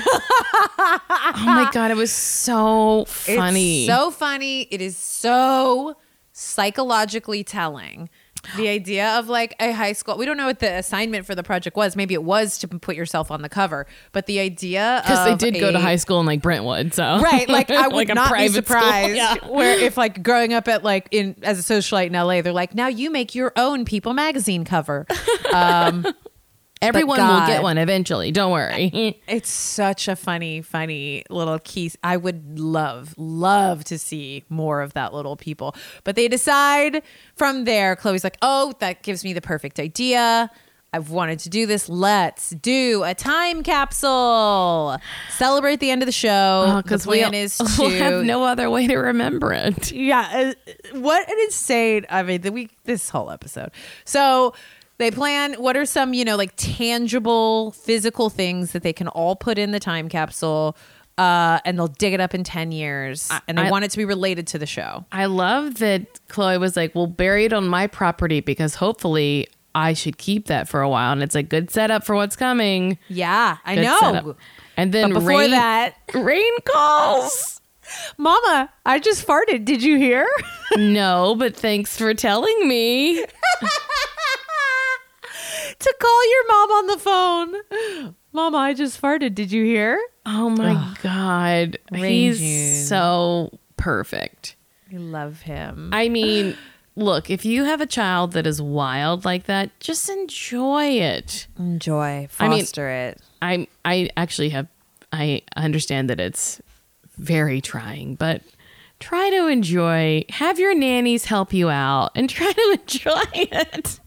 Oh 1.38 1.42
my 1.44 1.68
god, 1.72 1.90
it 1.90 1.97
was 1.97 2.12
so 2.12 3.05
funny. 3.09 3.84
It's 3.84 3.94
so 3.94 4.11
funny. 4.11 4.62
It 4.70 4.80
is 4.80 4.97
so 4.97 5.97
psychologically 6.32 7.44
telling. 7.44 8.09
The 8.57 8.68
idea 8.68 9.18
of 9.18 9.28
like 9.28 9.57
a 9.59 9.72
high 9.72 9.92
school, 9.92 10.16
we 10.16 10.24
don't 10.24 10.36
know 10.36 10.47
what 10.47 10.61
the 10.61 10.72
assignment 10.72 11.26
for 11.26 11.34
the 11.34 11.42
project 11.42 11.76
was. 11.76 11.97
Maybe 11.97 12.14
it 12.14 12.22
was 12.22 12.59
to 12.59 12.68
put 12.68 12.94
yourself 12.94 13.32
on 13.32 13.42
the 13.42 13.49
cover, 13.49 13.86
but 14.12 14.26
the 14.26 14.38
idea 14.38 15.03
because 15.05 15.24
they 15.26 15.34
did 15.51 15.59
go 15.61 15.72
to 15.72 15.80
high 15.80 15.97
school 15.97 16.20
in 16.20 16.26
like 16.26 16.42
Brentwood, 16.42 16.94
so 16.94 17.18
right 17.20 17.49
like 17.49 17.70
i 17.70 17.88
would 17.88 17.94
Like 17.97 18.09
a 18.11 18.14
not 18.14 18.26
be 18.26 18.30
private 18.30 18.53
surprised 18.55 19.16
Yeah. 19.16 19.34
where 19.49 19.76
if 19.80 19.97
like 19.97 20.22
growing 20.22 20.53
up 20.55 20.68
at 20.68 20.84
like 20.84 21.09
in 21.11 21.34
as 21.42 21.59
a 21.59 21.74
socialite 21.74 22.07
in 22.07 22.12
la 22.12 22.40
they're 22.40 22.53
like 22.53 22.72
now 22.74 22.86
you 22.86 23.11
make 23.11 23.34
your 23.34 23.53
own 23.57 23.84
people 23.84 24.14
magazine 24.14 24.64
cover 24.64 25.07
um, 25.53 26.07
Everyone 26.83 27.18
will 27.18 27.47
get 27.47 27.62
one 27.62 27.79
eventually. 27.79 28.33
Don't 28.33 28.53
worry. 28.53 29.20
it's 29.29 29.51
such 29.51 30.09
a 30.09 30.16
funny 30.16 30.62
funny 30.62 31.24
little 31.31 31.59
key 31.61 31.91
i 32.03 32.16
would 32.16 32.59
love 32.59 33.14
love 33.16 33.85
to 33.85 33.99
see 33.99 34.45
more 34.49 34.81
of 34.81 34.93
that 34.95 35.12
little 35.12 35.37
people 35.37 35.74
but 36.05 36.16
they 36.16 36.29
decide 36.29 37.03
from 37.35 37.64
there 37.64 37.97
khloé's 37.97 38.24
like 38.24 38.37
oh 38.43 38.72
that 38.81 39.03
gives 39.03 39.24
me 39.24 39.33
the 39.33 39.41
perfect 39.41 39.79
idea 39.79 40.51
I've 40.93 41.11
wanted 41.11 41.41
to 41.41 41.51
do 41.51 41.66
this. 41.66 41.91
Let's 41.91 42.51
do 42.51 43.03
a 43.05 43.12
time 43.12 43.62
capsule. 43.62 44.97
Celebrate 45.31 45.79
the 45.81 45.91
end 45.91 46.01
of 46.01 46.07
the 46.07 46.12
show. 46.12 46.81
Because 46.83 47.05
the 47.05 47.11
we 47.11 47.22
is 47.22 47.59
to 47.59 47.66
we'll 47.79 47.91
have 47.91 48.24
no 48.24 48.45
other 48.45 48.70
way 48.70 48.87
to 48.87 48.97
remember 48.97 49.53
it. 49.53 49.93
yeah 49.93 50.55
uh, 50.66 50.99
what 50.99 51.29
an 51.29 51.37
insane 51.43 52.07
i 52.09 52.22
mean 52.22 52.41
the 52.41 52.53
week 52.53 52.70
this 52.85 53.11
whole 53.11 53.31
episode 53.31 53.70
so 54.05 54.55
they 54.99 55.11
plan 55.11 55.55
what 55.55 55.76
are 55.76 55.84
some 55.86 56.14
you 56.14 56.24
know 56.24 56.36
like 56.36 56.53
tangible 56.57 57.70
physical 57.72 58.30
things 58.30 58.72
that 58.72 58.82
they 58.82 58.92
can 58.92 59.09
all 59.09 59.36
put 59.36 59.59
in 59.59 59.70
the 59.72 59.80
time 59.80 60.09
capsule 60.09 60.76
uh, 61.18 61.59
and 61.64 61.78
they'll 61.78 61.86
dig 61.88 62.12
it 62.12 62.20
up 62.20 62.34
in 62.34 62.44
10 62.44 62.72
years 62.72 63.30
and 63.49 63.57
they 63.57 63.62
I- 63.62 63.70
want 63.70 63.84
it 63.86 63.90
to 63.92 63.97
be 63.97 64.05
related 64.05 64.47
to 64.49 64.59
the 64.59 64.66
show 64.66 65.05
I 65.12 65.26
love 65.26 65.78
that 65.78 66.20
Khloé 66.28 66.61
was 66.61 66.76
like, 66.76 66.94
"Well, 66.94 67.07
bury 67.07 67.47
it 67.47 67.53
on 67.55 67.66
my 67.68 67.86
property 67.86 68.40
because 68.40 68.74
hopefully 68.74 69.49
I 69.74 69.92
should 69.94 70.18
keep 70.18 70.47
that 70.49 70.68
for 70.68 70.82
a 70.82 70.88
while." 70.90 71.12
And 71.12 71.22
it's 71.22 71.34
a 71.34 71.42
good 71.42 71.70
setup 71.70 72.05
for 72.05 72.14
what's 72.14 72.36
coming. 72.36 72.99
yeah 73.09 73.57
i 73.64 73.76
know 73.76 73.99
setup. 74.01 74.36
And 74.76 74.92
then 74.92 75.09
but 75.12 75.20
before 75.20 75.38
rain, 75.40 75.51
that 75.53 75.94
rain 76.14 76.53
calls. 76.66 77.61
mama 78.18 78.68
i 78.84 78.99
just 78.99 79.24
farted 79.26 79.64
did 79.64 79.80
you 79.82 79.97
hear 79.97 80.26
no, 80.76 81.34
but 81.38 81.57
thanks 81.57 81.97
for 81.97 82.12
telling 82.12 82.68
me. 82.68 83.24
to 85.79 85.95
call 86.01 86.31
your 86.31 86.49
mom 86.49 86.70
on 86.70 86.87
the 86.87 86.99
phone 86.99 88.14
mama 88.33 88.57
i 88.59 88.74
just 88.74 89.01
farted 89.01 89.35
did 89.35 89.51
you 89.53 89.64
hear 89.64 90.01
Oh 90.29 90.51
my 90.51 90.95
god, 91.05 91.79
Rain 91.93 92.03
he's 92.03 92.39
June. 92.41 92.85
so 92.87 93.59
perfect. 93.77 94.57
i 94.93 94.97
love 94.97 95.43
him 95.43 95.91
I 95.93 96.09
mean, 96.09 96.57
look, 96.97 97.31
if 97.31 97.45
you 97.45 97.62
have 97.64 97.81
a 97.81 97.87
child 97.87 98.33
that 98.33 98.45
is 98.47 98.61
wild 98.61 99.24
like 99.24 99.45
that, 99.45 99.79
just 99.79 100.09
enjoy 100.09 100.87
it. 100.99 101.47
enjoy 101.59 102.29
I 102.41 102.49
mean- 102.49 102.61
foster 102.61 102.89
it 102.89 103.20
I 103.41 103.68
I 103.85 104.11
actually 104.16 104.49
have 104.49 104.66
I 105.12 105.43
understand 105.57 106.11
that 106.11 106.18
it's 106.18 106.61
very 107.16 107.61
trying, 107.61 108.16
but 108.16 108.43
try 108.99 109.31
to 109.31 109.47
enjoy. 109.47 110.24
Have 110.31 110.59
your 110.59 110.74
nannies 110.74 111.27
help 111.27 111.53
you 111.53 111.70
out 111.70 112.11
and 112.16 112.29
try 112.39 112.51
to 112.53 112.79
enjoy 112.81 113.22
it. 113.35 114.01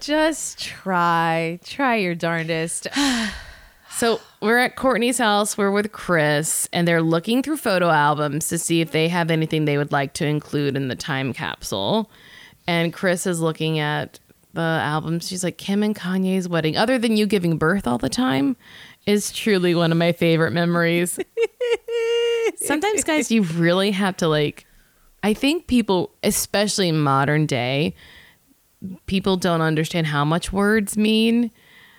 Just 0.00 0.58
try. 0.60 1.58
Try 1.64 1.96
your 1.96 2.14
darndest. 2.14 2.88
So 4.00 4.20
we're 4.40 4.58
at 4.58 4.76
Kourtney's 4.76 5.18
house. 5.18 5.58
We're 5.58 5.70
with 5.70 5.92
Kris, 5.92 6.68
and 6.72 6.88
they're 6.88 7.02
looking 7.02 7.42
through 7.42 7.58
photo 7.58 7.90
albums 7.90 8.48
to 8.48 8.58
see 8.58 8.80
if 8.80 8.92
they 8.92 9.08
have 9.08 9.30
anything 9.30 9.66
they 9.66 9.76
would 9.76 9.92
like 9.92 10.14
to 10.14 10.26
include 10.26 10.76
in 10.76 10.88
the 10.88 10.96
time 10.96 11.32
capsule. 11.34 12.10
And 12.66 12.92
Kris 12.92 13.26
is 13.26 13.40
looking 13.40 13.78
at 13.78 14.18
the 14.54 14.62
albums. 14.62 15.28
She's 15.28 15.44
like, 15.44 15.58
Kim 15.58 15.82
and 15.82 15.94
Kanye's 15.94 16.48
wedding, 16.48 16.76
other 16.76 16.98
than 16.98 17.16
you 17.16 17.26
giving 17.26 17.58
birth 17.58 17.86
all 17.86 17.98
the 17.98 18.08
time, 18.08 18.56
is 19.06 19.32
truly 19.32 19.74
one 19.74 19.92
of 19.92 19.98
my 19.98 20.12
favorite 20.12 20.52
memories. 20.52 21.18
Sometimes, 22.56 23.04
guys, 23.04 23.30
you 23.30 23.42
really 23.42 23.90
have 23.90 24.16
to 24.18 24.28
like. 24.28 24.66
I 25.22 25.34
think 25.34 25.66
people, 25.66 26.10
especially 26.22 26.88
in 26.88 26.98
modern 27.00 27.44
day, 27.44 27.94
people 29.06 29.36
don't 29.36 29.60
understand 29.60 30.06
how 30.08 30.24
much 30.24 30.52
words 30.52 30.96
mean 30.96 31.50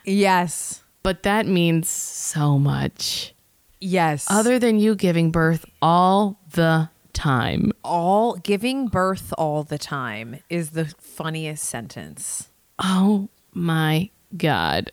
Yes. 0.06 0.84
but 1.04 1.24
that 1.24 1.46
means 1.46 1.88
so 1.90 2.58
much. 2.58 3.34
Yes. 3.80 4.26
Other 4.30 4.60
than 4.60 4.80
you 4.80 4.96
giving 4.96 5.32
birth 5.32 5.66
all 5.82 6.40
the 6.54 6.90
time. 7.14 7.72
all 7.84 8.36
giving 8.38 8.88
birth 8.88 9.34
all 9.38 9.64
the 9.64 9.78
time 9.78 10.40
is 10.50 10.72
the 10.72 10.86
funniest 11.00 11.64
sentence. 11.66 12.50
Oh 12.80 13.30
my 13.54 14.10
God. 14.38 14.92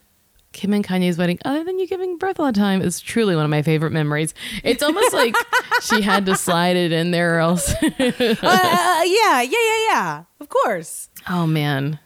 Kim 0.53 0.73
and 0.73 0.85
Kanye's 0.85 1.17
wedding, 1.19 1.39
other 1.45 1.63
than 1.63 1.79
you 1.79 1.87
giving 1.87 2.17
birth 2.19 2.41
all 2.41 2.47
the 2.47 2.53
time, 2.59 2.81
is 2.83 3.01
truly 3.01 3.37
one 3.37 3.45
of 3.45 3.51
my 3.51 3.63
favorite 3.63 3.93
memories. 3.93 4.35
It's 4.65 4.83
almost 4.83 5.13
like 5.13 5.35
she 5.83 6.01
had 6.03 6.27
to 6.27 6.35
slide 6.37 6.77
it 6.77 6.91
in 6.91 7.11
there 7.13 7.37
or 7.37 7.41
else. 7.41 7.73
uh, 7.75 7.83
yeah, 7.91 9.43
yeah, 9.43 9.43
yeah, 9.43 9.79
yeah. 9.89 10.25
Of 10.41 10.49
course. 10.49 11.08
Oh 11.29 11.47
man. 11.47 11.99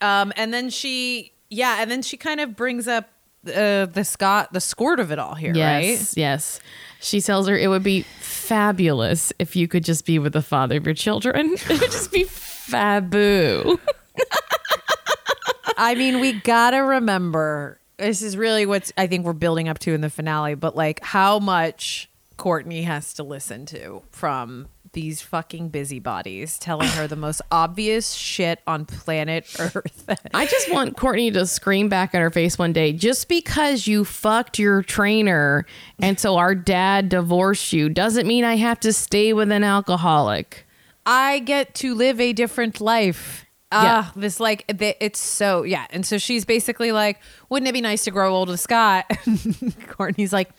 Um, 0.00 0.32
and 0.36 0.52
then 0.52 0.70
she, 0.70 1.32
yeah, 1.50 1.78
and 1.80 1.90
then 1.90 2.02
she 2.02 2.16
kind 2.16 2.40
of 2.40 2.56
brings 2.56 2.86
up 2.86 3.08
uh, 3.46 3.86
the 3.86 4.04
Scott, 4.04 4.52
the 4.52 4.60
squirt 4.60 5.00
of 5.00 5.10
it 5.12 5.18
all 5.18 5.34
here, 5.34 5.52
right? 5.52 5.84
Yes. 5.84 6.16
Yes. 6.16 6.60
She 7.00 7.20
tells 7.20 7.48
her 7.48 7.56
it 7.56 7.68
would 7.68 7.82
be 7.82 8.02
fabulous 8.20 9.32
if 9.38 9.56
you 9.56 9.68
could 9.68 9.84
just 9.84 10.06
be 10.06 10.18
with 10.18 10.32
the 10.32 10.42
father 10.42 10.76
of 10.76 10.86
your 10.86 10.94
children. 10.94 11.54
It 11.70 11.80
would 11.80 11.90
just 11.90 12.12
be 12.12 12.24
faboo. 12.24 13.78
I 15.76 15.94
mean, 15.94 16.20
we 16.20 16.32
gotta 16.32 16.82
remember 16.82 17.78
this 17.98 18.22
is 18.22 18.36
really 18.36 18.66
what 18.66 18.90
I 18.96 19.06
think 19.06 19.24
we're 19.24 19.32
building 19.32 19.68
up 19.68 19.78
to 19.80 19.92
in 19.92 20.00
the 20.00 20.10
finale, 20.10 20.54
but 20.54 20.76
like 20.76 21.02
how 21.02 21.38
much 21.38 22.08
Kourtney 22.38 22.84
has 22.84 23.14
to 23.14 23.22
listen 23.22 23.66
to 23.66 24.02
from 24.10 24.68
these 24.94 25.20
fucking 25.20 25.68
busybodies 25.68 26.58
telling 26.58 26.88
her 26.88 27.06
the 27.06 27.16
most 27.16 27.42
obvious 27.50 28.14
shit 28.14 28.60
on 28.66 28.86
planet 28.86 29.44
Earth. 29.58 30.08
I 30.32 30.46
just 30.46 30.72
want 30.72 30.96
Kourtney 30.96 31.32
to 31.34 31.46
scream 31.46 31.88
back 31.88 32.14
in 32.14 32.20
her 32.20 32.30
face 32.30 32.58
one 32.58 32.72
day 32.72 32.92
just 32.92 33.28
because 33.28 33.86
you 33.86 34.04
fucked 34.04 34.58
your 34.58 34.82
trainer 34.82 35.66
and 36.00 36.18
so 36.18 36.36
our 36.36 36.54
dad 36.54 37.08
divorced 37.08 37.72
you 37.72 37.88
doesn't 37.88 38.26
mean 38.26 38.44
I 38.44 38.56
have 38.56 38.80
to 38.80 38.92
stay 38.92 39.32
with 39.32 39.52
an 39.52 39.64
alcoholic. 39.64 40.66
I 41.06 41.40
get 41.40 41.74
to 41.76 41.94
live 41.94 42.20
a 42.20 42.32
different 42.32 42.80
life. 42.80 43.44
Ah, 43.76 44.12
this 44.14 44.38
like 44.38 44.64
it's 44.68 45.18
so 45.18 45.64
yeah, 45.64 45.86
and 45.90 46.06
so 46.06 46.16
she's 46.16 46.44
basically 46.44 46.92
like, 46.92 47.18
"Wouldn't 47.48 47.68
it 47.68 47.72
be 47.72 47.80
nice 47.80 48.04
to 48.04 48.12
grow 48.12 48.32
old 48.32 48.48
with 48.48 48.60
Scott?" 48.60 49.06
Kourtney's 49.10 50.32
like, 50.32 50.50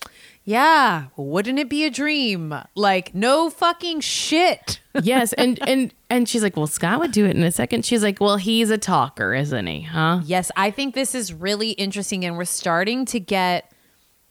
"Yeah, 0.46 1.08
wouldn't 1.18 1.60
it 1.60 1.70
be 1.70 1.84
a 1.84 1.90
dream?" 1.90 2.54
Like, 2.76 3.14
no 3.14 3.50
fucking 3.50 4.00
shit. 4.02 4.80
Yes, 5.04 5.34
and 5.34 5.60
and 5.68 5.94
and 6.10 6.30
she's 6.30 6.42
like, 6.42 6.56
"Well, 6.56 6.68
Scott 6.68 7.02
would 7.02 7.12
do 7.12 7.26
it 7.26 7.36
in 7.36 7.44
a 7.44 7.52
second. 7.52 7.84
She's 7.84 8.02
like, 8.02 8.22
"Well, 8.22 8.38
he's 8.38 8.70
a 8.70 8.78
talker, 8.78 9.34
isn't 9.34 9.68
he? 9.68 9.82
Huh?" 9.82 10.22
Yes, 10.24 10.52
I 10.56 10.72
think 10.72 10.96
this 10.96 11.14
is 11.14 11.34
really 11.34 11.72
interesting, 11.72 12.24
and 12.24 12.38
we're 12.38 12.46
starting 12.46 13.04
to 13.08 13.20
get 13.20 13.74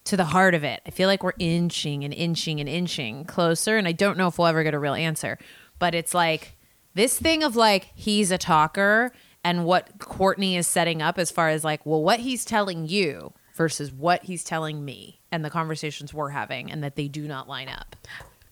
to 0.04 0.16
the 0.16 0.24
heart 0.24 0.54
of 0.54 0.64
it. 0.64 0.80
I 0.86 0.90
feel 0.90 1.06
like 1.06 1.22
we're 1.22 1.32
inching 1.38 2.02
and 2.02 2.14
inching 2.14 2.60
and 2.60 2.68
inching 2.68 3.26
closer, 3.26 3.76
and 3.76 3.86
I 3.86 3.92
don't 3.92 4.16
know 4.16 4.28
if 4.28 4.38
we'll 4.38 4.46
ever 4.46 4.62
get 4.62 4.72
a 4.72 4.78
real 4.78 4.94
answer. 4.94 5.38
But 5.78 5.94
it's 5.94 6.14
like 6.14 6.56
this 6.94 7.18
thing 7.18 7.42
of 7.42 7.56
like 7.56 7.90
he's 7.94 8.30
a 8.30 8.38
talker, 8.38 9.12
and 9.44 9.66
what 9.66 9.98
Kourtney 9.98 10.56
is 10.56 10.66
setting 10.66 11.02
up 11.02 11.18
as 11.18 11.30
far 11.30 11.50
as 11.50 11.62
like, 11.62 11.84
well, 11.84 12.02
what 12.02 12.20
he's 12.20 12.46
telling 12.46 12.88
you 12.88 13.34
versus 13.54 13.92
what 13.92 14.24
he's 14.24 14.44
telling 14.44 14.82
me, 14.84 15.20
and 15.34 15.44
the 15.44 15.50
conversations 15.50 16.14
we're 16.14 16.30
having, 16.30 16.70
and 16.70 16.82
that 16.82 16.96
they 16.96 17.08
do 17.08 17.26
not 17.26 17.48
line 17.48 17.68
up. 17.68 17.96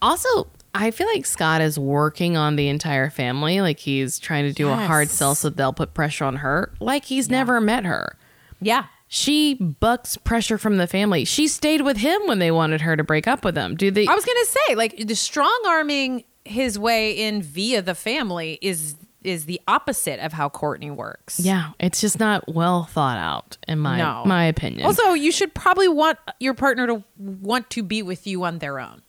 Also, 0.03 0.49
I 0.75 0.91
feel 0.91 1.07
like 1.07 1.25
Scott 1.25 1.61
is 1.61 1.79
working 1.79 2.37
on 2.37 2.57
the 2.57 2.69
entire 2.69 3.09
family. 3.09 3.61
Like 3.61 3.79
he's 3.79 4.19
trying 4.19 4.45
to 4.45 4.53
do 4.53 4.69
a 4.69 4.75
hard 4.75 5.09
sell 5.09 5.35
so 5.35 5.49
they'll 5.49 5.73
put 5.73 5.95
pressure 5.95 6.25
on 6.25 6.37
her. 6.37 6.73
Like 6.81 7.05
he's 7.05 7.31
never 7.31 7.61
met 7.61 7.85
her. 7.85 8.17
Yeah. 8.61 8.87
She 9.07 9.55
bucks 9.55 10.17
pressure 10.17 10.59
from 10.59 10.79
the 10.79 10.87
family. 10.87 11.25
She 11.25 11.47
stayed 11.47 11.83
with 11.83 11.99
him 11.99 12.21
when 12.27 12.39
they 12.39 12.51
wanted 12.51 12.81
her 12.81 12.97
to 12.97 13.05
break 13.05 13.29
up 13.29 13.45
with 13.45 13.57
him. 13.57 13.77
Do 13.77 13.91
they? 13.91 14.07
I 14.07 14.15
was 14.15 14.25
gonna 14.25 14.45
say, 14.47 14.75
like 14.75 14.97
the 15.07 15.15
strong 15.15 15.63
arming 15.69 16.25
his 16.45 16.79
way 16.79 17.13
in 17.13 17.43
via 17.43 17.83
the 17.83 17.95
family 17.95 18.59
is 18.63 18.97
is 19.25 19.45
the 19.47 19.61
opposite 19.69 20.19
of 20.25 20.33
how 20.33 20.49
Kourtney 20.49 20.95
works. 20.95 21.41
Yeah, 21.41 21.71
it's 21.81 22.01
just 22.01 22.19
not 22.21 22.45
well 22.53 22.85
thought 22.85 23.19
out, 23.19 23.57
in 23.69 23.79
my 23.79 23.99
No. 23.99 24.25
my 24.27 24.45
opinion. 24.45 24.85
Also, 24.87 25.13
you 25.15 25.33
should 25.33 25.55
probably 25.55 25.89
want 25.89 26.19
your 26.41 26.55
partner 26.55 26.87
to 26.87 27.05
want 27.19 27.71
to 27.71 27.83
be 27.83 28.03
with 28.03 28.27
you 28.27 28.45
on 28.45 28.59
their 28.59 28.79
own. 28.81 29.03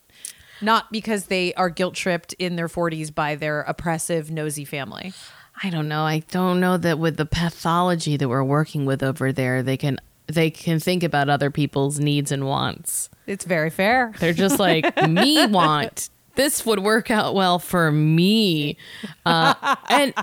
Not 0.62 0.92
because 0.92 1.26
they 1.26 1.54
are 1.56 1.70
guilt 1.70 1.94
tripped 1.96 2.34
in 2.34 2.56
their 2.56 2.68
40s 2.70 3.14
by 3.14 3.36
their 3.36 3.62
oppressive, 3.62 4.32
nosy 4.32 4.64
family. 4.64 5.14
I 5.62 5.70
don't 5.70 5.88
know. 5.88 6.04
I 6.04 6.20
don't 6.32 6.60
know 6.60 6.78
that 6.78 6.98
with 7.00 7.18
the 7.18 7.26
pathology 7.26 8.16
that 8.18 8.30
we're 8.30 8.44
working 8.44 8.86
with 8.86 9.04
over 9.04 9.32
there, 9.32 9.62
they 9.62 9.78
can 9.78 10.00
they 10.28 10.50
can 10.50 10.80
think 10.80 11.04
about 11.04 11.28
other 11.30 11.52
people's 11.52 12.00
needs 12.00 12.32
and 12.32 12.46
wants. 12.46 13.10
It's 13.28 13.44
very 13.44 13.70
fair. 13.70 14.14
They're 14.20 14.32
just 14.34 14.58
like, 14.58 14.86
me 15.08 15.46
want. 15.48 16.10
This 16.36 16.66
would 16.66 16.80
work 16.80 17.12
out 17.12 17.36
well 17.36 17.60
for 17.60 17.92
me. 17.92 18.78
Uh, 19.26 19.76
and 19.90 20.14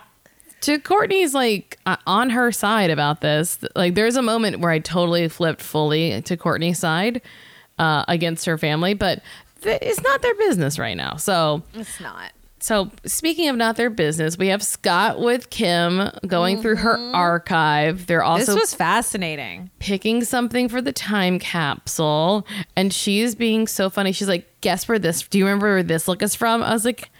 to 0.62 0.78
Kourtney's 0.78 1.34
like 1.34 1.78
uh, 1.86 1.96
on 2.06 2.30
her 2.30 2.52
side 2.52 2.90
about 2.90 3.20
this, 3.20 3.58
like 3.76 3.94
there's 3.94 4.16
a 4.16 4.22
moment 4.22 4.60
where 4.60 4.70
I 4.70 4.78
totally 4.78 5.28
flipped 5.28 5.62
fully 5.62 6.20
to 6.22 6.36
Kourtney's 6.36 6.78
side 6.78 7.22
uh, 7.78 8.04
against 8.08 8.44
her 8.46 8.58
family, 8.58 8.94
but 8.94 9.22
th- 9.62 9.78
it's 9.82 10.02
not 10.02 10.20
their 10.22 10.34
business 10.34 10.78
right 10.78 10.96
now. 10.96 11.16
So 11.16 11.62
It's 11.74 12.00
not. 12.00 12.32
So 12.60 12.90
speaking 13.06 13.48
of 13.48 13.56
not 13.56 13.76
their 13.76 13.90
business, 13.90 14.36
we 14.36 14.48
have 14.48 14.62
Scott 14.62 15.18
with 15.18 15.50
Kim 15.50 16.10
going 16.26 16.60
through 16.60 16.76
her 16.76 16.96
mm-hmm. 16.96 17.14
archive. 17.14 18.06
They're 18.06 18.22
also 18.22 18.52
this 18.52 18.60
was 18.60 18.74
fascinating. 18.74 19.70
picking 19.78 20.22
something 20.24 20.68
for 20.68 20.82
the 20.82 20.92
time 20.92 21.38
capsule, 21.38 22.46
and 22.76 22.92
she's 22.92 23.34
being 23.34 23.66
so 23.66 23.88
funny. 23.88 24.12
She's 24.12 24.28
like, 24.28 24.46
"Guess 24.60 24.88
where 24.88 24.98
this? 24.98 25.22
Do 25.22 25.38
you 25.38 25.46
remember 25.46 25.68
where 25.74 25.82
this 25.82 26.06
look 26.06 26.22
is 26.22 26.34
from?" 26.34 26.62
I 26.62 26.72
was 26.72 26.84
like. 26.84 27.10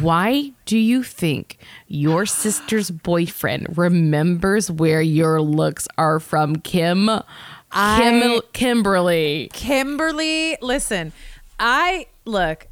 Why 0.00 0.52
do 0.64 0.76
you 0.76 1.04
think 1.04 1.58
your 1.86 2.26
sister's 2.26 2.90
boyfriend 2.90 3.78
remembers 3.78 4.68
where 4.68 5.02
your 5.02 5.40
looks 5.40 5.86
are 5.96 6.18
from, 6.18 6.56
Kim? 6.56 7.06
Kim 7.06 7.22
I- 7.70 8.40
Kimberly. 8.52 9.50
Kimberly, 9.52 10.56
listen, 10.60 11.12
I 11.60 12.06
look, 12.24 12.66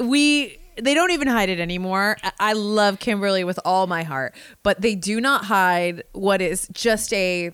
we 0.00 0.58
they 0.80 0.94
don't 0.94 1.10
even 1.10 1.28
hide 1.28 1.48
it 1.48 1.60
anymore. 1.60 2.16
I- 2.22 2.52
love 2.52 2.98
Kimberly 2.98 3.44
with 3.44 3.58
all 3.64 3.86
my 3.86 4.02
heart, 4.02 4.34
but 4.62 4.80
they 4.80 4.94
do 4.94 5.20
not 5.20 5.44
hide 5.44 6.04
what 6.12 6.40
is 6.40 6.68
just 6.72 7.12
a 7.12 7.52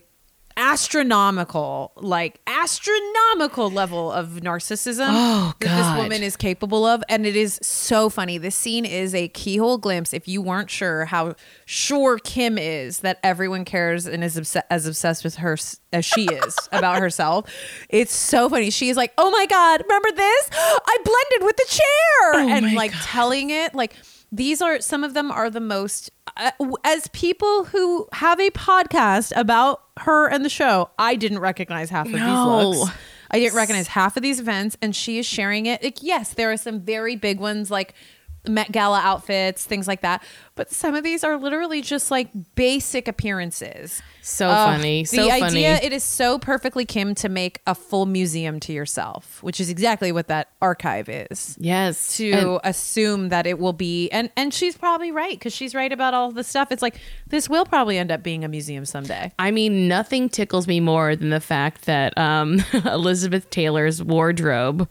astronomical, 0.57 1.91
like 1.97 2.39
astronomical 2.47 3.69
level 3.71 4.11
of 4.11 4.29
narcissism 4.41 5.07
Oh, 5.09 5.53
that 5.59 5.67
this 5.77 5.97
woman 6.03 6.23
is 6.23 6.35
capable 6.37 6.85
of. 6.85 7.03
And 7.09 7.25
it 7.25 7.35
is 7.35 7.59
so 7.61 8.09
funny. 8.09 8.37
This 8.37 8.55
scene 8.55 8.85
is 8.85 9.13
a 9.15 9.27
keyhole 9.29 9.77
glimpse. 9.77 10.13
If 10.13 10.27
you 10.27 10.41
weren't 10.41 10.69
sure 10.69 11.05
how 11.05 11.35
sure 11.65 12.19
Kim 12.19 12.57
is 12.57 12.99
that 12.99 13.19
everyone 13.23 13.65
cares 13.65 14.05
and 14.05 14.23
is 14.23 14.37
obs- 14.37 14.55
as 14.69 14.85
obsessed 14.87 15.23
with 15.23 15.35
her 15.35 15.53
s- 15.53 15.79
as 15.91 16.05
she 16.05 16.25
is 16.25 16.57
about 16.71 16.99
herself, 16.99 17.49
it's 17.89 18.13
so 18.13 18.49
funny. 18.49 18.69
She's 18.69 18.97
like, 18.97 19.13
"Oh 19.17 19.29
my 19.31 19.45
god, 19.45 19.81
remember 19.87 20.11
this? 20.11 20.49
I 20.53 20.97
blended 21.03 21.45
with 21.47 21.57
the 21.57 21.65
chair," 21.67 22.33
Oh 22.35 22.49
and 22.49 22.73
like 22.75 22.91
God. 22.91 23.01
telling 23.03 23.49
it 23.49 23.73
like. 23.75 23.93
These 24.35 24.63
are 24.63 24.81
some 24.81 25.03
of 25.03 25.13
them 25.13 25.29
are 25.31 25.51
the 25.51 25.59
most 25.59 26.09
uh, 26.37 26.49
as 26.83 27.05
people 27.09 27.65
who 27.65 28.07
have 28.13 28.39
a 28.39 28.49
podcast 28.49 29.31
about 29.35 29.82
her 29.99 30.27
and 30.27 30.43
the 30.43 30.49
show. 30.49 30.89
I 30.97 31.15
didn't 31.15 31.39
recognize 31.39 31.89
half 31.89 32.07
of 32.07 32.13
No. 32.13 32.71
these 32.71 32.79
looks. 32.79 32.91
I 33.31 33.39
didn't 33.39 33.55
recognize 33.55 33.87
half 33.87 34.15
of 34.15 34.21
these 34.23 34.39
events, 34.39 34.77
and 34.81 34.95
she 34.95 35.17
is 35.17 35.25
sharing 35.25 35.65
it. 35.65 35.83
Like, 35.83 36.03
yes, 36.03 36.33
there 36.33 36.51
are 36.51 36.57
some 36.57 36.79
very 36.81 37.15
big 37.15 37.39
ones 37.39 37.71
like 37.71 37.93
Met 38.47 38.71
Gala 38.71 38.99
outfits, 38.99 39.63
things 39.65 39.87
like 39.87 40.01
that. 40.01 40.23
But 40.55 40.71
some 40.71 40.93
of 40.95 41.03
these 41.03 41.23
are 41.23 41.37
literally 41.37 41.81
just 41.81 42.11
like 42.11 42.29
basic 42.55 43.07
appearances. 43.07 44.01
So 44.21 44.47
Ugh, 44.49 44.75
funny. 44.77 45.01
the 45.03 45.05
So 45.05 45.27
funny. 45.29 45.39
The 45.39 45.45
idea 45.45 45.79
it 45.81 45.93
is 45.93 46.03
so 46.03 46.37
perfectly 46.37 46.85
Kim 46.85 47.15
to 47.15 47.29
make 47.29 47.61
a 47.65 47.73
full 47.73 48.05
museum 48.05 48.59
to 48.61 48.73
yourself, 48.73 49.41
which 49.41 49.59
is 49.59 49.69
exactly 49.69 50.11
what 50.11 50.27
that 50.27 50.49
archive 50.61 51.09
is. 51.09 51.57
yes. 51.59 52.17
To 52.17 52.31
And- 52.31 52.59
assume 52.63 53.29
that 53.29 53.47
it 53.47 53.59
will 53.59 53.73
be, 53.73 54.09
and 54.11 54.29
and 54.35 54.53
she's 54.53 54.77
probably 54.77 55.11
right 55.11 55.31
because 55.39 55.53
she's 55.53 55.73
right 55.73 55.91
about 55.91 56.13
all 56.13 56.31
the 56.31 56.43
stuff. 56.43 56.71
It's 56.71 56.81
like 56.81 56.97
this 57.27 57.49
will 57.49 57.65
probably 57.65 57.97
end 57.97 58.11
up 58.11 58.23
being 58.23 58.43
a 58.43 58.47
museum 58.47 58.85
someday. 58.85 59.31
I 59.39 59.51
mean, 59.51 59.87
nothing 59.87 60.29
tickles 60.29 60.67
me 60.67 60.79
more 60.79 61.15
than 61.15 61.29
the 61.29 61.39
fact 61.39 61.85
that 61.85 62.15
um, 62.17 62.63
Elizabeth 62.85 63.49
Taylor's 63.49 64.03
wardrobe 64.03 64.87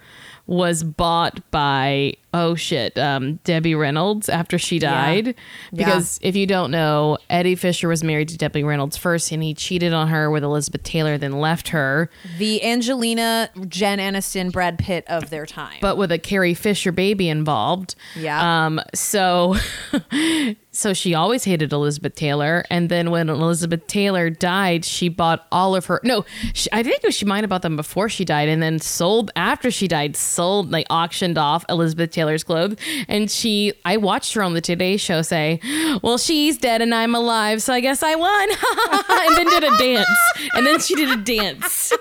was 0.46 0.82
bought 0.82 1.50
by 1.52 2.14
oh 2.34 2.54
shit 2.54 2.96
um, 2.98 3.36
Debbie 3.44 3.74
Reynolds 3.74 4.28
after 4.28 4.59
she 4.59 4.78
died. 4.78 5.26
Yeah. 5.28 5.34
Because 5.74 6.18
if 6.22 6.34
you 6.36 6.46
don't 6.46 6.70
know, 6.70 7.18
Eddie 7.30 7.54
Fisher 7.54 7.88
was 7.88 8.02
married 8.02 8.28
to 8.30 8.36
Debbie 8.38 8.64
Reynolds 8.64 8.96
first, 8.96 9.32
and 9.32 9.42
he 9.42 9.54
cheated 9.54 9.92
on 9.92 10.09
her 10.09 10.30
with 10.30 10.42
Elizabeth 10.44 10.82
Taylor, 10.82 11.18
then 11.18 11.32
left 11.40 11.68
her. 11.68 12.10
The 12.38 12.62
Angelina, 12.64 13.50
Jen 13.68 13.98
Aniston, 13.98 14.52
Brad 14.52 14.78
Pitt 14.78 15.04
of 15.09 15.30
their 15.30 15.46
time. 15.46 15.78
but 15.80 15.96
with 15.96 16.12
a 16.12 16.18
Carrie 16.18 16.54
Fisher 16.54 16.92
baby 16.92 17.28
involved. 17.28 17.94
Yeah. 18.16 18.64
Um. 18.66 18.80
So, 18.94 19.56
so 20.70 20.92
she 20.94 21.14
always 21.14 21.44
hated 21.44 21.72
Elizabeth 21.72 22.14
Taylor, 22.14 22.64
and 22.70 22.88
then 22.88 23.10
when 23.10 23.28
Elizabeth 23.28 23.86
Taylor 23.86 24.30
died, 24.30 24.84
she 24.84 25.09
bought 25.09 25.46
all 25.52 25.74
of 25.74 25.86
her. 25.86 26.00
No, 26.04 26.24
she, 26.54 26.68
I 26.72 26.82
think 26.82 27.02
she 27.12 27.24
might 27.24 27.42
have 27.42 27.50
bought 27.50 27.62
them 27.62 27.76
before 27.76 28.09
she 28.09 28.24
died, 28.24 28.48
and 28.48 28.62
then 28.62 28.78
sold 28.78 29.30
after 29.36 29.70
she 29.70 29.88
died. 29.88 30.16
Sold 30.16 30.70
like 30.70 30.86
auctioned 30.90 31.38
off 31.38 31.64
Elizabeth 31.68 32.10
Taylor's 32.23 32.44
clothes, 32.44 32.77
and 33.09 33.28
she. 33.28 33.73
I 33.85 33.97
watched 33.97 34.35
her 34.35 34.43
on 34.44 34.55
the 34.55 34.61
Today 34.61 34.97
Show 34.97 35.23
say, 35.23 35.59
"Well, 36.03 36.19
she's 36.19 36.57
dead 36.57 36.81
and 36.81 36.94
I'm 36.94 37.16
alive, 37.16 37.62
so 37.62 37.73
I 37.73 37.81
guess 37.81 38.01
I 38.03 38.15
won," 38.15 38.49
and 39.28 39.36
then 39.36 39.47
did 39.47 39.65
a 39.65 39.77
dance, 39.77 40.09
and 40.55 40.65
then 40.65 40.78
she 40.78 40.94
did 40.94 41.11
a 41.11 41.16
dance. 41.16 41.93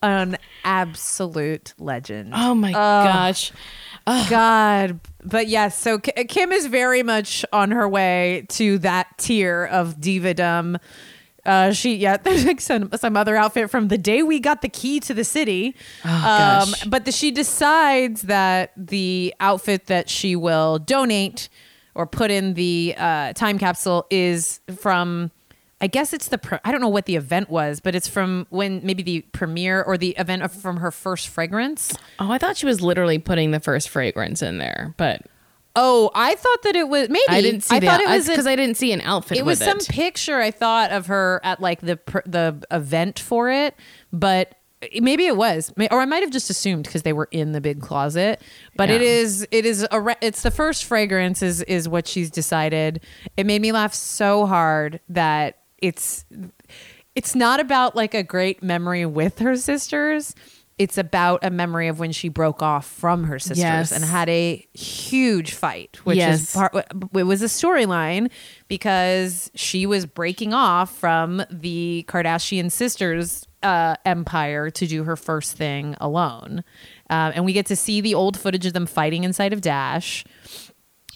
An 0.00 0.36
absolute 0.64 1.74
legend. 1.78 2.32
Oh 2.36 2.54
my 2.54 2.70
gosh. 2.72 3.50
God. 4.06 5.00
But 5.24 5.48
yes, 5.48 5.76
so 5.76 5.98
Kim 5.98 6.52
is 6.52 6.66
very 6.66 7.02
much 7.02 7.44
on 7.52 7.70
her 7.72 7.88
way 7.88 8.46
to 8.50 8.78
that 8.78 9.08
tier 9.18 9.64
of 9.64 9.96
divadom. 9.96 10.78
Uh, 11.46 11.72
she 11.72 11.96
yeah, 11.96 12.16
there's 12.22 12.44
like 12.44 12.60
some 12.60 12.90
some 12.96 13.16
other 13.16 13.36
outfit 13.36 13.70
from 13.70 13.88
the 13.88 13.98
day 13.98 14.22
we 14.22 14.40
got 14.40 14.62
the 14.62 14.68
key 14.68 15.00
to 15.00 15.14
the 15.14 15.24
city. 15.24 15.74
Oh, 16.04 16.08
gosh. 16.08 16.84
but 16.84 17.04
the, 17.04 17.12
she 17.12 17.30
decides 17.30 18.22
that 18.22 18.72
the 18.76 19.34
outfit 19.40 19.86
that 19.86 20.08
she 20.08 20.36
will 20.36 20.78
donate 20.78 21.48
or 21.94 22.06
put 22.06 22.30
in 22.30 22.54
the 22.54 22.94
uh, 22.96 23.32
time 23.34 23.58
capsule 23.58 24.06
is 24.10 24.60
from. 24.76 25.30
I 25.80 25.86
guess 25.86 26.14
it's 26.14 26.28
the 26.28 26.38
pre- 26.38 26.60
I 26.64 26.72
don't 26.72 26.80
know 26.80 26.88
what 26.88 27.04
the 27.04 27.16
event 27.16 27.50
was, 27.50 27.80
but 27.80 27.94
it's 27.94 28.08
from 28.08 28.46
when 28.48 28.80
maybe 28.84 29.02
the 29.02 29.20
premiere 29.32 29.82
or 29.82 29.98
the 29.98 30.10
event 30.10 30.42
of, 30.42 30.52
from 30.52 30.78
her 30.78 30.90
first 30.90 31.28
fragrance. 31.28 31.92
Oh, 32.18 32.30
I 32.30 32.38
thought 32.38 32.56
she 32.56 32.64
was 32.64 32.80
literally 32.80 33.18
putting 33.18 33.50
the 33.50 33.60
first 33.60 33.90
fragrance 33.90 34.40
in 34.40 34.56
there, 34.56 34.94
but 34.96 35.26
Oh, 35.76 36.10
I 36.14 36.34
thought 36.36 36.62
that 36.62 36.76
it 36.76 36.88
was 36.88 37.08
maybe 37.08 37.22
I 37.28 37.40
didn't 37.42 37.62
see 37.62 37.76
I 37.76 37.80
that 37.80 37.86
thought 37.86 38.00
it 38.00 38.08
was 38.08 38.28
because 38.28 38.46
I 38.46 38.54
didn't 38.56 38.76
see 38.76 38.92
an 38.92 39.00
outfit. 39.00 39.38
it 39.38 39.44
was 39.44 39.58
some 39.58 39.78
it. 39.78 39.88
picture 39.88 40.40
I 40.40 40.50
thought 40.50 40.92
of 40.92 41.06
her 41.06 41.40
at 41.42 41.60
like 41.60 41.80
the 41.80 41.98
the 42.26 42.64
event 42.70 43.18
for 43.18 43.50
it, 43.50 43.74
but 44.12 44.54
maybe 45.00 45.26
it 45.26 45.36
was, 45.36 45.72
or 45.90 46.00
I 46.00 46.04
might 46.04 46.22
have 46.22 46.30
just 46.30 46.50
assumed 46.50 46.84
because 46.84 47.02
they 47.02 47.12
were 47.12 47.28
in 47.32 47.52
the 47.52 47.60
big 47.60 47.80
closet. 47.80 48.40
But 48.76 48.90
it 48.90 49.00
Yeah. 49.00 49.08
is 49.08 49.48
it 49.50 49.66
is 49.66 49.86
a 49.90 50.16
it's 50.20 50.42
the 50.42 50.50
first 50.52 50.84
fragrance 50.84 51.42
is 51.42 51.62
is 51.62 51.88
what 51.88 52.06
she's 52.06 52.30
decided. 52.30 53.00
It 53.36 53.44
made 53.46 53.60
me 53.62 53.72
laugh 53.72 53.94
so 53.94 54.46
hard 54.46 55.00
that 55.08 55.58
it's 55.78 56.24
it's 57.16 57.34
not 57.34 57.58
about 57.60 57.96
like 57.96 58.14
a 58.14 58.22
great 58.22 58.62
memory 58.62 59.06
with 59.06 59.38
her 59.40 59.56
sisters. 59.56 60.34
It's 60.76 60.98
about 60.98 61.44
a 61.44 61.50
memory 61.50 61.86
of 61.88 62.00
when 62.00 62.10
she 62.10 62.28
broke 62.28 62.60
off 62.62 62.84
from 62.86 63.24
her 63.24 63.38
sisters 63.38 63.58
Yes. 63.58 63.92
and 63.92 64.04
had 64.04 64.28
a 64.28 64.66
huge 64.74 65.52
fight, 65.52 65.98
which 66.04 66.16
Yes. 66.16 66.40
is 66.42 66.52
part. 66.52 66.74
It 67.14 67.22
was 67.24 67.42
a 67.42 67.46
storyline 67.46 68.28
because 68.66 69.50
she 69.54 69.86
was 69.86 70.04
breaking 70.04 70.52
off 70.52 70.92
from 70.96 71.42
the 71.50 72.04
Kardashian 72.08 72.72
sisters 72.72 73.46
uh, 73.62 73.94
empire 74.04 74.68
to 74.70 74.86
do 74.86 75.04
her 75.04 75.16
first 75.16 75.56
thing 75.56 75.94
alone, 76.00 76.62
um, 77.08 77.32
and 77.34 77.44
we 77.46 77.52
get 77.54 77.64
to 77.66 77.76
see 77.76 78.00
the 78.02 78.14
old 78.14 78.38
footage 78.38 78.66
of 78.66 78.72
them 78.74 78.84
fighting 78.84 79.24
inside 79.24 79.52
of 79.54 79.60
Dash. 79.62 80.22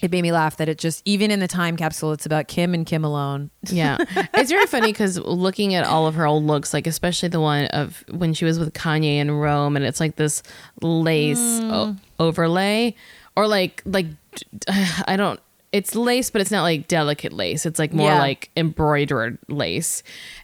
It 0.01 0.11
made 0.11 0.21
me 0.21 0.31
laugh 0.31 0.57
that 0.57 0.69
it 0.69 0.77
just 0.77 1.01
even 1.05 1.31
in 1.31 1.39
the 1.39 1.47
time 1.47 1.75
capsule, 1.77 2.11
it's 2.13 2.25
about 2.25 2.47
Kim 2.47 2.73
and 2.73 2.85
Kim 2.85 3.03
alone. 3.03 3.49
yeah, 3.63 3.97
it's 4.33 4.49
very 4.51 4.65
funny 4.65 4.87
because 4.91 5.17
looking 5.19 5.75
at 5.75 5.85
all 5.85 6.07
of 6.07 6.15
her 6.15 6.25
old 6.25 6.43
looks, 6.45 6.73
like 6.73 6.87
especially 6.87 7.29
the 7.29 7.39
one 7.41 7.65
of 7.67 8.03
when 8.09 8.33
she 8.33 8.45
was 8.45 8.57
with 8.59 8.73
Kanye 8.73 9.17
in 9.17 9.29
Rome, 9.31 9.75
and 9.75 9.85
it's 9.85 9.99
like 9.99 10.15
this 10.15 10.41
lace 10.81 11.37
mm. 11.39 11.71
o- 11.71 11.95
overlay, 12.23 12.95
or 13.35 13.47
like 13.47 13.81
like 13.85 14.07
I 15.07 15.15
don't. 15.17 15.39
It's 15.71 15.93
lace, 15.95 16.31
but 16.31 16.41
it's 16.41 16.49
not 16.49 16.63
like 16.63 16.87
delicate 16.87 17.31
lace. 17.31 17.65
It's 17.67 17.77
like 17.77 17.93
more 17.93 18.09
Yeah. 18.09 18.17
like 18.19 18.49
embroidered 18.57 19.37
lace. 19.49 20.01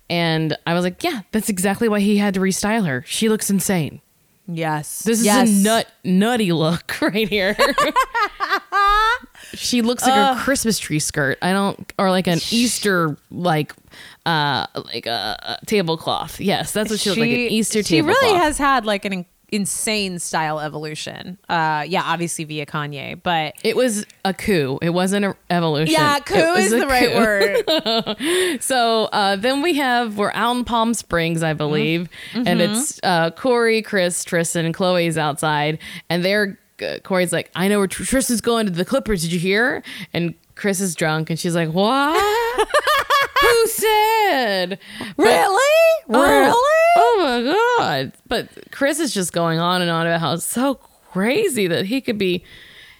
And 0.07 0.55
I 0.67 0.75
was 0.75 0.83
like, 0.83 1.03
yeah, 1.03 1.21
that's 1.31 1.49
exactly 1.49 1.89
why 1.89 1.99
he 1.99 2.17
had 2.17 2.35
to 2.35 2.39
restyle 2.39 2.85
her. 2.85 3.03
She 3.07 3.27
looks 3.27 3.49
insane. 3.49 4.01
Yes, 4.47 4.99
This 5.03 5.25
yes. 5.25 5.49
is 5.49 5.61
a 5.61 5.63
nut 5.63 5.87
nutty 6.03 6.51
look 6.51 7.01
right 7.01 7.27
here. 7.27 7.57
she 9.53 9.81
looks 9.81 10.05
like 10.05 10.37
a 10.37 10.39
Christmas 10.39 10.77
tree 10.77 10.99
skirt. 10.99 11.37
I 11.41 11.51
don't 11.51 11.91
or 11.97 12.11
like 12.11 12.27
an 12.27 12.39
Easter 12.51 13.17
like 13.31 13.73
uh 14.25 14.67
like 14.75 15.07
a, 15.07 15.57
a 15.61 15.65
tablecloth. 15.65 16.39
Yes, 16.39 16.71
that's 16.71 16.89
what 16.91 16.99
she, 16.99 17.09
looks 17.09 17.19
like 17.19 17.31
an 17.31 17.35
Easter 17.37 17.81
she 17.81 17.97
tablecloth. 17.97 18.21
She 18.21 18.27
really 18.27 18.39
has 18.39 18.57
had 18.57 18.85
like 18.85 19.05
an 19.05 19.25
insane 19.49 20.19
style 20.19 20.59
evolution. 20.59 21.37
Uh, 21.47 21.83
yeah, 21.87 22.01
obviously 22.03 22.43
via 22.45 22.65
Kanye, 22.65 23.21
but 23.21 23.53
It 23.63 23.75
was 23.75 24.05
a 24.23 24.33
coup. 24.33 24.79
It 24.81 24.89
wasn't 24.91 25.25
an 25.25 25.33
evolution. 25.49 25.93
yeah, 25.93 26.19
coup 26.19 26.35
is 26.55 26.71
the 26.71 26.87
right 26.87 27.09
coup. 27.11 27.17
word. 27.17 28.59
So 28.61 29.05
uh, 29.05 29.35
then 29.35 29.61
we 29.61 29.75
have 29.75 30.17
we're 30.17 30.31
out 30.33 30.55
in 30.55 30.63
Palm 30.65 30.93
Springs, 30.93 31.43
I 31.43 31.53
believe, 31.53 32.09
and 32.33 32.45
Mm-hmm. 32.47 32.71
it's 32.73 32.99
uh, 33.03 33.31
Corey, 33.31 33.81
Kris, 33.81 34.23
Tristan, 34.23 34.71
Khloé's 34.73 35.17
outside, 35.17 35.79
and 36.09 36.23
they're 36.25 36.57
uh, 36.81 36.97
Corey's 37.03 37.31
like, 37.31 37.49
I 37.55 37.67
know 37.67 37.77
where 37.79 37.87
Tr- 37.87 38.03
Tristan's 38.03 38.41
going 38.41 38.65
to 38.65 38.71
the 38.71 38.83
Clippers. 38.85 39.21
Did 39.21 39.31
you 39.31 39.39
hear? 39.39 39.81
And 40.13 40.33
Kris 40.55 40.79
is 40.81 40.95
drunk, 40.95 41.29
and 41.29 41.39
she's 41.39 41.55
like, 41.55 41.69
What? 41.69 42.67
Who 43.41 43.67
said? 43.67 44.79
But- 45.17 45.25
really? 45.25 45.71
Oh, 46.95 47.17
my 47.19 47.41
god! 47.77 48.13
But 48.27 48.71
Kris 48.71 48.99
is 48.99 49.13
just 49.13 49.33
going 49.33 49.59
on 49.59 49.81
and 49.81 49.91
on 49.91 50.07
about 50.07 50.19
how 50.19 50.33
it's 50.33 50.45
so 50.45 50.75
crazy 50.75 51.67
that 51.67 51.85
he 51.85 52.01
could 52.01 52.17
be, 52.17 52.43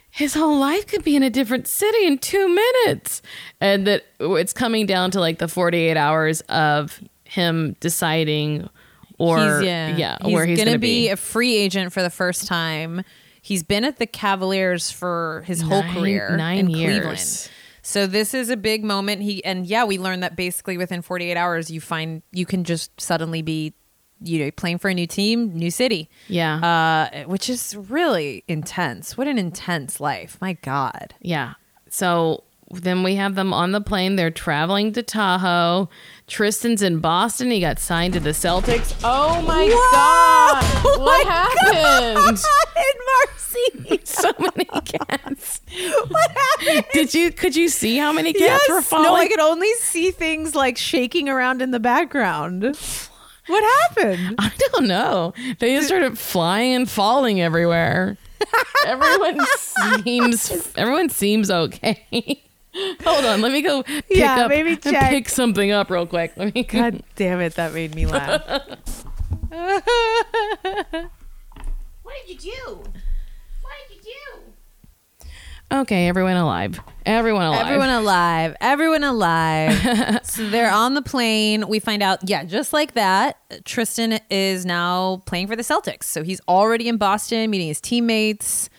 his 0.10 0.34
whole 0.34 0.58
life 0.58 0.88
could 0.88 1.04
be 1.04 1.16
in 1.16 1.24
a 1.24 1.30
different 1.30 1.68
city 1.68 2.06
in 2.06 2.18
two 2.18 2.48
minutes, 2.48 3.22
and 3.62 3.86
that 3.88 4.06
it's 4.20 4.54
coming 4.54 4.86
down 4.86 5.12
to 5.12 5.20
like 5.20 5.40
the 5.40 5.48
forty-eight 5.48 5.98
hours 5.98 6.42
of 6.42 7.02
him 7.24 7.76
deciding, 7.80 8.70
or 9.18 9.60
he's, 9.60 9.68
yeah, 9.68 10.18
he's 10.24 10.34
where 10.34 10.46
he's 10.46 10.58
gonna, 10.58 10.72
gonna, 10.72 10.80
be, 10.80 11.10
a 11.10 11.18
free 11.18 11.56
agent 11.56 11.94
for 11.94 12.02
the 12.02 12.10
first 12.10 12.48
time. 12.48 13.04
He's 13.42 13.64
been 13.64 13.84
at 13.86 13.98
the 13.98 14.08
Cavaliers 14.08 14.90
for 14.90 15.44
his 15.46 15.62
whole 15.62 15.84
career, 15.84 16.36
nine 16.36 16.60
in 16.60 16.70
years. 16.70 16.94
Cleveland. 16.96 17.52
So 17.84 18.08
this 18.08 18.34
is 18.34 18.50
a 18.50 18.58
big 18.58 18.84
moment. 18.84 19.22
He 19.22 19.46
and 19.46 19.68
yeah, 19.68 19.84
we 19.84 20.00
learned 20.00 20.24
that 20.24 20.36
basically 20.36 20.76
within 20.76 21.04
48 21.04 21.38
hours, 21.38 21.70
you 21.70 21.80
find 21.80 22.24
you 22.32 22.46
can 22.48 22.64
just 22.64 23.00
suddenly 23.00 23.44
be, 23.44 23.74
you 24.22 24.40
know, 24.44 24.52
playing 24.52 24.80
for 24.80 24.90
a 24.90 24.94
new 24.94 25.08
team, 25.08 25.54
new 25.54 25.72
city. 25.72 26.10
yeah, 26.28 27.10
uh, 27.24 27.28
which 27.28 27.50
is 27.50 27.76
really 27.76 28.44
intense. 28.48 29.18
What 29.18 29.28
an 29.28 29.38
intense 29.38 30.00
life! 30.00 30.38
My 30.42 30.54
God. 30.54 31.14
Yeah. 31.22 31.54
So 31.90 32.44
then 32.72 33.04
we 33.04 33.16
have 33.16 33.36
them 33.36 33.54
on 33.54 33.72
the 33.72 33.82
plane. 33.82 34.16
They're 34.16 34.32
traveling 34.32 34.92
to 34.94 35.04
Tahoe. 35.04 35.88
Tristan's 36.28 36.82
in 36.82 37.00
Boston. 37.00 37.52
He 37.52 37.60
got 37.62 37.80
signed 37.80 38.14
to 38.16 38.20
the 38.20 38.32
Celtics. 38.32 39.00
Oh 39.04 39.42
my 39.44 39.68
God. 39.68 40.82
What 41.06 41.28
happened? 41.28 42.18
and 42.78 43.00
Marcy. 43.08 44.00
so 44.04 44.32
many 44.40 44.66
cats. 44.86 45.62
What 46.08 46.32
happened? 46.32 46.86
Did 46.94 47.14
you 47.14 47.32
could 47.32 47.56
you 47.56 47.70
see 47.70 47.98
how 47.98 48.12
many 48.12 48.34
cats 48.34 48.68
were 48.70 48.82
falling? 48.82 49.06
No, 49.06 49.16
I 49.16 49.28
could 49.28 49.40
only 49.40 49.72
see 49.74 50.12
things 50.12 50.56
like 50.56 50.78
shaking 50.78 51.30
around 51.30 51.62
in 51.62 51.72
the 51.72 51.80
background. 51.80 52.78
What 53.48 53.64
happened? 53.96 54.36
I 54.40 54.52
don't 54.58 54.88
know. 54.88 55.34
They 55.60 55.76
just 55.76 55.88
started 55.88 56.18
flying 56.18 56.74
and 56.74 56.90
falling 56.90 57.42
everywhere. 57.42 58.18
everyone 58.86 59.40
seems 60.04 60.74
everyone 60.76 61.10
seems 61.10 61.50
okay. 61.52 62.42
Hold 63.04 63.26
on, 63.26 63.42
let 63.42 63.52
me 63.52 63.62
go 63.62 63.84
pick 63.84 64.04
Yeah, 64.10 64.42
up 64.46 64.50
maybe 64.50 64.76
check. 64.76 65.10
pick 65.10 65.30
something 65.30 65.72
up 65.72 65.90
real 65.90 66.06
quick. 66.06 66.34
Let 66.36 66.54
me 66.54 66.64
God 66.64 67.04
damn 67.16 67.40
it, 67.40 67.56
that 67.56 67.74
made 67.74 67.96
me 67.96 68.06
laugh. 68.06 68.42
What 72.04 72.14
did 72.28 72.44
you 72.44 72.52
do? 72.52 72.72
What 73.62 73.74
did 73.90 74.06
you 74.06 74.14
do? 75.22 75.28
Okay, 75.78 76.08
everyone 76.08 76.36
alive. 76.36 76.80
Everyone 77.06 77.46
alive. 77.46 77.66
Everyone 77.66 77.90
alive. 77.90 78.56
Everyone 78.62 79.04
alive. 79.04 80.20
so 80.26 80.50
they're 80.50 80.72
on 80.72 80.96
the 80.96 81.02
plane. 81.02 81.68
We 81.68 81.80
find 81.80 82.02
out, 82.02 82.28
yeah, 82.28 82.44
just 82.44 82.74
like 82.74 82.94
that, 82.94 83.38
Tristan 83.66 84.20
is 84.30 84.66
now 84.66 85.22
playing 85.26 85.48
for 85.48 85.56
the 85.56 85.64
Celtics. 85.64 86.04
So 86.06 86.24
he's 86.24 86.42
already 86.48 86.88
in 86.88 86.98
Boston 86.98 87.50
meeting 87.50 87.68
his 87.68 87.80
teammates 87.80 88.70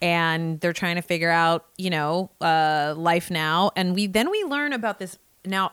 and 0.00 0.60
they're 0.60 0.72
trying 0.72 0.96
to 0.96 1.02
figure 1.02 1.30
out, 1.30 1.66
you 1.76 1.90
know, 1.90 2.30
uh, 2.40 2.94
life 2.96 3.30
now. 3.30 3.70
And 3.76 3.94
we 3.94 4.06
then 4.06 4.30
we 4.30 4.44
learn 4.44 4.72
about 4.72 4.98
this. 4.98 5.18
Now, 5.44 5.72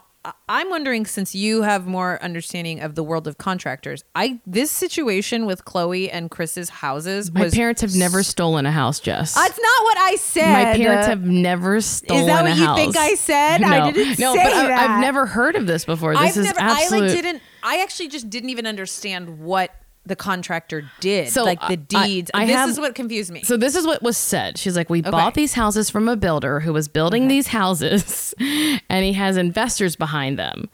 I'm 0.50 0.70
wondering 0.70 1.06
since 1.06 1.34
you 1.34 1.62
have 1.62 1.88
more 1.88 2.22
understanding 2.22 2.82
of 2.82 2.96
the 2.96 3.04
world 3.04 3.26
of 3.26 3.38
contractors, 3.38 4.04
I 4.16 4.42
this 4.46 4.70
situation 4.70 5.46
with 5.46 5.64
Khloé 5.64 6.10
and 6.12 6.30
Kris's 6.30 6.70
houses 6.70 7.32
My 7.32 7.50
parents 7.50 7.82
have 7.82 7.96
never 7.96 8.22
stolen 8.22 8.66
a 8.66 8.72
house, 8.72 9.00
Jess. 9.00 9.34
That's 9.34 9.58
not 9.60 9.84
what 9.86 9.98
I 9.98 10.16
said. 10.18 10.52
My 10.52 10.78
parents 10.78 11.08
have 11.08 11.24
never 11.24 11.80
stolen 11.80 12.28
a 12.28 12.32
house. 12.32 12.32
Is 12.32 12.36
that 12.36 12.44
what 12.44 12.58
you 12.58 12.66
house. 12.66 12.78
think 12.78 12.98
I 12.98 13.14
said? 13.16 13.64
I 13.64 13.80
No. 13.88 13.92
didn't 13.94 14.20
no, 14.20 14.36
say 14.36 14.44
but 14.44 14.54
I, 14.54 14.68
that. 14.68 14.90
I've 14.90 15.00
never 15.02 15.26
heard 15.26 15.56
of 15.56 15.68
this 15.68 15.86
before. 15.86 16.12
This 16.14 16.22
I've 16.22 16.38
is 16.38 16.46
never. 16.46 16.60
absolute. 16.60 17.04
I 17.04 17.06
like 17.08 17.16
didn't. 17.16 17.42
I 17.64 17.82
actually 17.82 18.10
just 18.10 18.30
didn't 18.30 18.50
even 18.50 18.68
understand 18.68 19.40
what 19.40 19.72
the 20.06 20.16
contractor 20.16 20.90
did. 21.02 21.30
So, 21.30 21.44
like 21.44 21.60
the 21.68 21.78
deeds. 21.78 22.32
I 22.34 22.46
this 22.46 22.56
have- 22.56 22.70
is 22.70 22.80
what 22.80 22.96
confused 22.96 23.32
me. 23.32 23.44
So 23.44 23.58
this 23.58 23.76
is 23.76 23.86
what 23.86 24.02
was 24.02 24.18
said. 24.18 24.58
She's 24.58 24.76
like, 24.76 24.90
we 24.90 25.00
Okay. 25.02 25.12
bought 25.12 25.34
these 25.36 25.54
houses 25.54 25.90
from 25.90 26.08
a 26.10 26.16
builder 26.16 26.62
who 26.62 26.74
was 26.74 26.88
building 26.88 27.28
these 27.28 27.48
houses, 27.48 28.34
and 28.40 29.06
he 29.06 29.14
has 29.14 29.38
investors 29.38 29.96
behind 29.96 30.40
them. 30.40 30.70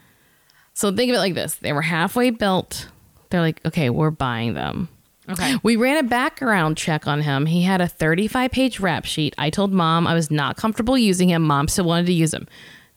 So 0.74 0.96
think 0.96 1.10
of 1.10 1.16
it 1.16 1.20
like 1.20 1.34
this: 1.34 1.56
they 1.56 1.74
were 1.74 1.82
halfway 1.82 2.30
built. 2.30 2.90
They're 3.30 3.42
like, 3.42 3.60
okay, 3.66 3.90
we're 3.90 4.12
buying 4.12 4.54
them. 4.54 4.88
okay. 5.30 5.56
We 5.64 5.76
ran 5.76 5.98
a 5.98 6.08
background 6.08 6.78
check 6.78 7.08
on 7.08 7.22
him. 7.22 7.48
He 7.48 7.64
had 7.64 7.82
a 7.82 7.88
35 7.88 8.52
page 8.52 8.80
rap 8.80 9.04
sheet. 9.06 9.34
I 9.38 9.50
told 9.50 9.74
mom 9.74 10.06
I 10.08 10.14
was 10.14 10.30
not 10.30 10.56
comfortable 10.56 10.98
using 10.98 11.30
him. 11.30 11.42
Mom 11.42 11.68
still 11.68 11.86
wanted 11.86 12.06
to 12.06 12.14
use 12.14 12.34
him. 12.34 12.48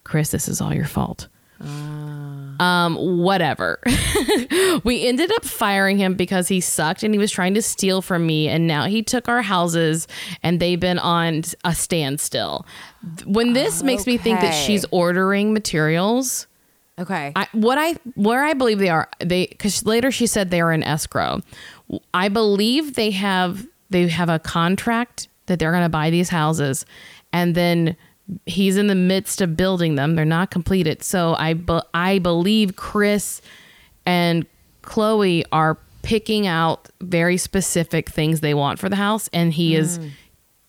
Kris, 0.04 0.30
this 0.30 0.46
is 0.46 0.60
all 0.60 0.74
your 0.74 0.84
fault. 0.86 1.28
Um, 1.60 2.96
whatever. 2.96 3.80
we 4.84 5.06
ended 5.06 5.32
up 5.32 5.44
firing 5.44 5.98
him 5.98 6.14
because 6.14 6.48
he 6.48 6.60
sucked 6.60 7.02
and 7.02 7.14
he 7.14 7.18
was 7.18 7.30
trying 7.30 7.54
to 7.54 7.62
steal 7.62 8.02
from 8.02 8.26
me. 8.26 8.48
And 8.48 8.66
now 8.66 8.86
he 8.86 9.02
took 9.02 9.28
our 9.28 9.42
houses 9.42 10.06
and 10.42 10.60
they've 10.60 10.78
been 10.78 10.98
on 10.98 11.42
a 11.64 11.74
standstill. 11.74 12.66
When 13.24 13.52
this 13.52 13.82
makes 13.82 14.06
me 14.06 14.18
think 14.18 14.40
that 14.40 14.52
she's 14.52 14.84
ordering 14.90 15.52
materials. 15.52 16.46
Okay. 16.98 17.32
I, 17.36 17.46
what 17.52 17.78
I 17.78 17.94
where 18.14 18.44
I 18.44 18.54
believe 18.54 18.80
they 18.80 18.88
are 18.88 19.08
they 19.20 19.46
because 19.46 19.86
later 19.86 20.10
she 20.10 20.26
said 20.26 20.50
they 20.50 20.60
are 20.60 20.72
in 20.72 20.82
escrow. 20.82 21.42
I 22.12 22.28
believe 22.28 22.94
they 22.94 23.12
have 23.12 23.66
they 23.88 24.08
have 24.08 24.28
a 24.28 24.40
contract 24.40 25.28
that 25.46 25.58
they're 25.60 25.70
going 25.70 25.84
to 25.84 25.88
buy 25.88 26.10
these 26.10 26.28
houses, 26.28 26.84
and 27.32 27.54
then 27.54 27.96
he's 28.46 28.76
in 28.76 28.86
the 28.88 28.94
midst 28.94 29.40
of 29.40 29.56
building 29.56 29.94
them. 29.94 30.14
They're 30.14 30.24
not 30.24 30.50
completed, 30.50 31.02
so 31.02 31.34
I 31.38 31.54
be, 31.54 31.80
I 31.94 32.18
believe 32.18 32.76
Kris 32.76 33.40
and 34.06 34.46
Khloé 34.82 35.44
are 35.52 35.78
picking 36.02 36.46
out 36.46 36.88
very 37.00 37.36
specific 37.36 38.08
things 38.08 38.40
they 38.40 38.54
want 38.54 38.78
for 38.78 38.88
the 38.88 38.96
house, 38.96 39.28
and 39.32 39.52
he 39.52 39.74
is 39.74 39.98
Mm. 39.98 40.10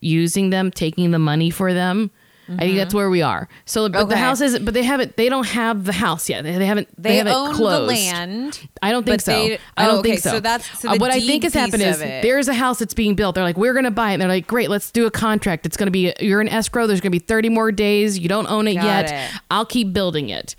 using 0.01 0.49
them, 0.49 0.71
taking 0.71 1.11
the 1.11 1.19
money 1.19 1.49
for 1.49 1.73
them. 1.73 2.11
I 2.57 2.57
think 2.65 2.77
that's 2.77 2.93
where 2.93 3.09
we 3.09 3.21
are. 3.21 3.47
So, 3.65 3.87
but 3.89 4.09
the 4.09 4.15
Mm-hmm. 4.15 4.23
House 4.23 4.41
is, 4.41 4.59
but 4.59 4.73
they 4.73 4.83
haven't. 4.83 5.15
They 5.17 5.29
don't 5.29 5.45
have 5.47 5.85
the 5.85 5.93
house 5.93 6.29
yet. 6.29 6.43
They, 6.43 6.57
they 6.57 6.65
haven't. 6.65 6.87
They, 6.97 7.09
they 7.11 7.15
haven't 7.17 7.33
own 7.33 7.53
closed. 7.53 7.83
the 7.83 7.87
land. 7.95 8.69
I 8.81 8.91
don't 8.91 9.05
think 9.05 9.21
so. 9.21 9.31
they- 9.31 9.59
I 9.77 9.85
don't 9.85 9.95
oh, 9.95 9.99
okay, 9.99 10.09
think 10.11 10.21
so. 10.21 10.31
so 10.31 10.39
that's- 10.39 10.79
so 10.79 10.89
Uh, 10.89 10.95
what 10.97 11.11
I 11.11 11.19
think 11.19 11.43
has 11.43 11.53
happened 11.53 11.83
is 11.83 11.99
there's 11.99 12.47
a 12.47 12.53
house 12.53 12.79
that's 12.79 12.93
being 12.93 13.15
built. 13.15 13.35
They're 13.35 13.43
like, 13.43 13.57
we're 13.57 13.73
gonna 13.73 13.91
buy 13.91 14.11
it. 14.11 14.13
And 14.15 14.21
they're 14.21 14.29
like, 14.29 14.47
great, 14.47 14.69
let's 14.69 14.89
do 14.91 15.05
a 15.05 15.11
contract. 15.11 15.65
It's 15.65 15.77
gonna 15.77 15.91
be 15.91 16.13
you're 16.19 16.41
in 16.41 16.49
escrow. 16.49 16.87
There's 16.87 17.01
gonna 17.01 17.11
be 17.11 17.19
30 17.19 17.49
more 17.49 17.71
days. 17.71 18.17
You 18.17 18.29
don't 18.29 18.47
own 18.47 18.67
it 18.67 18.75
Got 18.75 18.83
yet. 18.85 19.11
it. 19.33 19.39
I'll 19.51 19.65
keep 19.65 19.93
building 19.93 20.29
it. 20.29 20.55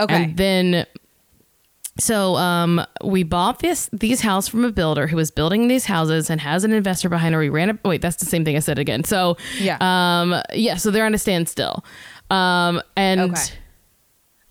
Okay. 0.00 0.14
And 0.24 0.36
then 0.36 0.86
so 1.98 2.36
um 2.36 2.84
we 3.04 3.22
bought 3.22 3.58
this 3.58 3.88
these 3.92 4.20
house 4.22 4.48
from 4.48 4.64
a 4.64 4.72
builder 4.72 5.06
who 5.06 5.16
was 5.16 5.30
building 5.30 5.68
these 5.68 5.84
houses 5.84 6.30
and 6.30 6.40
has 6.40 6.64
an 6.64 6.72
investor 6.72 7.08
behind 7.08 7.34
her. 7.34 7.40
We 7.40 7.48
ran 7.50 7.70
it. 7.70 7.78
Wait, 7.84 8.00
that's 8.00 8.16
the 8.16 8.26
same 8.26 8.44
thing 8.44 8.56
I 8.56 8.60
said 8.60 8.78
again. 8.78 9.04
So 9.04 9.36
Yeah. 9.60 9.76
Um 9.80 10.40
yeah, 10.54 10.76
so 10.76 10.90
they're 10.90 11.04
on 11.06 11.14
a 11.14 11.18
standstill. 11.18 11.84
Um 12.30 12.80
and 12.96 13.20
Okay. 13.32 13.42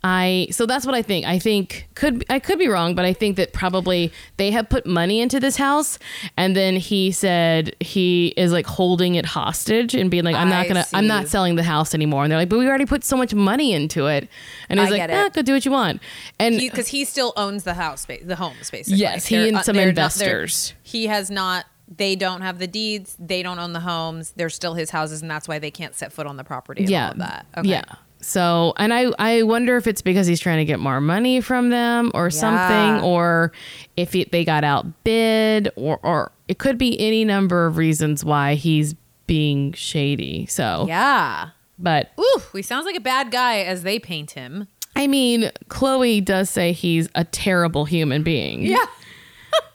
I 0.04 0.48
so 0.50 0.66
that's 0.66 0.84
what 0.86 0.96
I 0.96 1.04
think. 1.04 1.28
I 1.28 1.38
think 1.38 1.88
could 1.94 2.26
I 2.28 2.40
could 2.40 2.58
be 2.58 2.68
wrong, 2.68 2.96
but 2.96 3.06
I 3.06 3.14
think 3.14 3.38
that 3.38 3.54
probably 3.54 4.12
they 4.38 4.50
have 4.50 4.68
put 4.68 4.88
money 4.88 5.22
into 5.22 5.40
this 5.40 5.58
house, 5.58 6.00
and 6.36 6.56
then 6.56 6.76
he 6.76 7.12
said 7.12 7.76
he 7.80 8.30
is 8.36 8.52
like 8.52 8.66
holding 8.66 9.14
it 9.14 9.28
hostage 9.28 9.94
and 9.94 10.10
being 10.10 10.24
like, 10.24 10.36
"I'm 10.36 10.50
not 10.50 10.66
I 10.66 10.68
gonna, 10.68 10.86
I'm 10.94 11.06
not 11.06 11.28
selling 11.28 11.56
the 11.56 11.62
house 11.64 11.94
anymore." 11.94 12.24
And 12.24 12.32
they're 12.32 12.40
like, 12.40 12.50
"But 12.50 12.58
we 12.58 12.68
already 12.68 12.88
put 12.88 13.04
so 13.04 13.16
much 13.16 13.36
money 13.36 13.74
into 13.74 14.08
it," 14.08 14.28
and 14.70 14.80
he's 14.80 14.88
I 14.88 14.92
like, 14.92 15.10
"Yeah, 15.10 15.26
"Ah, 15.28 15.30
go 15.30 15.44
do 15.44 15.54
what 15.54 15.66
you 15.66 15.72
want." 15.72 16.02
And 16.40 16.58
because 16.58 16.88
he, 16.88 17.06
still 17.06 17.32
owns 17.38 17.64
the 17.64 17.76
house, 17.76 18.06
ba- 18.08 18.24
the 18.24 18.36
homes, 18.38 18.72
basically. 18.72 19.00
Yes, 19.00 19.28
he 19.28 19.36
They're- 19.36 19.48
and 19.50 19.58
uh, 19.58 19.62
some 19.62 19.76
they're 19.76 19.86
not- 19.86 19.90
investors. 19.90 20.74
he 20.82 21.06
has 21.08 21.30
not. 21.30 21.66
They 21.96 22.16
don't 22.16 22.42
have 22.42 22.58
the 22.58 22.68
deeds. 22.68 23.16
They 23.20 23.44
don't 23.44 23.60
own 23.60 23.74
the 23.74 23.82
homes. 23.82 24.32
They're 24.36 24.50
still 24.50 24.74
his 24.74 24.90
houses, 24.90 25.22
and 25.22 25.30
that's 25.30 25.48
why 25.48 25.60
they 25.60 25.70
can't 25.72 25.94
set 25.94 26.12
foot 26.12 26.26
on 26.26 26.38
the 26.38 26.44
property. 26.44 26.84
And 26.84 26.90
yeah, 26.90 27.06
all 27.08 27.12
of 27.12 27.18
that. 27.20 27.46
Okay. 27.58 27.70
yeah. 27.70 27.84
So, 28.22 28.74
and 28.78 28.94
I, 28.94 29.12
I 29.20 29.44
wonder 29.44 29.78
if 29.78 29.88
it's 29.88 30.02
because 30.02 30.28
he's 30.28 30.40
trying 30.40 30.60
to 30.60 30.66
get 30.66 30.80
more 30.80 31.02
money 31.02 31.42
from 31.42 31.70
them 31.70 32.12
or 32.14 32.30
something, 32.30 33.04
or 33.04 33.52
if 33.98 34.16
it, 34.16 34.32
they 34.32 34.46
got 34.46 34.64
outbid, 34.64 35.70
or, 35.76 36.00
or 36.04 36.32
it 36.48 36.58
could 36.60 36.78
be 36.78 37.00
any 37.00 37.26
number 37.26 37.66
of 37.66 37.78
reasons 37.78 38.24
why 38.24 38.56
he's 38.56 38.96
being 39.28 39.74
shady. 39.74 40.46
So, 40.46 40.86
Yeah. 40.88 41.50
but 41.80 42.12
Ooh, 42.20 42.42
he 42.54 42.62
sounds 42.62 42.86
like 42.86 42.96
a 42.96 43.00
bad 43.02 43.32
guy 43.32 43.60
as 43.60 43.84
they 43.84 43.98
paint 43.98 44.32
him. 44.32 44.68
I 44.96 45.08
mean, 45.08 45.50
Khloé 45.70 46.24
does 46.24 46.50
say 46.50 46.74
he's 46.74 47.08
a 47.16 47.24
terrible 47.24 47.86
human 47.86 48.24
being. 48.24 48.62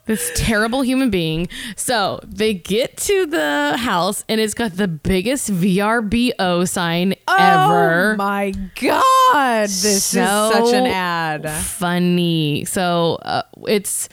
This 0.07 0.31
terrible 0.37 0.83
human 0.83 1.11
being. 1.11 1.49
So 1.75 2.21
they 2.25 2.55
get 2.55 2.97
to 2.99 3.27
the 3.27 3.77
house 3.77 4.25
and 4.29 4.41
it's 4.41 4.55
got 4.55 4.77
the 4.77 4.87
biggest 4.89 5.51
VRBO 5.51 6.69
sign 6.69 7.15
ever. 7.29 8.13
Oh 8.13 8.17
my 8.17 8.53
god, 8.81 9.63
this 9.65 10.05
So 10.05 10.51
is 10.51 10.53
such 10.71 10.75
an 10.75 10.87
ad. 10.87 11.51
Funny. 11.51 12.65
So 12.67 13.17
uh, 13.23 13.43
it's 13.67 14.09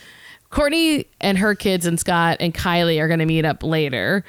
Kourtney 0.52 1.06
and 1.22 1.38
her 1.38 1.56
kids 1.56 1.86
and 1.86 2.00
Scott 2.00 2.38
and 2.40 2.54
Kylie 2.54 3.00
are 3.00 3.08
going 3.08 3.20
to 3.20 3.26
meet 3.26 3.46
up 3.46 3.64
later. 3.64 4.24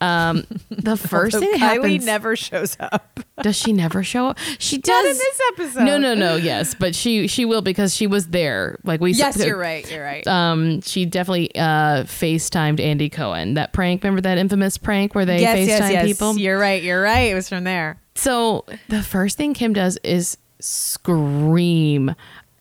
Um, 0.00 0.46
the 0.70 0.96
first 0.96 1.38
thing 1.38 1.50
that 1.50 1.60
Kylie 1.60 1.82
happens. 1.82 2.06
never 2.06 2.36
shows 2.36 2.76
up. 2.80 3.20
does 3.42 3.56
she 3.56 3.72
never 3.72 4.02
show 4.02 4.28
up? 4.28 4.38
She 4.58 4.78
does. 4.78 4.88
Not 4.88 5.04
in 5.04 5.16
this 5.16 5.40
episode. 5.52 5.84
No, 5.84 5.98
no, 5.98 6.14
no. 6.14 6.36
Yes, 6.36 6.74
but 6.74 6.94
she 6.94 7.26
she 7.26 7.44
will 7.44 7.62
because 7.62 7.94
she 7.94 8.06
was 8.06 8.28
there. 8.28 8.78
Like 8.84 9.00
we. 9.00 9.12
Yes, 9.12 9.44
you're 9.44 9.58
right. 9.58 9.88
You're 9.90 10.04
right. 10.04 10.26
um, 10.26 10.80
she 10.80 11.04
definitely 11.04 11.54
uh 11.54 12.04
FaceTimed 12.04 12.80
Andy 12.80 13.10
Cohen. 13.10 13.54
That 13.54 13.72
prank, 13.72 14.02
remember 14.02 14.22
that 14.22 14.38
infamous 14.38 14.78
prank 14.78 15.14
where 15.14 15.26
they 15.26 15.40
yes, 15.40 15.58
FaceTime 15.58 15.66
yes, 15.66 15.92
yes. 15.92 16.06
people? 16.06 16.38
You're 16.38 16.58
right. 16.58 16.82
You're 16.82 17.02
right. 17.02 17.30
It 17.30 17.34
was 17.34 17.48
from 17.48 17.64
there. 17.64 18.00
So 18.14 18.64
the 18.88 19.02
first 19.02 19.36
thing 19.36 19.54
Kim 19.54 19.72
does 19.72 19.98
is 20.02 20.36
scream 20.60 22.14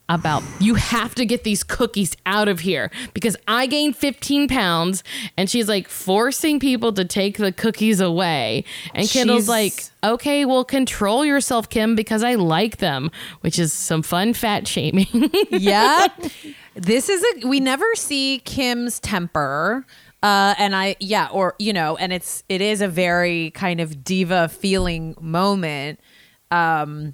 about 0.09 0.43
you 0.59 0.73
have 0.75 1.13
to 1.15 1.25
get 1.25 1.43
these 1.43 1.63
cookies 1.63 2.17
out 2.25 2.47
of 2.47 2.59
here 2.61 2.89
because 3.13 3.37
I 3.47 3.67
gained 3.67 3.95
15 3.95 4.47
pounds 4.47 5.03
and 5.37 5.49
she's 5.49 5.69
like 5.69 5.87
forcing 5.87 6.59
people 6.59 6.91
to 6.93 7.05
take 7.05 7.37
the 7.37 7.51
cookies 7.51 8.01
away. 8.01 8.63
And 8.95 9.07
Kendall's 9.07 9.41
She's- 9.45 9.47
like, 9.47 9.83
okay, 10.13 10.45
well, 10.45 10.65
control 10.65 11.23
yourself, 11.23 11.69
Kim, 11.69 11.95
because 11.95 12.23
I 12.23 12.33
like 12.35 12.77
them, 12.77 13.11
which 13.41 13.59
is 13.59 13.71
some 13.71 14.01
fun 14.01 14.33
fat 14.33 14.67
shaming. 14.67 15.29
yeah. 15.51 16.07
This 16.73 17.07
is 17.09 17.23
a 17.43 17.47
we 17.47 17.59
never 17.59 17.93
see 17.95 18.39
Kim's 18.45 18.99
temper. 18.99 19.85
Uh, 20.23 20.53
and 20.57 20.75
I 20.75 20.95
yeah, 20.99 21.29
or 21.31 21.55
you 21.59 21.71
know, 21.71 21.95
and 21.97 22.11
it's 22.11 22.43
it 22.49 22.61
is 22.61 22.81
a 22.81 22.87
very 22.87 23.51
kind 23.51 23.79
of 23.79 24.03
diva 24.03 24.49
feeling 24.49 25.15
moment. 25.21 25.99
Um 26.51 27.13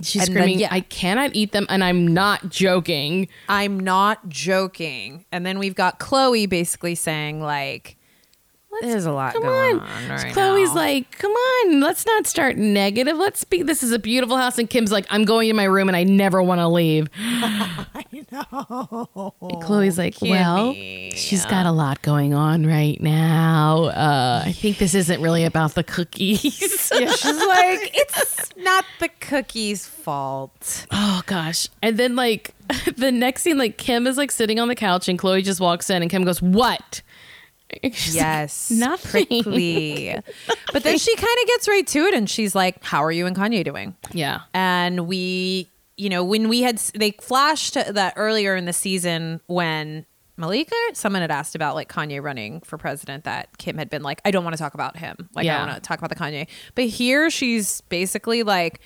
She's 0.00 0.28
And 0.28 0.36
then, 0.36 0.42
screaming, 0.42 0.60
yeah. 0.60 0.68
I 0.70 0.80
cannot 0.80 1.34
eat 1.34 1.52
them, 1.52 1.66
and 1.68 1.82
I'm 1.84 2.06
not 2.06 2.48
joking. 2.48 3.28
I'm 3.48 3.78
not 3.78 4.28
joking. 4.28 5.24
And 5.30 5.44
then 5.44 5.58
we've 5.58 5.74
got 5.74 5.98
Chloe 5.98 6.46
basically 6.46 6.94
saying 6.94 7.40
like 7.42 7.96
there's 8.80 9.04
a 9.04 9.12
lot 9.12 9.34
Come 9.34 9.42
going 9.42 9.78
on. 9.78 9.86
on. 9.88 10.08
right 10.08 10.34
Khloé's 10.34 10.70
now. 10.70 10.74
like, 10.74 11.18
come 11.18 11.30
on, 11.30 11.80
let's 11.80 12.06
not 12.06 12.26
start 12.26 12.56
negative. 12.56 13.16
Let's 13.16 13.40
speak. 13.40 13.66
This 13.66 13.82
is 13.82 13.92
a 13.92 13.98
beautiful 13.98 14.36
house. 14.36 14.58
And 14.58 14.68
Kim's 14.68 14.90
like, 14.90 15.06
I'm 15.10 15.24
going 15.24 15.48
to 15.48 15.54
my 15.54 15.64
room 15.64 15.88
and 15.88 15.96
I 15.96 16.04
never 16.04 16.42
want 16.42 16.60
to 16.60 16.68
leave. 16.68 17.08
I 17.18 18.04
know. 18.32 19.34
Khloé's 19.40 19.98
like, 19.98 20.16
well, 20.22 20.72
she's 20.74 21.44
got 21.46 21.66
a 21.66 21.72
lot 21.72 22.02
going 22.02 22.34
on 22.34 22.66
right 22.66 23.00
now. 23.00 23.84
Uh, 23.84 24.42
I 24.46 24.52
think 24.52 24.78
this 24.78 24.94
isn't 24.94 25.20
really 25.20 25.44
about 25.44 25.74
the 25.74 25.84
cookies. 25.84 26.42
yeah, 26.98 27.10
she's 27.12 27.46
like, 27.46 27.90
it's 27.94 28.56
not 28.56 28.84
the 29.00 29.08
cookie's 29.20 29.86
fault. 29.86 30.86
Oh 30.90 31.22
gosh. 31.26 31.68
And 31.82 31.96
then 31.98 32.16
like 32.16 32.54
the 32.96 33.12
next 33.12 33.42
scene, 33.42 33.58
like 33.58 33.76
Kim 33.76 34.06
is 34.06 34.16
like 34.16 34.30
sitting 34.30 34.58
on 34.58 34.68
the 34.68 34.74
couch 34.74 35.08
and 35.08 35.18
Khloé 35.18 35.44
just 35.44 35.60
walks 35.60 35.90
in 35.90 36.02
and 36.02 36.10
Kim 36.10 36.24
goes, 36.24 36.40
What? 36.40 37.02
She's 37.92 38.14
like, 38.16 38.22
Yes. 38.22 38.70
Nothing. 38.70 39.26
Prickly. 39.26 40.14
but 40.72 40.82
then 40.82 40.98
she 40.98 41.14
kind 41.16 41.36
of 41.42 41.46
gets 41.48 41.68
right 41.68 41.86
to 41.88 41.98
it 42.06 42.14
and 42.14 42.28
she's 42.28 42.54
like, 42.54 42.82
How 42.84 43.02
are 43.04 43.12
you 43.12 43.26
and 43.26 43.36
Kanye 43.36 43.64
doing? 43.64 43.96
yeah. 44.12 44.40
And 44.54 45.06
we, 45.06 45.68
you 45.96 46.08
know, 46.08 46.24
when 46.24 46.48
we 46.48 46.62
had, 46.62 46.78
they 46.94 47.12
flashed 47.12 47.74
that 47.74 48.14
earlier 48.16 48.56
in 48.56 48.64
the 48.64 48.72
season 48.72 49.40
when 49.46 50.06
Malika, 50.38 50.74
someone 50.94 51.20
had 51.22 51.30
asked 51.30 51.54
about 51.54 51.74
like 51.74 51.88
Kanye 51.92 52.22
running 52.22 52.60
for 52.62 52.78
president 52.78 53.24
that 53.24 53.58
Kim 53.58 53.76
had 53.78 53.90
been 53.90 54.02
like, 54.02 54.20
I 54.24 54.30
don't 54.30 54.42
want 54.44 54.54
to 54.56 54.58
talk 54.62 54.74
about 54.74 54.96
him. 54.96 55.28
Like, 55.34 55.44
Yeah. 55.44 55.62
I 55.62 55.66
want 55.66 55.74
to 55.76 55.86
talk 55.86 55.98
about 55.98 56.08
the 56.10 56.16
Kanye. 56.16 56.48
But 56.74 56.84
here 56.86 57.28
she's 57.30 57.80
basically 57.82 58.42
like, 58.42 58.80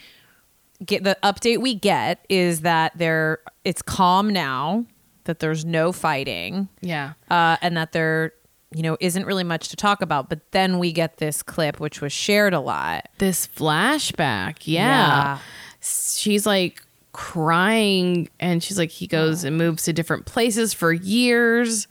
get 0.84 1.04
the 1.04 1.16
update 1.22 1.58
we 1.62 1.74
get 1.74 2.24
is 2.28 2.60
that 2.60 2.92
there 2.98 3.38
it's 3.64 3.80
calm 3.80 4.28
now 4.28 4.84
that 5.24 5.38
there's 5.38 5.64
no 5.64 5.90
fighting 5.90 6.68
Yeah. 6.82 7.14
uh, 7.30 7.56
and 7.62 7.76
that 7.76 7.92
there 7.92 8.32
you 8.74 8.82
know 8.82 8.97
isn't 9.01 9.24
really 9.26 9.44
much 9.44 9.68
to 9.68 9.76
talk 9.76 10.02
about 10.02 10.28
but 10.28 10.40
then 10.51 10.78
we 10.78 10.93
get 10.93 11.18
this 11.18 11.43
clip 11.43 11.78
which 11.78 12.01
was 12.01 12.12
shared 12.12 12.52
a 12.52 12.60
lot 12.60 13.09
This 13.18 13.47
flashback. 13.47 14.59
Yeah. 14.64 14.82
Yeah. 14.82 15.38
She's 15.80 16.47
like 16.47 16.82
crying 17.12 18.28
and 18.38 18.62
she's 18.62 18.76
like 18.76 18.90
he 18.90 19.06
goes 19.06 19.43
and 19.43 19.56
moves 19.56 19.84
to 19.84 19.93
different 19.93 20.26
places 20.26 20.74
for 20.74 20.93
years 20.93 21.88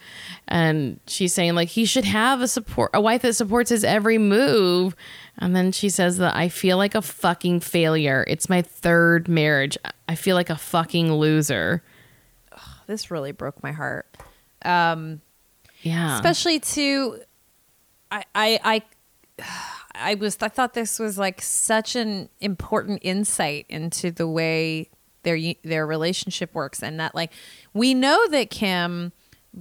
and 0.48 1.00
she's 1.08 1.34
saying 1.34 1.56
like 1.56 1.70
he 1.70 1.84
should 1.86 2.06
have 2.06 2.42
a 2.42 2.48
support 2.48 2.92
a 2.94 3.02
wife 3.02 3.24
that 3.24 3.34
supports 3.34 3.72
his 3.72 3.84
every 3.84 4.20
move 4.20 4.96
and 5.40 5.56
then 5.56 5.72
she 5.72 5.90
says 5.90 6.18
that 6.20 6.36
I 6.36 6.48
feel 6.50 6.78
like 6.78 6.94
a 6.96 7.02
fucking 7.02 7.62
failure. 7.62 8.24
It's 8.28 8.48
my 8.50 8.62
third 8.62 9.28
marriage. 9.28 9.78
I 10.08 10.16
feel 10.16 10.36
like 10.36 10.50
a 10.50 10.56
fucking 10.56 11.12
loser. 11.12 11.82
this 12.86 13.10
really 13.10 13.32
broke 13.32 13.64
my 13.64 13.72
heart 13.72 14.06
um 14.64 15.22
Yeah. 15.86 16.16
especially 16.16 16.60
to 16.60 17.20
I, 18.12 18.24
I 18.34 18.60
i 19.38 19.44
i 19.96 20.16
was 20.16 20.38
i 20.42 20.50
thought 20.50 20.74
this 20.74 21.00
was 21.00 21.18
like 21.18 21.42
such 21.42 21.96
an 21.96 22.30
important 22.42 23.00
insight 23.04 23.68
into 23.70 24.12
the 24.12 24.28
way 24.28 24.90
their 25.24 25.38
their 25.64 25.86
relationship 25.86 26.54
works 26.56 26.82
and 26.82 27.00
that 27.00 27.14
like 27.14 27.32
we 27.74 27.94
know 27.94 28.28
that 28.30 28.50
kim 28.50 29.12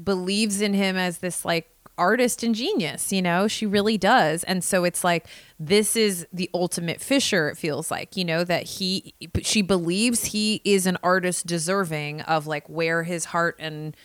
believes 0.03 0.61
in 0.61 0.73
him 0.75 0.97
as 0.97 1.19
this 1.19 1.45
like 1.45 1.71
artist 1.97 2.43
and 2.43 2.55
genius 2.55 3.13
you 3.13 3.23
know 3.23 3.47
she 3.47 3.67
really 3.67 3.97
does 3.97 4.43
and 4.45 4.65
so 4.65 4.83
it's 4.83 5.05
like 5.05 5.27
this 5.61 5.95
is 5.95 6.27
the 6.33 6.51
ultimate 6.53 7.01
fisher 7.01 7.51
it 7.51 7.57
feels 7.57 7.91
like 7.91 8.17
you 8.17 8.25
know 8.25 8.43
that 8.43 8.65
he 8.65 9.15
she 9.43 9.63
believes 9.63 10.25
he 10.27 10.61
is 10.65 10.87
an 10.87 10.99
artist 11.05 11.47
deserving 11.47 12.21
of 12.23 12.49
like 12.49 12.69
where 12.69 13.05
his 13.05 13.27
heart 13.27 13.55
and 13.61 13.97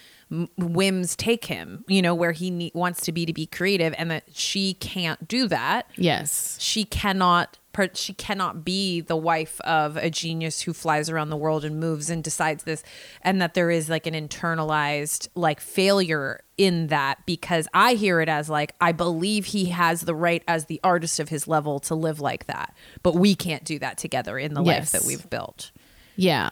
whims 0.57 1.15
take 1.15 1.45
him 1.45 1.83
you 1.87 2.01
know 2.01 2.13
where 2.13 2.31
he 2.33 2.51
ne- 2.51 2.71
wants 2.75 3.01
to 3.01 3.11
be 3.11 3.25
to 3.25 3.33
be 3.33 3.47
creative 3.47 3.95
and 3.97 4.11
that 4.11 4.23
she 4.31 4.75
can't 4.75 5.27
do 5.27 5.47
that 5.47 5.87
yes. 5.95 6.55
she 6.59 6.83
cannot 6.85 7.57
she 7.93 8.13
cannot 8.13 8.65
be 8.65 8.99
the 8.99 9.15
wife 9.15 9.61
of 9.61 9.95
a 9.95 10.09
genius 10.09 10.61
who 10.63 10.73
flies 10.73 11.09
around 11.09 11.29
the 11.29 11.37
world 11.37 11.63
and 11.63 11.79
moves 11.79 12.09
and 12.09 12.23
decides 12.25 12.65
this 12.65 12.83
and 13.21 13.41
that 13.41 13.53
there 13.53 13.71
is 13.71 13.87
like 13.89 14.05
an 14.05 14.13
internalized 14.13 15.29
like 15.33 15.59
failure 15.61 16.41
in 16.57 16.87
that 16.87 17.25
because 17.25 17.67
i 17.73 17.93
hear 17.93 18.19
it 18.19 18.27
as 18.27 18.49
like 18.49 18.75
i 18.81 18.91
believe 18.91 19.45
he 19.45 19.65
has 19.65 20.01
the 20.01 20.13
right 20.13 20.43
as 20.45 20.65
the 20.65 20.79
artist 20.83 21.19
of 21.21 21.29
his 21.29 21.47
level 21.47 21.79
to 21.79 21.95
live 21.95 22.19
like 22.19 22.45
that 22.47 22.75
but 23.01 23.15
we 23.15 23.33
can't 23.33 23.63
do 23.63 23.79
that 23.79 23.97
together 23.97 24.37
in 24.37 24.53
the 24.53 24.61
Yes. 24.63 24.93
life 24.93 25.01
that 25.01 25.07
we've 25.07 25.29
built 25.29 25.71
Yeah. 26.17 26.49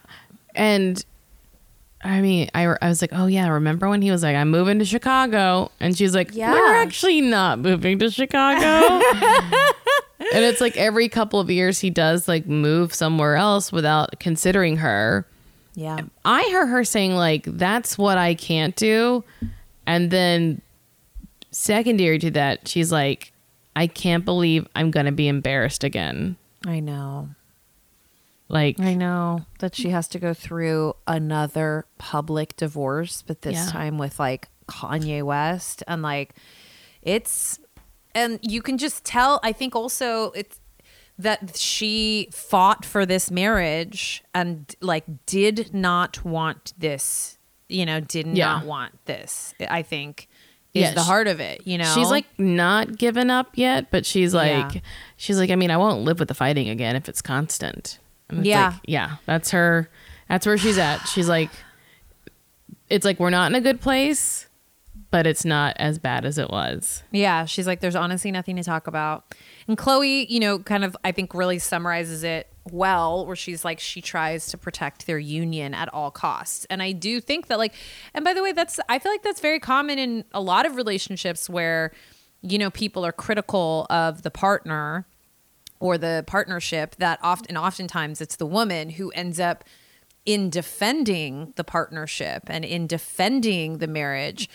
And 0.55 1.03
I 2.03 2.21
mean, 2.21 2.49
I, 2.53 2.65
I 2.81 2.89
was 2.89 3.01
like, 3.01 3.09
oh, 3.13 3.25
yeah, 3.27 3.47
remember 3.49 3.89
when 3.89 4.01
he 4.01 4.11
was 4.11 4.21
like, 4.23 4.35
I'm 4.35 4.49
moving 4.51 4.79
to 4.79 4.85
Chicago? 4.85 5.71
And 5.79 5.97
she's 5.97 6.13
like, 6.13 6.29
Yeah. 6.33 6.51
we're 6.51 6.75
actually 6.75 7.21
not 7.21 7.59
moving 7.59 7.97
to 7.99 8.11
Chicago. 8.11 9.03
and 10.19 10.43
it's 10.43 10.61
like 10.61 10.77
every 10.77 11.09
couple 11.09 11.39
of 11.39 11.49
years 11.49 11.79
he 11.79 11.89
does 11.89 12.27
like 12.27 12.45
move 12.45 12.93
somewhere 12.93 13.35
else 13.35 13.71
without 13.71 14.19
considering 14.19 14.77
her. 14.77 15.25
yeah 15.73 16.01
I 16.23 16.43
heard 16.51 16.67
her 16.67 16.83
saying, 16.83 17.15
like, 17.15 17.43
that's 17.45 17.97
what 17.97 18.17
I 18.17 18.35
can't 18.35 18.75
do. 18.75 19.23
And 19.87 20.11
then, 20.11 20.61
secondary 21.51 22.19
to 22.19 22.31
that, 22.31 22.67
she's 22.67 22.91
like, 22.91 23.31
I 23.75 23.87
can't 23.87 24.25
believe 24.25 24.67
I'm 24.75 24.91
going 24.91 25.05
to 25.07 25.11
be 25.11 25.27
embarrassed 25.27 25.83
again. 25.83 26.35
i 26.65 26.79
know 26.79 27.29
Like, 28.49 28.79
I 28.79 28.93
know 28.93 29.45
that 29.59 29.75
she 29.75 29.89
has 29.89 30.07
to 30.09 30.19
go 30.19 30.33
through 30.33 30.93
another 31.05 31.85
public 31.97 32.55
divorce, 32.55 33.21
but 33.25 33.41
this 33.41 33.55
Yeah. 33.57 33.69
time 33.71 33.97
with 33.97 34.19
like 34.19 34.47
Kanye 34.67 35.23
West 35.23 35.83
and 35.87 36.01
like 36.01 36.33
it's 37.01 37.59
and 38.15 38.39
you 38.41 38.61
can 38.61 38.77
just 38.77 39.03
tell 39.05 39.39
I 39.43 39.51
think 39.51 39.75
also 39.75 40.31
it's 40.31 40.59
that 41.19 41.57
she 41.57 42.29
fought 42.31 42.85
for 42.85 43.05
this 43.05 43.29
marriage 43.31 44.23
and 44.33 44.73
like 44.81 45.03
did 45.25 45.73
not 45.73 46.23
want 46.23 46.73
this, 46.77 47.37
you 47.67 47.85
know, 47.85 47.99
did 47.99 48.27
Yeah. 48.27 48.45
not 48.53 48.65
want 48.65 49.05
this. 49.05 49.53
I 49.69 49.81
think 49.81 50.27
is 50.73 50.83
Yeah, 50.83 50.93
the 50.93 51.01
she- 51.01 51.07
heart 51.07 51.27
of 51.27 51.39
it, 51.39 51.65
you 51.65 51.77
know. 51.77 51.91
She's 51.95 52.09
like 52.11 52.25
not 52.39 52.97
given 52.97 53.29
up 53.31 53.51
yet, 53.55 53.89
but 53.89 54.05
she's 54.05 54.33
like, 54.33 54.75
Yeah. 54.75 54.81
she's 55.17 55.37
like, 55.39 55.49
I 55.49 55.55
mean, 55.55 55.71
I 55.71 55.77
won't 55.77 56.01
live 56.03 56.19
with 56.19 56.27
the 56.27 56.33
fighting 56.35 56.69
again 56.69 56.95
if 56.95 57.09
it's 57.09 57.21
constant. 57.21 57.99
And 58.29 58.39
it's 58.39 58.47
Yeah. 58.47 58.69
like, 58.71 58.79
yeah, 58.87 59.15
that's 59.25 59.51
her. 59.51 59.89
That's 60.29 60.45
where 60.45 60.57
she's 60.57 60.77
at. 60.77 60.97
She's 61.07 61.29
like, 61.29 61.49
it's 62.89 63.05
like 63.05 63.19
we're 63.19 63.29
not 63.29 63.51
in 63.51 63.55
a 63.55 63.61
good 63.61 63.81
place, 63.81 64.47
but 65.11 65.25
it's 65.27 65.45
not 65.45 65.75
as 65.77 65.99
bad 65.99 66.25
as 66.25 66.37
it 66.37 66.49
was. 66.49 67.03
Yeah, 67.11 67.45
she's 67.45 67.67
like, 67.67 67.79
there's 67.81 67.95
honestly 67.95 68.31
nothing 68.31 68.55
to 68.57 68.63
talk 68.63 68.87
about. 68.87 69.33
And 69.67 69.77
Khloé, 69.77 70.25
you 70.29 70.39
know, 70.39 70.59
kind 70.59 70.83
of 70.83 70.95
I 71.03 71.11
think 71.11 71.33
really 71.33 71.59
summarizes 71.59 72.23
it 72.23 72.47
well 72.69 73.25
where 73.25 73.35
she's 73.35 73.63
like 73.63 73.79
she 73.79 74.01
tries 74.01 74.47
to 74.47 74.57
protect 74.57 75.07
their 75.07 75.19
union 75.19 75.73
at 75.73 75.93
all 75.93 76.11
costs. 76.11 76.65
And 76.69 76.81
I 76.83 76.91
do 76.91 77.21
think 77.21 77.47
that 77.47 77.57
like 77.57 77.73
and 78.13 78.25
by 78.25 78.33
the 78.33 78.43
way 78.43 78.51
that's 78.51 78.79
I 78.89 78.99
feel 78.99 79.11
like 79.11 79.23
that's 79.23 79.39
very 79.39 79.59
common 79.59 79.97
in 79.99 80.25
a 80.33 80.41
lot 80.41 80.65
of 80.65 80.75
relationships 80.75 81.49
where 81.49 81.93
you 82.41 82.57
know 82.57 82.69
people 82.69 83.05
are 83.05 83.13
critical 83.13 83.87
of 83.89 84.21
the 84.23 84.31
partner 84.31 85.05
or 85.79 85.97
the 85.97 86.23
partnership 86.27 86.95
that 86.97 87.19
often 87.21 87.57
oftentimes 87.57 88.21
it's 88.21 88.35
the 88.35 88.45
woman 88.45 88.89
who 88.91 89.09
ends 89.11 89.39
up 89.39 89.63
in 90.25 90.49
defending 90.49 91.53
the 91.55 91.63
partnership 91.63 92.43
and 92.47 92.65
in 92.65 92.85
defending 92.87 93.77
the 93.77 93.87
marriage 93.87 94.49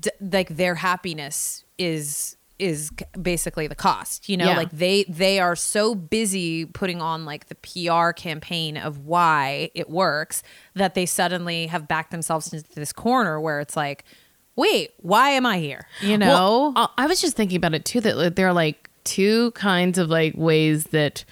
d- 0.00 0.10
like 0.20 0.56
their 0.56 0.76
happiness 0.76 1.64
is 1.78 2.36
is 2.58 2.90
basically 3.20 3.66
the 3.66 3.74
cost 3.74 4.28
you 4.28 4.36
know? 4.36 4.46
Yeah. 4.46 4.56
like 4.56 4.70
they 4.70 5.04
they 5.04 5.40
are 5.40 5.56
so 5.56 5.94
busy 5.94 6.64
putting 6.64 7.02
on 7.02 7.24
like 7.24 7.48
the 7.48 7.56
PR 7.56 8.12
campaign 8.12 8.76
of 8.76 9.00
why 9.00 9.70
it 9.74 9.90
works 9.90 10.42
that 10.74 10.94
they 10.94 11.04
suddenly 11.04 11.66
have 11.66 11.88
backed 11.88 12.10
themselves 12.12 12.52
into 12.52 12.74
this 12.74 12.92
corner 12.92 13.40
where 13.40 13.60
it's 13.60 13.76
like 13.76 14.04
wait 14.56 14.92
why 14.98 15.30
am 15.30 15.44
i 15.44 15.58
here? 15.58 15.86
You 16.00 16.16
know? 16.16 16.28
Well, 16.28 16.72
I 16.76 17.04
I 17.04 17.06
was 17.08 17.20
just 17.20 17.36
thinking 17.36 17.56
about 17.56 17.74
it 17.74 17.84
too 17.84 18.00
that 18.00 18.36
they're 18.36 18.52
like 18.52 18.88
two 19.04 19.50
kinds 19.52 19.98
of 19.98 20.08
like 20.08 20.34
ways 20.36 20.84
that 20.84 21.24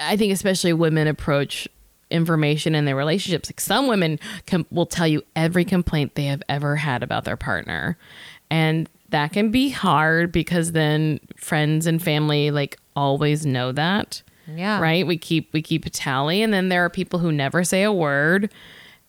I 0.00 0.16
think 0.16 0.32
especially 0.32 0.72
women 0.72 1.06
approach 1.06 1.68
information 2.10 2.74
in 2.74 2.84
their 2.84 2.96
relationships. 2.96 3.48
Like 3.48 3.60
some 3.60 3.86
women 3.86 4.18
can, 4.46 4.66
will 4.70 4.86
tell 4.86 5.06
you 5.06 5.22
every 5.36 5.64
complaint 5.64 6.14
they 6.14 6.24
have 6.24 6.42
ever 6.48 6.76
had 6.76 7.02
about 7.02 7.24
their 7.24 7.36
partner. 7.36 7.96
And 8.50 8.88
that 9.10 9.32
can 9.32 9.50
be 9.50 9.70
hard 9.70 10.32
because 10.32 10.72
then 10.72 11.20
friends 11.36 11.86
and 11.86 12.02
family 12.02 12.50
like 12.50 12.78
always 12.94 13.46
know 13.46 13.72
that. 13.72 14.22
Yeah. 14.52 14.80
Right? 14.80 15.06
We 15.06 15.16
keep 15.16 15.52
we 15.52 15.62
keep 15.62 15.86
a 15.86 15.90
tally 15.90 16.42
and 16.42 16.52
then 16.52 16.68
there 16.68 16.84
are 16.84 16.90
people 16.90 17.20
who 17.20 17.30
never 17.30 17.62
say 17.62 17.82
a 17.84 17.92
word. 17.92 18.52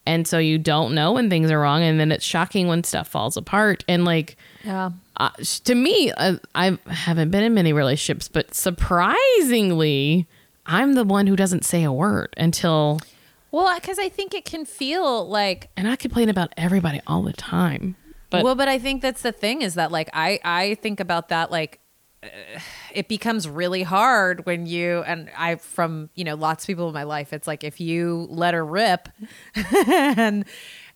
And 0.05 0.27
so 0.27 0.37
you 0.39 0.57
don't 0.57 0.95
know 0.95 1.13
when 1.13 1.29
things 1.29 1.51
are 1.51 1.59
wrong 1.59 1.83
and 1.83 1.99
then 1.99 2.11
it's 2.11 2.25
shocking 2.25 2.67
when 2.67 2.83
stuff 2.83 3.07
falls 3.07 3.37
apart 3.37 3.83
and 3.87 4.05
like 4.05 4.35
yeah 4.63 4.91
uh, 5.21 5.29
to 5.65 5.75
me, 5.75 6.11
uh, 6.13 6.37
I 6.55 6.79
haven't 6.87 7.29
been 7.29 7.43
in 7.43 7.53
many 7.53 7.73
relationships, 7.73 8.27
but 8.27 8.55
surprisingly, 8.55 10.27
I'm 10.65 10.93
the 10.93 11.03
one 11.03 11.27
who 11.27 11.35
doesn't 11.35 11.63
say 11.63 11.83
a 11.83 11.91
word 11.91 12.33
until, 12.37 12.99
well 13.51 13.73
because 13.75 13.99
i 13.99 14.09
think 14.09 14.33
it 14.33 14.45
can 14.45 14.65
feel 14.65 15.27
like 15.27 15.69
and 15.77 15.87
I 15.87 15.95
complain 15.95 16.29
about 16.29 16.51
everybody 16.57 17.01
all 17.05 17.21
the 17.21 17.33
time. 17.33 17.95
But 18.31 18.43
well, 18.43 18.55
but 18.55 18.67
I 18.67 18.79
think 18.79 19.03
that's 19.03 19.21
the 19.21 19.31
thing 19.31 19.61
is 19.61 19.75
that 19.75 19.91
like 19.91 20.09
I 20.11 20.39
I 20.43 20.75
think 20.75 20.99
about 20.99 21.29
that 21.29 21.51
like 21.51 21.81
uh, 22.23 22.27
it 22.91 23.07
becomes 23.07 23.47
really 23.47 23.83
hard 23.83 24.45
when 24.47 24.65
you 24.65 25.03
and 25.05 25.29
I 25.37 25.55
from 25.57 26.09
you 26.15 26.23
know 26.23 26.33
lots 26.35 26.63
of 26.63 26.67
people 26.67 26.87
in 26.87 26.95
my 26.95 27.03
life 27.03 27.31
it's 27.31 27.45
like 27.45 27.63
if 27.63 27.79
you 27.79 28.25
let 28.29 28.55
her 28.55 28.65
rip 28.65 29.09
and 29.87 30.45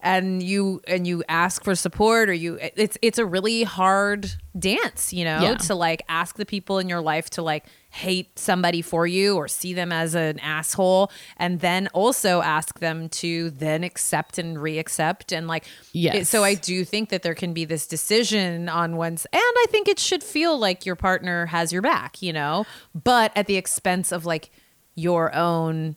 and 0.05 0.41
you 0.43 0.79
and 0.87 1.05
you 1.07 1.23
ask 1.27 1.63
for 1.63 1.73
support 1.75 2.29
or 2.29 2.33
you 2.33 2.57
it's 2.61 2.97
it's 3.01 3.17
a 3.17 3.25
really 3.25 3.63
hard 3.63 4.31
dance 4.57 5.11
you 5.11 5.25
know 5.25 5.39
Yeah. 5.41 5.55
to 5.55 5.75
like 5.75 6.03
ask 6.07 6.37
the 6.37 6.45
people 6.45 6.77
in 6.79 6.87
your 6.87 7.01
life 7.01 7.29
to 7.31 7.41
like 7.41 7.65
hate 7.89 8.37
somebody 8.37 8.81
for 8.81 9.07
you 9.07 9.35
or 9.35 9.47
see 9.47 9.73
them 9.73 9.91
as 9.91 10.13
an 10.15 10.37
asshole 10.39 11.11
and 11.37 11.59
then 11.59 11.87
also 11.93 12.41
ask 12.41 12.79
them 12.79 13.09
to 13.09 13.49
then 13.49 13.83
accept 13.83 14.37
and 14.37 14.57
reaccept 14.57 15.35
and 15.35 15.47
like 15.47 15.65
it- 16.13 16.27
so 16.27 16.43
I 16.43 16.53
do 16.53 16.85
think 16.85 17.09
that 17.09 17.23
there 17.23 17.35
can 17.35 17.53
be 17.53 17.65
this 17.65 17.87
decision 17.87 18.69
on 18.69 18.97
one's, 18.97 19.25
and 19.33 19.41
I 19.41 19.65
think 19.69 19.87
it 19.87 19.97
should 19.99 20.23
feel 20.23 20.57
like 20.59 20.85
your 20.85 20.95
partner 20.95 21.47
has 21.47 21.73
your 21.73 21.81
back, 21.81 22.21
you 22.21 22.31
know, 22.33 22.65
but 22.93 23.31
at 23.35 23.47
the 23.47 23.55
expense 23.55 24.11
of 24.11 24.25
like 24.25 24.51
your 24.95 25.33
own 25.33 25.95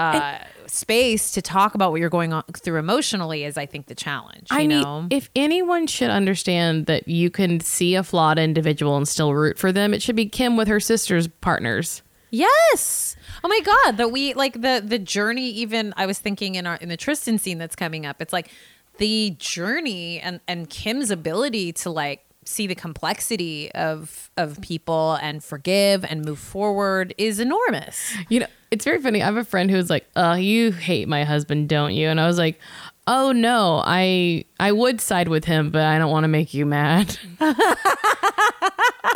uh, 0.00 0.38
space 0.66 1.32
to 1.32 1.42
talk 1.42 1.74
about 1.74 1.90
what 1.90 2.00
you're 2.00 2.10
going 2.10 2.32
on 2.32 2.44
through 2.52 2.78
emotionally 2.78 3.44
is, 3.44 3.56
I 3.56 3.66
think, 3.66 3.86
the 3.86 3.94
challenge. 3.94 4.48
You 4.50 4.56
I 4.56 4.66
mean, 4.66 4.80
know, 4.80 5.06
if 5.10 5.28
anyone 5.34 5.86
should 5.86 6.10
understand 6.10 6.86
that 6.86 7.08
you 7.08 7.30
can 7.30 7.60
see 7.60 7.94
a 7.94 8.02
flawed 8.02 8.38
individual 8.38 8.96
and 8.96 9.06
still 9.06 9.34
root 9.34 9.58
for 9.58 9.72
them, 9.72 9.92
it 9.94 10.02
should 10.02 10.16
be 10.16 10.26
Kim 10.26 10.56
with 10.56 10.68
her 10.68 10.80
sister's 10.80 11.28
partners. 11.28 12.02
Yes. 12.30 13.16
Oh 13.42 13.48
my 13.48 13.60
god, 13.60 13.96
that 13.96 14.12
we 14.12 14.34
like 14.34 14.54
the 14.54 14.82
the 14.84 14.98
journey 14.98 15.50
even 15.50 15.92
I 15.96 16.06
was 16.06 16.18
thinking 16.18 16.54
in 16.54 16.66
our 16.66 16.76
in 16.76 16.88
the 16.88 16.96
Tristan 16.96 17.38
scene 17.38 17.58
that's 17.58 17.74
coming 17.74 18.06
up. 18.06 18.22
It's 18.22 18.32
like 18.32 18.50
the 18.98 19.34
journey 19.38 20.20
and 20.20 20.40
and 20.46 20.70
Kim's 20.70 21.10
ability 21.10 21.72
to 21.72 21.90
like 21.90 22.24
see 22.50 22.66
the 22.66 22.74
complexity 22.74 23.70
of 23.72 24.30
of 24.36 24.60
people 24.60 25.18
and 25.22 25.42
forgive 25.42 26.04
and 26.04 26.24
move 26.24 26.38
forward 26.38 27.14
is 27.16 27.40
enormous. 27.40 28.14
You 28.28 28.40
know, 28.40 28.46
it's 28.70 28.84
very 28.84 29.00
funny. 29.00 29.22
I 29.22 29.26
have 29.26 29.36
a 29.36 29.44
friend 29.44 29.70
who's 29.70 29.90
like, 29.90 30.06
"Oh, 30.16 30.34
you 30.34 30.72
hate 30.72 31.08
my 31.08 31.24
husband, 31.24 31.68
don't 31.68 31.94
you?" 31.94 32.08
And 32.08 32.20
I 32.20 32.26
was 32.26 32.38
like, 32.38 32.58
"Oh 33.06 33.32
no, 33.32 33.82
I 33.84 34.44
I 34.58 34.72
would 34.72 35.00
side 35.00 35.28
with 35.28 35.44
him, 35.44 35.70
but 35.70 35.82
I 35.82 35.98
don't 35.98 36.10
want 36.10 36.24
to 36.24 36.28
make 36.28 36.52
you 36.52 36.66
mad." 36.66 37.16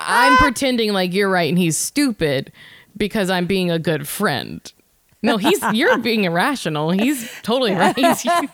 I'm 0.06 0.36
pretending 0.38 0.92
like 0.92 1.12
you're 1.12 1.30
right 1.30 1.48
and 1.48 1.58
he's 1.58 1.76
stupid 1.76 2.52
because 2.96 3.30
I'm 3.30 3.46
being 3.46 3.70
a 3.70 3.78
good 3.78 4.06
friend. 4.06 4.72
No, 5.24 5.38
he's 5.38 5.62
you're 5.72 5.98
being 5.98 6.24
irrational. 6.24 6.90
He's 6.90 7.30
totally 7.42 7.72
right. 7.74 7.94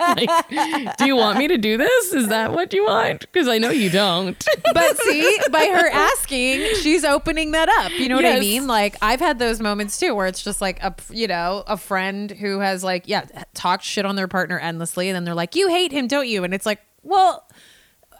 Like, 0.00 0.96
do 0.98 1.06
you 1.06 1.16
want 1.16 1.38
me 1.38 1.48
to 1.48 1.58
do 1.58 1.76
this? 1.76 2.12
Is 2.12 2.28
that 2.28 2.52
what 2.52 2.72
you 2.72 2.84
want? 2.84 3.20
Because 3.20 3.48
I 3.48 3.58
know 3.58 3.70
you 3.70 3.90
don't. 3.90 4.42
But 4.72 4.96
see, 4.98 5.38
by 5.50 5.64
her 5.66 5.88
asking, 5.88 6.76
she's 6.76 7.04
opening 7.04 7.50
that 7.52 7.68
up. 7.68 7.90
You 7.92 8.08
know 8.08 8.16
what 8.16 8.24
I 8.24 8.38
mean? 8.38 8.66
Like 8.66 8.96
I've 9.02 9.20
had 9.20 9.38
those 9.38 9.60
moments 9.60 9.98
too, 9.98 10.14
where 10.14 10.26
it's 10.26 10.42
just 10.42 10.60
like 10.60 10.82
a 10.82 10.94
you 11.10 11.26
know 11.26 11.64
a 11.66 11.76
friend 11.76 12.30
who 12.30 12.60
has 12.60 12.84
like 12.84 13.08
yeah 13.08 13.24
talked 13.54 13.82
shit 13.84 14.06
on 14.06 14.14
their 14.16 14.28
partner 14.28 14.58
endlessly, 14.58 15.08
and 15.08 15.16
then 15.16 15.24
they're 15.24 15.34
like, 15.34 15.56
"You 15.56 15.68
hate 15.68 15.90
him, 15.92 16.06
don't 16.06 16.28
you?" 16.28 16.44
And 16.44 16.54
it's 16.54 16.66
like, 16.66 16.80
well. 17.02 17.48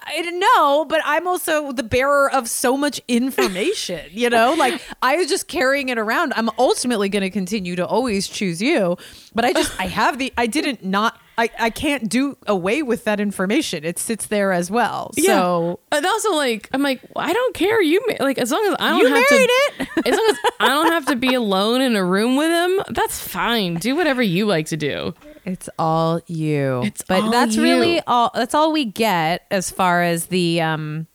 I 0.07 0.23
don't 0.23 0.39
know, 0.39 0.85
but 0.87 1.01
I'm 1.05 1.27
also 1.27 1.73
the 1.73 1.83
bearer 1.83 2.31
of 2.33 2.49
so 2.49 2.77
much 2.77 3.01
information, 3.09 4.07
you 4.11 4.31
know? 4.31 4.55
Like 4.61 4.83
I 5.01 5.17
was 5.17 5.29
just 5.29 5.49
carrying 5.49 5.89
it 5.89 5.97
around. 5.99 6.35
I'm 6.37 6.51
ultimately 6.59 7.09
going 7.09 7.23
to 7.23 7.31
continue 7.31 7.77
to 7.77 7.87
always 7.87 8.29
choose 8.29 8.61
you, 8.61 8.99
but 9.35 9.45
I 9.45 9.53
just 9.55 9.79
I 9.81 9.87
have 10.01 10.19
the 10.19 10.33
I 10.37 10.47
didn't 10.47 10.85
not 10.85 11.19
I 11.39 11.49
I 11.59 11.71
can't 11.71 12.09
do 12.09 12.37
away 12.47 12.83
with 12.83 13.05
that 13.05 13.21
information. 13.21 13.85
It 13.85 13.99
sits 13.99 14.27
there 14.27 14.53
as 14.53 14.71
well. 14.71 15.13
So 15.17 15.81
and 15.93 16.05
also 16.05 16.35
like 16.35 16.69
I'm 16.73 16.83
like 16.83 17.01
well, 17.15 17.27
I 17.27 17.33
don't 17.33 17.55
care. 17.55 17.81
You 17.81 18.03
ma- 18.07 18.25
like 18.25 18.37
as 18.39 18.51
long 18.51 18.65
as 18.67 18.77
I 18.79 18.91
don't 18.91 18.99
You 19.01 19.07
have 19.07 19.25
married 19.31 19.51
to, 19.79 20.03
as 20.09 20.17
long 20.17 20.27
as 20.31 20.37
I 20.61 20.69
don't 20.69 20.93
have 20.93 21.07
to 21.07 21.17
be 21.17 21.33
alone 21.35 21.81
in 21.81 21.97
a 21.97 22.05
room 22.05 22.37
with 22.37 22.51
him. 22.51 22.83
That's 22.95 23.19
fine. 23.21 23.77
Do 23.77 23.97
whatever 23.97 24.21
you 24.23 24.45
like 24.47 24.67
to 24.67 24.77
do. 24.77 25.15
It's 25.45 25.69
all 25.79 26.21
you. 26.27 26.83
It's 26.85 27.03
but 27.03 27.23
all 27.23 27.31
that's 27.31 27.57
you. 27.57 27.63
really 27.63 28.01
all 28.07 28.31
that's 28.35 28.55
all 28.55 28.73
we 28.73 28.85
get 28.85 29.47
as 29.51 29.71
far 29.71 30.03
as 30.03 30.27
the 30.27 30.61
um 30.61 31.07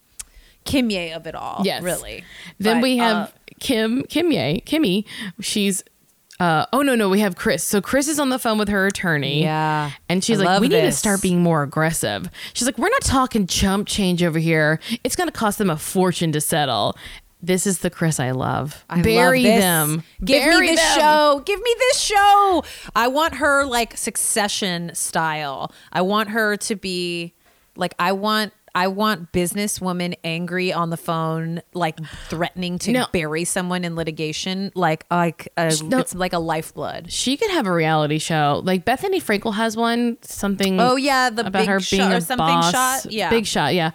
Kimye 0.65 1.15
of 1.15 1.27
it 1.27 1.35
all. 1.35 1.61
Yes. 1.63 1.83
Really. 1.83 2.23
Then 2.59 2.77
But, 2.77 2.83
we 2.83 2.97
have 2.97 3.15
uh, 3.15 3.31
Kim 3.59 4.03
Kimye 4.03 4.63
Kimmy. 4.65 5.05
She's 5.41 5.83
uh 6.39 6.65
oh 6.73 6.81
no 6.81 6.95
no 6.95 7.07
we 7.07 7.19
have 7.19 7.35
Kris. 7.35 7.63
So 7.63 7.81
Kris 7.81 8.07
is 8.07 8.19
on 8.19 8.29
the 8.29 8.39
phone 8.39 8.57
with 8.57 8.69
her 8.69 8.87
attorney. 8.87 9.43
Yeah. 9.43 9.91
And 10.09 10.23
she's 10.23 10.41
I 10.41 10.45
like, 10.45 10.61
we 10.61 10.67
need 10.67 10.81
to 10.81 10.91
start 10.91 11.21
being 11.21 11.41
more 11.41 11.63
aggressive. 11.63 12.29
She's 12.53 12.67
like, 12.67 12.77
we're 12.77 12.89
not 12.89 13.03
talking 13.03 13.47
chump 13.47 13.87
change 13.87 14.23
over 14.23 14.39
here. 14.39 14.79
It's 15.03 15.15
going 15.15 15.29
to 15.29 15.33
cost 15.37 15.59
them 15.59 15.69
a 15.69 15.77
fortune 15.77 16.31
to 16.33 16.41
settle. 16.41 16.97
This 17.45 17.67
is 17.67 17.79
the 17.79 17.89
Kris 17.89 18.19
I 18.19 18.31
love. 18.31 18.83
I 18.89 19.01
Bury 19.01 19.43
love 19.43 19.59
them. 19.59 20.03
Give 20.23 20.43
Bury 20.43 20.61
me 20.61 20.75
this 20.75 20.79
them. 20.79 20.99
show. 20.99 21.41
Give 21.45 21.59
me 21.61 21.75
this 21.79 21.99
show. 21.99 22.63
I 22.95 23.07
want 23.07 23.35
her 23.35 23.65
like 23.65 23.95
succession 23.97 24.91
style. 24.95 25.71
I 25.91 26.01
want 26.01 26.29
her 26.29 26.57
to 26.57 26.75
be 26.75 27.33
like 27.75 27.93
I 27.99 28.11
want 28.13 28.53
I 28.77 28.87
want 28.87 29.31
businesswoman 29.31 30.15
angry 30.25 30.73
on 30.73 30.89
the 30.89 30.97
phone, 30.97 31.61
like 31.73 31.97
threatening 32.27 32.77
to 32.79 32.91
No. 32.91 33.05
bury 33.13 33.45
someone 33.45 33.85
in 33.85 33.95
litigation, 33.95 34.71
like 34.75 35.05
like 35.09 35.47
a, 35.55 35.73
no. 35.83 35.99
it's 35.99 36.13
like 36.13 36.33
a 36.33 36.39
lifeblood. 36.39 37.09
She 37.09 37.37
could 37.37 37.51
have 37.51 37.67
a 37.67 37.71
reality 37.71 38.17
show. 38.19 38.61
Like 38.65 38.83
Bethenny 38.83 39.23
Frankel 39.23 39.53
has 39.53 39.77
one. 39.77 40.17
Something. 40.23 40.81
Oh, 40.81 40.97
yeah, 40.97 41.29
the 41.29 41.45
about 41.47 41.59
Big 41.61 41.69
her 41.69 41.79
Shot 41.79 41.97
being 41.97 42.11
or 42.11 42.15
a 42.17 42.21
something 42.21 42.45
boss. 42.47 42.71
shot? 43.03 43.11
Yeah. 43.13 43.29
big 43.29 43.45
shot. 43.45 43.73
Yeah, 43.73 43.91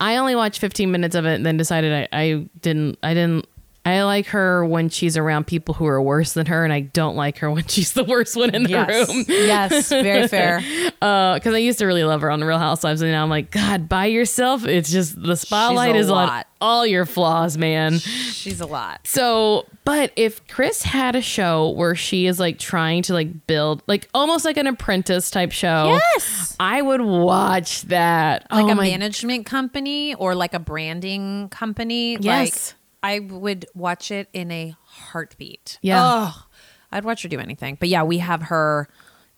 I 0.00 0.16
only 0.16 0.34
watched 0.34 0.60
15 0.60 0.90
minutes 0.90 1.14
of 1.14 1.26
it 1.26 1.34
and 1.34 1.46
then 1.46 1.58
decided 1.58 2.08
I, 2.12 2.18
I 2.18 2.48
didn't. 2.62 2.98
I 3.02 3.14
didn't. 3.14 3.46
I 3.84 4.02
like 4.02 4.26
her 4.26 4.64
when 4.64 4.90
she's 4.90 5.16
around 5.16 5.46
people 5.46 5.72
who 5.74 5.86
are 5.86 6.00
worse 6.02 6.34
than 6.34 6.44
her, 6.46 6.64
and 6.64 6.72
I 6.72 6.80
don't 6.80 7.16
like 7.16 7.38
her 7.38 7.50
when 7.50 7.64
she's 7.68 7.92
the 7.94 8.04
worst 8.04 8.36
one 8.36 8.54
in 8.54 8.64
the 8.64 8.68
Yes. 8.70 9.08
room. 9.08 9.24
yes, 9.28 9.88
very 9.88 10.28
fair. 10.28 10.60
Uh, 11.00 11.34
because 11.34 11.54
I 11.54 11.58
used 11.58 11.78
to 11.78 11.86
really 11.86 12.04
love 12.04 12.20
her 12.20 12.30
on 12.30 12.40
the 12.40 12.46
Real 12.46 12.58
Housewives, 12.58 13.00
and 13.00 13.10
now 13.10 13.22
I'm 13.22 13.30
like, 13.30 13.50
God, 13.50 13.88
by 13.88 14.04
yourself. 14.06 14.66
It's 14.66 14.90
just 14.92 15.20
the 15.22 15.34
spotlight 15.36 15.96
is 15.96 16.10
on 16.10 16.44
all 16.60 16.86
your 16.86 17.06
flaws, 17.06 17.56
man. 17.56 17.98
She's 18.00 18.60
a 18.60 18.66
lot. 18.66 19.00
So, 19.06 19.64
but 19.86 20.12
if 20.14 20.46
Kris 20.46 20.82
had 20.82 21.16
a 21.16 21.22
show 21.22 21.70
where 21.70 21.94
she 21.94 22.26
is 22.26 22.38
like 22.38 22.58
trying 22.58 23.00
to 23.04 23.14
like 23.14 23.46
build, 23.46 23.82
like 23.86 24.08
almost 24.12 24.44
like 24.44 24.58
an 24.58 24.66
apprentice 24.66 25.30
type 25.30 25.52
show, 25.52 25.98
Yes. 26.14 26.54
I 26.60 26.82
would 26.82 27.00
watch 27.00 27.82
that. 27.84 28.46
Like 28.50 28.66
oh 28.66 28.68
a 28.68 28.74
my, 28.74 28.84
management 28.90 29.46
company 29.46 30.14
or 30.14 30.34
like 30.34 30.52
a 30.52 30.58
branding 30.58 31.48
company. 31.48 32.18
yes, 32.20 32.74
I 33.02 33.18
would 33.20 33.66
watch 33.74 34.10
it 34.10 34.28
in 34.32 34.50
a 34.50 34.74
heartbeat. 34.84 35.78
Yeah. 35.82 36.00
Oh, 36.02 36.46
I'd 36.92 37.04
watch 37.04 37.22
her 37.22 37.28
do 37.28 37.38
anything. 37.40 37.76
But 37.80 37.88
yeah, 37.88 38.02
we 38.02 38.18
have 38.18 38.42
her 38.44 38.88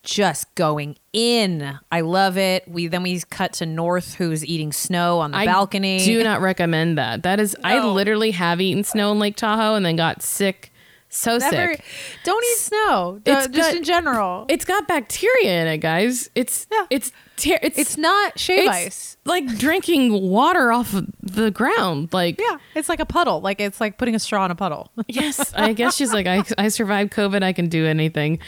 just 0.03 0.53
going 0.55 0.97
in. 1.13 1.79
I 1.91 2.01
love 2.01 2.37
it. 2.37 2.67
We 2.67 2.87
then 2.87 3.03
we 3.03 3.21
cut 3.29 3.53
to 3.53 3.65
North, 3.65 4.15
who's 4.15 4.45
eating 4.45 4.73
snow 4.73 5.19
on 5.19 5.31
the 5.31 5.37
I 5.37 5.45
balcony. 5.45 6.03
do 6.03 6.23
not 6.23 6.41
recommend 6.41 6.97
that. 6.97 7.23
That 7.23 7.39
is, 7.39 7.55
I 7.63 7.79
literally 7.79 8.31
have 8.31 8.59
eaten 8.59 8.83
snow 8.83 9.11
in 9.13 9.19
Lake 9.19 9.37
Tahoe 9.37 9.75
and 9.75 9.85
then 9.85 9.95
got 9.95 10.21
sick. 10.21 10.71
So 11.07 11.37
Never, 11.37 11.75
sick. 11.75 11.85
don't 12.25 12.43
eat 12.43 12.57
snow. 12.57 13.21
It's 13.23 13.45
Uh, 13.45 13.47
just 13.49 13.69
got- 13.69 13.75
in 13.77 13.83
general. 13.83 14.45
It's 14.49 14.65
got 14.65 14.87
bacteria 14.87 15.61
in 15.61 15.67
it, 15.67 15.77
guys. 15.77 16.27
It's 16.33 16.65
Yeah. 16.71 16.85
it's 16.89 17.11
ter- 17.37 17.59
it's 17.61 17.77
It's 17.77 17.97
not 17.99 18.39
shave 18.39 18.61
it's 18.67 18.69
ice. 18.69 19.12
Like 19.25 19.45
drinking 19.57 20.11
water 20.21 20.71
off 20.71 20.93
of 20.93 21.07
the 21.21 21.49
ground. 21.49 22.09
Like 22.11 22.39
Yeah, 22.39 22.57
it's 22.75 22.89
like 22.89 22.99
a 22.99 23.05
puddle. 23.05 23.39
Like 23.39 23.61
it's 23.61 23.79
like 23.79 23.97
putting 23.97 24.15
a 24.15 24.19
straw 24.19 24.43
in 24.45 24.51
a 24.51 24.55
puddle. 24.55 24.91
yes, 25.07 25.53
I 25.53 25.73
guess 25.73 25.95
she's 25.95 26.11
like 26.11 26.27
I 26.27 26.43
I 26.57 26.67
survived 26.67 27.13
COVID. 27.13 27.41
I 27.43 27.53
can 27.53 27.69
do 27.69 27.85
anything. 27.85 28.39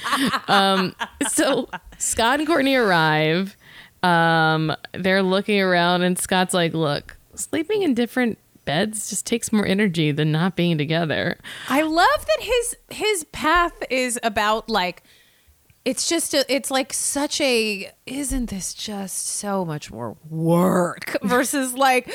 Um, 0.47 0.95
so 1.29 1.69
Scott 1.97 2.39
and 2.39 2.47
Kourtney 2.49 2.77
arrive. 2.77 3.55
Um, 4.03 4.75
they're 4.93 5.23
looking 5.23 5.59
around, 5.61 6.03
and 6.03 6.19
Scott's 6.19 6.53
like, 6.53 6.73
"Look, 6.73 7.17
sleeping 7.35 7.81
in 7.81 7.93
different." 7.93 8.37
Beds 8.65 9.11
just 9.11 9.27
takes 9.27 9.53
more 9.53 9.63
energy 9.65 10.11
than 10.11 10.31
not 10.31 10.55
being 10.55 10.75
together. 10.77 11.37
I 11.69 11.83
love 11.83 12.25
that 12.25 12.39
his 12.41 12.75
his 12.89 13.23
path 13.25 13.73
is 13.91 14.19
about 14.23 14.69
like 14.69 15.03
it's 15.85 16.09
just 16.09 16.33
a, 16.33 16.43
it's 16.53 16.71
like 16.71 16.91
such 16.91 17.39
a 17.39 17.91
isn't 18.07 18.49
this 18.49 18.73
just 18.73 19.27
so 19.27 19.63
much 19.63 19.91
more 19.91 20.17
work 20.29 21.15
versus 21.23 21.73
like 21.73 22.11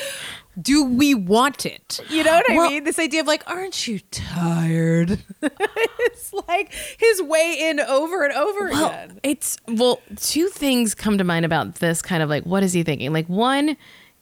do 0.61 0.83
we 0.83 1.15
want 1.15 1.65
it? 1.65 2.01
You 2.09 2.25
know 2.25 2.33
what 2.33 2.51
I 2.51 2.67
mean? 2.67 2.83
This 2.83 2.99
idea 2.99 3.21
of 3.21 3.27
like 3.27 3.43
aren't 3.49 3.87
you 3.87 3.99
tired? 4.11 5.19
it's 5.41 6.33
like 6.47 6.73
his 6.99 7.21
way 7.21 7.57
in 7.69 7.79
over 7.79 8.25
and 8.25 8.33
over 8.33 8.69
Well, 8.69 8.87
again. 8.89 9.19
it's 9.23 9.57
well, 9.67 10.01
two 10.17 10.49
things 10.49 10.93
come 10.93 11.17
to 11.17 11.23
mind 11.23 11.45
about 11.45 11.75
this 11.75 12.01
kind 12.01 12.21
of 12.21 12.29
like 12.29 12.43
what 12.45 12.63
is 12.63 12.73
he 12.73 12.83
thinking? 12.83 13.13
Like 13.13 13.27
one 13.27 13.77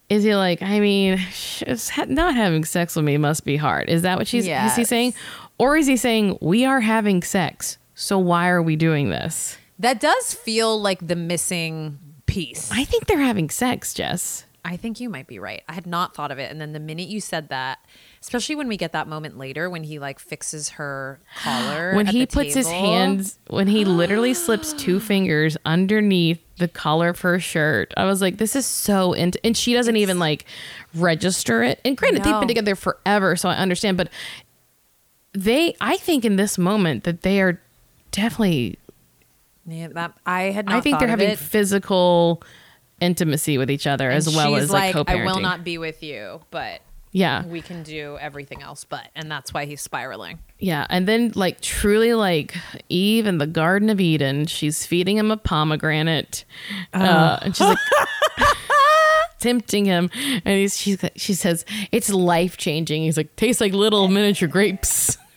is 0.10 0.24
he 0.24 0.36
like, 0.36 0.62
I 0.62 0.80
mean, 0.80 1.20
not 2.08 2.36
having 2.36 2.66
sex 2.66 2.96
with 2.96 3.06
me 3.06 3.18
must 3.18 3.46
be 3.46 3.58
hard. 3.58 3.90
Is 3.90 4.02
that 4.04 4.18
what 4.18 4.28
she's 4.28 4.48
is 4.48 4.76
he 4.76 4.84
saying? 4.84 5.14
Or 5.60 5.76
is 5.78 5.88
he 5.88 5.98
saying 5.98 6.38
we 6.42 6.66
are 6.66 6.80
having 6.80 7.22
sex? 7.22 7.78
So 8.00 8.18
why 8.18 8.48
are 8.48 8.62
we 8.62 8.78
doing 8.78 9.10
this? 9.10 9.58
That 9.78 10.00
does 10.00 10.34
feel 10.34 10.80
like 10.80 11.06
the 11.06 11.18
missing 11.18 12.00
piece. 12.28 12.72
I 12.72 12.86
think 12.86 13.08
they're 13.08 13.20
having 13.20 13.50
sex, 13.50 13.94
Jess. 13.94 14.46
I 14.64 14.78
think 14.78 15.02
you 15.02 15.10
might 15.10 15.28
be 15.28 15.38
right. 15.38 15.64
I 15.68 15.74
had 15.74 15.86
not 15.86 16.16
thought 16.16 16.32
of 16.32 16.40
it. 16.40 16.50
And 16.50 16.62
then 16.62 16.72
the 16.72 16.80
minute 16.80 17.10
you 17.10 17.20
said 17.20 17.50
that, 17.50 17.80
especially 18.22 18.56
when 18.56 18.70
we 18.70 18.78
get 18.78 18.94
that 18.94 19.10
moment 19.10 19.38
later 19.38 19.70
when 19.70 19.84
he 19.84 20.00
like 20.00 20.18
fixes 20.18 20.70
her 20.70 21.20
collar. 21.44 21.94
When 21.94 22.06
he 22.06 22.26
puts 22.26 22.54
his 22.54 22.70
hands, 22.70 23.38
when 23.48 23.68
he 23.68 23.84
literally 23.84 24.34
slips 24.34 24.72
two 24.72 25.00
fingers 25.02 25.58
underneath 25.66 26.42
the 26.56 26.70
collar 26.70 27.10
of 27.10 27.20
her 27.20 27.38
shirt, 27.38 27.94
I 27.98 28.06
was 28.06 28.22
like, 28.22 28.38
this 28.38 28.56
is 28.56 28.66
so 28.66 29.12
into, 29.12 29.46
and 29.46 29.58
she 29.58 29.74
doesn't 29.74 29.98
even 29.98 30.20
like 30.20 30.46
register 30.94 31.64
it. 31.64 31.82
And 31.84 31.98
granted, 31.98 32.24
they've 32.24 32.40
been 32.40 32.48
together 32.48 32.78
forever, 32.78 33.36
so 33.36 33.50
I 33.50 33.56
understand, 33.56 33.98
but 33.98 34.08
they, 35.34 35.76
I 35.82 35.98
think 35.98 36.24
in 36.24 36.38
this 36.38 36.58
moment 36.58 37.04
that 37.04 37.24
they 37.24 37.42
are 37.42 37.60
definitely, 38.12 38.78
Yeah, 39.66 39.90
that 39.90 40.14
I 40.26 40.44
had 40.44 40.66
not 40.66 40.76
I 40.76 40.82
think 40.82 41.00
they're 41.00 41.08
having 41.08 41.30
it. 41.30 41.40
physical 41.40 42.44
intimacy 43.02 43.58
with 43.58 43.72
each 43.72 43.88
other 43.88 44.10
as 44.10 44.28
well 44.34 44.56
as 44.56 44.70
like, 44.70 44.94
like, 44.94 45.08
co-parenting. 45.08 45.22
I 45.22 45.26
will 45.26 45.40
not 45.40 45.64
be 45.64 45.78
with 45.78 46.04
you, 46.04 46.42
but 46.52 46.82
yeah. 47.12 47.46
we 47.46 47.62
can 47.62 47.82
do 47.84 48.18
everything 48.20 48.62
else 48.62 48.84
but 48.84 49.08
and 49.16 49.32
that's 49.32 49.54
why 49.54 49.66
he's 49.66 49.82
spiraling. 49.82 50.40
Yeah, 50.60 50.86
and 50.90 51.08
then 51.08 51.32
like 51.36 51.62
truly 51.62 52.14
like 52.14 52.56
Eve 52.90 53.26
in 53.26 53.38
the 53.38 53.48
Garden 53.48 53.90
of 53.90 54.02
Eden, 54.02 54.46
she's 54.48 54.86
feeding 54.86 55.18
him 55.18 55.32
a 55.32 55.38
pomegranate, 55.38 56.44
uh, 56.94 57.40
and 57.42 57.56
she's 57.56 57.68
like 57.68 57.78
tempting 59.40 59.86
him, 59.86 60.10
and 60.14 60.60
he's 60.60 60.78
she's, 60.78 61.04
she 61.16 61.34
says 61.34 61.64
it's 61.94 62.10
life 62.10 62.58
changing. 62.58 63.04
He's 63.04 63.16
like 63.16 63.36
tastes 63.38 63.62
like 63.62 63.72
little 63.72 64.10
miniature 64.10 64.50
grapes. 64.50 65.18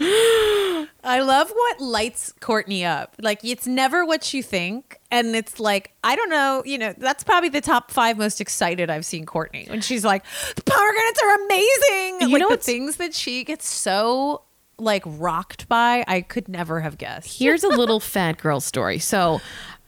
I 1.04 1.20
love 1.20 1.50
what 1.50 1.80
lights 1.80 2.32
Kourtney 2.40 2.84
up. 2.84 3.16
Like 3.20 3.44
it's 3.44 3.66
never 3.66 4.04
what 4.04 4.32
you 4.32 4.42
think, 4.42 4.98
and 5.10 5.34
it's 5.34 5.58
like 5.58 5.92
I 6.04 6.16
don't 6.16 6.30
know. 6.30 6.62
You 6.64 6.78
know, 6.78 6.94
that's 6.96 7.24
probably 7.24 7.48
the 7.48 7.60
top 7.60 7.90
five 7.90 8.18
most 8.18 8.40
excited 8.40 8.90
I've 8.90 9.06
seen 9.06 9.26
Kourtney 9.26 9.68
when 9.70 9.80
she's 9.80 10.04
like, 10.04 10.24
"The 10.54 10.62
pomegranates 10.62 11.20
are 11.22 11.34
amazing." 11.44 12.28
You 12.28 12.34
like 12.34 12.40
know 12.40 12.50
the 12.50 12.56
things 12.58 12.96
that 12.96 13.14
she 13.14 13.44
gets 13.44 13.68
so 13.68 14.42
like 14.78 15.02
rocked 15.06 15.68
by, 15.68 16.04
I 16.06 16.20
could 16.20 16.48
never 16.48 16.80
have 16.80 16.98
guessed. 16.98 17.38
Here's 17.38 17.64
a 17.64 17.68
little 17.68 18.00
fat 18.14 18.38
girl 18.38 18.60
story. 18.60 18.98
So 18.98 19.40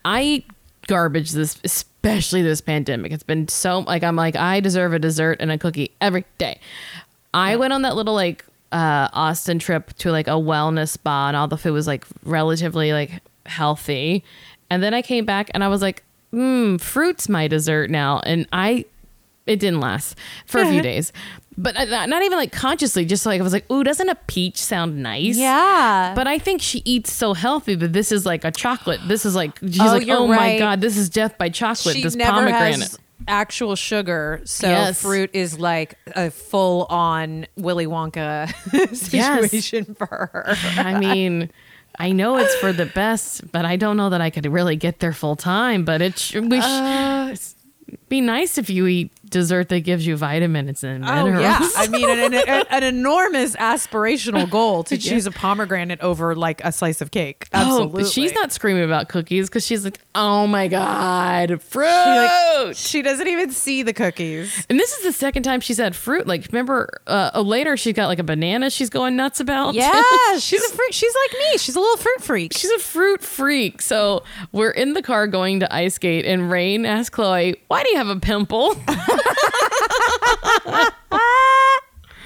I 0.04 0.44
garbage 0.86 1.30
this 1.32 1.60
especially 1.64 2.42
this 2.42 2.60
pandemic. 2.60 3.12
It's 3.12 3.22
been 3.22 3.46
so 3.48 3.80
like 3.80 4.02
I'm 4.02 4.16
like 4.16 4.36
I 4.36 4.60
deserve 4.60 4.92
a 4.92 4.98
dessert 4.98 5.36
and 5.40 5.52
a 5.52 5.58
cookie 5.58 5.92
every 6.00 6.24
day. 6.38 6.58
I 7.32 7.56
went 7.56 7.72
on 7.72 7.82
that 7.82 7.94
little 7.94 8.14
like 8.14 8.44
uh 8.72 9.08
Austin 9.12 9.58
trip 9.58 9.92
to 9.98 10.10
like 10.12 10.28
a 10.28 10.32
wellness 10.32 10.90
spa 10.90 11.28
and 11.28 11.36
all 11.36 11.48
the 11.48 11.56
food 11.56 11.72
was 11.72 11.86
like 11.86 12.04
relatively 12.24 12.92
like 12.92 13.20
healthy. 13.46 14.22
And 14.70 14.82
then 14.82 14.94
I 14.94 15.02
came 15.02 15.24
back 15.24 15.50
and 15.54 15.64
I 15.64 15.68
was 15.68 15.82
like, 15.82 16.04
mm, 16.32 16.80
fruit's 16.80 17.28
my 17.28 17.48
dessert 17.48 17.90
now. 17.90 18.20
And 18.20 18.46
I 18.52 18.84
it 19.46 19.58
didn't 19.58 19.80
last 19.80 20.16
for 20.46 20.60
a 20.60 20.66
few 20.70 20.82
days. 20.92 21.12
But 21.58 21.74
not 21.74 22.08
not 22.08 22.22
even 22.22 22.38
like 22.38 22.52
consciously, 22.52 23.04
just 23.04 23.26
like 23.26 23.40
I 23.40 23.44
was 23.44 23.52
like, 23.52 23.68
ooh, 23.70 23.82
doesn't 23.84 24.08
a 24.08 24.14
peach 24.28 24.56
sound 24.62 25.02
nice? 25.02 25.36
Yeah, 25.36 26.12
But 26.14 26.26
I 26.26 26.38
think 26.38 26.62
she 26.62 26.80
eats 26.86 27.12
so 27.12 27.34
healthy 27.34 27.74
that 27.74 27.92
this 27.92 28.12
is 28.12 28.24
like 28.24 28.44
a 28.44 28.50
chocolate. 28.52 29.00
This 29.08 29.26
is 29.26 29.34
like 29.34 29.58
she's 29.58 29.80
Oh, 29.80 29.86
like, 29.86 30.06
you're 30.06 30.16
oh 30.16 30.26
my 30.28 30.36
right. 30.36 30.58
god, 30.58 30.80
this 30.80 30.96
is 30.96 31.10
death 31.10 31.36
by 31.36 31.48
chocolate. 31.50 31.96
this 32.02 32.14
never 32.14 32.30
pomegranate. 32.32 32.78
has 32.80 32.98
actual 33.28 33.76
sugar, 33.76 34.40
so 34.44 34.68
Yes. 34.68 35.00
fruit 35.02 35.30
is 35.32 35.58
like 35.58 35.96
a 36.16 36.30
full 36.30 36.84
on 36.90 37.46
Willy 37.56 37.86
Wonka 37.86 38.52
Yes. 38.72 39.00
situation 39.00 39.94
for 39.94 40.06
her. 40.32 40.54
I 40.76 40.98
mean, 40.98 41.50
I 41.98 42.12
know 42.12 42.36
it's 42.38 42.54
for 42.56 42.72
the 42.72 42.86
best, 42.86 43.50
but 43.52 43.64
I 43.64 43.76
don't 43.76 43.96
know 43.96 44.10
that 44.10 44.20
I 44.20 44.30
could 44.30 44.46
really 44.46 44.76
get 44.76 45.00
there 45.00 45.12
full 45.12 45.36
time. 45.36 45.84
But 45.84 46.00
it 46.02 46.18
sh- 46.18 46.36
we 46.36 46.60
sh- 46.60 46.64
Uh, 46.64 47.36
be 48.08 48.20
nice 48.20 48.56
if 48.58 48.70
you 48.70 48.86
eat 48.86 49.10
dessert 49.30 49.68
that 49.70 49.80
gives 49.80 50.06
you 50.06 50.16
vitamins 50.16 50.82
and 50.84 51.04
Oh 51.04 51.24
minerals. 51.24 51.42
yeah, 51.42 51.58
I 51.76 51.88
mean 51.88 52.08
an, 52.10 52.34
an, 52.34 52.64
an 52.68 52.82
enormous 52.82 53.56
aspirational 53.56 54.48
goal 54.50 54.84
to 54.84 54.98
choose 54.98 55.26
a 55.26 55.30
pomegranate 55.30 56.00
over 56.00 56.34
like 56.34 56.60
a 56.64 56.72
slice 56.72 57.00
of 57.00 57.10
cake. 57.10 57.46
Oh, 57.54 57.58
Absolutely, 57.60 58.02
but 58.02 58.10
she's 58.12 58.32
not 58.34 58.52
screaming 58.52 58.84
about 58.84 59.08
cookies 59.08 59.48
because 59.48 59.64
she's 59.64 59.84
like, 59.84 60.00
oh 60.14 60.46
my 60.46 60.68
god, 60.68 61.62
fruit. 61.62 61.84
like- 61.86 62.76
She 62.76 63.02
doesn't 63.02 63.26
even 63.28 63.50
see 63.50 63.82
the 63.82 63.92
cookies. 63.92 64.66
and 64.68 64.78
this 64.78 64.92
is 64.98 65.04
the 65.04 65.12
second 65.12 65.44
time 65.44 65.60
she's 65.60 65.78
had 65.78 65.94
fruit. 65.96 66.26
Like, 66.26 66.46
remember, 66.52 67.00
uh, 67.06 67.30
oh, 67.34 67.42
later 67.42 67.76
she's 67.76 67.94
got 67.94 68.06
like 68.08 68.18
a 68.18 68.24
banana. 68.24 68.68
She's 68.70 68.90
going 68.90 69.16
nuts 69.16 69.40
about. 69.40 69.74
Yeah, 69.74 69.92
she's 70.38 70.62
a 70.64 70.74
fruit. 70.74 70.92
She's 70.92 71.14
like 71.28 71.38
me. 71.38 71.58
She's 71.58 71.76
a 71.76 71.80
little 71.80 71.96
fruit 71.96 72.20
freak. 72.22 72.52
She's 72.54 72.70
a 72.70 72.78
fruit 72.78 73.22
freak. 73.22 73.80
So 73.82 74.24
we're 74.52 74.70
in 74.70 74.92
the 74.94 75.02
car 75.02 75.26
going 75.26 75.60
to 75.60 75.74
Ice 75.74 75.94
Skate, 75.94 76.24
and 76.26 76.50
Reign 76.50 76.84
asks 76.84 77.14
Khloé, 77.16 77.56
"Why 77.68 77.82
do 77.82 77.90
you 77.90 77.96
have 77.96 78.08
a 78.08 78.16
pimple?" 78.20 78.74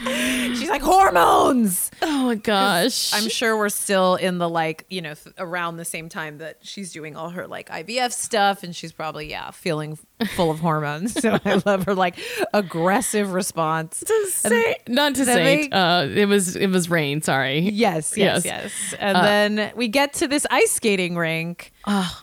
She's 0.04 0.68
like 0.68 0.82
hormones. 0.82 1.90
oh 2.02 2.24
my 2.26 2.34
gosh! 2.34 3.12
I'm 3.14 3.28
sure 3.28 3.56
we're 3.56 3.68
still 3.70 4.16
in 4.16 4.38
the 4.38 4.48
like, 4.48 4.84
you 4.90 5.00
know, 5.00 5.14
th- 5.14 5.34
around 5.38 5.76
the 5.78 5.84
same 5.84 6.08
time 6.08 6.38
that 6.38 6.58
she's 6.62 6.92
doing 6.92 7.16
all 7.16 7.30
her 7.30 7.46
like 7.46 7.68
IVF 7.70 8.12
stuff 8.12 8.62
and 8.62 8.74
she's 8.76 8.92
probably, 8.92 9.30
yeah, 9.30 9.50
feeling 9.50 9.98
full 10.36 10.50
of 10.50 10.60
hormones. 10.60 11.20
So 11.20 11.38
I 11.44 11.60
love 11.66 11.84
her 11.86 11.94
like 11.94 12.18
aggressive 12.52 13.32
response. 13.32 14.00
to 14.00 14.26
say, 14.30 14.76
not 14.88 15.14
to 15.16 15.24
say, 15.24 15.68
uh, 15.70 16.06
it 16.06 16.26
was 16.26 16.54
it 16.56 16.68
was 16.68 16.88
Reign. 16.88 17.20
Sorry. 17.22 17.58
Yes, 17.60 18.16
yes, 18.16 18.44
Yes. 18.44 18.72
yes. 18.92 18.94
And 19.00 19.16
then 19.58 19.72
we 19.76 19.88
get 19.88 20.12
to 20.14 20.28
this 20.28 20.46
ice 20.50 20.70
skating 20.72 21.16
rink 21.16 21.72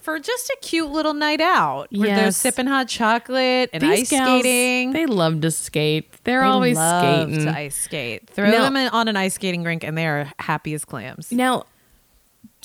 for 0.02 0.20
just 0.20 0.50
a 0.50 0.58
cute 0.62 0.90
little 0.90 1.14
night 1.14 1.42
out 1.42 1.88
where 1.92 2.08
they're 2.16 2.26
Yes. 2.26 2.38
sipping 2.38 2.68
hot 2.68 2.88
chocolate 2.88 3.70
and 3.74 3.84
These 3.84 4.02
ice 4.04 4.10
gals, 4.10 4.42
skating. 4.42 4.94
they 4.94 5.06
love 5.06 5.42
to 5.42 5.52
skate. 5.52 6.12
They're 6.24 6.42
They 6.42 6.46
always 6.48 6.78
love 6.78 7.30
skating. 7.30 7.46
to 7.46 7.52
ice 7.58 7.76
skate. 7.76 8.30
Throw 8.30 8.50
Now- 8.52 8.62
them 8.64 8.78
in, 8.78 8.88
on 8.90 9.08
an 9.10 9.18
ice 9.18 9.34
skating 9.36 9.64
rink 9.64 9.84
and 9.84 9.98
they 9.98 10.08
are 10.08 10.32
happy 10.40 10.74
as 10.74 10.86
clams. 10.86 11.32
Now, 11.32 11.66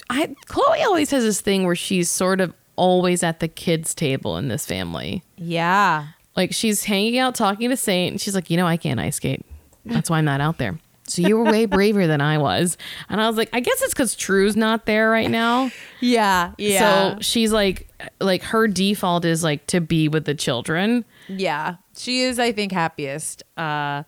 I 0.09 0.27
Khloé 0.47 0.85
always 0.85 1.11
has 1.11 1.25
this 1.25 1.41
thing 1.41 1.65
where 1.65 1.75
she's 1.75 2.11
sort 2.11 2.41
of 2.41 2.53
always 2.77 3.23
at 3.23 3.41
the 3.41 3.49
kids' 3.49 3.95
table 3.95 4.37
in 4.37 4.49
this 4.49 4.67
family. 4.67 5.23
Yeah. 5.37 6.09
Like 6.37 6.53
she's 6.53 6.85
hanging 6.85 7.19
out 7.19 7.35
talking 7.35 7.71
to 7.71 7.77
Saint, 7.77 8.13
and 8.13 8.21
she's 8.21 8.35
like, 8.35 8.51
you 8.51 8.57
know, 8.57 8.67
I 8.67 8.77
can't 8.77 9.01
ice 9.01 9.17
skate. 9.17 9.45
That's 9.85 10.11
why 10.11 10.19
I'm 10.19 10.25
not 10.25 10.41
out 10.41 10.59
there. 10.59 10.79
So 11.09 11.23
you 11.23 11.37
were 11.39 11.45
way 11.45 11.67
braver 11.67 12.07
than 12.07 12.21
I 12.21 12.39
was. 12.39 12.77
And 13.09 13.21
I 13.21 13.29
was 13.29 13.37
like, 13.37 13.49
I 13.53 13.61
guess 13.61 13.81
it's 13.83 13.95
because 13.95 14.17
True's 14.17 14.57
not 14.57 14.87
there 14.87 15.09
right 15.09 15.31
now. 15.31 15.71
Yeah. 16.01 16.53
Yeah. 16.59 17.15
So 17.15 17.21
she's 17.21 17.53
like, 17.53 17.89
like 18.21 18.43
her 18.43 18.67
default 18.67 19.25
is 19.25 19.45
like 19.45 19.67
to 19.69 19.81
be 19.81 20.09
with 20.09 20.25
the 20.25 20.35
children. 20.35 21.05
yeah. 21.29 21.77
she 21.97 22.23
is, 22.23 22.39
I 22.39 22.53
think, 22.53 22.73
happiest 22.73 23.45
uh, 23.57 24.03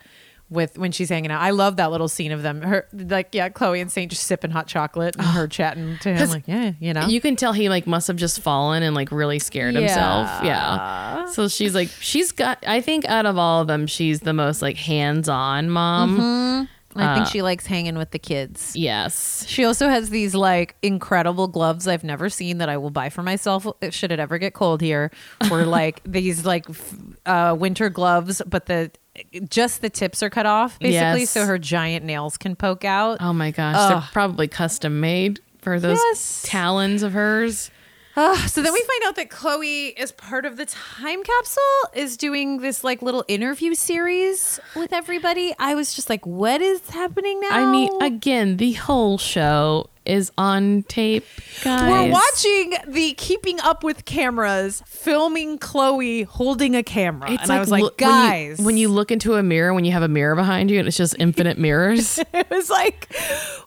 with 0.51 0.79
when 0.79 0.93
she's 0.93 1.09
hanging 1.09 1.31
out. 1.31 1.41
I 1.43 1.51
love 1.51 1.77
that 1.77 1.91
little 1.91 2.09
scene 2.09 2.33
of 2.33 2.43
them. 2.43 2.62
Her 2.62 2.87
like, 2.93 3.35
yeah, 3.35 3.49
Khloé 3.49 3.81
and 3.81 3.91
Saint 3.91 4.11
just 4.11 4.25
sipping 4.25 4.51
hot 4.51 4.66
chocolate 4.66 5.16
and 5.16 5.25
her 5.27 5.47
chatting 5.47 5.99
to 6.01 6.15
him 6.15 6.31
Like, 6.31 6.45
yeah, 6.49 6.73
you 6.81 6.95
know, 6.95 7.07
You 7.07 7.20
can 7.20 7.37
tell 7.37 7.53
he 7.53 7.69
like 7.69 7.87
must 7.87 8.09
have 8.09 8.16
just 8.16 8.41
fallen 8.41 8.83
and 8.83 8.95
like 8.95 9.12
really 9.12 9.39
scared 9.39 9.75
himself. 9.75 10.27
Yeah. 10.43 11.19
Yeah. 11.19 11.27
So 11.27 11.49
she's 11.49 11.75
like, 11.75 11.89
she's 12.01 12.33
got. 12.33 12.62
I 12.66 12.81
think 12.81 13.05
out 13.07 13.27
of 13.27 13.37
all 13.37 13.61
of 13.61 13.66
them, 13.66 13.87
she's 13.87 14.20
the 14.20 14.33
most 14.33 14.62
like 14.62 14.77
hands-on 14.77 15.69
mom. 15.70 16.69
I 16.97 17.15
think 17.15 17.27
uh, 17.27 17.31
she 17.31 17.43
likes 17.43 17.66
hanging 17.66 17.97
with 17.97 18.11
the 18.11 18.19
kids. 18.19 18.75
Yes. 18.75 19.45
She 19.47 19.65
also 19.65 19.89
has 19.89 20.11
these 20.11 20.35
like 20.35 20.75
incredible 20.83 21.47
gloves 21.47 21.87
I've 21.87 22.03
never 22.03 22.29
seen 22.29 22.59
that 22.59 22.69
I 22.69 22.77
will 22.79 22.91
buy 22.91 23.09
for 23.11 23.23
myself 23.23 23.66
should 23.91 24.11
it 24.11 24.19
ever 24.19 24.39
get 24.39 24.55
cold 24.55 24.81
here. 24.81 25.11
Were 25.51 25.65
like 25.65 26.01
these 26.07 26.45
like 26.45 26.69
f- 26.69 26.95
uh, 27.27 27.55
winter 27.59 27.89
gloves, 27.91 28.43
but 28.47 28.66
the 28.66 28.91
just 29.49 29.81
the 29.82 29.90
tips 29.90 30.23
are 30.23 30.31
cut 30.31 30.47
off 30.47 30.78
basically, 30.78 31.20
Yes. 31.20 31.31
so 31.31 31.45
her 31.47 31.59
giant 31.59 32.05
nails 32.05 32.36
can 32.36 32.57
poke 32.57 32.85
out. 32.85 33.19
Oh 33.20 33.32
my 33.32 33.51
gosh, 33.51 33.74
Ugh. 33.78 33.90
they're 33.93 34.09
probably 34.12 34.49
custom 34.49 35.01
made 35.01 35.40
for 35.61 35.78
those 35.81 35.99
Yes. 36.11 36.43
talons 36.47 37.03
of 37.03 37.12
hers. 37.12 37.70
Ah, 38.20 38.47
so 38.49 38.62
then 38.62 38.73
we 38.73 38.81
find 38.82 39.03
out 39.07 39.15
that 39.15 39.28
Khloé, 39.31 39.97
as 39.97 40.11
part 40.11 40.45
of 40.45 40.57
the 40.57 40.66
time 40.66 41.23
capsule, 41.23 41.62
is 41.95 42.16
doing 42.16 42.59
this 42.59 42.82
like 42.82 43.01
little 43.01 43.24
interview 43.28 43.74
series 43.74 44.59
with 44.74 44.93
everybody. 44.93 45.55
I 45.59 45.77
was 45.77 45.95
just 45.95 46.11
like, 46.11 46.27
what 46.27 46.61
is 46.61 46.81
happening 46.90 47.39
now? 47.40 47.49
I 47.53 47.70
mean, 47.70 47.90
again, 48.03 48.57
the 48.57 48.73
whole 48.73 49.19
show 49.19 49.89
is 50.09 50.33
on 50.39 50.83
tape, 50.85 51.25
guys. 51.63 51.91
We're 51.91 52.13
watching 52.13 52.75
the 52.93 53.13
Keeping 53.15 53.61
Up 53.61 53.85
with 53.85 54.05
Cameras 54.05 54.83
filming 54.87 55.59
Khloé 55.59 56.25
holding 56.25 56.75
a 56.75 56.83
camera. 56.83 57.31
and 57.31 57.51
I 57.53 57.59
was 57.61 57.71
like, 57.71 57.83
look- 57.83 58.01
when 58.01 58.09
you- 58.11 58.15
guys. 58.57 58.59
when 58.59 58.77
you, 58.77 58.89
look 58.89 59.11
into 59.11 59.35
a 59.35 59.43
mirror, 59.43 59.75
when 59.75 59.85
you 59.85 59.93
have 59.93 60.03
a 60.03 60.09
mirror 60.09 60.35
behind 60.35 60.71
you, 60.71 60.79
and 60.79 60.89
it's 60.89 60.97
just 60.97 61.15
infinite 61.19 61.59
mirrors. 61.59 62.19
it 62.33 62.49
was 62.51 62.71
like, 62.71 63.15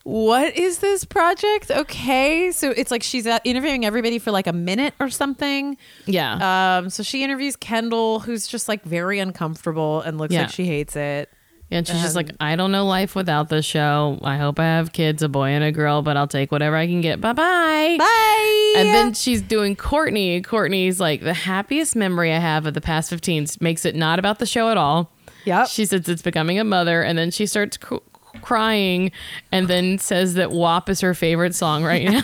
what 0.04 0.58
is 0.58 0.80
this 0.80 1.06
project? 1.06 1.70
Okay. 1.72 2.52
So 2.52 2.72
it's 2.72 2.92
like 2.92 3.04
she's 3.04 3.28
uh, 3.28 3.40
interviewing 3.44 3.86
everybody 3.86 4.20
for 4.20 4.32
like 4.32 4.48
a 4.48 4.54
minute 4.54 4.94
or 5.00 5.10
something. 5.10 5.78
Yeah. 6.06 6.78
Um, 6.80 6.90
so 6.90 7.04
she 7.04 7.24
interviews 7.24 7.56
Kendall, 7.56 8.20
who's 8.20 8.48
just 8.48 8.68
like 8.68 8.84
very 8.84 9.20
uncomfortable 9.20 10.02
and 10.02 10.18
looks 10.18 10.34
Yeah. 10.34 10.42
like 10.42 10.50
she 10.52 10.66
hates 10.66 10.96
it. 10.96 11.30
And 11.74 11.88
she's 11.88 12.02
just 12.02 12.18
Um, 12.18 12.26
like, 12.26 12.32
I 12.42 12.56
don't 12.58 12.72
know 12.74 12.86
life 12.86 13.16
without 13.16 13.48
this 13.48 13.66
show. 13.66 14.20
I 14.22 14.36
hope 14.38 14.60
I 14.60 14.64
have 14.66 14.92
kids, 14.92 15.24
a 15.24 15.30
boy 15.30 15.48
and 15.52 15.64
a 15.64 15.72
girl, 15.72 16.02
but 16.02 16.18
I'll 16.18 16.28
take 16.28 16.52
whatever 16.52 16.76
I 16.76 16.86
can 16.86 17.00
get. 17.00 17.22
Bye 17.22 17.32
bye. 17.34 17.96
Bye. 17.98 18.74
And 18.78 18.90
then 18.90 19.14
she's 19.14 19.42
doing 19.42 19.76
Kourtney. 19.78 20.44
Kourtney's 20.46 21.00
like, 21.00 21.22
the 21.22 21.34
happiest 21.34 21.96
memory 21.96 22.34
I 22.34 22.40
have 22.40 22.66
of 22.66 22.74
the 22.74 22.82
past 22.82 23.10
15 23.10 23.48
makes 23.62 23.86
it 23.86 23.96
not 23.96 24.20
about 24.20 24.40
the 24.40 24.46
show 24.46 24.70
at 24.70 24.76
all. 24.78 25.12
Yep. 25.46 25.68
She 25.70 25.86
says 25.86 26.10
it's 26.10 26.22
becoming 26.22 26.60
a 26.60 26.64
mother. 26.66 27.02
And 27.02 27.18
then 27.18 27.32
she 27.32 27.46
starts 27.46 27.78
cr- 27.78 27.96
crying 28.42 29.12
and 29.52 29.68
then 29.68 29.98
says 29.98 30.34
that 30.36 30.52
WAP 30.52 30.90
is 30.90 31.00
her 31.02 31.14
favorite 31.14 31.56
song 31.56 31.84
right 31.86 32.04
now. 32.04 32.20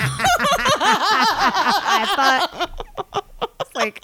I 0.80 2.06
thought 2.16 3.24
like 3.76 4.00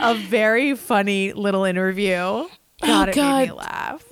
a 0.00 0.14
very 0.14 0.74
funny 0.74 1.32
little 1.32 1.64
interview. 1.64 2.46
God, 2.82 3.08
it 3.08 3.16
made 3.16 3.46
me 3.46 3.52
laugh. 3.52 4.04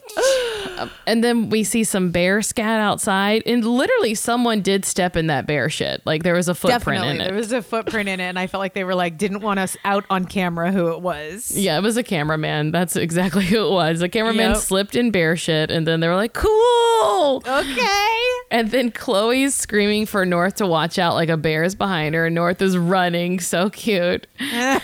Um, 0.79 0.91
and 1.07 1.23
then 1.23 1.51
we 1.51 1.65
see 1.65 1.85
some 1.85 2.11
bear 2.11 2.43
scat 2.43 2.81
outside. 2.81 3.43
And 3.47 3.65
literally, 3.65 4.15
someone 4.15 4.61
did 4.63 4.85
step 4.85 5.17
in 5.17 5.27
that 5.29 5.47
bear 5.47 5.69
shit. 5.71 6.03
Like 6.05 6.23
there 6.23 6.35
was 6.35 6.49
a 6.49 6.55
footprint 6.55 7.03
Definitely, 7.03 7.15
in 7.17 7.21
it. 7.21 7.25
there 7.29 7.37
was 7.37 7.53
a 7.53 7.63
footprint 7.63 8.09
in 8.09 8.21
it, 8.21 8.25
and 8.25 8.39
I 8.39 8.47
felt 8.47 8.61
like 8.61 8.75
they 8.75 8.85
were 8.85 8.95
like 8.95 9.19
didn't 9.19 9.41
want 9.41 9.61
us 9.61 9.77
out 9.85 10.05
on 10.11 10.25
camera 10.25 10.73
who 10.73 10.89
it 10.93 11.01
was. 11.01 11.57
Yeah, 11.57 11.79
it 11.79 11.83
was 11.83 11.97
a 11.97 12.03
cameraman. 12.03 12.73
That's 12.73 12.97
exactly 12.97 13.45
who 13.47 13.67
it 13.67 13.71
was. 13.71 14.01
The 14.01 14.09
cameraman 14.09 14.43
Yep. 14.53 14.57
slipped 14.59 14.97
in 14.97 15.11
bear 15.11 15.37
shit, 15.37 15.71
and 15.71 15.87
then 15.87 16.01
they 16.01 16.09
were 16.09 16.17
like, 16.17 16.33
"Cool." 16.33 17.43
Okay. 17.47 18.19
And 18.51 18.71
then 18.71 18.91
Khloé's 18.91 19.55
screaming 19.55 20.05
for 20.05 20.27
North 20.27 20.57
to 20.57 20.67
watch 20.67 20.99
out, 20.99 21.15
like 21.15 21.31
a 21.31 21.39
bear 21.39 21.65
is 21.65 21.75
behind 21.75 22.15
her, 22.15 22.27
and 22.27 22.35
North 22.35 22.61
is 22.61 22.77
running, 22.77 23.41
so 23.41 23.71
cute. 23.71 24.27
and 24.39 24.81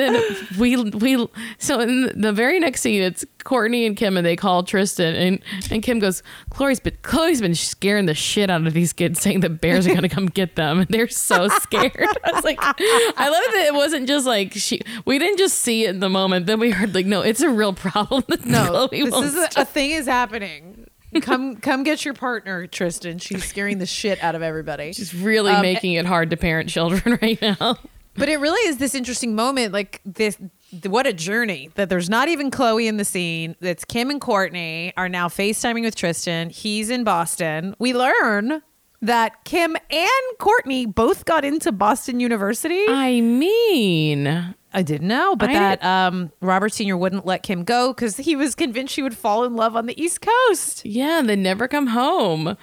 then 0.00 0.16
we 0.58 0.76
we 0.90 1.26
so 1.58 1.80
in 1.80 2.12
the 2.20 2.32
very 2.32 2.60
next 2.60 2.82
scene, 2.82 3.02
it's 3.02 3.24
Kourtney 3.46 3.86
and 3.86 3.96
Kim, 3.96 4.16
and 4.16 4.26
they 4.26 4.34
call 4.34 4.64
Tristan, 4.64 5.14
and 5.14 5.38
and 5.70 5.80
Kim 5.82 6.00
goes, 6.00 6.22
"Khloé's 6.50 6.80
been 6.80 6.96
Khloé's 7.02 7.40
been 7.40 7.54
scaring 7.54 8.06
the 8.06 8.14
shit 8.14 8.50
out 8.50 8.66
of 8.66 8.72
these 8.74 8.92
kids, 8.92 9.20
saying 9.20 9.40
the 9.40 9.48
bears 9.48 9.86
are 9.86 9.94
gonna 9.94 10.08
come 10.08 10.26
get 10.26 10.56
them, 10.56 10.80
and 10.80 10.88
they're 10.88 11.08
so 11.08 11.46
scared." 11.48 11.92
I 12.24 12.32
was 12.32 12.44
like, 12.44 12.58
I 12.60 13.28
love 13.28 13.52
that 13.54 13.64
it 13.68 13.74
wasn't 13.74 14.08
just 14.08 14.26
like 14.26 14.52
she. 14.54 14.80
We 15.04 15.18
didn't 15.20 15.38
just 15.38 15.58
see 15.58 15.84
it 15.84 15.90
in 15.90 16.00
the 16.00 16.08
moment. 16.08 16.46
Then 16.46 16.58
we 16.58 16.70
heard 16.72 16.92
like, 16.94 17.06
no, 17.06 17.20
it's 17.20 17.40
a 17.40 17.48
real 17.48 17.72
problem. 17.72 18.24
No, 18.44 18.88
Khloé 18.88 19.04
this 19.04 19.32
is 19.32 19.56
a, 19.56 19.62
a 19.62 19.64
thing 19.64 19.92
is 19.92 20.06
happening. 20.06 20.86
Come, 21.22 21.56
come 21.56 21.82
get 21.82 22.04
your 22.04 22.12
partner, 22.14 22.66
Tristan. 22.66 23.18
She's 23.18 23.44
scaring 23.44 23.78
the 23.78 23.86
shit 23.86 24.22
out 24.22 24.34
of 24.34 24.42
everybody. 24.42 24.92
She's 24.92 25.14
really 25.14 25.52
Um, 25.52 25.62
making 25.62 25.94
it 25.94 26.04
hard 26.04 26.28
to 26.30 26.36
parent 26.36 26.68
children 26.68 27.18
right 27.22 27.40
now. 27.40 27.78
But 28.18 28.28
it 28.28 28.38
really 28.38 28.66
is 28.68 28.78
this 28.78 28.94
interesting 28.94 29.34
moment, 29.34 29.72
like 29.72 30.00
this. 30.04 30.38
What 30.84 31.06
a 31.06 31.12
journey 31.12 31.70
that 31.74 31.88
there's 31.88 32.10
not 32.10 32.28
even 32.28 32.50
Khloé 32.50 32.86
in 32.88 32.96
the 32.96 33.04
scene. 33.04 33.54
It's 33.60 33.84
Kim 33.84 34.10
and 34.10 34.20
Kourtney 34.20 34.92
are 34.96 35.08
now 35.08 35.28
FaceTiming 35.28 35.82
with 35.82 35.94
Tristan. 35.94 36.50
He's 36.50 36.90
in 36.90 37.04
Boston. 37.04 37.76
We 37.78 37.94
learn 37.94 38.62
that 39.02 39.44
Kim 39.44 39.76
and 39.90 40.38
Kourtney 40.38 40.92
both 40.92 41.24
got 41.24 41.44
into 41.44 41.70
Boston 41.72 42.18
University. 42.20 42.84
I 42.88 43.20
mean, 43.20 44.54
I 44.72 44.82
didn't 44.82 45.08
know, 45.08 45.36
but 45.36 45.50
I 45.50 45.52
that 45.52 45.84
um, 45.84 46.32
Robert 46.40 46.72
Sr. 46.72 46.96
wouldn't 46.96 47.26
let 47.26 47.42
Kim 47.42 47.64
go 47.64 47.92
because 47.92 48.16
he 48.16 48.34
was 48.36 48.54
convinced 48.54 48.94
she 48.94 49.02
would 49.02 49.16
fall 49.16 49.44
in 49.44 49.54
love 49.54 49.76
on 49.76 49.86
the 49.86 50.00
East 50.02 50.20
Coast. 50.20 50.84
yeah, 50.84 51.22
then 51.22 51.42
never 51.42 51.68
come 51.68 51.88
home. 51.88 52.56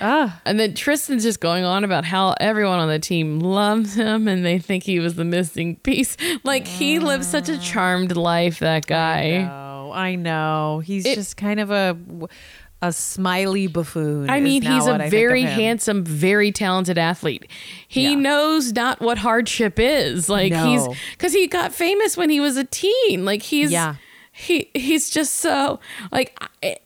Ah. 0.00 0.40
And 0.46 0.58
then 0.58 0.74
Tristan's 0.74 1.22
just 1.22 1.40
going 1.40 1.64
on 1.64 1.84
about 1.84 2.04
how 2.04 2.34
everyone 2.40 2.78
on 2.78 2.88
the 2.88 2.98
team 2.98 3.40
loves 3.40 3.94
him 3.94 4.28
and 4.28 4.44
they 4.44 4.58
think 4.58 4.84
he 4.84 4.98
was 4.98 5.14
the 5.16 5.24
missing 5.24 5.76
piece. 5.76 6.16
Like 6.44 6.66
he 6.66 6.98
lives 6.98 7.26
such 7.26 7.48
a 7.48 7.58
charmed 7.58 8.16
life, 8.16 8.60
that 8.60 8.86
guy. 8.86 9.48
Oh, 9.50 9.92
I 9.92 10.14
know. 10.14 10.80
He's 10.84 11.04
It- 11.06 11.14
just 11.16 11.36
kind 11.36 11.60
of 11.60 11.70
a 11.70 11.96
a 12.82 12.92
smiley 12.94 13.66
buffoon. 13.66 14.30
I 14.30 14.40
mean, 14.40 14.62
he's 14.62 14.86
a 14.86 14.94
I 14.94 15.10
very 15.10 15.42
handsome, 15.42 16.02
very 16.02 16.50
talented 16.50 16.96
athlete. 16.96 17.44
He 17.86 18.04
Yeah. 18.04 18.14
knows 18.14 18.72
not 18.72 19.00
what 19.02 19.18
hardship 19.18 19.78
is. 19.78 20.30
Like 20.30 20.54
he's 20.54 20.88
because 21.12 21.34
he 21.34 21.46
got 21.46 21.74
famous 21.74 22.16
when 22.16 22.30
he 22.30 22.40
was 22.40 22.56
a 22.56 22.64
teen. 22.64 23.26
Like 23.26 23.42
he's 23.42 23.70
Yeah. 23.70 23.96
he 24.32 24.70
he's 24.74 25.10
just 25.10 25.34
so 25.34 25.78
like 26.10 26.38
I, 26.62 26.76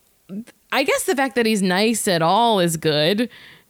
I 0.74 0.82
guess 0.82 1.04
the 1.04 1.14
fact 1.16 1.34
that 1.36 1.46
he's 1.46 1.62
nice 1.62 2.06
at 2.08 2.22
all 2.22 2.60
is 2.60 2.76
good. 2.76 3.28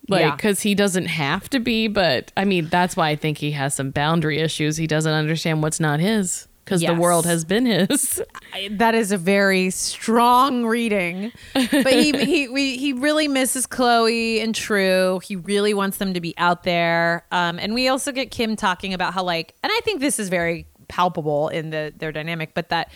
Like 0.08 0.20
Yeah. 0.20 0.36
because 0.36 0.60
he 0.60 0.74
doesn't 0.74 1.06
have 1.06 1.48
to 1.50 1.60
be, 1.60 1.88
but 1.88 2.30
I 2.36 2.44
mean 2.44 2.68
that's 2.68 2.96
why 2.96 3.08
I 3.10 3.16
think 3.16 3.38
he 3.38 3.52
has 3.52 3.74
some 3.74 3.90
boundary 3.90 4.38
issues. 4.38 4.76
He 4.76 4.86
doesn't 4.86 5.12
understand 5.12 5.62
what's 5.62 5.80
not 5.80 6.00
his 6.00 6.46
because 6.64 6.80
the 6.82 6.94
world 6.94 7.24
has 7.26 7.44
been 7.44 7.66
his. 7.66 8.22
I- 8.52 8.68
that 8.72 8.94
is 8.94 9.12
a 9.12 9.18
very 9.18 9.70
strong 9.70 10.64
reading. 10.66 11.32
But 11.54 11.92
he 11.92 12.12
he 12.24 12.48
we, 12.48 12.76
he 12.76 12.92
really 12.92 13.28
misses 13.28 13.66
Khloé 13.66 14.42
and 14.42 14.54
True. 14.54 15.20
He 15.24 15.36
really 15.36 15.72
wants 15.74 15.96
them 15.98 16.12
to 16.14 16.20
be 16.20 16.34
out 16.38 16.64
there. 16.64 17.24
Um, 17.32 17.58
and 17.58 17.72
we 17.74 17.88
also 17.88 18.12
get 18.12 18.30
Kim 18.30 18.56
talking 18.56 18.92
about 18.94 19.14
how 19.14 19.22
like, 19.24 19.54
and 19.62 19.72
I 19.74 19.80
think 19.84 20.00
this 20.00 20.18
is 20.18 20.28
very 20.28 20.66
palpable 20.88 21.48
in 21.48 21.70
the 21.70 21.94
their 21.96 22.12
dynamic, 22.12 22.52
but 22.54 22.68
that 22.68 22.90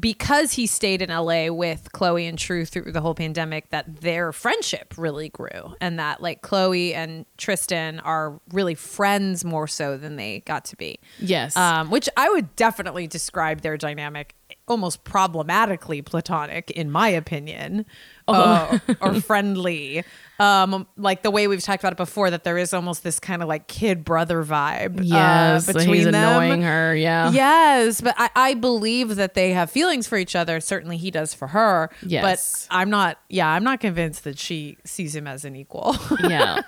because 0.00 0.52
he 0.52 0.66
stayed 0.66 1.02
in 1.02 1.10
LA 1.10 1.48
with 1.52 1.92
Khloé 1.92 2.28
and 2.28 2.38
True 2.38 2.64
through 2.64 2.92
the 2.92 3.00
whole 3.00 3.14
pandemic, 3.14 3.70
that 3.70 4.00
their 4.00 4.32
friendship 4.32 4.94
really 4.96 5.28
grew, 5.28 5.74
and 5.80 5.98
that 5.98 6.22
like 6.22 6.42
Khloé 6.42 6.94
and 6.94 7.26
Tristan 7.36 8.00
are 8.00 8.40
really 8.52 8.74
friends 8.74 9.44
more 9.44 9.66
so 9.66 9.96
than 9.96 10.16
they 10.16 10.40
got 10.40 10.64
to 10.66 10.76
be. 10.76 10.98
Yes. 11.18 11.56
Um, 11.56 11.90
which 11.90 12.08
I 12.16 12.28
would 12.30 12.56
definitely 12.56 13.06
describe 13.06 13.60
their 13.60 13.76
dynamic 13.76 14.34
almost 14.66 15.04
problematically 15.04 16.02
platonic, 16.02 16.70
in 16.70 16.90
my 16.90 17.08
opinion, 17.08 17.86
uh, 18.26 18.78
or 19.00 19.14
friendly. 19.20 20.04
Um, 20.38 20.86
like 20.96 21.22
the 21.22 21.30
way 21.32 21.48
we've 21.48 21.62
talked 21.62 21.82
about 21.82 21.92
it 21.92 21.96
before, 21.96 22.30
that 22.30 22.44
there 22.44 22.58
is 22.58 22.72
almost 22.72 23.02
this 23.02 23.18
kind 23.18 23.42
of 23.42 23.48
like 23.48 23.66
kid 23.66 24.04
brother 24.04 24.44
vibe. 24.44 25.00
yes, 25.02 25.68
uh, 25.68 25.72
between 25.72 25.94
he's 25.96 26.04
them. 26.04 26.14
annoying 26.14 26.62
her. 26.62 26.94
Yeah. 26.94 27.32
Yes, 27.32 28.00
but 28.00 28.14
I, 28.16 28.30
I 28.36 28.54
believe 28.54 29.16
that 29.16 29.34
they 29.34 29.52
have 29.52 29.70
feelings 29.70 30.06
for 30.06 30.16
each 30.16 30.36
other. 30.36 30.60
Certainly, 30.60 30.98
he 30.98 31.10
does 31.10 31.34
for 31.34 31.48
her. 31.48 31.90
Yes. 32.06 32.66
but 32.68 32.76
I'm 32.76 32.90
not. 32.90 33.18
Yeah, 33.28 33.48
I'm 33.48 33.64
not 33.64 33.80
convinced 33.80 34.24
that 34.24 34.38
she 34.38 34.78
sees 34.84 35.14
him 35.14 35.26
as 35.26 35.44
an 35.44 35.56
equal. 35.56 35.96
yeah. 36.28 36.60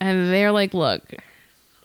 And 0.00 0.32
they're 0.32 0.52
like, 0.52 0.72
look, 0.72 1.02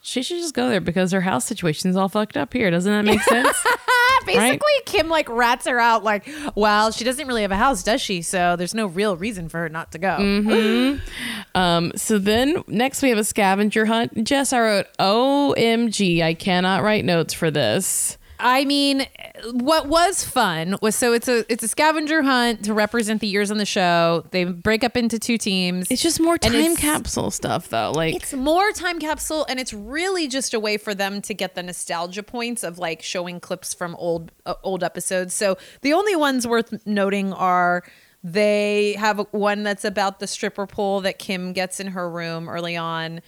she 0.05 0.21
should 0.21 0.37
just 0.37 0.53
go 0.53 0.69
there 0.69 0.79
because 0.79 1.11
her 1.11 1.21
house 1.21 1.45
situation 1.45 1.89
is 1.89 1.95
all 1.95 2.07
fucked 2.09 2.37
up 2.37 2.53
here. 2.53 2.69
Doesn't 2.69 2.91
that 2.91 3.03
make 3.03 3.21
sense? 3.23 3.57
Basically, 4.25 4.71
Kim 4.85 5.09
like 5.09 5.27
rats 5.29 5.67
her 5.67 5.79
out. 5.79 6.03
Like, 6.03 6.27
well, 6.53 6.91
she 6.91 7.03
doesn't 7.03 7.27
really 7.27 7.41
have 7.41 7.51
a 7.51 7.55
house, 7.55 7.81
does 7.81 8.01
she? 8.01 8.21
So 8.21 8.55
there's 8.55 8.75
no 8.75 8.85
real 8.85 9.17
reason 9.17 9.49
for 9.49 9.59
her 9.61 9.69
not 9.69 9.91
to 9.93 9.97
go. 9.97 10.17
Mm-hmm. 10.17 11.57
um, 11.57 11.91
so 11.95 12.19
then 12.19 12.63
next 12.67 13.01
we 13.01 13.09
have 13.09 13.17
a 13.17 13.23
scavenger 13.23 13.85
hunt. 13.85 14.23
Jess, 14.23 14.53
I 14.53 14.59
wrote, 14.59 14.87
OMG, 14.99 16.21
I 16.21 16.35
cannot 16.35 16.83
write 16.83 17.03
notes 17.03 17.33
for 17.33 17.49
this. 17.49 18.17
I 18.39 18.65
mean, 18.65 19.07
what 19.51 19.87
was 19.87 20.23
fun 20.23 20.75
was 20.81 20.95
so 20.95 21.13
it's 21.13 21.27
a 21.27 21.51
it's 21.51 21.63
a 21.63 21.67
scavenger 21.67 22.21
hunt 22.21 22.65
to 22.65 22.73
represent 22.73 23.21
the 23.21 23.27
years 23.27 23.51
on 23.51 23.57
the 23.57 23.65
show. 23.65 24.25
They 24.31 24.43
break 24.43 24.83
up 24.83 24.97
into 24.97 25.19
two 25.19 25.37
teams. 25.37 25.89
It's 25.89 26.01
just 26.01 26.19
more 26.19 26.37
time 26.37 26.75
capsule 26.75 27.31
stuff, 27.31 27.69
though. 27.69 27.91
Like, 27.91 28.15
It's 28.15 28.33
more 28.33 28.71
time 28.71 28.99
capsule, 28.99 29.45
and 29.47 29.59
it's 29.59 29.73
really 29.73 30.27
just 30.27 30.53
a 30.53 30.59
way 30.59 30.77
for 30.77 30.93
them 30.93 31.21
to 31.23 31.33
get 31.33 31.55
the 31.55 31.63
nostalgia 31.63 32.23
points 32.23 32.63
of 32.63 32.77
like 32.77 33.01
showing 33.01 33.39
clips 33.39 33.73
from 33.73 33.95
old 33.95 34.31
uh, 34.45 34.55
old 34.63 34.83
episodes. 34.83 35.33
So 35.33 35.57
the 35.81 35.93
only 35.93 36.15
ones 36.15 36.45
worth 36.45 36.85
noting 36.85 37.31
are 37.33 37.83
they 38.23 38.93
have 38.93 39.19
one 39.31 39.63
that's 39.63 39.85
about 39.85 40.19
the 40.19 40.27
stripper 40.27 40.65
pole 40.65 41.01
that 41.01 41.19
Kim 41.19 41.53
gets 41.53 41.79
in 41.79 41.87
her 41.87 42.09
room 42.09 42.49
early 42.49 42.75
on. 42.75 43.21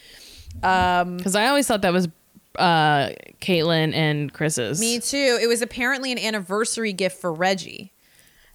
Um, 0.63 1.17
because 1.17 1.35
I 1.35 1.47
always 1.47 1.67
thought 1.67 1.83
that 1.83 1.93
was 1.93 2.07
uh 2.57 3.09
Caitlyn 3.41 3.93
and 3.93 4.31
Kris's. 4.33 4.79
me 4.79 4.99
too. 4.99 5.39
It 5.41 5.47
was 5.47 5.61
apparently 5.61 6.11
an 6.11 6.19
anniversary 6.19 6.93
gift 6.93 7.19
for 7.21 7.33
Reggie. 7.33 7.93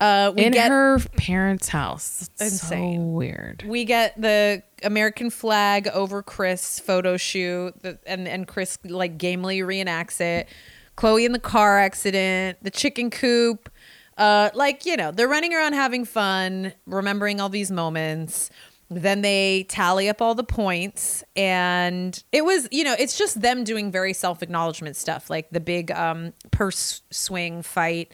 Uh, 0.01 0.33
we 0.35 0.45
in 0.47 0.53
get 0.53 0.69
her 0.69 0.99
parents' 1.17 1.69
house. 1.69 2.29
It's 2.41 2.61
so 2.61 2.75
Insane. 2.75 3.13
weird. 3.13 3.65
we 3.65 3.85
get 3.85 4.21
the 4.21 4.65
American 4.83 5.31
flag 5.31 5.87
over 5.95 6.25
Kris 6.25 6.81
photo 6.81 7.17
shoot, 7.17 7.81
the, 7.83 7.99
and 8.05 8.27
and 8.27 8.49
Kris 8.49 8.79
like 8.85 9.17
gamely 9.17 9.61
reenacts 9.61 10.21
it. 10.21 10.49
Khloé 10.97 11.25
in 11.25 11.31
the 11.31 11.39
car 11.39 11.79
accident, 11.79 12.59
the 12.63 12.71
chicken 12.71 13.11
coop, 13.11 13.71
uh, 14.19 14.51
like 14.55 14.85
you 14.85 14.97
know 14.97 15.13
they're 15.13 15.29
running 15.29 15.55
around 15.55 15.75
having 15.75 16.05
fun, 16.05 16.73
remembering 16.85 17.41
all 17.41 17.49
these 17.49 17.71
moments. 17.71 18.51
Then 18.95 19.23
they 19.23 19.65
tally 19.69 20.09
up 20.09 20.21
all 20.23 20.35
the 20.35 20.45
points, 20.45 21.25
and 21.37 22.23
it 22.33 22.45
was 22.45 22.69
you 22.71 22.85
know 22.85 22.95
it's 22.99 23.17
just 23.17 23.41
them 23.41 23.65
doing 23.65 23.91
very 23.91 24.13
self 24.13 24.43
acknowledgement 24.43 24.97
stuff, 24.97 25.31
like 25.31 25.51
the 25.51 25.61
big 25.61 25.91
um, 25.91 26.33
purse 26.51 27.03
swing 27.11 27.63
fight, 27.63 28.13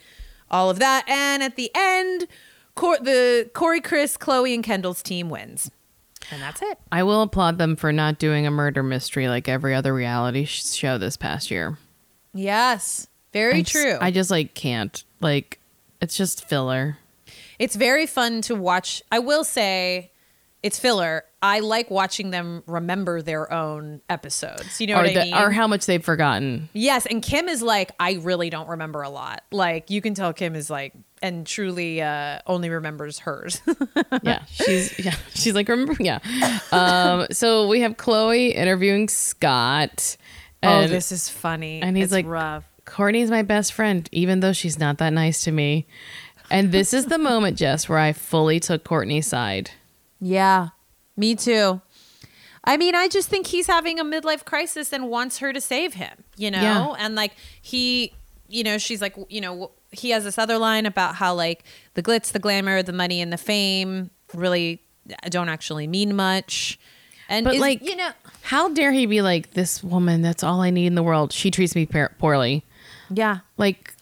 all 0.51 0.71
of 0.71 0.79
that, 0.79 1.09
and 1.09 1.43
at 1.43 1.57
the 1.57 1.71
end, 1.75 2.27
Cor- 2.75 2.99
the 2.99 3.51
Corey, 3.55 3.81
Kris, 3.81 4.17
Khloé, 4.17 4.55
and 4.55 4.63
Kendall's 4.65 5.03
team 5.03 5.31
wins, 5.31 5.71
and 6.31 6.41
that's 6.43 6.63
it. 6.63 6.79
I 6.93 7.03
will 7.03 7.23
applaud 7.23 7.59
them 7.59 7.77
for 7.77 7.93
not 7.93 8.19
doing 8.19 8.47
a 8.47 8.51
murder 8.51 8.83
mystery 8.83 9.29
like 9.29 9.49
every 9.49 9.75
other 9.75 9.93
reality 9.95 10.45
sh- 10.45 10.65
show 10.65 10.97
this 10.99 11.17
past 11.17 11.51
year. 11.51 11.79
Yes, 12.35 13.09
very 13.33 13.55
I 13.55 13.61
just- 13.63 13.73
true. 13.73 13.99
I 14.01 14.11
just 14.11 14.31
like 14.31 14.55
can't. 14.55 15.03
Like, 15.21 15.59
it's 16.01 16.17
just 16.17 16.49
filler. 16.49 16.99
it's 17.59 17.75
very 17.75 18.07
fun 18.07 18.41
to 18.43 18.55
watch. 18.55 19.03
I 19.11 19.19
will 19.19 19.43
say, 19.43 20.13
it's 20.63 20.79
filler. 20.79 21.25
I 21.41 21.61
like 21.61 21.91
watching 21.91 22.31
them 22.31 22.65
remember 22.67 23.23
their 23.23 23.53
own 23.53 24.01
episodes. 24.09 24.81
You 24.81 24.89
know 24.89 24.95
or, 24.95 25.03
what 25.03 25.17
I 25.17 25.25
mean? 25.25 25.35
or 25.35 25.51
how 25.51 25.67
much 25.69 25.87
they've 25.87 26.05
forgotten. 26.05 26.69
yes, 26.73 27.07
and 27.07 27.23
Kim 27.23 27.49
is 27.49 27.63
like, 27.63 27.93
I 28.01 28.15
really 28.15 28.51
don't 28.51 28.69
remember 28.69 29.03
a 29.03 29.09
lot. 29.09 29.45
Like 29.53 29.91
you 29.91 30.01
can 30.01 30.15
tell 30.15 30.33
Kim 30.33 30.57
is 30.57 30.69
like, 30.69 30.95
and 31.23 31.47
truly 31.47 32.03
uh, 32.03 32.41
only 32.47 32.71
remembers 32.71 33.21
hers. 33.21 33.61
yeah, 34.23 34.45
she's 34.51 34.99
yeah, 35.05 35.15
she's 35.35 35.55
like 35.55 35.69
remember 35.69 35.95
yeah. 36.01 36.19
Um, 36.73 37.27
so 37.31 37.69
we 37.69 37.81
have 37.81 37.97
Khloé 37.97 38.53
interviewing 38.55 39.09
Scott. 39.09 40.17
oh, 40.63 40.87
this 40.89 41.13
is 41.13 41.29
funny. 41.29 41.83
and 41.83 41.97
he's 41.97 42.07
It's 42.07 42.13
like, 42.13 42.27
rough. 42.27 42.65
Kourtney's 42.85 43.31
my 43.31 43.43
best 43.43 43.75
friend, 43.75 44.09
even 44.13 44.41
though 44.41 44.53
she's 44.55 44.79
not 44.79 44.99
that 44.99 45.13
nice 45.13 45.45
to 45.45 45.53
me. 45.53 45.87
And 46.51 46.73
this 46.73 46.95
is 46.95 47.07
the 47.07 47.19
moment, 47.19 47.59
Jess, 47.59 47.89
where 47.89 47.99
I 47.99 48.13
fully 48.15 48.59
took 48.59 48.83
Kourtney's 48.83 49.27
side. 49.27 49.71
Yeah, 50.21 50.69
me 51.17 51.35
too. 51.35 51.81
I 52.65 52.77
mean, 52.77 52.95
I 52.95 53.09
just 53.09 53.29
think 53.29 53.47
he's 53.47 53.67
having 53.67 53.99
a 53.99 54.05
midlife 54.05 54.45
crisis 54.45 54.93
and 54.93 55.09
wants 55.09 55.39
her 55.39 55.53
to 55.53 55.61
save 55.61 55.95
him, 55.95 56.25
you 56.37 56.51
know? 56.51 56.61
Yeah. 56.61 56.95
And 56.99 57.15
like 57.15 57.33
he, 57.63 58.13
you 58.49 58.63
know, 58.65 58.77
she's 58.79 59.01
like, 59.01 59.17
you 59.29 59.41
know, 59.41 59.71
he 59.91 60.11
has 60.11 60.25
this 60.25 60.37
other 60.39 60.59
line 60.59 60.85
about 60.85 61.15
how 61.15 61.35
like 61.35 61.65
the 61.95 62.03
glitz, 62.03 62.33
the 62.33 62.39
glamour, 62.39 62.83
the 62.83 62.93
money 62.93 63.21
and 63.23 63.33
the 63.33 63.39
fame 63.39 64.11
really 64.35 64.83
don't 65.31 65.49
actually 65.49 65.87
mean 65.87 66.15
much. 66.15 66.79
And 67.31 67.45
But 67.45 67.55
is- 67.55 67.61
like, 67.61 67.83
you 67.83 67.97
know, 67.97 68.11
how 68.43 68.69
dare 68.71 68.93
he 68.93 69.07
be 69.07 69.23
like 69.23 69.53
this 69.53 69.83
woman? 69.83 70.21
That's 70.21 70.43
all 70.43 70.61
I 70.61 70.69
need 70.71 70.87
in 70.87 70.95
the 70.95 71.03
world. 71.03 71.33
She 71.33 71.51
treats 71.51 71.75
me 71.75 71.87
poorly. 72.19 72.65
yeah. 73.11 73.39
Like, 73.57 73.95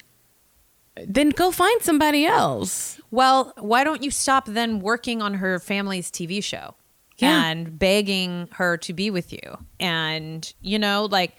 then 1.06 1.30
go 1.30 1.50
find 1.50 1.82
somebody 1.82 2.26
else. 2.26 3.00
Well, 3.10 3.52
why 3.58 3.84
don't 3.84 4.02
you 4.02 4.10
stop 4.10 4.46
then 4.46 4.80
working 4.80 5.22
on 5.22 5.34
her 5.34 5.58
family's 5.58 6.10
TV 6.10 6.42
show 6.42 6.74
Yeah. 7.18 7.44
and 7.46 7.78
begging 7.78 8.48
her 8.52 8.76
to 8.78 8.92
be 8.92 9.10
with 9.10 9.32
you 9.32 9.58
and, 9.80 10.52
you 10.60 10.78
know, 10.78 11.04
like, 11.06 11.34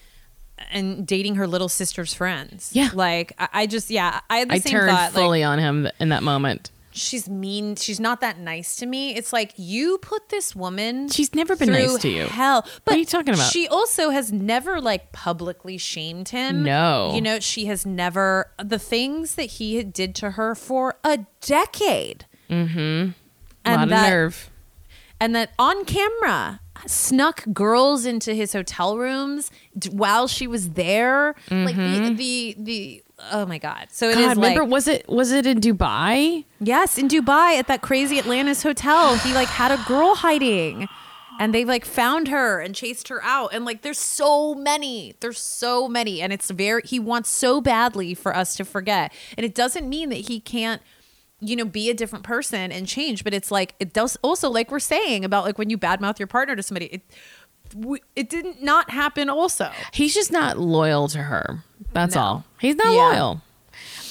and 0.71 1.05
dating 1.05 1.35
her 1.35 1.45
little 1.47 1.69
sister's 1.69 2.13
friends. 2.13 2.71
Yeah. 2.73 2.89
Like, 2.93 3.33
I, 3.37 3.47
I 3.53 3.65
just, 3.67 3.89
yeah, 3.91 4.21
I 4.29 4.37
had 4.37 4.49
the 4.49 4.55
I 4.55 4.59
same 4.59 4.71
turned 4.71 4.89
thought. 4.91 5.13
Like, 5.13 5.23
fully 5.23 5.43
on 5.43 5.59
him 5.59 5.87
in 5.99 6.09
that 6.09 6.23
moment. 6.23 6.71
She's 6.97 7.29
mean. 7.29 7.75
She's 7.75 7.99
not 7.99 8.19
that 8.21 8.39
nice 8.39 8.75
to 8.77 8.85
me. 8.85 9.15
It's 9.15 9.31
like, 9.31 9.53
you 9.55 9.97
put 9.99 10.29
this 10.29 10.55
woman. 10.55 11.07
She's 11.09 11.33
never 11.35 11.55
been 11.55 11.71
nice 11.71 11.97
to 11.99 12.09
you. 12.09 12.25
Hell. 12.25 12.65
But 12.83 12.95
are 12.95 12.97
you 12.97 13.05
talking 13.05 13.33
about? 13.33 13.51
She 13.51 13.67
also 13.67 14.09
has 14.09 14.31
never 14.33 14.81
like 14.81 15.11
publicly 15.11 15.77
shamed 15.77 16.29
him. 16.29 16.63
No. 16.63 17.11
You 17.13 17.21
know, 17.21 17.39
she 17.39 17.65
has 17.65 17.85
never 17.85 18.51
the 18.63 18.79
things 18.79 19.35
that 19.35 19.45
he 19.51 19.83
did 19.83 20.15
to 20.15 20.31
her 20.31 20.55
for 20.55 20.95
a 21.03 21.19
decade. 21.41 22.25
Mm-hmm. 22.49 22.79
A 22.79 23.05
lot 23.07 23.13
And 23.65 23.83
of 23.83 23.89
that, 23.89 24.09
nerve. 24.09 24.49
and 25.19 25.35
that 25.35 25.51
on 25.59 25.85
camera 25.85 26.61
snuck 26.85 27.43
girls 27.53 28.05
into 28.05 28.33
his 28.33 28.53
hotel 28.53 28.97
rooms 28.97 29.49
d- 29.77 29.89
while 29.89 30.27
she 30.27 30.47
was 30.47 30.71
there. 30.71 31.35
Like 31.49 31.75
the 31.75 32.13
the 32.15 32.55
the 32.57 33.03
oh 33.31 33.45
my 33.45 33.57
god. 33.57 33.87
So 33.91 34.09
it 34.09 34.17
is. 34.17 34.25
God, 34.25 34.37
remember 34.37 34.63
like 34.63 34.71
was 34.71 34.87
it 34.87 35.07
was 35.07 35.31
it 35.31 35.45
in 35.45 35.59
Dubai? 35.59 36.45
yes, 36.59 36.97
in 36.97 37.07
Dubai 37.07 37.57
at 37.57 37.67
that 37.67 37.81
crazy 37.81 38.19
Atlantis 38.19 38.63
hotel, 38.63 39.17
he 39.17 39.33
like 39.33 39.47
had 39.47 39.71
a 39.71 39.83
girl 39.87 40.15
hiding. 40.15 40.87
And 41.39 41.53
they 41.53 41.65
like 41.65 41.85
found 41.85 42.29
her 42.29 42.59
and 42.59 42.73
chased 42.73 43.09
her 43.09 43.23
out. 43.23 43.53
And 43.53 43.63
like 43.63 43.83
there's 43.83 43.99
so 43.99 44.55
many. 44.55 45.13
There's 45.19 45.39
so 45.39 45.87
many. 45.87 46.19
And 46.19 46.33
it's 46.33 46.49
very 46.49 46.81
he 46.83 46.99
wants 46.99 47.29
so 47.29 47.61
badly 47.61 48.15
for 48.15 48.35
us 48.35 48.55
to 48.55 48.65
forget. 48.65 49.13
And 49.37 49.45
it 49.45 49.53
doesn't 49.53 49.87
mean 49.87 50.09
that 50.09 50.27
he 50.27 50.39
can't 50.39 50.81
you 51.39 51.55
know, 51.55 51.65
be 51.65 51.89
a 51.89 51.93
different 51.93 52.25
person 52.25 52.71
and 52.71 52.87
change. 52.87 53.23
But 53.23 53.33
it's 53.33 53.51
like 53.51 53.75
it 53.79 53.93
does 53.93 54.17
also 54.21 54.49
like 54.49 54.71
we're 54.71 54.79
saying 54.79 55.23
about 55.23 55.45
like 55.45 55.57
when 55.57 55.69
you 55.69 55.77
badmouth 55.77 56.19
your 56.19 56.27
partner 56.27 56.55
to 56.55 56.63
somebody, 56.63 56.87
it 56.87 57.01
it 58.15 58.29
didn't 58.29 58.61
not 58.63 58.89
happen. 58.89 59.29
Also, 59.29 59.69
He's 59.93 60.13
just 60.13 60.31
not 60.31 60.57
loyal 60.59 61.07
to 61.09 61.19
her. 61.19 61.63
That's 61.93 62.15
No. 62.15 62.21
all. 62.21 62.45
He's 62.59 62.75
not 62.75 62.93
Yeah. 62.93 62.99
loyal. 63.21 63.41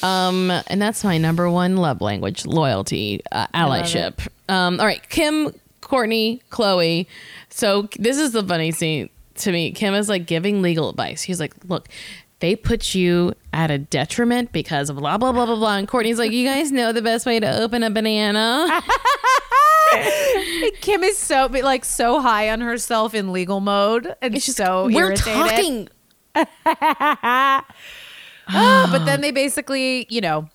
Um, 0.03 0.51
and 0.69 0.81
that's 0.81 1.03
my 1.05 1.19
number 1.19 1.51
one 1.51 1.77
love 1.77 2.01
language: 2.01 2.45
loyalty, 2.47 3.23
uh, 3.33 3.47
allyship. 3.55 4.27
Um, 4.49 4.79
all 4.79 4.87
right, 4.87 5.07
Kim, 5.09 5.53
Kourtney, 5.83 6.41
Khloé. 6.51 7.07
So 7.51 7.89
this 7.99 8.19
is 8.19 8.33
the 8.33 8.43
funny 8.45 8.71
scene 8.73 9.09
to 9.37 9.53
me. 9.53 9.73
Kim 9.73 9.95
is 9.95 10.09
like 10.09 10.27
giving 10.27 10.63
legal 10.63 10.91
advice. 10.91 11.23
He's 11.23 11.41
like, 11.41 11.55
"Look, 11.67 11.89
they 12.41 12.55
put 12.55 12.95
you 12.95 13.35
at 13.53 13.71
a 13.71 13.79
detriment 13.79 14.53
because 14.53 14.91
of 14.91 14.97
blah 14.97 15.17
blah 15.17 15.33
blah 15.33 15.47
blah 15.47 15.57
blah." 15.57 15.77
And 15.77 15.89
Kourtney's 15.89 16.19
like, 16.19 16.31
"You 16.33 16.47
guys 16.47 16.71
know 16.71 16.93
the 16.93 17.03
best 17.03 17.25
way 17.27 17.41
to 17.41 17.61
open 17.63 17.83
a 17.83 17.91
banana." 17.91 18.83
Kim 20.81 21.03
is 21.03 21.19
so 21.19 21.47
like 21.47 21.85
so 21.85 22.21
high 22.21 22.51
on 22.51 22.61
herself 22.61 23.15
in 23.15 23.33
legal 23.33 23.61
mode, 23.61 24.15
and 24.23 24.35
just 24.35 24.57
so 24.57 24.87
we're 24.87 25.09
irritated. 25.09 25.91
talking. 26.35 27.65
Ah, 28.49 28.89
but 28.93 29.05
then 29.07 29.23
they 29.23 29.33
basically, 29.33 30.07
you 30.09 30.21
know, 30.21 30.49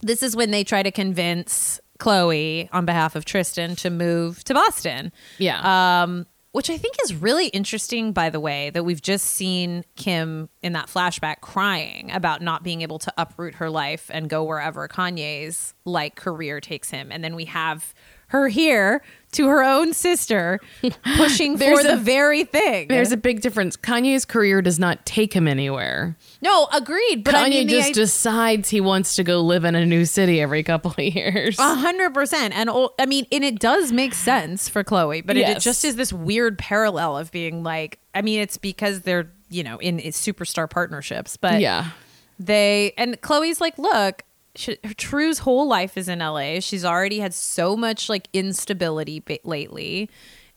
this 0.00 0.22
is 0.22 0.36
when 0.36 0.52
they 0.52 0.62
try 0.62 0.84
to 0.84 0.92
convince 0.92 1.80
Khloé 1.98 2.68
on 2.72 2.84
behalf 2.84 3.16
of 3.16 3.24
Tristan 3.24 3.74
to 3.76 3.90
move 3.90 4.44
to 4.44 4.54
Boston. 4.54 5.12
Yeah. 5.38 6.02
Um, 6.02 6.26
which 6.52 6.70
I 6.70 6.76
think 6.76 6.94
is 7.02 7.12
really 7.12 7.48
interesting, 7.48 8.12
by 8.12 8.30
the 8.30 8.38
way, 8.38 8.70
that 8.70 8.84
we've 8.84 9.02
just 9.02 9.26
seen 9.26 9.84
Kim 9.96 10.48
in 10.62 10.74
that 10.74 10.86
flashback 10.86 11.40
crying 11.40 12.12
about 12.12 12.42
not 12.42 12.62
being 12.62 12.82
able 12.82 13.00
to 13.00 13.12
uproot 13.18 13.56
her 13.56 13.68
life 13.68 14.08
and 14.14 14.30
go 14.30 14.44
wherever 14.44 14.86
Kanye's 14.86 15.74
like 15.84 16.14
career 16.14 16.60
takes 16.60 16.90
him. 16.90 17.10
And 17.10 17.24
then 17.24 17.34
we 17.34 17.46
have 17.46 17.92
her 18.34 18.48
here 18.48 19.02
to 19.32 19.48
her 19.48 19.64
own 19.64 19.92
sister 19.92 20.60
pushing 21.16 21.54
for 21.54 21.58
There's 21.58 21.82
the 21.82 21.94
a- 21.94 21.96
very 21.96 22.44
thing. 22.44 22.86
There's 22.88 23.10
a 23.10 23.16
big 23.16 23.40
difference. 23.40 23.76
Kanye's 23.76 24.24
career 24.24 24.62
does 24.62 24.78
not 24.78 25.04
take 25.06 25.32
him 25.32 25.48
anywhere. 25.48 26.16
no, 26.40 26.68
agreed. 26.72 27.24
But 27.24 27.34
Kanye 27.34 27.38
I 27.44 27.48
mean, 27.48 27.68
just 27.68 27.90
i- 27.90 27.92
decides 27.92 28.68
he 28.70 28.80
wants 28.80 29.16
to 29.16 29.24
go 29.24 29.40
live 29.40 29.64
in 29.64 29.74
a 29.74 29.84
new 29.86 30.04
city 30.04 30.40
every 30.40 30.62
couple 30.62 30.92
of 30.92 30.98
years. 31.00 31.58
A 31.58 31.74
hundred 31.74 32.14
percent, 32.14 32.54
and 32.54 32.70
I 32.98 33.06
mean, 33.06 33.26
and 33.32 33.42
it 33.44 33.58
does 33.58 33.90
make 33.90 34.14
sense 34.14 34.68
for 34.68 34.84
Khloé, 34.84 35.24
but 35.26 35.36
it, 35.36 35.48
it 35.48 35.60
just 35.60 35.84
is 35.84 35.96
this 35.96 36.12
weird 36.12 36.58
parallel 36.58 37.16
of 37.16 37.32
being 37.32 37.62
like, 37.64 37.98
I 38.14 38.22
mean, 38.22 38.40
it's 38.40 38.56
because 38.56 39.00
they're 39.00 39.32
you 39.48 39.64
know 39.64 39.78
in, 39.78 39.98
in 39.98 40.12
superstar 40.12 40.70
partnerships, 40.70 41.36
but 41.36 41.60
yeah. 41.60 41.90
they 42.38 42.92
and 42.96 43.20
Khloé's 43.20 43.60
like, 43.60 43.78
look, 43.78 44.22
she, 44.56 44.76
her 44.84 44.94
True's 44.94 45.38
whole 45.40 45.66
life 45.66 45.96
is 45.96 46.08
in 46.08 46.18
LA. 46.20 46.60
She's 46.60 46.84
already 46.84 47.18
had 47.20 47.34
so 47.34 47.76
much 47.76 48.08
like 48.08 48.28
instability 48.32 49.20
ba- 49.20 49.38
lately, 49.44 50.08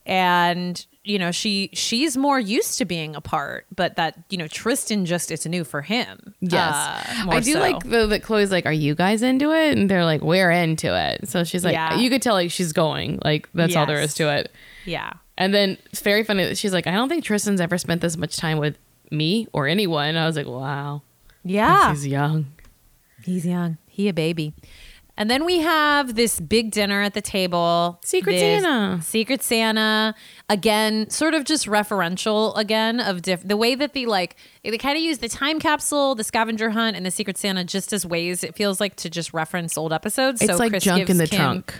and 0.06 0.84
you 1.04 1.18
know 1.18 1.30
she 1.30 1.70
she's 1.72 2.16
more 2.16 2.38
used 2.38 2.78
to 2.78 2.84
being 2.84 3.16
apart, 3.16 3.66
but 3.74 3.96
that 3.96 4.14
you 4.30 4.38
know 4.38 4.46
Tristan 4.46 5.04
just 5.06 5.30
it's 5.30 5.46
new 5.46 5.64
for 5.64 5.82
him. 5.82 6.34
Yes. 6.40 6.74
Uh, 6.74 7.26
I 7.30 7.40
do 7.40 7.52
so. 7.54 7.60
like 7.60 7.82
though 7.84 8.06
that 8.08 8.22
Khloé's 8.22 8.50
like, 8.50 8.66
Are 8.66 8.72
you 8.72 8.94
guys 8.94 9.22
into 9.22 9.50
it? 9.52 9.76
And 9.76 9.90
they're 9.90 10.04
like, 10.04 10.20
We're 10.22 10.50
into 10.50 10.94
it. 10.96 11.28
So 11.28 11.44
she's 11.44 11.64
like 11.64 11.72
Yeah. 11.74 11.96
you 11.96 12.10
could 12.10 12.22
tell 12.22 12.34
like 12.34 12.50
she's 12.50 12.72
going. 12.72 13.20
Like 13.24 13.48
that's 13.54 13.74
all 13.76 13.86
there 13.86 14.00
is 14.00 14.14
to 14.14 14.28
it. 14.34 14.52
yeah. 14.84 15.12
And 15.40 15.54
then 15.54 15.78
it's 15.92 16.00
very 16.00 16.24
funny 16.24 16.42
that 16.44 16.58
she's 16.58 16.72
like, 16.72 16.86
I 16.88 16.90
don't 16.90 17.08
think 17.08 17.22
Tristan's 17.22 17.60
ever 17.60 17.78
spent 17.78 18.00
this 18.00 18.16
much 18.16 18.36
time 18.36 18.58
with 18.58 18.76
me 19.12 19.46
or 19.52 19.68
anyone. 19.68 20.16
I 20.16 20.26
was 20.26 20.36
like, 20.36 20.46
Wow. 20.46 21.02
Yeah. 21.44 21.90
He's 21.92 22.06
young. 22.06 22.46
He's 23.24 23.46
young. 23.46 23.78
He 23.98 24.08
a 24.08 24.12
baby. 24.14 24.54
And 25.16 25.28
then 25.28 25.44
we 25.44 25.58
have 25.58 26.14
this 26.14 26.38
big 26.38 26.70
dinner 26.70 27.02
at 27.02 27.12
the 27.12 27.20
table. 27.20 27.98
Secret 28.04 28.38
Santa. 28.38 29.02
Secret 29.02 29.42
Santa. 29.42 30.14
Again, 30.48 31.10
sort 31.10 31.34
of 31.34 31.42
just 31.44 31.66
referential 31.66 32.56
again 32.56 33.00
of 33.00 33.22
diff- 33.22 33.42
the 33.42 33.56
way 33.56 33.74
that 33.74 33.94
they 33.94 34.06
like 34.06 34.36
they 34.62 34.78
kind 34.78 34.96
of 34.96 35.02
use 35.02 35.18
the 35.18 35.28
time 35.28 35.58
capsule, 35.58 36.14
the 36.14 36.22
scavenger 36.22 36.70
hunt, 36.70 36.96
and 36.96 37.04
the 37.04 37.10
Secret 37.10 37.36
Santa 37.36 37.64
just 37.64 37.92
as 37.92 38.06
ways 38.06 38.44
it 38.44 38.54
feels 38.54 38.80
like 38.80 38.94
to 38.96 39.10
just 39.10 39.34
reference 39.34 39.76
old 39.76 39.92
episodes. 39.92 40.40
It's 40.40 40.52
so 40.52 40.58
like 40.58 40.70
Kris 40.70 40.84
junk 40.84 41.10
in 41.10 41.16
the 41.16 41.26
Kim- 41.26 41.36
trunk. 41.40 41.74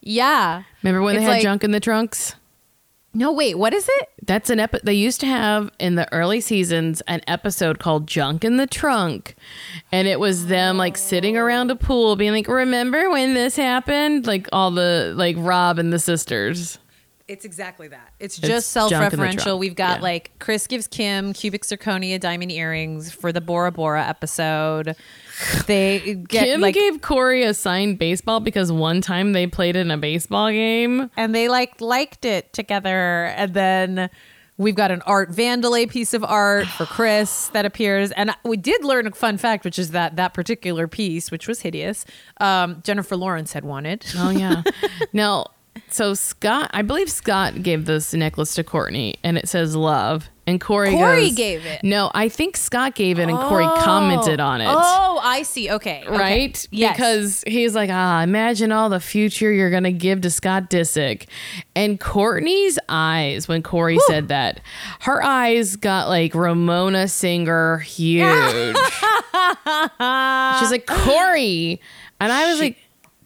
Yeah. 0.00 0.62
Remember 0.84 1.02
when 1.02 1.16
they 1.16 1.22
had 1.22 1.28
like- 1.30 1.42
junk 1.42 1.64
in 1.64 1.72
the 1.72 1.80
trunks? 1.80 2.36
No, 3.16 3.30
wait, 3.32 3.56
what 3.56 3.72
is 3.72 3.88
it? 3.88 4.08
That's 4.26 4.50
an 4.50 4.58
episode. 4.58 4.84
they 4.86 4.94
used 4.94 5.20
to 5.20 5.26
have 5.26 5.70
in 5.78 5.94
the 5.94 6.12
early 6.12 6.40
seasons 6.40 7.00
an 7.02 7.20
episode 7.28 7.78
called 7.78 8.08
Junk 8.08 8.44
in 8.44 8.56
the 8.56 8.66
Trunk. 8.66 9.36
And 9.92 10.08
it 10.08 10.18
was 10.18 10.46
them 10.46 10.76
like 10.78 10.96
sitting 10.96 11.36
around 11.36 11.70
a 11.70 11.76
pool 11.76 12.16
being 12.16 12.32
like, 12.32 12.48
"Remember 12.48 13.10
when 13.10 13.34
this 13.34 13.54
happened?" 13.56 14.26
Like 14.26 14.48
all 14.52 14.70
the 14.72 15.12
like 15.16 15.36
Rob 15.38 15.78
and 15.78 15.92
the 15.92 15.98
sisters. 16.00 16.78
It's 17.26 17.44
exactly 17.46 17.88
that. 17.88 18.12
It's 18.20 18.36
It's 18.38 18.46
just 18.46 18.74
junk 18.74 18.92
self-referential. 19.12 19.58
We've 19.58 19.74
got 19.74 19.98
Yeah. 19.98 20.02
like 20.02 20.30
Kris 20.40 20.66
gives 20.66 20.86
Kim 20.86 21.32
cubic 21.32 21.62
zirconia 21.64 22.20
diamond 22.20 22.52
earrings 22.52 23.12
for 23.12 23.32
the 23.32 23.40
Bora 23.40 23.72
Bora 23.72 24.04
episode. 24.06 24.94
They 25.66 26.14
get 26.28 26.44
Kim 26.44 26.60
like 26.60 26.74
gave 26.74 27.00
Corey 27.00 27.42
a 27.44 27.54
signed 27.54 27.98
baseball 27.98 28.40
because 28.40 28.70
one 28.70 29.00
time 29.00 29.32
they 29.32 29.46
played 29.46 29.76
in 29.76 29.90
a 29.90 29.96
baseball 29.98 30.50
game. 30.50 31.10
and 31.16 31.34
they 31.34 31.48
like 31.48 31.80
liked 31.80 32.24
it 32.24 32.52
together 32.52 33.26
and 33.36 33.54
then 33.54 34.10
we've 34.56 34.76
got 34.76 34.90
an 34.92 35.02
art 35.02 35.30
vandalay 35.32 35.88
piece 35.90 36.14
of 36.14 36.22
art 36.22 36.66
for 36.68 36.86
kris 36.86 37.48
that 37.52 37.64
appears 37.66 38.12
and 38.12 38.30
we 38.44 38.56
did 38.56 38.84
learn 38.84 39.04
a 39.04 39.10
fun 39.10 39.36
fact 39.36 39.64
which 39.64 39.80
is 39.80 39.90
that 39.90 40.14
that 40.14 40.32
particular 40.32 40.86
piece 40.86 41.32
which 41.32 41.48
was 41.48 41.60
hideous 41.62 42.04
um, 42.40 42.80
jennifer 42.84 43.16
lawrence 43.16 43.52
had 43.52 43.64
wanted 43.64 44.04
Oh 44.16 44.30
yeah. 44.30 44.62
now, 45.12 45.46
so 45.88 46.14
Scott, 46.14 46.70
I 46.72 46.82
believe 46.82 47.10
Scott 47.10 47.62
gave 47.62 47.84
this 47.86 48.14
necklace 48.14 48.54
to 48.54 48.62
Kourtney, 48.64 49.16
and 49.24 49.36
it 49.36 49.48
says 49.48 49.74
love. 49.74 50.28
And 50.46 50.60
Corey, 50.60 50.90
Corey 50.90 51.28
goes- 51.28 51.34
gave 51.36 51.64
it. 51.64 51.82
No, 51.82 52.10
I 52.14 52.28
think 52.28 52.56
Scott 52.58 52.94
gave 52.94 53.18
it, 53.18 53.28
and 53.30 53.38
Corey 53.38 53.64
commented 53.64 54.40
on 54.40 54.60
it. 54.60 54.68
oh 54.68 55.18
i 55.22 55.42
see 55.42 55.70
okay, 55.70 56.02
okay. 56.06 56.16
Right? 56.16 56.68
yes 56.70 56.96
Because 56.96 57.44
he's 57.46 57.74
like, 57.74 57.88
ah, 57.90 58.22
imagine 58.22 58.70
all 58.70 58.90
the 58.90 59.00
future 59.00 59.50
you're 59.50 59.70
going 59.70 59.84
to 59.84 59.92
give 59.92 60.20
to 60.20 60.30
Scott 60.30 60.68
Disick. 60.68 61.26
And 61.74 61.98
Kourtney's 61.98 62.78
eyes, 62.90 63.48
when 63.48 63.62
Corey 63.62 63.98
said 64.06 64.28
that, 64.28 64.60
her 65.00 65.22
eyes 65.22 65.76
got 65.76 66.08
like 66.08 66.34
Ramona 66.34 67.08
Singer 67.08 67.78
huge. 67.78 68.76
She's 70.58 70.70
like, 70.70 70.86
Corey. 70.86 71.80
And 72.20 72.32
I 72.32 72.50
was 72.50 72.60
like, 72.60 72.76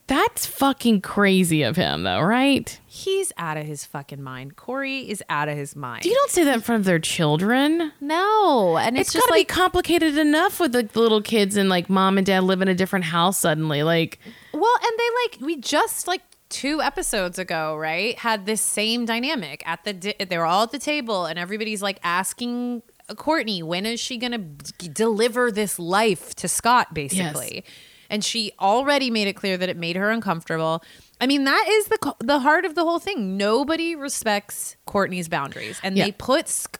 that's 0.09 0.45
fucking 0.45 0.99
crazy 1.01 1.61
of 1.63 1.75
him, 1.77 2.03
though, 2.03 2.19
right? 2.21 2.77
he's 2.85 3.31
out 3.37 3.55
of 3.55 3.65
his 3.65 3.85
fucking 3.85 4.21
mind 4.21 4.57
corey 4.57 5.09
is 5.09 5.23
out 5.29 5.47
of 5.47 5.55
his 5.55 5.73
mind 5.75 6.03
You 6.03 6.13
don't 6.13 6.31
say 6.31 6.43
that 6.43 6.55
in 6.55 6.59
front 6.61 6.81
of 6.81 6.85
their 6.85 6.99
children. 6.99 7.93
no 8.01 8.77
and 8.77 8.97
it's, 8.97 9.07
it's 9.09 9.13
just 9.13 9.27
gotta 9.27 9.39
like 9.39 9.47
be 9.47 9.53
complicated 9.53 10.17
enough 10.17 10.59
with 10.59 10.73
the 10.73 10.89
little 10.99 11.21
kids 11.21 11.55
and 11.55 11.69
like 11.69 11.89
mom 11.89 12.17
and 12.17 12.25
dad 12.27 12.43
live 12.43 12.61
in 12.61 12.67
a 12.67 12.75
different 12.75 13.05
house 13.05 13.37
suddenly. 13.39 13.83
Like, 13.83 14.19
Well, 14.53 14.75
and 14.83 14.91
they 14.97 15.09
like 15.23 15.41
we 15.47 15.61
just 15.61 16.07
like 16.07 16.21
two 16.49 16.81
episodes 16.81 17.37
ago, 17.39 17.77
right? 17.77 18.17
Had 18.17 18.45
this 18.47 18.59
same 18.61 19.05
dynamic 19.05 19.63
at 19.65 19.83
the 19.85 19.93
di- 19.93 20.15
they 20.27 20.37
were 20.37 20.45
all 20.45 20.63
at 20.63 20.71
the 20.71 20.79
table 20.79 21.25
and 21.25 21.39
everybody's 21.39 21.81
like 21.83 21.99
asking 22.03 22.81
Kourtney, 23.11 23.63
when 23.63 23.85
is 23.85 23.99
she 23.99 24.17
going 24.17 24.31
to 24.33 24.89
deliver 24.89 25.51
this 25.51 25.79
life 25.79 26.35
to 26.35 26.47
Scott 26.47 26.93
basically? 26.93 27.63
And 28.09 28.23
she 28.23 28.51
already 28.59 29.09
made 29.11 29.27
it 29.27 29.33
clear 29.33 29.57
that 29.57 29.69
it 29.69 29.77
made 29.77 29.95
her 29.95 30.09
uncomfortable. 30.09 30.83
I 31.21 31.27
mean, 31.27 31.43
that 31.43 31.65
is 31.67 31.87
the 31.87 32.15
the 32.19 32.39
heart 32.39 32.65
of 32.65 32.75
the 32.75 32.83
whole 32.83 32.99
thing. 32.99 33.37
Nobody 33.37 33.95
respects 33.95 34.75
Kourtney's 34.87 35.27
boundaries 35.27 35.79
and 35.83 35.97
Yeah. 35.97 36.05
they 36.05 36.11
put 36.13 36.47
Sc- 36.47 36.79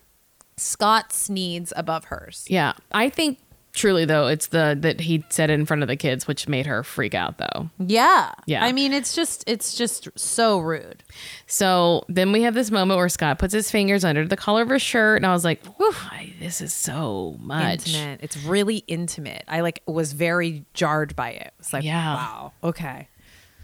Scott's 0.57 1.29
needs 1.29 1.71
above 1.75 2.05
hers. 2.05 2.45
Yeah, 2.49 2.73
I 2.91 3.09
think 3.09 3.39
truly 3.73 4.05
though 4.05 4.27
it's 4.27 4.47
the 4.47 4.77
that 4.81 4.99
he 5.01 5.23
said 5.29 5.49
it 5.49 5.53
in 5.53 5.65
front 5.65 5.81
of 5.81 5.87
the 5.87 5.95
kids, 5.95 6.27
which 6.27 6.47
made 6.47 6.65
her 6.65 6.83
freak 6.83 7.13
out 7.13 7.37
though. 7.37 7.69
Yeah. 7.79 8.31
Yeah. 8.45 8.63
I 8.63 8.71
mean, 8.71 8.93
it's 8.93 9.13
just 9.15 9.43
it's 9.47 9.73
just 9.75 10.07
so 10.17 10.59
rude. 10.59 11.03
So 11.47 12.03
then 12.09 12.31
we 12.31 12.41
have 12.43 12.53
this 12.53 12.71
moment 12.71 12.97
where 12.97 13.09
Scott 13.09 13.39
puts 13.39 13.53
his 13.53 13.69
fingers 13.71 14.03
under 14.03 14.27
the 14.27 14.37
collar 14.37 14.61
of 14.63 14.69
her 14.69 14.79
shirt, 14.79 15.17
and 15.17 15.25
I 15.25 15.31
was 15.33 15.43
like, 15.45 15.63
Whew, 15.77 15.93
I, 16.11 16.33
"This 16.39 16.61
is 16.61 16.73
so 16.73 17.37
much." 17.39 17.87
intimate. 17.87 18.19
It's 18.23 18.37
really 18.43 18.83
intimate. 18.87 19.43
I 19.47 19.61
like 19.61 19.81
was 19.85 20.13
very 20.13 20.65
jarred 20.73 21.15
by 21.15 21.31
it. 21.31 21.53
It's 21.59 21.73
like, 21.73 21.83
Yeah. 21.83 22.15
wow, 22.15 22.51
okay. 22.63 23.07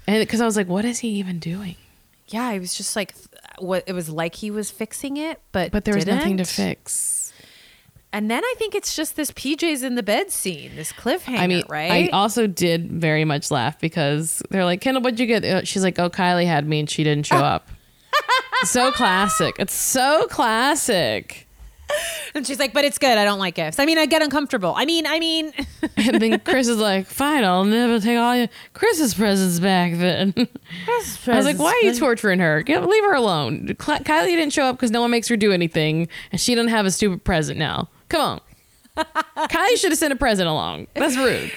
And 0.07 0.21
because 0.21 0.39
I 0.41 0.45
was 0.45 0.55
like, 0.55 0.67
"What 0.67 0.85
is 0.85 0.99
he 0.99 1.09
even 1.09 1.39
doing?" 1.39 1.75
Yeah, 2.27 2.43
I 2.45 2.57
was 2.59 2.73
just 2.75 2.95
like, 2.95 3.13
what? 3.59 3.83
It 3.87 3.93
was 3.93 4.09
like 4.09 4.35
he 4.35 4.49
was 4.51 4.71
fixing 4.71 5.17
it, 5.17 5.39
but 5.51 5.71
But 5.71 5.85
there 5.85 5.95
was 5.95 6.05
nothing 6.07 6.37
to 6.37 6.43
fix. 6.45 7.24
And 8.13 8.31
then 8.31 8.43
I 8.45 8.53
think 8.57 8.75
it's 8.75 8.95
just 8.95 9.15
this 9.17 9.31
PJs 9.31 9.83
in 9.83 9.95
the 9.95 10.03
bed 10.03 10.31
scene, 10.31 10.75
this 10.75 10.93
cliffhanger, 10.93 11.37
I 11.39 11.47
mean, 11.47 11.63
right? 11.67 11.91
I 11.91 12.09
also 12.09 12.47
did 12.47 12.89
very 12.89 13.25
much 13.25 13.51
laugh 13.51 13.77
because 13.79 14.41
they're 14.49 14.63
like, 14.63 14.79
"Kendall, 14.79 15.03
what'd 15.03 15.19
you 15.19 15.25
get?" 15.25 15.43
Uh, 15.43 15.63
She's 15.65 15.83
like, 15.83 15.99
"Oh, 15.99 16.09
Kylie 16.09 16.45
had 16.45 16.65
me, 16.65 16.79
and 16.79 16.89
she 16.89 17.03
didn't 17.03 17.25
show 17.25 17.35
up." 17.37 17.67
so 18.63 18.91
classic. 18.93 19.55
It's 19.59 19.73
so 19.73 20.27
classic. 20.29 21.41
and 22.33 22.47
she's 22.47 22.57
like, 22.57 22.73
but 22.73 22.83
it's 22.83 22.97
good. 22.97 23.15
I 23.17 23.25
don't 23.25 23.37
like 23.37 23.55
gifts. 23.55 23.77
I 23.79 23.85
mean, 23.85 23.99
I 23.99 24.07
get 24.07 24.23
uncomfortable. 24.23 24.73
I 24.75 24.85
mean, 24.85 25.05
I 25.05 25.19
mean, 25.19 25.53
And 25.97 26.19
then 26.21 26.39
Kris 26.39 26.67
is 26.67 26.77
like, 26.77 27.05
"Fine, 27.07 27.43
I'll 27.43 27.63
never 27.65 27.99
take 27.99 28.17
all 28.17 28.35
your 28.35 28.47
Kris's 28.73 29.13
presents 29.13 29.59
back." 29.59 29.93
Then 29.93 30.33
I 30.87 31.35
was 31.35 31.45
like, 31.45 31.57
"Why 31.59 31.71
are 31.71 31.85
you 31.85 31.93
torturing 31.93 32.39
her? 32.39 32.61
Get, 32.63 32.87
leave 32.87 33.03
her 33.03 33.13
alone." 33.13 33.67
Kylie 33.67 34.25
didn't 34.27 34.51
show 34.53 34.63
up 34.65 34.77
because 34.77 34.91
no 34.91 35.01
one 35.01 35.11
makes 35.11 35.27
her 35.27 35.37
do 35.37 35.51
anything, 35.51 36.07
and 36.31 36.39
she 36.39 36.55
doesn't 36.55 36.69
have 36.69 36.85
a 36.85 36.91
stupid 36.91 37.23
present 37.23 37.59
now. 37.59 37.89
Come 38.09 38.39
on, 38.97 39.05
Kylie 39.49 39.77
should 39.77 39.91
have 39.91 39.99
sent 39.99 40.13
a 40.13 40.15
present 40.15 40.47
along. 40.47 40.87
That's 40.93 41.17
rude. 41.17 41.51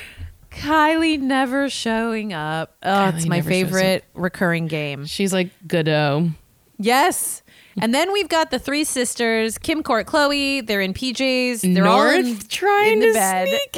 Kylie 0.51 1.21
never 1.21 1.69
showing 1.69 2.33
up. 2.33 2.77
Oh, 2.83 3.09
it's 3.09 3.27
my 3.27 3.43
favorite 3.43 4.05
recurring 4.15 4.67
game. 4.67 5.07
She's 5.07 5.33
like, 5.33 5.51
"Goodo." 5.67 6.33
Yes. 6.79 7.43
And 7.81 7.95
then 7.95 8.13
we've 8.13 8.29
got 8.29 8.51
the 8.51 8.59
three 8.59 8.83
sisters, 8.83 9.57
Kim, 9.57 9.85
Court, 9.85 10.05
Khloé. 10.09 10.67
They're 10.67 10.81
in 10.81 10.93
PJs. 10.95 11.75
They're 11.75 11.87
all 11.87 12.09
in, 12.11 12.25
North 12.27 12.49
trying 12.49 12.95
in 12.95 13.01
the 13.01 13.07
to 13.07 13.13
bed. 13.13 13.49
sneak 13.49 13.77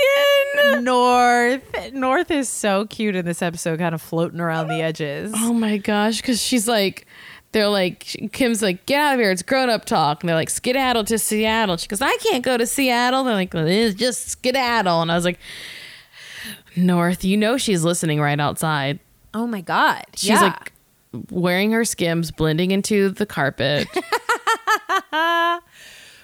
in. 0.77 0.85
North. 0.85 1.93
North 1.93 2.31
is 2.31 2.49
so 2.49 2.87
cute 2.87 3.15
in 3.15 3.27
this 3.27 3.43
episode, 3.43 3.79
kind 3.79 3.95
of 3.95 4.01
floating 4.01 4.41
around 4.41 4.69
the 4.69 4.81
edges. 4.81 5.35
Oh 5.37 5.53
my 5.53 5.77
gosh, 5.77 6.23
because 6.23 6.41
she's 6.43 6.67
like, 6.67 7.07
they're 7.53 7.69
like, 7.69 8.31
Kim's 8.33 8.63
like, 8.63 8.87
get 8.87 9.01
out 9.01 9.15
of 9.15 9.21
here, 9.21 9.31
it's 9.31 9.43
grown 9.43 9.71
up 9.71 9.85
talk. 9.85 10.23
And 10.23 10.29
they're 10.29 10.37
like, 10.37 10.51
skedaddle 10.51 11.05
to 11.05 11.19
Seattle. 11.19 11.77
She 11.77 11.89
goes, 11.89 12.01
I 12.01 12.17
can't 12.19 12.45
go 12.45 12.57
to 12.57 12.67
Seattle. 12.67 13.25
They're 13.25 13.35
like, 13.35 13.53
well, 13.53 13.67
it's 13.67 13.99
just 13.99 14.29
skedaddle. 14.29 15.03
And 15.03 15.11
I 15.11 15.15
was 15.15 15.25
like, 15.25 15.39
North, 16.77 17.25
you 17.25 17.37
know 17.37 17.57
she's 17.59 17.85
listening 17.85 18.21
right 18.21 18.39
outside. 18.39 19.01
Oh 19.35 19.47
my 19.47 19.61
God. 19.61 20.05
She's 20.15 20.31
yeah. 20.31 20.43
like 20.43 20.73
wearing 21.31 21.73
her 21.73 21.85
skims, 21.85 22.31
blending 22.31 22.71
into 22.71 23.11
the 23.11 23.27
carpet. 23.27 23.89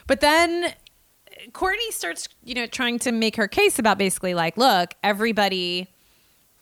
But 0.07 0.21
then 0.21 0.73
Courtney 1.53 1.91
starts, 1.91 2.29
you 2.45 2.55
know, 2.55 2.67
trying 2.67 2.99
to 3.01 3.13
make 3.13 3.37
her 3.37 3.49
case 3.49 3.79
about 3.79 3.99
basically 3.99 4.35
like, 4.35 4.57
look, 4.57 4.95
everybody, 5.03 5.89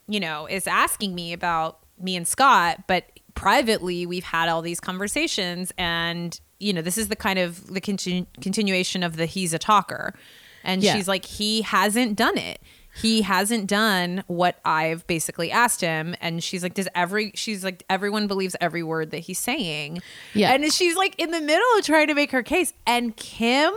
you 0.08 0.20
know, 0.20 0.46
is 0.46 0.66
asking 0.66 1.14
me 1.14 1.32
about 1.32 1.78
me 2.00 2.16
and 2.16 2.26
Scott, 2.26 2.84
but 2.86 3.04
privately 3.34 4.06
we've 4.06 4.24
had 4.24 4.48
all 4.48 4.62
these 4.62 4.80
conversations 4.80 5.72
and, 5.78 6.40
you 6.58 6.72
know, 6.72 6.82
this 6.82 6.96
is 6.98 7.08
the 7.08 7.16
kind 7.16 7.38
of 7.38 7.66
the 7.72 7.80
continu- 7.80 8.26
continuation 8.40 9.02
of 9.02 9.16
the 9.16 9.26
he's 9.26 9.52
a 9.52 9.58
talker. 9.58 10.14
And 10.62 10.82
Yeah. 10.82 10.94
she's 10.94 11.08
like, 11.08 11.24
he 11.24 11.62
hasn't 11.62 12.16
done 12.16 12.38
it. 12.38 12.60
He 12.96 13.22
hasn't 13.22 13.66
done 13.66 14.22
what 14.28 14.60
I've 14.64 15.04
basically 15.08 15.50
asked 15.50 15.80
him. 15.80 16.14
And 16.20 16.42
she's 16.44 16.62
like, 16.62 16.74
does 16.74 16.88
every, 16.94 17.32
she's 17.34 17.64
like, 17.64 17.82
everyone 17.90 18.28
believes 18.28 18.54
every 18.60 18.84
word 18.84 19.10
that 19.10 19.18
he's 19.18 19.38
saying. 19.40 20.00
Yeah. 20.32 20.52
And 20.52 20.72
she's 20.72 20.94
like 20.96 21.14
in 21.18 21.32
the 21.32 21.40
middle 21.40 21.66
of 21.76 21.84
trying 21.84 22.06
to 22.06 22.14
make 22.14 22.30
her 22.30 22.44
case. 22.44 22.72
And 22.86 23.16
Kim 23.16 23.74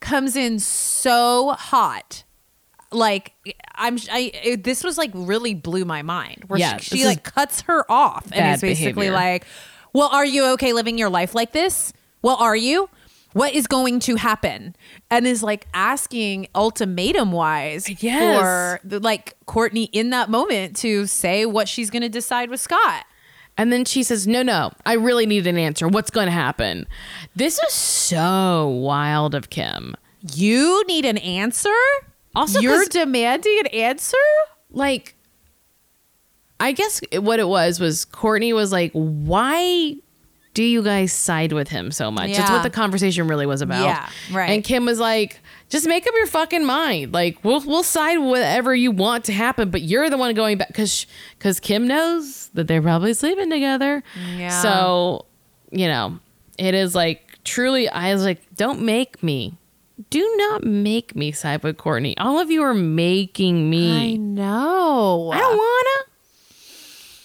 comes 0.00 0.36
in 0.36 0.58
so 0.58 1.52
hot. 1.58 2.24
Like 2.92 3.32
I'm, 3.76 3.98
I 4.10 4.32
it, 4.42 4.64
this 4.64 4.82
was 4.82 4.98
like 4.98 5.10
really 5.14 5.54
blew 5.54 5.84
my 5.84 6.02
mind. 6.02 6.44
Where 6.48 6.58
Yeah, 6.58 6.78
she, 6.78 6.98
she 6.98 7.04
like 7.04 7.22
cuts 7.22 7.62
her 7.62 7.90
off 7.90 8.26
and 8.32 8.54
is 8.54 8.60
basically 8.60 8.92
behavior. 9.08 9.12
like, 9.12 9.46
"Well, 9.92 10.08
are 10.08 10.24
you 10.26 10.44
okay 10.54 10.72
living 10.72 10.98
your 10.98 11.08
life 11.10 11.34
like 11.34 11.52
this? 11.52 11.92
Well, 12.22 12.36
are 12.36 12.56
you? 12.56 12.88
What 13.32 13.54
is 13.54 13.68
going 13.68 14.00
to 14.00 14.16
happen? 14.16 14.74
And 15.08 15.24
is 15.24 15.40
like 15.40 15.68
asking 15.72 16.48
ultimatum 16.52 17.30
wise 17.30 17.88
Yes. 18.02 18.40
for 18.82 18.98
like 18.98 19.36
Kourtney 19.46 19.88
in 19.92 20.10
that 20.10 20.28
moment 20.28 20.74
to 20.78 21.06
say 21.06 21.46
what 21.46 21.68
she's 21.68 21.90
going 21.90 22.02
to 22.02 22.08
decide 22.08 22.50
with 22.50 22.60
Scott. 22.60 23.04
And 23.56 23.72
then 23.72 23.84
she 23.84 24.02
says, 24.02 24.26
No, 24.26 24.42
no, 24.42 24.72
I 24.84 24.94
really 24.94 25.26
need 25.26 25.46
an 25.46 25.58
answer. 25.58 25.86
What's 25.86 26.10
going 26.10 26.26
to 26.26 26.32
happen? 26.32 26.88
This 27.36 27.60
is 27.60 27.72
so 27.72 28.66
wild 28.66 29.36
of 29.36 29.48
Kim. 29.48 29.94
You 30.34 30.82
need 30.88 31.04
an 31.04 31.18
answer? 31.18 31.70
Also, 32.34 32.60
You're 32.60 32.84
demanding 32.84 33.58
an 33.60 33.66
answer? 33.68 34.16
Like, 34.70 35.14
I 36.58 36.72
guess 36.72 37.00
what 37.12 37.40
it 37.40 37.48
was 37.48 37.80
was 37.80 38.04
Kourtney 38.06 38.54
was 38.54 38.70
like, 38.72 38.92
Why 38.92 39.96
do 40.54 40.62
you 40.62 40.82
guys 40.82 41.12
side 41.12 41.52
with 41.52 41.68
him 41.68 41.90
so 41.90 42.10
much? 42.10 42.32
That's 42.32 42.50
what 42.50 42.62
the 42.62 42.70
conversation 42.70 43.28
really 43.28 43.46
was 43.46 43.62
about. 43.62 43.84
Yeah, 43.84 44.08
right. 44.32 44.50
And 44.50 44.64
Kim 44.64 44.84
was 44.84 44.98
like, 44.98 45.40
just 45.68 45.86
make 45.86 46.06
up 46.06 46.12
your 46.16 46.26
fucking 46.26 46.64
mind. 46.64 47.14
Like 47.14 47.42
we'll 47.44 47.60
we'll 47.64 47.84
side 47.84 48.18
whatever 48.18 48.74
you 48.74 48.90
want 48.90 49.24
to 49.26 49.32
happen, 49.32 49.70
but 49.70 49.82
you're 49.82 50.10
the 50.10 50.18
one 50.18 50.34
going 50.34 50.58
back 50.58 50.68
because 50.68 51.06
because 51.38 51.60
Kim 51.60 51.86
knows 51.86 52.48
that 52.54 52.66
they're 52.66 52.82
probably 52.82 53.14
sleeping 53.14 53.48
together. 53.50 54.02
Yeah. 54.36 54.60
So 54.60 55.26
you 55.70 55.86
know, 55.86 56.18
it 56.58 56.74
is 56.74 56.94
like 56.94 57.38
truly. 57.44 57.88
I 57.88 58.12
was 58.12 58.24
like, 58.24 58.42
don't 58.56 58.82
make 58.82 59.22
me. 59.22 59.56
Do 60.08 60.34
not 60.38 60.64
make 60.64 61.14
me 61.14 61.32
side 61.32 61.62
with 61.62 61.76
Kourtney. 61.76 62.14
All 62.16 62.38
of 62.38 62.50
you 62.50 62.62
are 62.62 62.74
making 62.74 63.68
me. 63.68 64.14
I 64.14 64.16
know. 64.16 65.30
I 65.32 65.38
don't 65.38 65.56
wanna. 65.58 66.06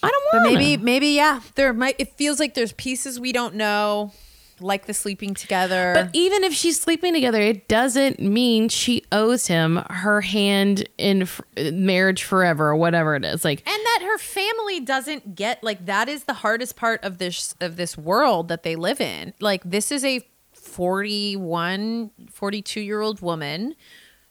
I 0.04 0.10
don't 0.10 0.44
wanna. 0.44 0.60
maybe, 0.60 0.84
maybe, 0.84 1.08
yeah. 1.10 1.42
There 1.56 1.74
might. 1.74 1.96
It 2.00 2.14
feels 2.18 2.40
like 2.40 2.54
there's 2.54 2.74
pieces 2.74 3.20
we 3.20 3.32
don't 3.32 3.56
know, 3.56 4.12
like 4.60 4.86
the 4.86 4.94
sleeping 4.94 5.34
together. 5.34 5.94
But 5.96 6.10
even 6.14 6.44
if 6.44 6.54
she's 6.54 6.80
sleeping 6.80 7.14
together, 7.14 7.40
it 7.42 7.68
doesn't 7.68 8.20
mean 8.20 8.70
she 8.70 9.04
owes 9.12 9.48
him 9.48 9.78
her 9.90 10.22
hand 10.22 10.88
in 10.98 11.24
f- 11.24 11.42
marriage 11.58 12.24
forever 12.24 12.70
or 12.70 12.76
whatever 12.76 13.16
it 13.16 13.24
is. 13.26 13.44
Like, 13.46 13.60
and 13.68 13.86
that 13.86 14.00
her 14.04 14.18
family 14.18 14.80
doesn't 14.80 15.36
get 15.36 15.64
like 15.64 15.86
that 15.86 16.10
is 16.10 16.26
the 16.26 16.34
hardest 16.34 16.76
part 16.76 17.04
of 17.04 17.18
this 17.20 17.56
of 17.62 17.78
this 17.78 17.98
world 17.98 18.48
that 18.50 18.64
they 18.64 18.76
live 18.76 19.00
in. 19.00 19.34
Like 19.40 19.64
this 19.64 19.92
is 19.92 20.04
a 20.04 20.28
41, 20.76 22.12
42 22.32 22.82
year 22.82 23.02
old 23.02 23.22
woman 23.22 23.76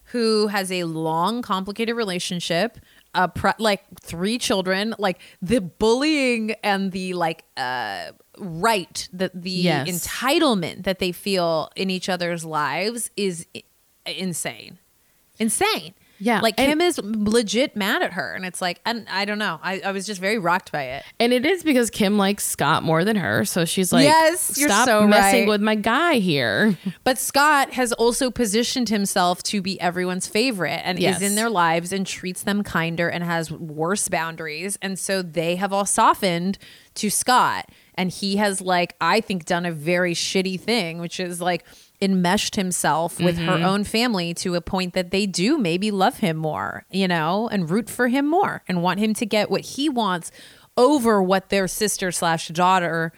who 0.09 0.49
has 0.49 0.71
a 0.71 0.85
long, 0.85 1.43
complicated 1.43 1.97
relationship. 1.97 2.79
Uh, 3.15 3.29
pre- 3.29 3.53
like 3.61 3.85
three 4.03 4.39
children, 4.39 4.93
like 4.99 5.21
the 5.41 5.61
bullying 5.61 6.51
and 6.65 6.91
the 6.91 7.15
like 7.15 7.45
uh 7.57 8.11
right 8.39 9.09
that 9.13 9.31
the 9.41 9.51
Yes. 9.51 9.89
entitlement 9.89 10.83
that 10.83 10.99
they 10.99 11.13
feel 11.13 11.71
in 11.77 11.91
each 11.91 12.09
other's 12.09 12.45
lives 12.45 13.11
is 13.17 13.47
insane, 14.05 14.79
insane. 15.39 15.95
Yeah, 16.25 16.41
like 16.41 16.57
Kim 16.57 16.81
is 16.81 16.99
legit 17.03 17.77
mad 17.77 18.03
at 18.03 18.15
her, 18.15 18.33
and 18.35 18.45
it's 18.47 18.63
like, 18.63 18.81
and 18.87 19.07
I 19.11 19.25
don't 19.27 19.39
know. 19.39 19.61
I, 19.63 19.81
I 19.85 19.93
was 19.93 20.07
just 20.07 20.21
very 20.21 20.39
rocked 20.39 20.73
by 20.73 20.85
it. 20.85 21.05
and 21.21 21.33
it 21.33 21.45
is 21.45 21.63
because 21.63 21.91
Kim 21.91 22.17
likes 22.17 22.47
Scott 22.47 22.83
more 22.83 23.05
than 23.05 23.17
her. 23.17 23.45
So 23.45 23.65
she's 23.65 23.93
like, 23.93 24.05
Yes, 24.05 24.57
you're 24.59 24.69
stop 24.71 24.87
so 24.87 25.07
messing 25.07 25.41
right." 25.43 25.49
with 25.49 25.61
my 25.61 25.75
guy 25.75 26.15
here. 26.15 26.79
But 27.05 27.19
Scott 27.19 27.75
has 27.75 27.93
also 27.93 28.31
positioned 28.31 28.89
himself 28.89 29.43
to 29.45 29.61
be 29.61 29.79
everyone's 29.81 30.27
favorite 30.27 30.81
and 30.85 30.99
Yes. 30.99 31.17
is 31.21 31.31
in 31.31 31.35
their 31.37 31.51
lives 31.51 31.93
and 31.93 32.07
treats 32.07 32.43
them 32.43 32.63
kinder 32.63 33.09
and 33.09 33.23
has 33.23 33.51
worse 33.53 34.09
boundaries. 34.09 34.79
And 34.81 34.99
so 34.99 35.21
they 35.21 35.57
have 35.57 35.73
all 35.73 35.85
softened 35.85 36.57
to 36.95 37.11
Scott. 37.11 37.69
And 37.97 38.11
he 38.11 38.37
has, 38.37 38.61
like, 38.61 38.97
I 39.01 39.21
think, 39.21 39.45
done 39.45 39.67
a 39.67 39.71
very 39.73 40.15
shitty 40.15 40.59
thing, 40.59 40.99
which 40.99 41.21
is 41.21 41.41
like 41.41 41.65
enmeshed 42.05 42.55
himself 42.57 43.19
with 43.19 43.39
her 43.39 43.53
Mm-hmm. 43.55 43.65
own 43.65 43.85
family 43.85 44.35
to 44.35 44.55
a 44.55 44.61
point 44.61 44.93
that 44.95 45.11
they 45.11 45.27
do 45.27 45.57
maybe 45.59 45.91
love 45.91 46.19
him 46.19 46.37
more, 46.37 46.85
you 46.91 47.09
know, 47.09 47.49
and 47.51 47.71
root 47.71 47.89
for 47.91 48.09
him 48.09 48.27
more 48.27 48.63
and 48.69 48.83
want 48.83 49.01
him 49.01 49.15
to 49.15 49.27
get 49.27 49.51
what 49.51 49.63
he 49.63 49.89
wants 49.89 50.31
over 50.77 51.23
what 51.23 51.49
their 51.49 51.67
sister 51.67 52.13
slash 52.13 52.49
daughter 52.49 53.13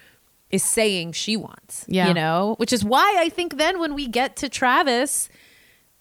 is 0.51 0.63
saying 0.63 1.13
she 1.13 1.37
wants. 1.37 1.85
Yeah. 1.89 2.09
You 2.09 2.15
know, 2.15 2.55
which 2.59 2.73
is 2.73 2.85
why 2.85 3.17
I 3.19 3.29
think 3.29 3.59
then 3.59 3.79
when 3.81 3.95
we 3.95 4.07
get 4.07 4.37
to 4.37 4.49
Travis, 4.49 5.29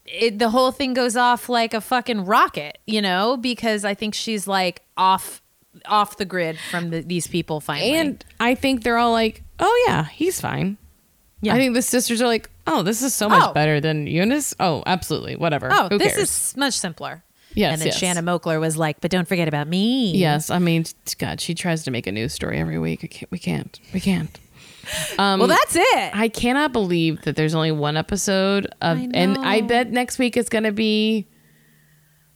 it, 0.06 0.38
the 0.38 0.50
whole 0.50 0.72
thing 0.72 0.94
goes 0.94 1.16
off 1.16 1.50
like 1.50 1.74
a 1.74 1.82
fucking 1.82 2.26
rocket, 2.26 2.78
you 2.86 3.02
know, 3.02 3.38
because 3.38 3.84
I 3.84 3.94
think 3.96 4.14
she's 4.14 4.46
like 4.48 4.84
off 4.96 5.42
off 5.86 6.18
the 6.18 6.26
grid 6.26 6.58
from 6.72 6.90
the, 6.92 7.02
these 7.02 7.28
people 7.28 7.60
finally. 7.60 7.94
And 7.96 8.24
I 8.40 8.56
think 8.56 8.84
they're 8.84 8.98
all 8.98 9.12
like, 9.12 9.44
oh, 9.60 9.86
yeah, 9.88 10.06
he's 10.06 10.40
fine. 10.40 10.78
Yeah. 11.42 11.54
I 11.54 11.58
think 11.58 11.74
the 11.74 11.82
sisters 11.82 12.22
are 12.22 12.28
like, 12.28 12.50
oh, 12.68 12.82
this 12.84 13.02
is 13.02 13.14
so 13.14 13.30
much 13.30 13.44
Oh. 13.50 13.54
better 13.54 13.80
than 13.80 14.06
Younes. 14.08 14.54
Oh, 14.60 14.84
absolutely. 14.86 15.36
Whatever. 15.36 15.70
oh, 15.72 15.88
Who 15.90 15.98
this 15.98 16.16
cares? 16.16 16.30
is 16.30 16.58
much 16.58 16.74
simpler. 16.74 17.24
Yes, 17.54 17.72
And 17.74 17.82
then 17.82 17.86
yes. 17.88 17.98
Shanna 17.98 18.22
Moakler 18.22 18.60
was 18.60 18.76
like, 18.76 19.00
but 19.00 19.10
don't 19.12 19.28
forget 19.28 19.48
about 19.48 19.68
me. 19.68 20.12
Yes. 20.18 20.50
I 20.50 20.60
mean, 20.60 20.84
God, 21.20 21.40
she 21.40 21.54
tries 21.56 21.84
to 21.86 21.92
make 21.92 22.06
a 22.06 22.12
news 22.12 22.34
story 22.34 22.58
every 22.60 22.78
week. 22.80 23.02
I 23.04 23.08
can't, 23.08 23.32
we 23.32 23.40
can't. 23.40 23.80
We 23.94 24.02
can't. 24.02 24.38
Um, 25.18 25.40
Well, 25.40 25.48
that's 25.48 25.76
it. 25.76 26.12
I 26.16 26.28
cannot 26.28 26.74
believe 26.74 27.22
that 27.22 27.36
there's 27.38 27.56
only 27.56 27.72
one 27.72 27.96
episode 27.98 28.66
of, 28.82 28.98
and 29.00 29.38
I 29.38 29.62
know. 29.62 29.68
bet 29.68 29.90
next 29.90 30.20
week 30.20 30.36
is 30.38 30.50
going 30.50 30.66
to 30.66 30.72
be 30.74 31.28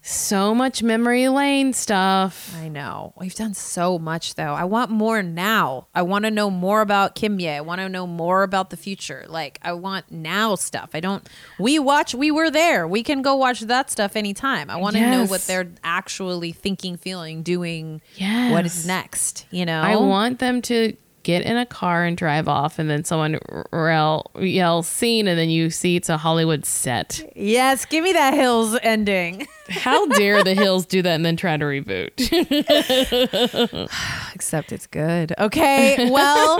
so 0.01 0.55
much 0.55 0.81
memory 0.81 1.27
lane 1.27 1.73
stuff. 1.73 2.55
I 2.57 2.67
know. 2.69 3.13
We've 3.19 3.35
done 3.35 3.53
so 3.53 3.99
much 3.99 4.35
though. 4.35 4.53
I 4.53 4.63
want 4.63 4.91
more 4.91 5.21
now. 5.21 5.87
I 5.93 6.01
want 6.03 6.25
to 6.25 6.31
know 6.31 6.49
more 6.49 6.81
about 6.81 7.15
Kimye. 7.15 7.49
I 7.55 7.61
want 7.61 7.79
to 7.81 7.89
know 7.89 8.07
more 8.07 8.43
about 8.43 8.69
the 8.69 8.77
future. 8.77 9.25
Like 9.27 9.59
I 9.61 9.73
want 9.73 10.11
now 10.11 10.55
stuff. 10.55 10.91
I 10.93 10.99
don't 10.99 11.27
we 11.59 11.79
watch 11.79 12.15
we 12.15 12.31
were 12.31 12.49
there. 12.49 12.87
We 12.87 13.03
can 13.03 13.21
go 13.21 13.35
watch 13.35 13.59
that 13.61 13.91
stuff 13.91 14.15
anytime. 14.15 14.69
I 14.69 14.77
want 14.77 14.95
to 14.95 15.01
know 15.01 15.25
what 15.25 15.41
they're 15.41 15.71
actually 15.83 16.53
thinking, 16.53 16.95
feeling, 16.97 17.43
doing, 17.43 18.01
Yes. 18.15 18.51
what 18.51 18.65
is 18.65 18.87
next, 18.87 19.45
you 19.51 19.65
know? 19.65 19.81
I 19.81 19.95
want 19.97 20.39
them 20.39 20.61
to 20.63 20.95
get 21.23 21.43
in 21.43 21.57
a 21.57 21.65
car 21.65 22.05
and 22.05 22.15
drive 22.15 22.47
off, 22.47 22.79
and 22.79 22.89
then 22.89 23.03
someone 23.03 23.37
r- 23.73 23.89
yell, 23.89 24.31
yell 24.39 24.81
scene, 24.81 25.27
and 25.27 25.37
then 25.37 25.49
you 25.49 25.69
see 25.69 25.97
it's 25.97 26.07
a 26.07 26.17
Hollywood 26.17 26.65
set. 26.65 27.21
Yes, 27.35 27.83
give 27.85 28.05
me 28.05 28.13
that 28.13 28.33
Hills 28.33 28.77
ending. 28.81 29.45
How 29.69 30.05
dare 30.07 30.43
the 30.43 30.53
Hills 30.53 30.85
do 30.85 31.01
that 31.01 31.15
and 31.15 31.25
then 31.25 31.37
try 31.37 31.57
to 31.57 31.65
reboot? 31.65 32.11
Except 34.33 34.71
it's 34.71 34.87
good. 34.87 35.33
Okay. 35.37 36.09
Well, 36.11 36.57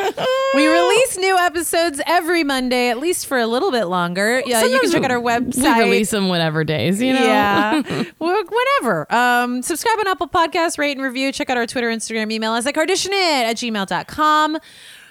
we 0.56 0.68
release 0.68 1.18
new 1.18 1.38
episodes 1.38 2.02
every 2.06 2.44
Monday, 2.44 2.90
at 2.90 3.00
least 3.00 3.28
for 3.28 3.38
a 3.38 3.48
little 3.48 3.72
bit 3.72 3.86
longer. 3.86 4.42
Yeah, 4.46 4.64
you 4.64 4.80
can 4.80 4.90
Sometimes 4.90 4.94
check 4.94 5.04
out 5.04 5.12
our 5.12 5.22
website. 5.22 5.78
We 5.78 5.84
release 5.84 6.12
them 6.12 6.30
whatever 6.30 6.64
days, 6.64 7.02
you 7.02 7.14
know? 7.14 7.24
Yeah. 7.24 7.82
Whatever. 8.18 9.12
Um, 9.14 9.62
subscribe 9.62 10.00
on 10.00 10.08
Apple 10.08 10.28
Podcasts, 10.28 10.78
rate 10.78 10.98
and 10.98 11.06
review. 11.06 11.32
Check 11.32 11.50
out 11.50 11.58
our 11.58 11.68
Twitter, 11.68 11.90
Instagram, 11.90 12.32
email 12.32 12.54
us 12.54 12.66
at 12.66 12.76
carditionit 12.76 13.12
at 13.12 13.56
gmail.com. 13.56 14.58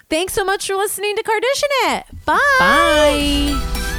Thanks 0.09 0.33
so 0.33 0.45
much 0.45 0.66
for 0.66 0.75
listening 0.75 1.16
to 1.16 1.23
Cardition 1.23 1.69
It. 1.85 2.07
Bye. 2.25 2.39
Bye. 2.59 3.98